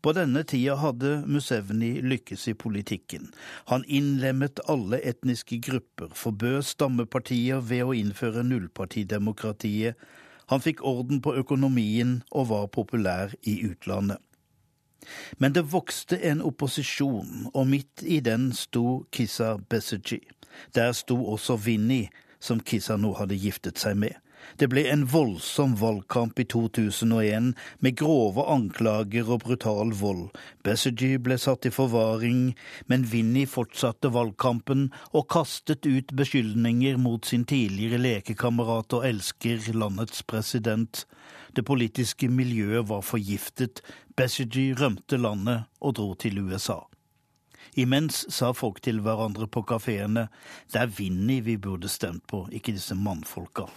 På 0.00 0.12
denne 0.16 0.42
tida 0.48 0.78
hadde 0.80 1.18
Musevni 1.28 1.98
lykkes 2.00 2.46
i 2.48 2.54
politikken. 2.56 3.26
Han 3.68 3.84
innlemmet 3.84 4.60
alle 4.68 5.00
etniske 5.04 5.58
grupper, 5.66 6.08
forbød 6.16 6.62
stammepartier 6.64 7.60
ved 7.60 7.84
å 7.84 7.96
innføre 7.96 8.44
nullpartidemokratiet. 8.48 10.00
Han 10.50 10.62
fikk 10.62 10.82
orden 10.86 11.20
på 11.22 11.36
økonomien 11.38 12.20
og 12.30 12.48
var 12.50 12.66
populær 12.74 13.34
i 13.46 13.60
utlandet. 13.68 14.18
Men 15.38 15.54
det 15.54 15.72
vokste 15.72 16.18
en 16.26 16.42
opposisjon, 16.44 17.46
og 17.54 17.66
midt 17.66 18.02
i 18.02 18.20
den 18.20 18.50
sto 18.52 19.06
Kissa 19.12 19.56
Besseji. 19.70 20.20
Der 20.74 20.92
sto 20.92 21.16
også 21.32 21.56
Vinni, 21.56 22.08
som 22.40 22.60
Kissa 22.60 22.96
nå 22.96 23.14
hadde 23.16 23.38
giftet 23.38 23.78
seg 23.80 23.96
med. 23.96 24.18
Det 24.60 24.68
ble 24.72 24.84
en 24.92 25.06
voldsom 25.08 25.76
valgkamp 25.80 26.38
i 26.42 26.46
2001 26.52 27.52
med 27.84 27.96
grove 28.00 28.44
anklager 28.52 29.30
og 29.30 29.44
brutal 29.44 29.94
vold. 29.96 30.28
Besigye 30.66 31.20
ble 31.22 31.38
satt 31.40 31.68
i 31.68 31.72
forvaring, 31.74 32.42
men 32.90 33.06
Vinni 33.12 33.46
fortsatte 33.48 34.12
valgkampen 34.14 34.88
og 35.12 35.28
kastet 35.32 35.88
ut 35.88 36.14
beskyldninger 36.16 37.00
mot 37.00 37.24
sin 37.26 37.46
tidligere 37.48 38.02
lekekamerat 38.02 38.98
og 38.98 39.08
elsker, 39.08 39.72
landets 39.72 40.22
president. 40.22 41.04
Det 41.56 41.64
politiske 41.66 42.28
miljøet 42.28 42.88
var 42.88 43.02
forgiftet. 43.06 43.82
Besigye 44.16 44.76
rømte 44.78 45.18
landet 45.18 45.66
og 45.80 45.96
dro 45.98 46.14
til 46.14 46.42
USA. 46.44 46.82
Imens 47.80 48.24
sa 48.28 48.50
folk 48.56 48.82
til 48.84 49.00
hverandre 49.04 49.46
på 49.48 49.62
kafeene 49.68 50.26
det 50.72 50.80
er 50.82 50.90
Vinni 50.92 51.40
vi 51.44 51.56
burde 51.56 51.88
stemt 51.88 52.26
på, 52.28 52.44
ikke 52.52 52.74
disse 52.76 52.94
mannfolka. 52.94 53.68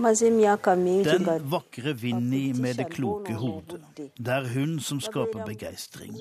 Den 0.00 1.26
vakre 1.52 1.92
Vinni 2.02 2.52
med 2.52 2.74
det 2.74 2.86
kloke 2.94 3.34
hodet. 3.36 3.80
Det 4.16 4.32
er 4.32 4.48
hun 4.54 4.78
som 4.80 5.00
skaper 5.00 5.44
begeistring. 5.44 6.14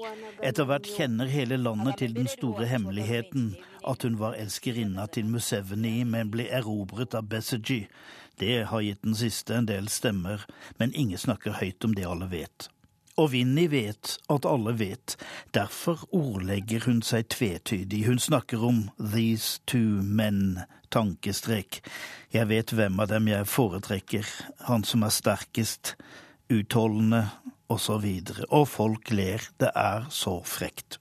Etter 0.44 0.68
hvert 0.68 0.90
kjenner 0.98 1.32
hele 1.32 1.58
landet 1.58 2.02
til 2.02 2.16
den 2.18 2.28
store 2.28 2.68
hemmeligheten 2.68 3.54
at 3.88 4.04
hun 4.04 4.18
var 4.20 4.36
elskerinna 4.36 5.06
til 5.08 5.30
Museveni, 5.32 6.04
men 6.04 6.32
ble 6.34 6.50
erobret 6.52 7.16
av 7.16 7.30
Besigye. 7.32 7.88
Det 8.40 8.66
har 8.68 8.84
gitt 8.84 9.04
den 9.04 9.16
siste 9.16 9.56
en 9.56 9.68
del 9.68 9.88
stemmer, 9.92 10.44
men 10.80 10.96
ingen 10.96 11.20
snakker 11.20 11.60
høyt 11.62 11.88
om 11.88 11.96
det 11.96 12.08
alle 12.08 12.28
vet. 12.32 12.70
Og 13.20 13.34
Vinni 13.34 13.66
vet 13.68 14.16
at 14.32 14.46
alle 14.48 14.74
vet. 14.80 15.18
Derfor 15.54 16.06
ordlegger 16.16 16.86
hun 16.88 17.02
seg 17.04 17.28
tvetydig. 17.34 18.06
Hun 18.08 18.20
snakker 18.20 18.64
om 18.64 18.86
these 18.96 19.60
two 19.68 20.00
men, 20.04 20.62
tankestrek. 20.94 21.82
Jeg 22.32 22.48
vet 22.48 22.72
hvem 22.72 23.00
av 23.04 23.12
dem 23.12 23.28
jeg 23.28 23.50
foretrekker, 23.50 24.30
han 24.70 24.88
som 24.88 25.04
er 25.04 25.12
sterkest, 25.14 25.98
utholdende. 26.50 27.26
Og, 27.70 27.84
og 28.50 28.66
folk 28.66 29.12
ler, 29.14 29.44
det 29.62 29.70
er 29.78 30.08
så 30.10 30.40
frekt. 30.42 30.98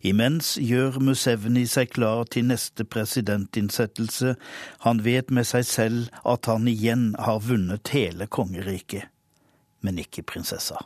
Imens 0.00 0.54
gjør 0.56 0.96
Musevni 1.04 1.66
seg 1.68 1.90
klar 1.92 2.24
til 2.32 2.46
neste 2.48 2.86
presidentinnsettelse. 2.88 4.36
Han 4.86 5.02
vet 5.04 5.28
med 5.28 5.48
seg 5.50 5.66
selv 5.68 6.22
at 6.24 6.48
han 6.48 6.70
igjen 6.70 7.10
har 7.20 7.42
vunnet 7.44 7.92
hele 7.92 8.30
kongeriket, 8.30 9.10
men 9.84 10.00
ikke 10.00 10.24
prinsessa. 10.24 10.80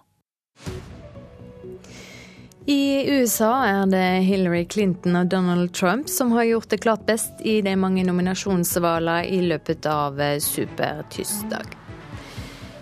I 2.66 3.04
USA 3.10 3.52
er 3.68 3.86
det 3.92 4.24
Hillary 4.24 4.64
Clinton 4.64 5.18
og 5.20 5.28
Donald 5.28 5.74
Trump 5.76 6.08
som 6.08 6.30
har 6.32 6.46
gjort 6.48 6.70
det 6.72 6.80
klart 6.80 7.04
best 7.04 7.42
i 7.44 7.58
de 7.60 7.74
mange 7.76 8.06
nominasjonsvalgene 8.08 9.26
i 9.28 9.42
løpet 9.44 9.84
av 9.84 10.16
eh, 10.16 10.38
supertirsdag. 10.40 11.76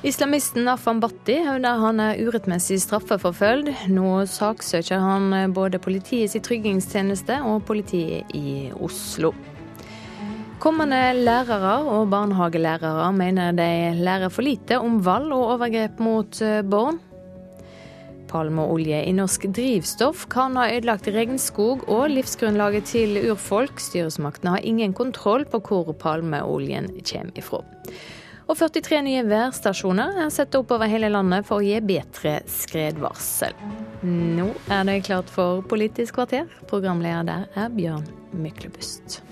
Islamisten 0.07 0.71
Afan 0.71 1.03
Bhatti 1.03 1.41
hevder 1.43 1.83
han 1.83 1.99
er 2.03 2.23
urettmessig 2.23 2.79
straffeforfølgd. 2.85 3.73
Nå 3.91 4.23
saksøker 4.31 5.03
han 5.03 5.29
eh, 5.35 5.51
både 5.51 5.83
politiets 5.83 6.39
tryggingstjeneste 6.39 7.43
og 7.43 7.65
politiet 7.67 8.31
i 8.39 8.71
Oslo. 8.79 9.35
Kommende 10.63 11.09
lærere 11.19 11.81
og 11.91 12.07
barnehagelærere 12.15 13.11
mener 13.19 13.51
de 13.59 13.73
lærer 13.99 14.31
for 14.31 14.47
lite 14.47 14.79
om 14.79 15.03
vold 15.03 15.33
og 15.35 15.57
overgrep 15.57 15.99
mot 15.99 16.39
eh, 16.39 16.63
barn 16.63 17.03
palmeolje 18.33 19.03
i 19.05 19.13
norsk 19.17 19.47
drivstoff 19.55 20.25
kan 20.33 20.57
ha 20.59 20.71
ødelagt 20.73 21.11
regnskog 21.13 21.85
og 21.93 22.09
livsgrunnlaget 22.15 22.89
til 22.95 23.21
urfolk. 23.27 23.81
Styresmaktene 23.83 24.57
har 24.57 24.67
ingen 24.67 24.97
kontroll 24.97 25.45
på 25.45 25.61
hvor 25.69 25.93
palmeoljen 26.01 26.91
kommer 27.05 27.39
ifra. 27.39 27.63
Og 28.51 28.59
43 28.59 28.99
nye 29.07 29.23
værstasjoner 29.25 30.19
er 30.25 30.33
satt 30.35 30.57
opp 30.59 30.75
over 30.75 30.91
hele 30.91 31.13
landet 31.13 31.47
for 31.49 31.63
å 31.63 31.65
gi 31.65 31.79
bedre 31.87 32.41
skredvarsel. 32.51 33.55
Nå 34.03 34.51
er 34.67 34.85
det 34.89 35.03
klart 35.07 35.31
for 35.33 35.63
Politisk 35.71 36.19
kvarter. 36.19 36.51
Programleder 36.69 37.29
der 37.31 37.65
er 37.65 37.73
Bjørn 37.73 38.09
Myklebust. 38.35 39.23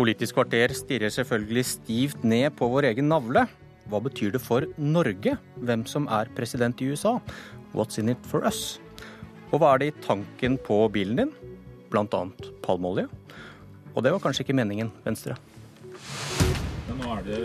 Politisk 0.00 0.38
kvarter 0.38 0.72
stirrer 0.72 1.12
selvfølgelig 1.12 1.62
stivt 1.68 2.22
ned 2.24 2.54
på 2.56 2.64
vår 2.72 2.86
egen 2.88 3.10
navle. 3.12 3.42
Hva 3.92 3.98
betyr 4.00 4.30
det 4.32 4.40
for 4.40 4.64
Norge 4.80 5.34
hvem 5.60 5.82
som 5.84 6.06
er 6.08 6.30
president 6.32 6.80
i 6.80 6.86
USA? 6.88 7.18
What's 7.76 8.00
in 8.00 8.08
it 8.08 8.22
for 8.24 8.46
us? 8.48 8.78
Og 9.50 9.60
hva 9.60 9.74
er 9.74 9.82
det 9.82 9.88
i 9.90 9.96
tanken 10.06 10.56
på 10.56 10.78
bilen 10.94 11.20
din? 11.20 11.34
Blant 11.92 12.16
annet 12.16 12.48
palmeolje. 12.64 13.10
Og 13.92 14.06
det 14.06 14.14
var 14.14 14.22
kanskje 14.24 14.46
ikke 14.46 14.56
meningen, 14.56 14.88
Venstre. 15.04 15.36
Men 16.88 17.02
nå 17.02 17.12
er 17.18 17.28
det 17.28 17.42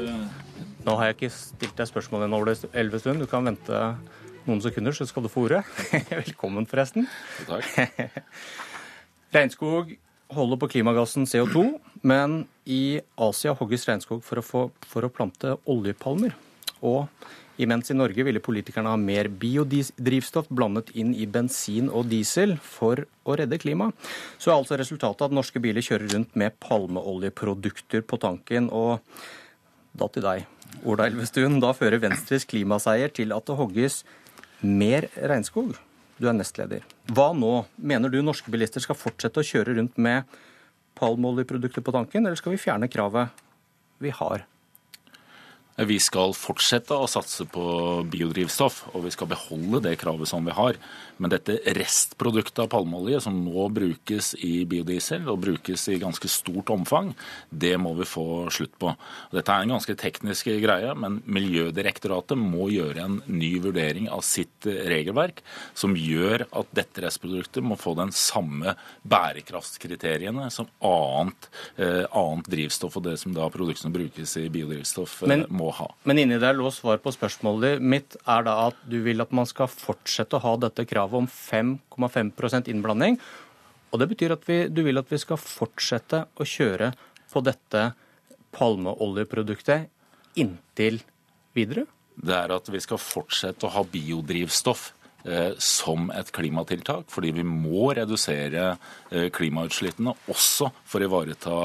Nå 0.88 0.96
har 0.96 1.10
jeg 1.12 1.18
ikke 1.18 1.32
stilt 1.36 1.76
deg 1.76 1.92
spørsmål 1.92 2.24
ennå, 2.30 2.40
Elvestuen. 2.72 3.20
Du 3.20 3.28
kan 3.28 3.52
vente 3.52 3.84
noen 4.46 4.64
sekunder, 4.64 4.96
så 4.96 5.10
skal 5.10 5.28
du 5.28 5.34
få 5.34 5.50
ordet. 5.50 5.66
Velkommen, 6.22 6.70
forresten. 6.72 7.10
Takk. 7.50 7.68
Regnskog 9.36 9.98
holder 10.34 10.60
på 10.62 10.70
klimagassen 10.76 11.28
CO2, 11.30 11.66
men 12.06 12.44
i 12.66 13.00
Asia 13.18 13.56
hogges 13.58 13.88
regnskog 13.90 14.22
for 14.26 14.42
å, 14.42 14.46
få, 14.46 14.62
for 14.86 15.06
å 15.06 15.12
plante 15.14 15.56
oljepalmer. 15.70 16.36
Og 16.86 17.08
imens 17.62 17.90
i 17.90 17.98
Norge 17.98 18.26
ville 18.28 18.44
politikerne 18.44 18.92
ha 18.92 19.00
mer 19.00 19.30
biodrivstoff 19.42 20.50
blandet 20.54 20.92
inn 20.98 21.14
i 21.16 21.26
bensin 21.26 21.88
og 21.90 22.10
diesel 22.12 22.58
for 22.62 23.06
å 23.26 23.38
redde 23.40 23.60
klimaet, 23.62 23.96
så 24.38 24.52
er 24.52 24.58
altså 24.58 24.78
resultatet 24.80 25.26
at 25.28 25.36
norske 25.36 25.62
biler 25.64 25.86
kjører 25.86 26.12
rundt 26.14 26.36
med 26.38 26.58
palmeoljeprodukter 26.66 28.06
på 28.06 28.20
tanken. 28.22 28.70
Og 28.70 29.00
da 29.96 30.10
til 30.12 30.26
deg, 30.26 30.46
Ola 30.84 31.08
Elvestuen. 31.10 31.60
Da 31.64 31.72
fører 31.78 32.02
Venstres 32.04 32.46
klimaseier 32.50 33.14
til 33.16 33.34
at 33.36 33.48
det 33.48 33.58
hogges 33.58 34.02
mer 34.62 35.08
regnskog. 35.16 35.76
Du 36.20 36.28
er 36.30 36.36
nestleder. 36.36 36.84
Hva 37.12 37.32
nå? 37.36 37.66
Mener 37.76 38.12
du 38.12 38.22
norske 38.24 38.52
bilister 38.52 38.84
skal 38.84 38.98
fortsette 38.98 39.42
å 39.42 39.48
kjøre 39.48 39.76
rundt 39.80 39.98
med 40.02 40.28
palmeoljeprodukter 40.98 41.86
på 41.86 41.94
tanken, 41.96 42.26
eller 42.26 42.40
skal 42.40 42.56
vi 42.56 42.62
fjerne 42.62 42.92
kravet 42.92 43.46
vi 44.04 44.12
har? 44.16 44.46
Vi 45.76 45.98
skal 46.00 46.32
fortsette 46.32 46.96
å 46.96 47.08
satse 47.12 47.44
på 47.52 47.64
biodrivstoff, 48.08 48.86
og 48.96 49.04
vi 49.04 49.12
skal 49.12 49.28
beholde 49.28 49.82
det 49.84 49.98
kravet 50.00 50.30
som 50.30 50.46
vi 50.48 50.56
har. 50.56 50.80
Men 51.18 51.32
dette 51.32 51.58
restproduktet 51.78 52.60
av 52.60 52.68
palmeolje 52.74 53.22
som 53.24 53.38
nå 53.46 53.68
brukes 53.72 54.34
i 54.44 54.66
biodiesel, 54.68 55.28
og 55.32 55.40
brukes 55.46 55.88
i 55.92 56.00
ganske 56.02 56.28
stort 56.32 56.72
omfang, 56.74 57.14
det 57.50 57.76
må 57.80 57.94
vi 57.96 58.08
få 58.10 58.26
slutt 58.54 58.76
på. 58.82 58.92
Dette 59.32 59.54
er 59.54 59.64
en 59.64 59.76
ganske 59.76 59.96
teknisk 60.00 60.50
greie, 60.64 60.92
men 61.00 61.22
Miljødirektoratet 61.26 62.40
må 62.40 62.68
gjøre 62.74 63.06
en 63.06 63.18
ny 63.32 63.54
vurdering 63.64 64.10
av 64.12 64.26
sitt 64.28 64.68
regelverk, 64.68 65.42
som 65.78 65.96
gjør 65.96 66.46
at 66.52 66.74
dette 66.76 67.06
restproduktet 67.06 67.64
må 67.64 67.78
få 67.80 67.96
den 67.98 68.12
samme 68.16 68.76
bærekraftskriteriene 69.08 70.50
som 70.54 70.68
annet, 70.84 71.50
eh, 71.78 72.04
annet 72.12 72.52
drivstoff 72.52 72.98
og 73.00 73.08
det 73.08 73.18
som 73.22 73.34
da 73.36 73.48
produktene 73.54 73.94
brukes 73.96 74.36
i 74.42 74.50
biodrivstoff 74.50 75.24
eh, 75.24 75.32
Men- 75.32 75.48
må 75.50 75.72
ha. 75.72 75.88
Men 76.04 76.20
inni 76.20 76.40
der 76.40 76.54
lå 76.54 76.72
svar 76.74 76.98
på 77.00 77.14
spørsmålet 77.16 77.80
mitt 77.82 78.18
er 78.28 78.44
da 78.44 78.68
at 78.68 78.76
du 78.90 79.02
vil 79.04 79.22
at 79.22 79.32
man 79.32 79.46
skal 79.46 79.68
fortsette 79.72 80.36
å 80.36 80.42
ha 80.44 80.56
dette 80.58 80.86
kravet 80.86 81.05
om 81.14 81.28
5,5% 81.30 82.72
innblanding. 82.72 83.20
Og 83.94 84.02
det 84.02 84.10
betyr 84.12 84.34
at 84.36 84.48
vi, 84.50 84.66
du 84.68 84.82
vil 84.84 84.98
at 84.98 85.12
vi 85.12 85.20
skal 85.22 85.38
fortsette 85.38 86.26
å 86.36 86.48
kjøre 86.48 86.94
på 87.32 87.44
dette 87.46 87.92
palmeoljeproduktet 88.56 89.92
inntil 90.40 91.02
videre? 91.56 91.86
det 92.16 92.36
er 92.36 92.54
at 92.56 92.70
vi 92.72 92.82
skal 92.84 93.00
fortsette 93.02 93.68
å 93.68 93.74
ha 93.76 93.84
biodrivstoff 93.88 94.94
som 95.58 96.10
et 96.14 96.30
klimatiltak, 96.32 97.08
fordi 97.12 97.32
vi 97.40 97.46
må 97.48 97.90
redusere 97.98 98.66
eh, 99.10 99.28
klimautslippene 99.34 100.14
også 100.32 100.70
for 100.86 101.02
å 101.02 101.10
ivareta 101.10 101.56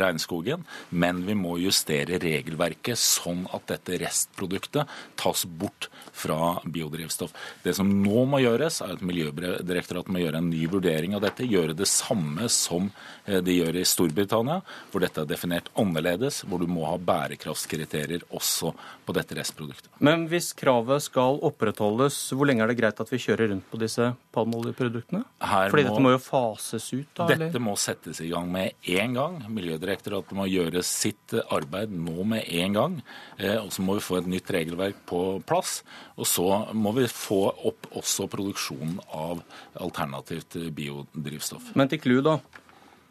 regnskogen. 0.00 0.64
Men 0.90 1.24
vi 1.26 1.36
må 1.38 1.56
justere 1.62 2.20
regelverket 2.22 2.98
sånn 3.00 3.46
at 3.54 3.66
dette 3.72 3.98
restproduktet 4.04 4.88
tas 5.18 5.44
bort 5.48 5.88
fra 6.18 6.58
biodrivstoff. 6.66 7.34
Det 7.64 7.74
som 7.78 7.90
nå 8.02 8.24
må 8.30 8.42
gjøres, 8.42 8.80
er 8.84 8.96
at 8.96 9.04
Miljødirektoratet 9.08 10.12
må 10.12 10.22
gjøre 10.22 10.42
en 10.42 10.50
ny 10.50 10.64
vurdering 10.70 11.16
av 11.16 11.24
dette. 11.24 11.46
Gjøre 11.48 11.76
det 11.78 11.88
samme 11.90 12.48
som 12.52 12.90
eh, 13.26 13.40
de 13.44 13.58
gjør 13.58 13.80
i 13.80 13.86
Storbritannia, 13.88 14.60
hvor 14.92 15.04
dette 15.04 15.24
er 15.24 15.30
definert 15.30 15.72
annerledes, 15.78 16.44
hvor 16.48 16.62
du 16.62 16.68
må 16.70 16.86
ha 16.88 16.96
bærekraftskriterier 16.98 18.26
også 18.34 18.74
på 19.06 19.16
dette 19.16 19.38
restproduktet. 19.38 19.90
Men 20.04 20.26
hvis 20.30 20.52
kravet 20.58 21.06
skal 21.06 21.40
opprettholdes, 21.46 22.20
hvor 22.34 22.48
lenge 22.48 22.64
er 22.64 22.72
det 22.72 22.78
greit 22.80 23.00
at 23.00 23.07
vi 23.12 23.18
kjører 23.18 23.48
rundt 23.52 23.66
på 23.70 23.78
disse 23.80 24.08
palmeoljeproduktene? 24.34 25.24
Fordi 25.40 25.82
må- 25.84 25.88
dette 25.88 26.02
må 26.04 26.10
jo 26.12 26.18
fases 26.18 26.86
ut, 26.92 27.06
da? 27.14 27.24
eller? 27.26 27.46
Dette 27.50 27.60
må 27.62 27.74
settes 27.78 28.20
i 28.20 28.28
gang 28.30 28.50
med 28.52 28.72
en 28.86 29.14
gang. 29.14 29.38
Miljødirektoratet 29.48 30.32
må 30.38 30.46
gjøre 30.48 30.82
sitt 30.84 31.34
arbeid 31.50 31.90
nå 31.90 32.24
med 32.24 32.44
en 32.48 32.72
gang. 32.72 33.02
Eh, 33.38 33.56
Og 33.58 33.70
så 33.72 33.80
må 33.82 33.94
vi 33.94 34.00
få 34.00 34.18
et 34.18 34.26
nytt 34.26 34.46
regelverk 34.50 34.94
på 35.06 35.42
plass. 35.46 35.82
Og 36.16 36.26
så 36.26 36.72
må 36.74 36.92
vi 36.94 37.06
få 37.06 37.40
opp 37.66 37.86
også 37.94 38.28
produksjonen 38.28 38.98
av 39.12 39.42
alternativt 39.80 40.56
biodrivstoff. 40.74 41.74
Men 41.76 41.88
til 41.88 41.98
clou, 41.98 42.22
da. 42.22 42.38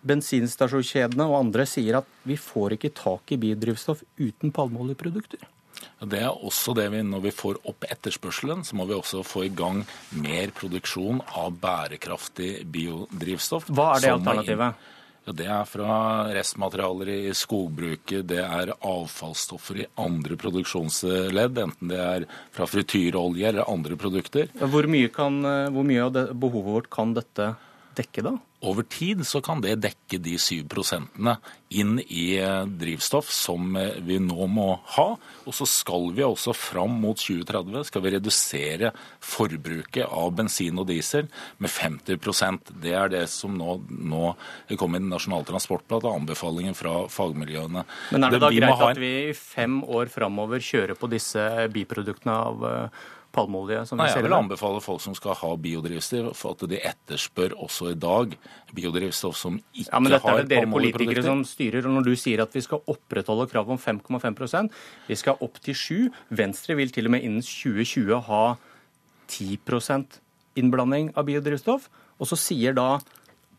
Bensinstasjonskjedene 0.07 1.25
og 1.27 1.39
andre 1.45 1.65
sier 1.65 1.97
at 1.99 2.05
vi 2.27 2.35
får 2.39 2.75
ikke 2.77 2.93
tak 2.95 3.31
i 3.33 3.37
biodrivstoff 3.41 4.03
uten 4.19 4.51
palmeoljeprodukter. 4.55 5.39
Det 6.01 6.19
er 6.21 6.29
også 6.29 6.75
det 6.77 6.89
vi, 6.93 7.01
Når 7.05 7.23
vi 7.25 7.31
får 7.33 7.61
opp 7.67 7.87
etterspørselen, 7.89 8.63
så 8.65 8.77
må 8.77 8.85
vi 8.89 8.97
også 8.97 9.23
få 9.25 9.47
i 9.47 9.53
gang 9.53 9.83
mer 10.11 10.53
produksjon 10.55 11.23
av 11.37 11.57
bærekraftig 11.61 12.51
biodrivstoff. 12.69 13.71
Hva 13.71 13.95
er 13.95 14.05
det 14.05 14.13
alternativet? 14.17 14.93
Ja, 15.27 15.33
det 15.35 15.47
er 15.51 15.65
fra 15.67 15.95
restmaterialer 16.31 17.09
i 17.11 17.33
skogbruket, 17.35 18.23
det 18.29 18.39
er 18.39 18.71
avfallsstoffer 18.71 19.81
i 19.81 19.87
andre 19.99 20.37
produksjonsledd, 20.39 21.59
enten 21.65 21.91
det 21.91 21.99
er 21.99 22.27
fra 22.55 22.67
frityrolje 22.69 23.49
eller 23.49 23.67
andre 23.67 23.97
produkter. 23.99 24.47
Hvor 24.55 24.87
mye, 24.87 25.09
kan, 25.11 25.41
eh, 25.43 25.67
hvor 25.75 25.83
mye 25.83 26.05
av 26.05 26.15
behovet 26.31 26.71
vårt 26.77 26.89
kan 26.95 27.11
dette 27.17 27.49
dekke, 27.97 28.23
da? 28.25 28.37
Over 28.65 28.87
tid 28.89 29.21
så 29.27 29.37
kan 29.45 29.59
det 29.61 29.75
dekke 29.83 30.17
de 30.17 30.33
7 30.41 30.63
prosentene 30.71 31.35
inn 31.77 31.99
i 32.01 32.39
eh, 32.41 32.63
drivstoff 32.65 33.27
som 33.33 33.75
eh, 33.77 33.99
vi 34.01 34.17
nå 34.23 34.47
må 34.49 34.71
ha. 34.95 35.05
Og 35.45 35.53
så 35.53 35.67
skal 35.69 36.07
vi 36.17 36.23
også 36.25 36.55
fram 36.57 36.95
mot 37.03 37.19
2030 37.21 37.85
skal 37.89 38.03
vi 38.05 38.13
redusere 38.15 38.91
forbruket 39.21 40.07
av 40.07 40.31
bensin 40.39 40.81
og 40.81 40.87
diesel 40.89 41.29
med 41.61 41.69
50% 41.69 42.73
Det 42.81 42.95
er 42.97 43.13
det 43.13 43.25
som 43.29 43.53
nå, 43.57 43.77
nå 43.89 44.31
kom 44.79 44.97
i 44.97 45.03
den 45.03 45.11
nasjonale 45.13 45.45
transportplan, 45.45 46.07
anbefalingen 46.09 46.77
fra 46.77 47.03
fagmiljøene. 47.13 47.85
Men 48.15 48.25
er 48.25 48.37
det 48.37 48.41
da 48.41 48.49
vi 48.53 48.63
greit 48.63 48.81
ha 48.81 48.89
at 48.95 49.03
vi 49.03 49.13
i 49.27 49.37
fem 49.37 49.83
år 49.83 50.09
framover 50.13 50.63
kjører 50.63 50.97
på 50.97 51.11
disse 51.13 51.45
biproduktene 51.77 52.41
av 52.47 52.67
eh, 52.71 53.05
palmeolje? 53.37 53.83
som 53.87 53.97
vi 53.97 54.01
Nei, 54.01 54.09
jeg 54.09 54.17
ser 54.17 54.25
i 54.25 54.27
vil 54.27 54.37
anbefale 54.37 54.81
folk 54.83 55.03
som 55.03 55.15
skal 55.17 55.37
ha 55.39 55.51
biodrivstoff, 55.63 56.37
for 56.37 56.57
at 56.57 56.65
de 56.71 56.79
etterspør 56.91 57.55
også 57.67 57.91
i 57.93 57.97
dag 58.01 58.33
biodrivstoff 58.75 59.37
som 59.39 59.59
ikke 59.73 59.87
har... 59.87 59.93
Ja, 59.93 60.03
men 60.03 60.15
dette 60.15 60.33
er 60.33 60.41
det 60.43 60.51
dere 60.55 60.71
politikere 60.71 61.25
som 61.25 61.43
styrer. 61.47 61.87
og 61.87 61.97
Når 61.99 62.09
du 62.09 62.13
sier 62.19 62.43
at 62.43 62.57
vi 62.57 62.63
skal 62.65 62.83
opprettholde 62.93 63.49
kravet 63.51 63.77
om 63.77 63.81
5,5% 63.81 64.73
vi 65.07 65.19
skal 65.19 65.39
opp 65.45 65.61
til 65.63 65.77
7 65.77 66.37
Venstre 66.37 66.77
vil 66.79 66.91
til 66.93 67.09
og 67.09 67.15
med 67.15 67.25
innen 67.27 67.45
2020 67.45 68.23
ha 68.27 68.43
10% 69.27 70.19
innblanding 70.57 71.13
av 71.15 71.27
biodrivstoff. 71.27 71.87
Og 72.17 72.29
så 72.29 72.39
sier 72.39 72.75
da 72.77 72.97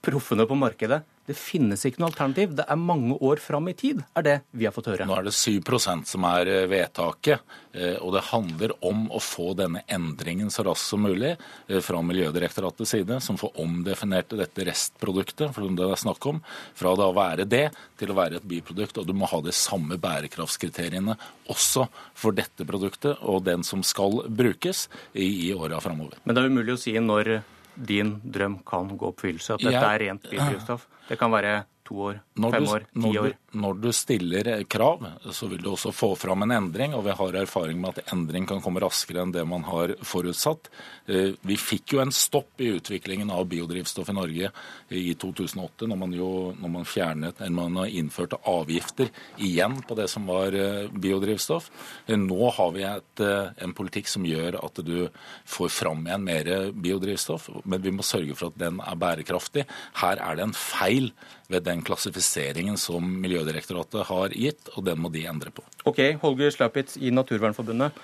proffene 0.09 0.49
på 0.49 0.59
markedet 0.59 1.03
det 1.29 1.37
finnes 1.37 1.83
ikke 1.85 2.01
noe 2.01 2.09
alternativ. 2.09 2.55
Det 2.57 2.65
er 2.65 2.81
mange 2.81 3.17
år 3.25 3.41
fram 3.43 3.69
i 3.69 3.75
tid, 3.77 4.01
er 4.17 4.25
det 4.25 4.37
vi 4.57 4.65
har 4.65 4.73
fått 4.73 4.89
høre. 4.89 5.05
Nå 5.09 5.17
er 5.19 5.27
det 5.27 5.35
7% 5.37 6.09
som 6.09 6.25
er 6.25 6.49
eh, 6.49 6.69
vedtaket, 6.71 7.45
eh, 7.77 7.99
og 8.01 8.15
det 8.15 8.25
handler 8.31 8.73
om 8.89 9.05
å 9.13 9.21
få 9.21 9.51
denne 9.59 9.83
endringen 9.93 10.49
så 10.53 10.65
raskt 10.65 10.95
som 10.95 11.05
mulig 11.05 11.35
eh, 11.35 11.83
fra 11.85 12.01
Miljødirektoratets 12.01 12.95
side, 12.97 13.21
som 13.25 13.37
får 13.41 13.61
omdefinert 13.61 14.33
dette 14.41 14.65
restproduktet, 14.71 15.53
for 15.53 15.69
det 15.69 15.91
er 15.91 16.01
snakk 16.01 16.31
om, 16.33 16.41
fra 16.79 16.95
da 16.97 17.11
å 17.11 17.17
være 17.17 17.45
det 17.49 17.67
til 18.01 18.15
å 18.15 18.17
være 18.17 18.41
et 18.41 18.49
biprodukt. 18.49 19.03
Og 19.03 19.11
du 19.11 19.13
må 19.13 19.29
ha 19.29 19.43
de 19.45 19.53
samme 19.53 20.01
bærekraftskriteriene 20.01 21.19
også 21.53 21.91
for 22.17 22.37
dette 22.37 22.65
produktet 22.69 23.21
og 23.21 23.45
den 23.45 23.67
som 23.69 23.85
skal 23.85 24.23
brukes 24.33 24.87
i, 25.13 25.29
i 25.51 25.53
åra 25.53 25.83
framover. 25.85 26.17
Men 26.25 26.37
det 26.37 26.45
er 26.45 26.57
umulig 26.57 26.79
å 26.79 26.81
si 26.81 26.97
når 26.97 27.37
din 27.79 28.17
drøm 28.25 28.59
kan 28.67 28.91
gå 28.99 29.13
oppfyllelse. 29.13 29.55
At 29.59 29.67
dette 29.67 29.85
er 29.87 30.05
rent 30.07 30.31
biodrivstoff. 30.31 30.87
Det 31.09 31.19
kan 31.21 31.33
være 31.33 31.63
to 31.89 31.97
år, 32.10 32.20
Når 32.39 32.55
fem 32.55 32.65
du, 32.65 32.70
år, 32.77 32.85
ti 32.93 33.01
når, 33.02 33.19
år. 33.23 33.32
du, 33.32 33.59
når 33.65 33.78
du 33.82 33.89
stiller 33.97 34.51
krav, 34.70 35.06
så 35.32 35.48
vil 35.51 35.62
du 35.65 35.70
også 35.73 35.93
få 35.97 36.12
fram 36.20 36.44
en 36.44 36.52
endring. 36.59 36.94
Og 36.94 37.06
vi 37.09 37.15
har 37.16 37.39
erfaring 37.40 37.81
med 37.81 37.97
at 37.98 38.12
endring 38.15 38.47
kan 38.47 38.60
komme 38.65 38.82
raskere 38.85 39.24
enn 39.24 39.32
det 39.35 39.44
man 39.48 39.65
har 39.69 39.94
forutsatt. 40.06 40.69
Eh, 41.09 41.32
Vi 41.48 41.56
fikk 41.56 41.94
jo 41.97 42.02
en 42.05 42.12
stopp 42.12 42.60
i 42.60 42.69
utviklingen 42.77 43.31
av 43.32 43.47
biodrivstoff 43.48 44.10
i 44.12 44.16
Norge 44.16 44.51
i 44.93 45.15
2008, 45.15 45.89
når 45.89 45.98
man 46.05 46.12
jo 46.16 46.31
når 46.59 46.74
man 46.77 46.85
fjernet, 46.89 47.40
eller 47.40 47.56
man 47.70 47.89
innførte 47.89 48.39
avgifter 48.48 49.09
igjen 49.39 49.81
på 49.89 49.97
det 49.98 50.09
som 50.12 50.27
var 50.28 50.52
eh, 50.55 50.89
biodrivstoff. 50.93 51.70
Eh, 52.06 52.16
Nå 52.19 52.51
har 52.59 52.73
vi 52.77 52.85
et, 52.85 53.20
eh, 53.24 53.51
en 53.65 53.73
politikk 53.77 54.09
som 54.12 54.27
gjør 54.28 54.60
at 54.65 54.82
du 54.85 55.09
får 55.48 55.73
fram 55.73 56.05
igjen 56.06 56.24
mer 56.28 56.52
biodrivstoff, 56.73 57.48
men 57.65 57.81
vi 57.82 57.93
må 57.94 58.05
sørge 58.05 58.36
for 58.36 58.52
at 58.52 58.59
den 58.60 58.81
er 58.85 58.98
bærekraftig. 58.98 59.65
Her 60.02 60.20
er 60.20 60.36
det 60.36 60.44
en 60.48 60.56
feil 60.59 61.12
ved 61.49 61.65
den 61.65 61.81
klassifiseringen 61.85 62.77
som 62.81 63.05
Miljødirektoratet 63.23 64.07
har 64.11 64.35
gitt, 64.37 64.69
og 64.77 64.85
den 64.85 65.01
må 65.01 65.11
de 65.12 65.25
endre 65.31 65.53
på. 65.55 65.65
Ok, 65.89 66.01
Holger 66.20 66.53
Slapitz 66.53 66.99
i 67.01 67.12
Naturvernforbundet. 67.15 67.97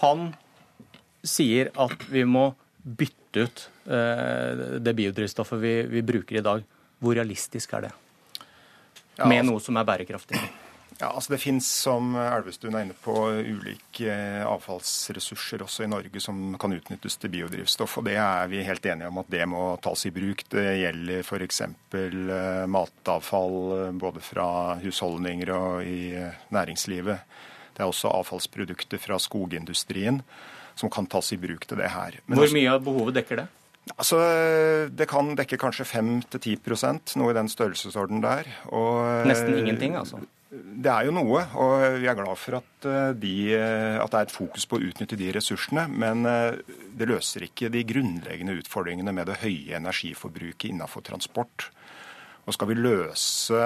Han 0.00 0.28
sier 1.26 1.72
at 1.80 2.06
vi 2.12 2.22
må 2.28 2.52
bytte 2.84 3.46
ut 3.48 3.64
eh, 3.90 4.78
det 4.84 4.94
biodrivstoffet 4.94 5.58
vi, 5.58 5.74
vi 5.90 6.04
bruker 6.06 6.38
i 6.38 6.44
dag. 6.44 6.62
Hvor 7.02 7.18
realistisk 7.18 7.74
er 7.74 7.88
det? 7.88 7.94
Med 9.24 9.40
altså- 9.40 9.48
noe 9.50 9.62
som 9.62 9.76
er 9.80 9.88
bærekraftig. 9.88 10.38
Ja, 11.00 11.10
altså 11.10 11.34
Det 11.34 11.40
finnes, 11.42 11.66
som 11.66 12.14
Elvestuen 12.16 12.76
er 12.76 12.84
inne 12.86 12.96
på, 13.02 13.14
ulike 13.42 14.06
eh, 14.10 14.44
avfallsressurser 14.46 15.64
også 15.64 15.86
i 15.86 15.90
Norge 15.90 16.22
som 16.22 16.54
kan 16.60 16.74
utnyttes 16.76 17.18
til 17.18 17.32
biodrivstoff. 17.34 17.98
og 17.98 18.06
Det 18.06 18.14
er 18.20 18.46
vi 18.52 18.62
helt 18.66 18.86
enige 18.86 19.10
om 19.10 19.18
at 19.24 19.32
det 19.32 19.42
må 19.50 19.64
tas 19.82 20.06
i 20.06 20.12
bruk. 20.14 20.44
Det 20.54 20.64
gjelder 20.78 21.24
f.eks. 21.24 21.62
matavfall 22.70 23.58
eh, 23.78 23.90
både 23.98 24.22
fra 24.22 24.46
husholdninger 24.84 25.50
og 25.56 25.82
i 25.88 26.14
eh, 26.20 26.38
næringslivet. 26.54 27.42
Det 27.74 27.82
er 27.82 27.90
også 27.90 28.12
avfallsprodukter 28.14 29.02
fra 29.02 29.18
skogindustrien 29.18 30.22
som 30.78 30.90
kan 30.90 31.10
tas 31.10 31.32
i 31.34 31.38
bruk 31.42 31.66
til 31.66 31.78
det 31.82 31.90
her. 31.90 32.20
Men 32.26 32.38
Hvor 32.38 32.54
mye 32.54 32.70
av 32.70 32.86
behovet 32.86 33.18
dekker 33.18 33.42
det? 33.42 33.48
Altså, 33.98 34.16
Det 34.88 35.06
kan 35.10 35.34
dekke 35.36 35.58
kanskje 35.60 35.84
5-10% 35.84 37.18
noe 37.20 37.34
i 37.34 37.36
den 37.36 37.50
størrelsesorden 37.52 38.22
der. 38.22 38.48
Og, 38.70 39.26
Nesten 39.28 39.58
ingenting, 39.58 39.98
altså. 39.98 40.22
Det 40.54 40.90
er 40.90 41.08
jo 41.08 41.14
noe, 41.14 41.40
og 41.58 41.72
vi 41.98 42.06
er 42.06 42.16
glad 42.18 42.38
for 42.38 42.60
at, 42.60 42.86
eh, 42.86 43.12
de, 43.18 43.34
eh, 43.56 43.96
at 43.98 44.12
det 44.12 44.18
er 44.18 44.28
et 44.28 44.34
fokus 44.34 44.66
på 44.70 44.78
å 44.78 44.84
utnytte 44.86 45.18
de 45.18 45.32
ressursene. 45.34 45.88
Men 45.90 46.22
eh, 46.30 46.60
det 46.94 47.08
løser 47.10 47.48
ikke 47.48 47.72
de 47.74 47.82
grunnleggende 47.88 48.54
utfordringene 48.60 49.14
med 49.16 49.26
det 49.30 49.40
høye 49.42 49.74
energiforbruket 49.80 50.70
innenfor 50.70 51.02
transport. 51.06 51.70
Og 52.44 52.52
Skal 52.54 52.68
vi 52.68 52.76
løse 52.76 53.58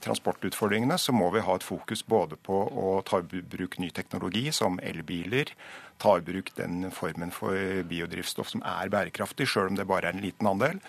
transportutfordringene, 0.00 0.96
så 0.96 1.12
må 1.12 1.28
vi 1.34 1.44
ha 1.44 1.54
et 1.54 1.66
fokus 1.66 2.00
både 2.02 2.38
på 2.40 2.56
å 2.72 3.02
ta 3.04 3.20
i 3.20 3.42
bruk 3.44 3.76
ny 3.78 3.90
teknologi, 3.92 4.46
som 4.50 4.80
elbiler, 4.80 5.52
ta 6.00 6.16
i 6.16 6.24
bruk 6.24 6.54
den 6.56 6.88
formen 6.90 7.30
for 7.30 7.52
biodrivstoff 7.84 8.48
som 8.48 8.64
er 8.64 8.88
bærekraftig, 8.88 9.44
sjøl 9.46 9.74
om 9.74 9.76
det 9.76 9.86
bare 9.86 10.08
er 10.08 10.16
en 10.16 10.24
liten 10.24 10.48
andel. 10.48 10.80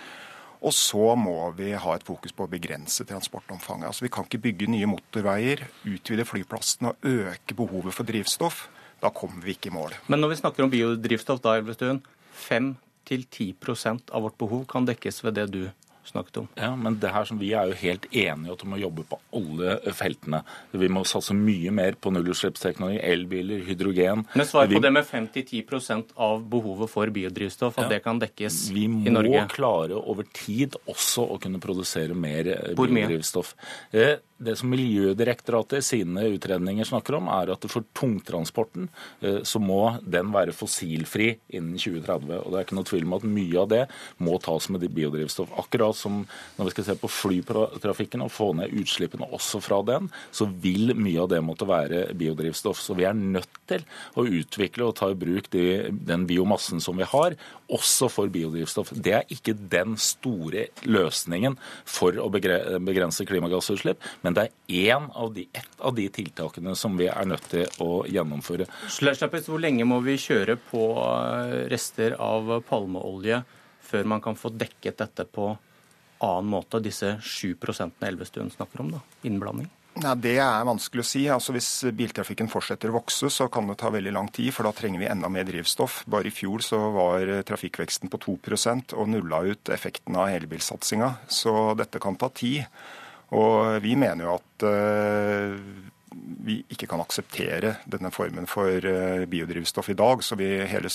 Og 0.64 0.72
så 0.76 1.16
må 1.20 1.36
vi 1.58 1.74
ha 1.76 1.96
et 1.98 2.06
fokus 2.08 2.32
på 2.36 2.46
å 2.46 2.52
begrense 2.52 3.04
transportomfanget. 3.08 3.90
Altså 3.90 4.06
Vi 4.06 4.12
kan 4.16 4.28
ikke 4.28 4.42
bygge 4.46 4.70
nye 4.72 4.88
motorveier, 4.88 5.66
utvide 5.84 6.26
flyplassene 6.28 6.94
og 6.94 7.08
øke 7.10 7.58
behovet 7.60 7.96
for 7.98 8.08
drivstoff. 8.08 8.68
Da 9.04 9.12
kommer 9.12 9.44
vi 9.44 9.58
ikke 9.58 9.68
i 9.68 9.76
mål. 9.76 9.98
Men 10.08 10.24
når 10.24 10.32
vi 10.32 10.40
snakker 10.40 10.64
om 10.64 10.72
biodrivstoff, 10.72 11.42
da, 11.44 11.58
Elvestuen, 11.60 12.00
5-10% 12.46 14.14
av 14.16 14.24
vårt 14.24 14.40
behov 14.40 14.64
kan 14.72 14.88
dekkes 14.88 15.20
ved 15.26 15.36
det 15.42 15.50
du 15.52 15.64
snakket 16.06 16.38
om. 16.38 16.48
Ja, 16.60 16.76
men 16.76 17.00
det 17.00 17.12
her 17.14 17.26
som 17.26 17.40
Vi 17.40 17.52
er 17.54 17.68
jo 17.72 17.74
helt 17.80 18.06
enige 18.12 18.52
om 18.52 18.54
at 18.54 18.64
vi 18.64 18.70
må 18.70 18.80
jobbe 18.82 19.04
på 19.10 19.20
alle 19.34 19.78
feltene. 19.94 20.44
Vi 20.72 20.88
må 20.92 21.04
satse 21.08 21.34
mye 21.36 21.72
mer 21.72 21.94
på 22.00 22.12
nullutslippsteknologi, 22.14 23.00
elbiler, 23.04 23.64
hydrogen. 23.68 24.26
Men 24.36 24.46
svar 24.46 24.68
på 24.68 24.76
vi, 24.78 24.80
det 24.84 24.92
med 24.94 25.06
5-10% 25.06 26.14
av 26.18 26.44
behovet 26.50 26.90
for 26.90 27.08
biodrivstoff, 27.08 27.78
at 27.78 27.84
Ja. 27.86 27.90
det 27.98 28.04
kan 28.04 28.20
dekkes 28.20 28.72
i 28.72 28.88
Norge? 28.88 29.30
vi 29.30 29.40
må 29.40 29.48
klare 29.50 29.96
over 29.96 30.24
tid 30.34 30.76
også 30.88 31.28
å 31.30 31.40
kunne 31.42 31.60
produsere 31.60 32.14
mer 32.16 32.48
eh, 32.48 32.74
Hvor 32.76 32.88
biodrivstoff. 32.88 33.56
Eh, 33.92 34.18
Det 34.44 34.58
som 34.60 34.70
Miljødirektoratet 34.74 35.78
i 35.78 35.82
sine 35.82 36.20
utredninger 36.36 36.84
snakker 36.84 37.16
om, 37.16 37.30
er 37.32 37.52
at 37.54 37.64
for 37.72 37.86
tungtransporten 37.96 38.90
eh, 39.22 39.40
så 39.48 39.60
må 39.62 39.98
den 40.04 40.34
være 40.34 40.52
fossilfri 40.52 41.38
innen 41.54 41.78
2030. 41.80 42.42
Og 42.44 42.52
det 42.52 42.60
er 42.60 42.66
ikke 42.66 42.76
noe 42.76 42.90
tvil 42.90 43.06
om 43.08 43.14
at 43.14 43.24
mye 43.24 43.62
av 43.62 43.70
det 43.72 43.84
må 44.20 44.36
tas 44.44 44.68
med 44.74 44.84
biodrivstoff. 44.94 45.54
Akkurat 45.62 45.93
som 45.98 46.24
når 46.58 46.70
vi 46.70 46.74
skal 46.76 46.88
se 46.90 46.96
på 47.00 47.12
flytrafikken 47.12 48.24
og 48.26 48.32
få 48.34 48.52
ned 48.58 48.74
utslippene 48.84 49.28
også 49.34 49.62
fra 49.64 49.82
den, 49.88 50.10
så 50.32 50.48
vil 50.64 50.94
mye 50.98 51.24
av 51.24 51.32
det 51.32 51.42
måtte 51.46 51.68
være 51.70 52.06
biodrivstoff. 52.18 52.82
Så 52.82 52.98
vi 52.98 53.08
er 53.08 53.18
nødt 53.18 53.62
til 53.70 53.86
å 54.20 54.26
utvikle 54.28 54.90
og 54.90 54.98
ta 55.00 55.12
i 55.12 55.18
bruk 55.18 55.50
de, 55.54 55.66
den 55.94 56.28
biomassen 56.30 56.82
som 56.84 57.00
vi 57.00 57.08
har, 57.10 57.38
også 57.74 58.10
for 58.12 58.32
biodrivstoff. 58.34 58.94
Det 58.94 59.16
er 59.20 59.34
ikke 59.34 59.56
den 59.56 59.98
store 60.02 60.68
løsningen 60.86 61.58
for 61.86 62.18
å 62.22 62.30
begrense 62.34 63.26
klimagassutslipp, 63.28 64.02
men 64.22 64.38
det 64.38 64.48
er 64.48 64.94
én 64.96 65.10
av 65.18 65.34
de, 65.36 65.48
ett 65.54 65.80
av 65.80 65.96
de 65.98 66.08
tiltakene 66.14 66.76
som 66.78 66.98
vi 67.00 67.10
er 67.12 67.28
nødt 67.30 67.50
til 67.52 67.84
å 67.84 68.04
gjennomføre. 68.10 68.68
Slappis, 68.92 69.50
hvor 69.50 69.62
lenge 69.62 69.88
må 69.88 70.00
vi 70.06 70.18
kjøre 70.22 70.58
på 70.70 70.88
eh, 71.04 71.60
rester 71.72 72.18
av 72.22 72.60
palmeolje 72.68 73.44
før 73.84 74.10
man 74.10 74.24
kan 74.24 74.38
få 74.40 74.52
dekket 74.56 75.02
dette 75.04 75.26
på 75.30 75.52
annen 76.24 76.52
måte, 76.56 76.82
disse 76.84 77.18
7% 77.22 78.04
Elvestuen 78.08 78.52
snakker 78.54 78.84
om, 78.84 78.94
da, 78.96 79.02
innblanding? 79.28 79.70
Nei, 80.02 80.16
Det 80.18 80.38
er 80.42 80.66
vanskelig 80.66 81.04
å 81.04 81.06
si. 81.06 81.22
Altså 81.30 81.54
Hvis 81.54 81.70
biltrafikken 81.94 82.50
fortsetter 82.50 82.90
å 82.90 82.98
vokse, 82.98 83.30
så 83.30 83.46
kan 83.54 83.68
det 83.70 83.78
ta 83.82 83.92
veldig 83.94 84.14
lang 84.16 84.30
tid, 84.34 84.50
for 84.56 84.66
da 84.66 84.74
trenger 84.74 85.04
vi 85.04 85.10
enda 85.12 85.30
mer 85.30 85.46
drivstoff. 85.46 86.02
Bare 86.10 86.32
i 86.32 86.34
fjor 86.34 86.66
så 86.66 86.80
var 86.96 87.30
trafikkveksten 87.46 88.10
på 88.10 88.22
2% 88.26 88.96
og 88.98 89.12
nulla 89.14 89.44
ut 89.46 89.70
effekten 89.74 90.18
av 90.18 90.34
elbilsatsinga. 90.34 91.14
Så 91.30 91.54
dette 91.78 92.02
kan 92.02 92.18
ta 92.18 92.32
tid. 92.34 92.66
Og 93.34 93.82
vi 93.86 93.96
mener 93.98 94.28
jo 94.28 94.36
at 94.38 94.66
eh, 94.70 95.56
vi 96.44 96.60
ikke 96.74 96.88
kan 96.92 97.02
akseptere 97.04 97.76
denne 97.90 98.12
formen 98.14 98.48
for 98.50 98.86
eh, 98.86 99.24
biodrivstoff 99.30 99.90
i 99.90 99.96
dag. 99.98 100.24
Så 100.24 100.38
vi, 100.40 100.48
hele, 100.70 100.92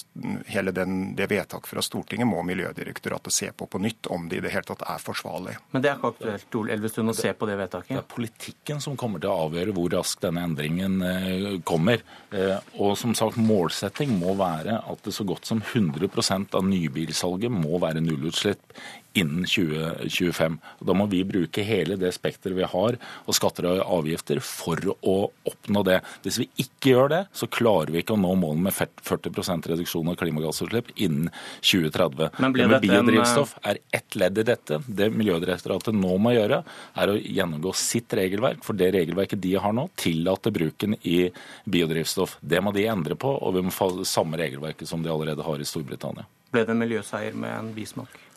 hele 0.46 0.74
den, 0.76 1.14
det 1.18 1.28
vedtaket 1.30 1.70
fra 1.70 1.84
Stortinget 1.84 2.28
må 2.28 2.42
Miljødirektoratet 2.46 3.34
se 3.34 3.50
på 3.52 3.68
på 3.68 3.80
nytt, 3.82 4.10
om 4.14 4.28
det 4.28 4.40
i 4.40 4.44
det 4.44 4.52
hele 4.54 4.68
tatt 4.68 4.84
er 4.86 5.02
forsvarlig. 5.02 5.56
Men 5.72 5.84
det 5.84 5.90
er 5.90 5.98
ikke 5.98 6.12
aktuelt 6.14 6.58
Ole 6.60 6.76
Elvestuen, 6.76 7.12
å 7.12 7.16
se 7.16 7.32
på 7.32 7.48
det 7.48 7.58
vedtaket? 7.60 7.94
Det 7.94 8.02
er 8.02 8.08
politikken 8.14 8.84
som 8.84 8.96
kommer 9.00 9.22
til 9.22 9.32
å 9.32 9.48
avgjøre 9.48 9.74
hvor 9.76 9.90
raskt 9.96 10.24
denne 10.26 10.44
endringen 10.48 11.00
eh, 11.04 11.48
kommer. 11.68 12.04
Eh, 12.30 12.56
Og 12.78 12.96
som 13.00 13.14
sagt, 13.18 13.40
målsetting 13.40 14.14
må 14.20 14.36
være 14.38 14.80
at 14.84 15.04
det 15.04 15.14
så 15.16 15.26
godt 15.28 15.48
som 15.48 15.62
100% 15.64 16.54
av 16.58 16.66
nybilsalget 16.68 17.52
må 17.52 17.80
være 17.82 18.04
nullutslipp 18.04 18.78
innen 19.16 19.46
2025. 19.46 20.58
Og 20.80 20.86
Da 20.86 20.96
må 20.96 21.06
vi 21.10 21.22
bruke 21.26 21.64
hele 21.66 21.96
det 22.00 22.12
spekteret 22.16 22.56
vi 22.56 22.66
har 22.68 22.98
og 22.98 23.36
skatter 23.36 23.68
og 23.70 23.80
avgifter 23.98 24.40
for 24.44 24.80
å 25.00 25.16
oppnå 25.48 25.82
det. 25.86 26.00
Hvis 26.24 26.40
vi 26.42 26.48
ikke 26.64 26.92
gjør 26.92 27.12
det, 27.12 27.22
så 27.32 27.48
klarer 27.50 27.92
vi 27.94 28.02
ikke 28.02 28.16
å 28.16 28.20
nå 28.20 28.34
målet 28.38 28.68
med 28.68 28.76
40% 28.76 29.70
reduksjon 29.72 30.12
av 30.12 30.18
klimagassutslipp 30.20 30.92
innen 30.96 31.32
2030. 31.60 32.38
Men 32.38 32.56
det 32.56 32.68
med 32.70 32.86
biodrivstoff 32.86 33.56
er 33.66 33.82
ett 33.94 34.18
ledd 34.18 34.42
i 34.42 34.46
dette. 34.52 34.80
Det 34.86 35.10
Miljødirektoratet 35.18 35.96
nå 35.96 36.14
må 36.22 36.34
gjøre, 36.36 36.62
er 36.98 37.12
å 37.12 37.18
gjennomgå 37.18 37.74
sitt 37.76 38.12
regelverk. 38.14 38.62
For 38.66 38.78
det 38.78 38.92
regelverket 38.94 39.42
de 39.42 39.56
har 39.58 39.74
nå, 39.74 39.88
tillater 39.98 40.54
bruken 40.54 40.96
i 41.02 41.20
biodrivstoff. 41.64 42.38
Det 42.40 42.62
må 42.64 42.72
de 42.76 42.86
endre 42.90 43.18
på, 43.18 43.32
og 43.32 43.56
vi 43.56 43.64
må 43.66 43.74
få 43.74 43.90
samme 44.08 44.40
regelverket 44.40 44.88
som 44.88 45.02
de 45.02 45.12
allerede 45.12 45.44
har 45.44 45.60
i 45.60 45.68
Storbritannia. 45.68 46.28
Ble 46.52 46.64
det 46.64 46.72
en 46.72 46.80
miljøseier 46.80 47.36
med 47.36 47.52
en 47.52 47.74
bismak? 47.76 48.27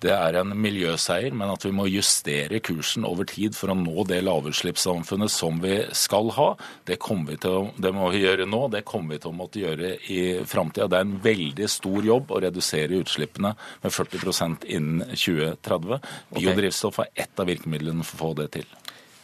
Det 0.00 0.12
er 0.14 0.38
en 0.40 0.54
miljøseier, 0.56 1.34
men 1.36 1.50
at 1.52 1.64
vi 1.66 1.74
må 1.76 1.84
justere 1.90 2.62
kursen 2.64 3.04
over 3.04 3.26
tid 3.28 3.52
for 3.56 3.72
å 3.72 3.76
nå 3.76 4.06
det 4.08 4.22
lavutslippssamfunnet 4.24 5.32
som 5.32 5.60
vi 5.60 5.74
skal 5.96 6.32
ha. 6.38 6.46
Det, 6.88 6.96
vi 7.28 7.36
til 7.42 7.58
å, 7.58 7.66
det 7.76 7.92
må 7.92 8.08
vi 8.14 8.22
gjøre 8.22 8.46
nå, 8.48 8.62
det 8.72 8.86
kommer 8.88 9.18
vi 9.18 9.20
til 9.20 9.34
å 9.34 9.36
måtte 9.36 9.60
gjøre 9.60 9.92
i 10.08 10.20
framtida. 10.48 10.88
Det 10.88 11.02
er 11.02 11.06
en 11.08 11.20
veldig 11.28 11.68
stor 11.68 12.08
jobb 12.08 12.32
å 12.32 12.40
redusere 12.46 13.02
utslippene 13.02 13.52
med 13.84 13.92
40% 13.92 14.66
innen 14.72 15.04
2030. 15.12 16.00
Biodrivstoff 16.32 17.04
er 17.04 17.12
ett 17.26 17.44
av 17.44 17.52
virkemidlene 17.52 18.06
for 18.06 18.16
å 18.16 18.24
få 18.24 18.34
det 18.40 18.50
til. 18.56 18.76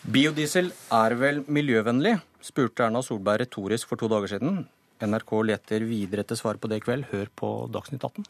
Biodiesel 0.06 0.74
er 0.94 1.16
vel 1.18 1.44
miljøvennlig? 1.48 2.18
spurte 2.44 2.84
Erna 2.84 3.00
Solberg 3.02 3.46
retorisk 3.46 3.88
for 3.90 3.98
to 3.98 4.12
dager 4.12 4.36
siden. 4.36 4.66
NRK 5.02 5.38
leter 5.48 5.88
videre 5.88 6.22
etter 6.22 6.38
svar 6.38 6.60
på 6.60 6.68
det 6.70 6.82
i 6.82 6.84
kveld. 6.84 7.08
Hør 7.10 7.32
på 7.32 7.56
Dagsnytt 7.72 8.04
18. 8.04 8.28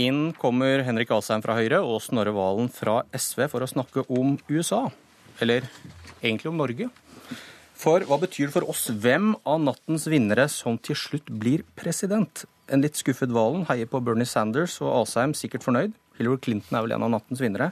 Inn 0.00 0.32
kommer 0.34 0.80
Henrik 0.82 1.12
Asheim 1.14 1.42
fra 1.44 1.54
Høyre 1.54 1.78
og 1.86 2.00
Snorre 2.02 2.32
Valen 2.34 2.66
fra 2.72 3.04
SV 3.14 3.44
for 3.52 3.62
å 3.62 3.68
snakke 3.70 4.02
om 4.10 4.32
USA. 4.50 4.88
Eller 5.38 5.68
egentlig 6.18 6.50
om 6.50 6.58
Norge. 6.58 6.88
For 7.78 8.02
hva 8.08 8.18
betyr 8.18 8.48
det 8.48 8.54
for 8.56 8.66
oss 8.70 8.88
hvem 8.90 9.36
av 9.46 9.60
nattens 9.62 10.08
vinnere 10.10 10.48
som 10.50 10.80
til 10.82 10.98
slutt 10.98 11.30
blir 11.30 11.62
president? 11.78 12.42
En 12.66 12.82
litt 12.82 12.98
skuffet 12.98 13.30
Valen 13.34 13.68
heier 13.70 13.86
på 13.90 14.02
Bernie 14.02 14.26
Sanders 14.26 14.80
og 14.82 14.90
Asheim 15.04 15.36
sikkert 15.38 15.66
fornøyd. 15.66 15.94
Hillary 16.18 16.42
Clinton 16.42 16.80
er 16.80 16.88
vel 16.88 16.96
en 16.98 17.06
av 17.06 17.14
nattens 17.14 17.42
vinnere. 17.44 17.70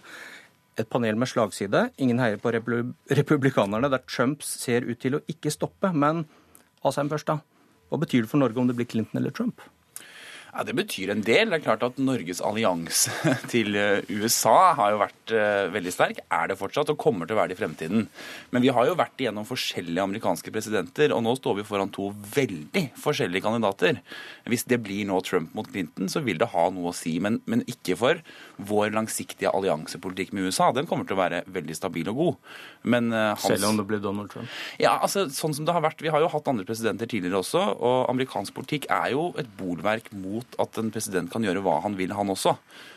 Et 0.78 0.86
panel 0.88 1.18
med 1.18 1.30
slagside. 1.30 1.88
Ingen 1.98 2.22
heier 2.22 2.38
på 2.38 2.54
republikanerne, 2.54 3.90
der 3.90 4.06
Trump 4.06 4.46
ser 4.46 4.86
ut 4.86 5.02
til 5.02 5.18
å 5.18 5.24
ikke 5.30 5.50
stoppe. 5.50 5.90
Men 5.90 6.22
Asheim 6.86 7.10
først, 7.10 7.34
da. 7.34 7.40
Hva 7.90 7.98
betyr 7.98 8.22
det 8.22 8.30
for 8.30 8.38
Norge 8.38 8.62
om 8.62 8.70
det 8.70 8.78
blir 8.78 8.86
Clinton 8.86 9.18
eller 9.18 9.34
Trump? 9.34 9.58
Ja, 10.52 10.66
Det 10.68 10.74
betyr 10.76 11.08
en 11.08 11.22
del. 11.24 11.48
Det 11.48 11.56
er 11.56 11.64
klart 11.64 11.84
at 11.86 11.96
Norges 11.96 12.42
allianse 12.44 13.08
til 13.52 13.72
eh, 13.78 14.04
USA 14.12 14.74
har 14.76 14.92
jo 14.92 14.98
vært 15.00 15.32
eh, 15.32 15.68
veldig 15.72 15.92
sterk, 15.94 16.18
er 16.28 16.50
det 16.50 16.58
fortsatt, 16.60 16.90
og 16.92 16.98
kommer 17.00 17.24
til 17.24 17.38
å 17.38 17.40
være 17.40 17.54
det 17.54 17.56
i 17.56 17.60
fremtiden. 17.62 18.02
Men 18.52 18.64
vi 18.64 18.68
har 18.76 18.84
jo 18.84 18.96
vært 18.98 19.16
igjennom 19.16 19.46
forskjellige 19.48 20.04
amerikanske 20.04 20.52
presidenter, 20.52 21.14
og 21.16 21.22
nå 21.24 21.32
står 21.38 21.56
vi 21.56 21.64
foran 21.64 21.92
to 21.94 22.10
veldig 22.34 22.82
forskjellige 23.00 23.46
kandidater. 23.46 24.02
Hvis 24.44 24.66
det 24.68 24.82
blir 24.84 25.08
nå 25.08 25.22
Trump 25.24 25.54
mot 25.56 25.70
Clinton, 25.72 26.10
så 26.12 26.20
vil 26.20 26.36
det 26.42 26.50
ha 26.52 26.66
noe 26.74 26.92
å 26.92 26.96
si, 26.96 27.14
men, 27.24 27.40
men 27.48 27.64
ikke 27.64 27.96
for 27.96 28.20
vår 28.60 28.92
langsiktige 28.92 29.54
alliansepolitikk 29.56 30.34
med 30.36 30.50
USA. 30.50 30.68
Den 30.76 30.90
kommer 30.90 31.08
til 31.08 31.16
å 31.16 31.22
være 31.22 31.42
veldig 31.48 31.78
stabil 31.80 32.12
og 32.12 32.20
god. 32.20 32.52
Men 32.92 33.08
uh, 33.08 33.32
hans... 33.32 33.48
Selv 33.48 33.70
om 33.70 33.80
det 33.80 33.88
blir 33.88 34.04
Donald 34.04 34.28
Trump? 34.34 34.52
Ja, 34.76 34.98
altså 34.98 35.30
sånn 35.32 35.56
som 35.56 35.64
det 35.64 35.72
har 35.72 35.84
vært. 35.88 36.04
Vi 36.04 36.12
har 36.12 36.20
jo 36.20 36.28
hatt 36.36 36.52
andre 36.52 36.68
presidenter 36.68 37.08
tidligere 37.08 37.40
også, 37.40 37.64
og 37.80 37.98
amerikansk 38.12 38.52
politikk 38.60 38.90
er 38.92 39.14
jo 39.16 39.30
et 39.40 39.48
bolverk 39.56 40.12
mot 40.12 40.41
at 40.62 40.80
en 40.80 40.90
president 40.94 41.30
kan 41.32 41.44
gjøre 41.44 41.62
hva 41.64 41.80
han 41.84 41.96
vil, 41.98 42.14
han 42.16 42.32
også. 42.32 42.56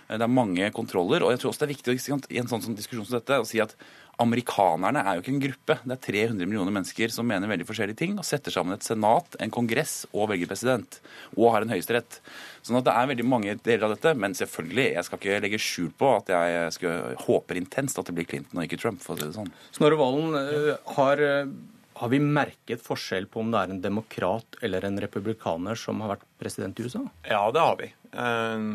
Det 0.09 0.21
er 0.21 0.31
mange 0.31 0.67
kontroller, 0.75 1.25
og 1.25 1.33
jeg 1.33 1.41
tror 1.41 1.51
også 1.51 1.63
det 1.63 1.67
er 1.67 1.75
viktig 1.75 1.95
i 2.35 2.41
en 2.41 2.49
sånn 2.49 2.77
diskusjon 2.77 3.07
som 3.07 3.17
dette 3.17 3.39
å 3.41 3.47
si 3.47 3.61
at 3.63 3.73
amerikanerne 4.21 5.01
er 5.03 5.17
jo 5.17 5.23
ikke 5.23 5.33
en 5.33 5.41
gruppe. 5.43 5.77
Det 5.83 5.95
er 5.95 6.03
300 6.05 6.47
millioner 6.47 6.73
mennesker 6.75 7.11
som 7.11 7.27
mener 7.27 7.51
veldig 7.51 7.67
forskjellige 7.67 7.99
ting, 7.99 8.15
og 8.19 8.27
setter 8.27 8.53
sammen 8.53 8.75
et 8.75 8.85
senat, 8.85 9.35
en 9.43 9.53
kongress 9.53 10.05
og 10.13 10.29
velger 10.31 10.49
president. 10.51 10.99
Og 11.35 11.51
har 11.55 11.65
en 11.65 11.73
høyesterett. 11.73 12.19
Sånn 12.65 12.79
at 12.79 12.87
det 12.87 12.95
er 12.95 13.11
veldig 13.11 13.27
mange 13.27 13.57
deler 13.65 13.87
av 13.89 13.95
dette. 13.95 14.15
Men 14.19 14.37
selvfølgelig, 14.37 14.87
jeg 14.95 15.07
skal 15.07 15.21
ikke 15.21 15.41
legge 15.43 15.61
skjul 15.61 15.91
på 15.99 16.11
at 16.21 16.31
jeg 16.31 16.75
skal, 16.77 17.15
håper 17.25 17.59
intenst 17.59 17.99
at 17.99 18.09
det 18.09 18.15
blir 18.17 18.29
Clinton 18.29 18.61
og 18.61 18.67
ikke 18.67 18.79
Trump, 18.81 19.03
for 19.03 19.15
å 19.15 19.19
si 19.19 19.27
det 19.27 19.37
sånn. 19.37 19.51
Snorre 19.75 19.99
Valen, 19.99 20.37
eh, 20.39 20.93
har, 20.95 21.21
eh, 21.21 21.51
har 21.95 22.09
vi 22.11 22.19
merket 22.19 22.83
forskjell 22.83 23.27
på 23.31 23.39
om 23.39 23.53
det 23.53 23.61
er 23.61 23.71
en 23.71 23.81
demokrat 23.83 24.57
eller 24.65 24.83
en 24.87 24.99
republikaner 24.99 25.79
som 25.79 26.01
har 26.03 26.15
vært 26.15 26.25
president 26.41 26.79
i 26.79 26.87
USA? 26.87 27.03
Ja, 27.29 27.45
det 27.55 27.63
har 27.63 27.79
vi. 27.79 27.91
Eh, 28.11 28.67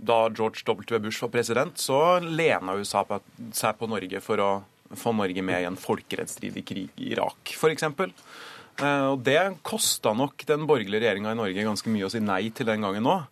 Da 0.00 0.18
George 0.32 0.62
W. 0.64 0.98
Bush 0.98 1.20
var 1.20 1.28
president, 1.28 1.76
så 1.76 2.20
lena 2.24 2.72
USA 2.78 3.02
på, 3.04 3.18
seg 3.52 3.76
på 3.76 3.88
Norge 3.88 4.20
for 4.24 4.40
å 4.40 4.50
få 4.96 5.12
Norge 5.12 5.42
med 5.44 5.60
i 5.60 5.66
en 5.68 5.76
folkerettsstridig 5.76 6.62
krig 6.64 6.88
i 6.96 7.10
Irak, 7.12 7.52
f.eks. 7.52 7.84
Eh, 7.84 9.04
og 9.12 9.20
Det 9.26 9.36
kosta 9.62 10.14
nok 10.16 10.46
den 10.48 10.64
borgerlige 10.66 11.04
regjeringa 11.04 11.34
i 11.34 11.40
Norge 11.42 11.66
ganske 11.68 11.92
mye 11.92 12.08
å 12.08 12.12
si 12.12 12.22
nei 12.24 12.46
til 12.48 12.70
den 12.70 12.80
gangen 12.80 13.04
òg. 13.04 13.28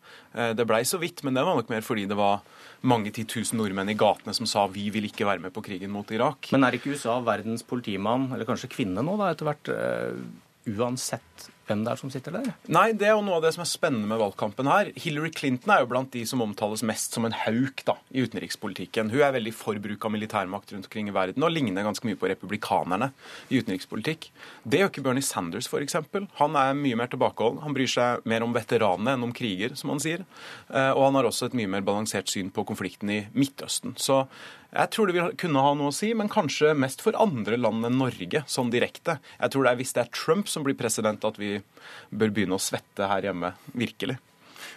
Det 0.55 0.67
blei 0.69 0.83
så 0.85 1.01
vidt, 1.01 1.25
men 1.25 1.35
det 1.35 1.43
var 1.43 1.57
nok 1.57 1.71
mer 1.73 1.81
fordi 1.81 2.05
det 2.07 2.17
var 2.19 2.45
mange 2.87 3.11
titusen 3.15 3.59
nordmenn 3.59 3.91
i 3.91 3.97
gatene 3.99 4.35
som 4.37 4.47
sa 4.49 4.67
vi 4.71 4.89
vil 4.95 5.09
ikke 5.09 5.27
være 5.27 5.43
med 5.43 5.55
på 5.55 5.65
krigen 5.67 5.91
mot 5.91 6.11
Irak. 6.15 6.51
Men 6.55 6.67
er 6.67 6.79
ikke 6.79 6.95
USA 6.95 7.19
verdens 7.25 7.65
politimann, 7.67 8.29
eller 8.35 8.49
kanskje 8.49 8.71
kvinne 8.73 9.03
nå, 9.05 9.17
da, 9.19 9.33
etter 9.33 9.49
hvert, 9.49 9.73
uh, 9.73 10.75
uansett 10.79 11.49
hvem 11.69 11.85
det 11.85 11.93
er 11.93 12.01
som 12.01 12.13
sitter 12.13 12.35
der? 12.39 12.51
Nei, 12.73 12.91
det 12.97 13.09
er 13.09 13.15
jo 13.17 13.25
noe 13.25 13.39
av 13.39 13.45
det 13.45 13.53
som 13.55 13.63
er 13.65 13.71
spennende 13.71 14.09
med 14.11 14.21
valgkampen 14.23 14.71
her. 14.71 14.91
Hillary 14.99 15.31
Clinton 15.35 15.75
er 15.75 15.85
jo 15.85 15.91
blant 15.93 16.11
de 16.15 16.25
som 16.29 16.43
omtales 16.45 16.85
mest 16.87 17.17
som 17.17 17.29
en 17.29 17.37
hauk 17.45 17.85
da, 17.89 17.99
i 18.11 18.25
utenrikspolitikken. 18.25 19.13
Hun 19.13 19.25
er 19.25 19.35
veldig 19.37 19.55
for 19.57 19.79
bruk 19.83 20.09
av 20.09 20.15
militærmakt 20.15 20.75
rundt 20.75 20.89
omkring 20.89 21.11
i 21.13 21.15
verden 21.15 21.45
og 21.45 21.53
ligner 21.55 21.87
ganske 21.87 22.09
mye 22.09 22.19
på 22.19 22.31
republikanerne 22.33 23.11
i 23.53 23.61
utenrikspolitikk. 23.61 24.31
Det 24.65 24.83
gjør 24.83 24.93
ikke 24.93 25.07
Bernie 25.07 25.27
Sanders, 25.27 25.71
f.eks. 25.71 25.99
Han 26.41 26.59
er 26.59 26.77
mye 26.79 26.99
mer 26.99 27.13
tilbakeholden. 27.13 27.63
Han 27.65 27.77
bryr 27.77 27.91
seg 27.93 28.29
mer 28.29 28.47
om 28.47 28.57
veteranene 28.57 29.17
enn 29.17 29.29
om 29.29 29.35
kriger, 29.37 29.77
som 29.79 29.93
han 29.95 30.03
sier. 30.03 30.25
Eh, 30.69 30.93
og 30.93 31.09
han 31.09 31.21
har 31.21 31.29
også 31.29 31.49
et 31.51 31.59
mye 31.59 31.71
mer 31.71 31.85
balansert 31.87 32.31
syn 32.33 32.53
på 32.55 32.67
konflikten 32.69 33.13
i 33.13 33.23
Midtøsten. 33.37 33.97
Så 34.01 34.25
jeg 34.69 34.91
tror 34.93 35.09
det 35.09 35.17
vil 35.17 35.37
kunne 35.41 35.63
ha 35.65 35.73
noe 35.79 35.89
å 35.89 35.97
si, 35.97 36.11
men 36.13 36.29
kanskje 36.29 36.75
mest 36.77 37.01
for 37.05 37.17
andre 37.17 37.57
land 37.57 37.87
enn 37.89 37.97
Norge, 38.03 38.43
sånn 38.45 38.73
direkte. 38.73 39.17
Jeg 39.39 39.55
tror 39.55 39.65
det 39.65 39.73
er 39.73 39.81
hvis 39.81 39.95
det 39.97 40.03
er 40.05 40.11
Trump 40.13 40.51
som 40.53 40.67
blir 40.67 40.77
president 40.77 41.25
at 41.25 41.41
vi 41.41 41.55
bør 42.13 42.35
begynne 42.37 42.59
å 42.59 42.63
svette 42.63 43.09
her 43.09 43.31
hjemme. 43.31 43.55
Virkelig. 43.73 44.19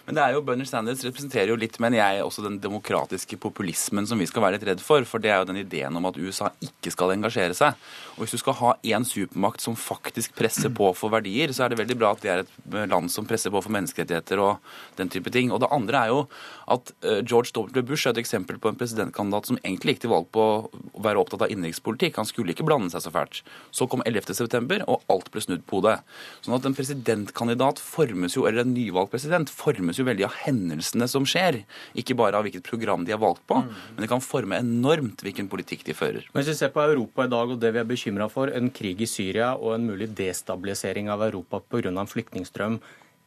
Men 0.06 0.16
det 0.16 0.22
er 0.22 0.34
jo, 0.34 0.42
Bernie 0.42 0.66
Sanders 0.66 1.04
representerer 1.06 1.52
jo 1.52 1.56
litt, 1.58 1.76
men 1.82 1.94
jeg, 1.94 2.22
også 2.24 2.42
den 2.42 2.56
demokratiske 2.62 3.36
populismen 3.42 4.06
som 4.08 4.18
vi 4.18 4.26
skal 4.26 4.42
være 4.42 4.58
litt 4.58 4.66
redd 4.66 4.82
for. 4.82 5.06
For 5.06 5.22
det 5.22 5.30
er 5.30 5.42
jo 5.42 5.48
den 5.52 5.60
ideen 5.60 5.94
om 5.98 6.08
at 6.08 6.18
USA 6.18 6.50
ikke 6.64 6.90
skal 6.90 7.14
engasjere 7.14 7.54
seg. 7.54 7.78
Og 8.16 8.24
hvis 8.24 8.34
du 8.34 8.40
skal 8.42 8.56
ha 8.58 8.72
én 8.82 9.06
supermakt 9.06 9.62
som 9.62 9.78
faktisk 9.78 10.34
presser 10.38 10.72
på 10.74 10.90
for 10.98 11.14
verdier, 11.14 11.54
så 11.54 11.64
er 11.64 11.72
det 11.72 11.78
veldig 11.80 11.98
bra 12.00 12.10
at 12.16 12.24
det 12.24 12.32
er 12.32 12.42
et 12.42 12.90
land 12.90 13.12
som 13.14 13.28
presser 13.28 13.54
på 13.54 13.62
for 13.62 13.74
menneskerettigheter 13.74 14.42
og 14.42 14.74
den 14.98 15.12
type 15.12 15.30
ting. 15.34 15.52
Og 15.54 15.62
det 15.62 15.70
andre 15.72 16.02
er 16.02 16.12
jo 16.12 16.24
at 16.72 16.92
eh, 17.06 17.22
George 17.22 17.54
W. 17.54 17.84
Bush 17.86 18.06
er 18.06 18.16
et 18.16 18.22
eksempel 18.22 18.58
på 18.58 18.72
en 18.72 18.78
presidentkandidat 18.78 19.48
som 19.48 19.60
egentlig 19.62 19.96
gikk 19.96 20.04
til 20.04 20.12
valg 20.12 20.28
på 20.34 20.42
å 20.42 21.02
være 21.04 21.22
opptatt 21.22 21.46
av 21.46 21.54
innenrikspolitikk. 21.54 22.18
Han 22.18 22.28
skulle 22.28 22.54
ikke 22.56 22.66
blande 22.66 22.90
seg 22.92 23.04
så 23.06 23.14
fælt. 23.14 23.42
Så 23.74 23.88
kom 23.90 24.04
11.9, 24.08 24.82
og 24.86 25.06
alt 25.12 25.30
ble 25.32 25.44
snudd 25.44 25.64
på 25.68 25.80
hodet. 25.80 26.00
Sånn 26.44 26.56
at 26.58 26.68
en 26.68 26.76
presidentkandidat 26.76 27.82
formes 27.82 28.36
jo, 28.36 28.46
eller 28.48 28.64
en 28.64 28.74
nyvalgt 28.74 29.14
president 29.14 29.52
formes 29.52 29.91
formes 29.92 30.00
jo 30.00 30.06
veldig 30.08 30.26
av 30.26 30.36
hendelsene 30.46 31.08
som 31.08 31.24
skjer, 31.26 31.64
ikke 31.94 32.16
bare 32.16 32.38
av 32.38 32.46
hvilket 32.46 32.64
program 32.64 33.04
de 33.04 33.12
er 33.12 33.20
valgt 33.20 33.44
på. 33.46 33.60
Mm. 33.60 33.72
Men 33.94 34.04
det 34.04 34.08
kan 34.10 34.24
forme 34.24 34.58
enormt 34.58 35.22
hvilken 35.22 35.48
politikk 35.48 35.84
de 35.84 35.94
fører. 35.94 36.24
Hvis 36.32 36.48
vi 36.48 36.54
ser 36.56 36.72
på 36.72 36.82
Europa 36.82 37.26
i 37.26 37.30
dag 37.30 37.50
og 37.52 37.60
det 37.60 37.72
vi 37.72 37.80
er 37.80 37.88
bekymra 37.88 38.28
for, 38.30 38.50
en 38.50 38.70
krig 38.70 39.00
i 39.02 39.06
Syria 39.08 39.54
og 39.56 39.76
en 39.76 39.86
mulig 39.86 40.10
destabilisering 40.16 41.10
av 41.10 41.22
Europa 41.22 41.60
pga. 41.60 41.88
en 41.92 42.06
flyktningstrøm 42.06 42.80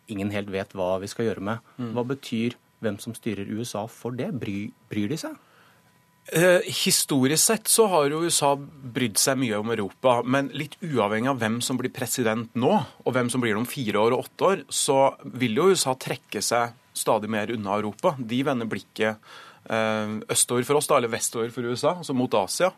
ingen 0.07 0.31
helt 0.31 0.51
vet 0.51 0.71
hva 0.73 0.99
vi 1.01 1.07
skal 1.07 1.25
gjøre 1.25 1.41
med, 1.41 1.57
mm. 1.77 1.93
hva 1.93 2.03
betyr 2.05 2.55
hvem 2.81 2.99
som 2.99 3.15
styrer 3.15 3.49
USA 3.49 3.87
for 3.87 4.11
det? 4.11 4.31
Bry, 4.37 4.69
bryr 4.89 5.09
de 5.09 5.17
seg? 5.17 5.35
Eh, 6.27 6.61
historisk 6.85 7.43
sett 7.43 7.67
så 7.67 7.85
har 7.87 8.09
jo 8.09 8.23
USA 8.25 8.55
brydd 8.57 9.19
seg 9.21 9.37
mye 9.37 9.59
om 9.61 9.69
Europa, 9.69 10.17
men 10.25 10.49
litt 10.57 10.73
uavhengig 10.81 11.29
av 11.29 11.41
hvem 11.41 11.59
som 11.61 11.77
blir 11.77 11.93
president 11.93 12.49
nå, 12.57 12.71
og 13.05 13.13
hvem 13.13 13.29
som 13.29 13.43
blir 13.43 13.53
det 13.53 13.61
om 13.61 13.69
fire 13.69 14.01
år 14.01 14.15
og 14.15 14.25
åtte 14.25 14.47
år, 14.49 14.63
så 14.73 14.99
vil 15.37 15.59
jo 15.59 15.69
USA 15.69 15.93
trekke 15.93 16.41
seg 16.41 16.73
stadig 16.97 17.29
mer 17.29 17.53
unna 17.53 17.75
Europa. 17.77 18.15
De 18.17 18.39
vender 18.47 18.65
blikket 18.71 19.21
eh, 19.69 20.15
østover 20.33 20.65
for 20.65 20.79
oss, 20.79 20.89
da, 20.89 20.97
eller 20.97 21.13
vestover 21.13 21.53
for 21.53 21.69
USA, 21.69 21.93
altså 21.99 22.17
mot 22.17 22.39
Asia. 22.41 22.71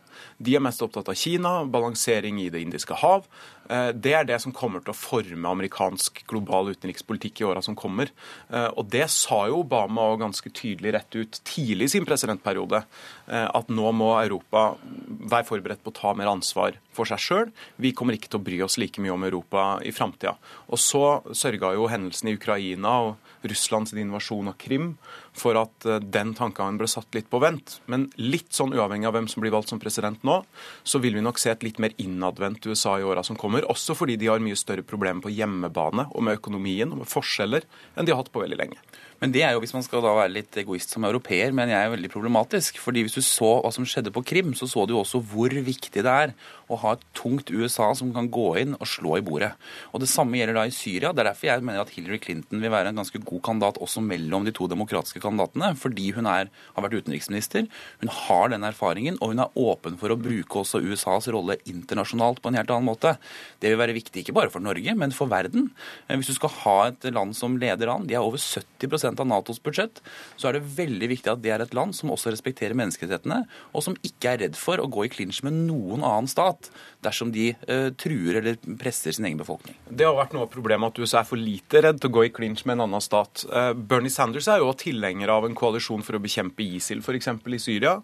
De 0.44 0.58
er 0.58 0.64
mest 0.68 0.84
opptatt 0.84 1.08
av 1.14 1.16
Kina, 1.16 1.62
balansering 1.72 2.42
i 2.44 2.50
Det 2.52 2.66
indiske 2.66 3.00
hav. 3.00 3.30
Eh, 3.70 3.90
det 3.94 4.14
er 4.16 4.28
det 4.28 4.40
som 4.44 4.54
kommer 4.56 4.84
til 4.84 4.94
å 4.94 4.98
forme 4.98 5.52
amerikansk 5.52 6.24
global 6.30 6.72
utenrikspolitikk 6.74 7.42
i 7.42 7.48
åra 7.50 7.64
som 7.64 7.76
kommer. 7.78 8.12
Eh, 8.50 8.70
og 8.70 8.88
det 8.94 9.08
sa 9.14 9.44
jo 9.50 9.62
Obama 9.64 10.08
ganske 10.20 10.52
tydelig 10.52 10.96
rett 10.96 11.20
ut 11.20 11.40
tidlig 11.48 11.90
i 11.90 11.94
sin 11.98 12.08
presidentperiode, 12.08 12.84
eh, 13.28 13.48
at 13.48 13.68
nå 13.68 13.92
må 13.92 14.14
Europa 14.22 14.70
være 15.08 15.48
forberedt 15.48 15.84
på 15.84 15.92
å 15.92 16.00
ta 16.00 16.14
mer 16.14 16.32
ansvar 16.32 16.80
for 16.96 17.06
seg 17.06 17.22
sjøl. 17.22 17.52
Vi 17.78 17.94
kommer 17.94 18.16
ikke 18.16 18.32
til 18.32 18.40
å 18.40 18.44
bry 18.44 18.62
oss 18.64 18.78
like 18.78 19.02
mye 19.04 19.14
om 19.14 19.24
Europa 19.24 19.80
i 19.84 19.92
framtida. 19.92 20.38
Og 20.72 20.80
så 20.80 21.22
sørga 21.36 21.74
jo 21.76 21.88
hendelsene 21.92 22.32
i 22.32 22.38
Ukraina 22.40 23.00
og 23.06 23.16
Russlands 23.48 23.94
invasjon 23.94 24.50
av 24.50 24.58
Krim 24.58 24.98
for 25.38 25.56
at 25.60 25.86
den 26.02 26.34
tankegangen 26.34 26.80
ble 26.80 26.88
satt 26.90 27.14
litt 27.14 27.30
på 27.30 27.40
vent. 27.40 27.80
Men 27.86 28.10
litt 28.18 28.52
sånn 28.52 28.74
uavhengig 28.74 29.06
av 29.08 29.14
hvem 29.14 29.28
som 29.30 29.44
blir 29.44 29.54
valgt 29.54 29.70
som 29.70 29.80
president 29.80 30.24
nå, 30.26 30.44
så 30.84 31.00
vil 31.00 31.14
vi 31.14 31.22
nok 31.22 31.38
se 31.38 31.52
et 31.52 31.64
litt 31.64 31.78
mer 31.80 31.94
innadvendt 32.02 32.66
USA 32.66 32.98
i 32.98 33.06
åra 33.06 33.24
som 33.24 33.38
kommer 33.38 33.57
kommer, 33.58 33.72
også 33.72 33.96
fordi 33.96 34.18
de 34.18 34.30
har 34.30 34.40
mye 34.40 34.56
større 34.58 34.84
problemer 34.86 35.22
på 35.22 35.32
hjemmebane 35.34 36.08
og 36.14 36.24
med 36.24 36.38
økonomien 36.38 36.92
og 36.92 37.02
med 37.02 37.10
forskjeller 37.10 37.66
enn 37.96 38.06
de 38.06 38.14
har 38.14 38.22
hatt 38.22 38.32
på 38.32 38.42
veldig 38.44 38.58
lenge. 38.58 38.78
Men 39.20 39.32
det 39.34 39.42
er 39.42 39.56
jo, 39.56 39.62
hvis 39.64 39.74
man 39.74 39.82
skal 39.82 40.04
da 40.04 40.14
være 40.14 40.30
litt 40.30 40.58
egoist 40.62 40.92
som 40.94 41.06
europeer, 41.08 41.52
men 41.52 41.72
jeg 41.72 41.80
er 41.80 41.90
veldig 41.90 42.12
problematisk. 42.14 42.78
fordi 42.78 43.02
hvis 43.02 43.18
du 43.18 43.22
så 43.22 43.62
hva 43.64 43.72
som 43.74 43.86
skjedde 43.86 44.14
på 44.14 44.22
Krim, 44.22 44.54
så 44.54 44.68
så 44.70 44.86
du 44.86 44.94
også 44.94 45.24
hvor 45.26 45.50
viktig 45.50 46.04
det 46.04 46.06
er 46.06 46.34
å 46.68 46.78
ha 46.82 46.94
et 46.96 47.04
tungt 47.18 47.52
USA 47.54 47.90
som 47.96 48.12
kan 48.16 48.30
gå 48.34 48.48
inn 48.62 48.76
og 48.78 48.88
slå 48.90 49.18
i 49.20 49.24
bordet. 49.26 49.54
Og 49.94 50.02
Det 50.04 50.10
samme 50.12 50.40
gjelder 50.40 50.58
da 50.60 50.66
i 50.68 50.76
Syria. 50.76 51.14
Det 51.14 51.24
er 51.24 51.30
derfor 51.32 51.50
jeg 51.50 51.64
mener 51.64 51.84
at 51.84 51.94
Hillary 51.96 52.20
Clinton 52.24 52.62
vil 52.64 52.74
være 52.74 52.92
en 52.92 53.00
ganske 53.00 53.22
god 53.24 53.42
kandidat 53.46 53.80
også 53.84 54.04
mellom 54.04 54.46
de 54.48 54.54
to 54.56 54.68
demokratiske 54.72 55.22
kandidatene. 55.24 55.74
Fordi 55.80 56.12
hun 56.18 56.28
er, 56.30 56.52
har 56.76 56.86
vært 56.86 57.00
utenriksminister, 57.04 57.68
hun 58.02 58.14
har 58.24 58.52
den 58.54 58.68
erfaringen, 58.68 59.20
og 59.22 59.34
hun 59.34 59.44
er 59.44 59.60
åpen 59.60 59.98
for 60.00 60.14
å 60.14 60.20
bruke 60.20 60.62
også 60.64 60.82
USAs 60.84 61.30
rolle 61.34 61.60
internasjonalt 61.70 62.42
på 62.44 62.52
en 62.52 62.60
helt 62.60 62.74
annen 62.74 62.90
måte. 62.90 63.16
Det 63.62 63.72
vil 63.72 63.80
være 63.80 63.96
viktig 63.98 64.24
ikke 64.24 64.36
bare 64.36 64.52
for 64.54 64.64
Norge, 64.64 64.96
men 64.98 65.16
for 65.16 65.32
verden. 65.32 65.72
Hvis 66.12 66.32
du 66.32 66.38
skal 66.38 66.54
ha 66.64 66.78
et 66.92 67.08
land 67.14 67.36
som 67.38 67.58
leder 67.60 67.92
an, 67.94 68.08
de 68.10 68.18
er 68.18 68.26
over 68.26 68.42
70% 68.42 69.24
av 69.24 69.30
Natos 69.30 69.62
budsjett, 69.64 70.02
så 70.36 70.50
er 70.50 70.58
det 70.58 70.68
veldig 70.78 71.12
viktig 71.16 71.32
at 71.32 71.44
det 71.44 71.54
er 71.56 71.64
et 71.64 71.76
land 71.78 71.96
som 71.96 72.12
også 72.14 72.34
respekterer 72.34 72.78
menneskerettighetene, 72.78 73.44
og 73.72 73.86
som 73.86 73.98
ikke 74.06 74.34
er 74.34 74.44
redd 74.46 74.60
for 74.60 74.82
å 74.82 74.90
gå 74.92 75.08
i 75.08 75.12
klinsj 75.14 75.44
med 75.48 75.56
noen 75.68 76.04
annen 76.04 76.30
stat 76.32 76.57
dersom 77.06 77.32
de 77.34 77.52
uh, 77.70 77.90
truer 78.00 78.40
eller 78.40 78.58
presser 78.80 79.16
sin 79.16 79.28
egen 79.30 79.40
befolkning. 79.40 79.78
Det 79.90 80.06
har 80.08 80.16
vært 80.18 80.34
noe 80.36 80.48
av 80.48 80.52
problemet 80.54 80.94
at 80.94 81.02
USA 81.02 81.22
er 81.22 81.30
for 81.30 81.40
lite 81.40 81.82
redd 81.86 82.02
til 82.02 82.10
å 82.10 82.16
gå 82.18 82.26
i 82.28 82.32
clinch 82.34 82.64
med 82.66 82.78
en 82.78 82.86
annen 82.88 83.04
stat. 83.04 83.46
Uh, 83.52 83.72
Bernie 83.78 84.14
Sanders 84.14 84.50
er 84.52 84.64
jo 84.64 84.74
tilhenger 84.78 85.32
av 85.34 85.48
en 85.48 85.58
koalisjon 85.58 86.04
for 86.06 86.18
å 86.18 86.22
bekjempe 86.24 86.66
ISIL, 86.66 87.04
f.eks. 87.06 87.30
i 87.30 87.62
Syria. 87.62 87.98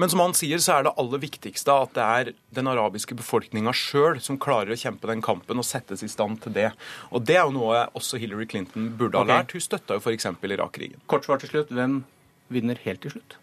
Men 0.00 0.12
som 0.12 0.22
han 0.22 0.36
sier, 0.38 0.62
så 0.62 0.78
er 0.78 0.86
det 0.86 0.94
aller 1.02 1.22
viktigste 1.22 1.78
at 1.86 1.94
det 1.96 2.06
er 2.06 2.32
den 2.56 2.70
arabiske 2.70 3.18
befolkninga 3.18 3.74
sjøl 3.76 4.20
som 4.24 4.40
klarer 4.42 4.74
å 4.74 4.80
kjempe 4.80 5.10
den 5.10 5.24
kampen 5.24 5.62
og 5.62 5.66
settes 5.66 6.04
i 6.06 6.10
stand 6.12 6.42
til 6.44 6.54
det. 6.56 6.70
Og 7.10 7.24
Det 7.26 7.38
er 7.38 7.48
jo 7.48 7.56
noe 7.56 7.86
også 7.98 8.20
Hillary 8.22 8.46
Clinton 8.50 8.92
burde 8.98 9.18
ha 9.18 9.26
lært. 9.26 9.56
Hun 9.56 9.64
støtta 9.64 9.98
jo 9.98 10.04
f.eks. 10.04 10.30
Irak-krigen. 10.46 11.02
Kort 11.10 11.26
svar 11.26 11.42
til 11.42 11.50
slutt. 11.50 11.74
Hvem 11.74 12.04
vinner 12.52 12.78
helt 12.84 13.02
til 13.02 13.16
slutt? 13.16 13.40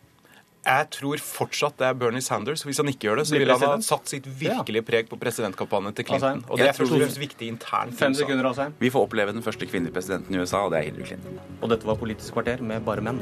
Jeg 0.64 0.88
tror 0.95 1.19
fortsatt 1.19 1.76
det 1.81 1.88
er 1.90 1.98
Bernie 1.99 2.23
Sanders. 2.23 2.64
Hvis 2.64 2.80
han 2.80 2.88
ikke 2.91 3.10
gjør 3.10 3.19
det, 3.19 3.26
så 3.27 3.35
vil 3.35 3.52
han 3.52 3.64
ha 3.65 3.73
satt 3.84 4.11
sitt 4.11 4.27
virkelige 4.40 4.85
preg 4.88 5.10
på 5.11 5.19
presidentkampanjen 5.19 5.98
til 5.98 6.07
Clinton. 6.07 6.44
Og 6.48 6.61
det 6.61 6.69
er 6.69 6.77
først 6.77 6.95
og 6.95 7.03
fremst 7.03 7.19
viktig 7.19 7.52
internt. 7.52 7.98
Fem 7.99 8.15
sekunder, 8.15 8.48
Asheim. 8.53 8.77
Vi 8.80 8.91
får 8.94 9.10
oppleve 9.10 9.35
den 9.35 9.44
første 9.44 9.68
kvinnelige 9.68 9.95
presidenten 9.98 10.35
i 10.35 10.40
USA, 10.40 10.64
og 10.64 10.72
det 10.72 10.80
er 10.80 10.90
Hillary 10.91 11.10
Clinton. 11.11 11.41
Og 11.60 11.73
dette 11.73 11.90
var 11.90 11.99
Politisk 11.99 12.35
kvarter 12.38 12.64
med 12.64 12.84
bare 12.88 13.03
menn. 13.03 13.19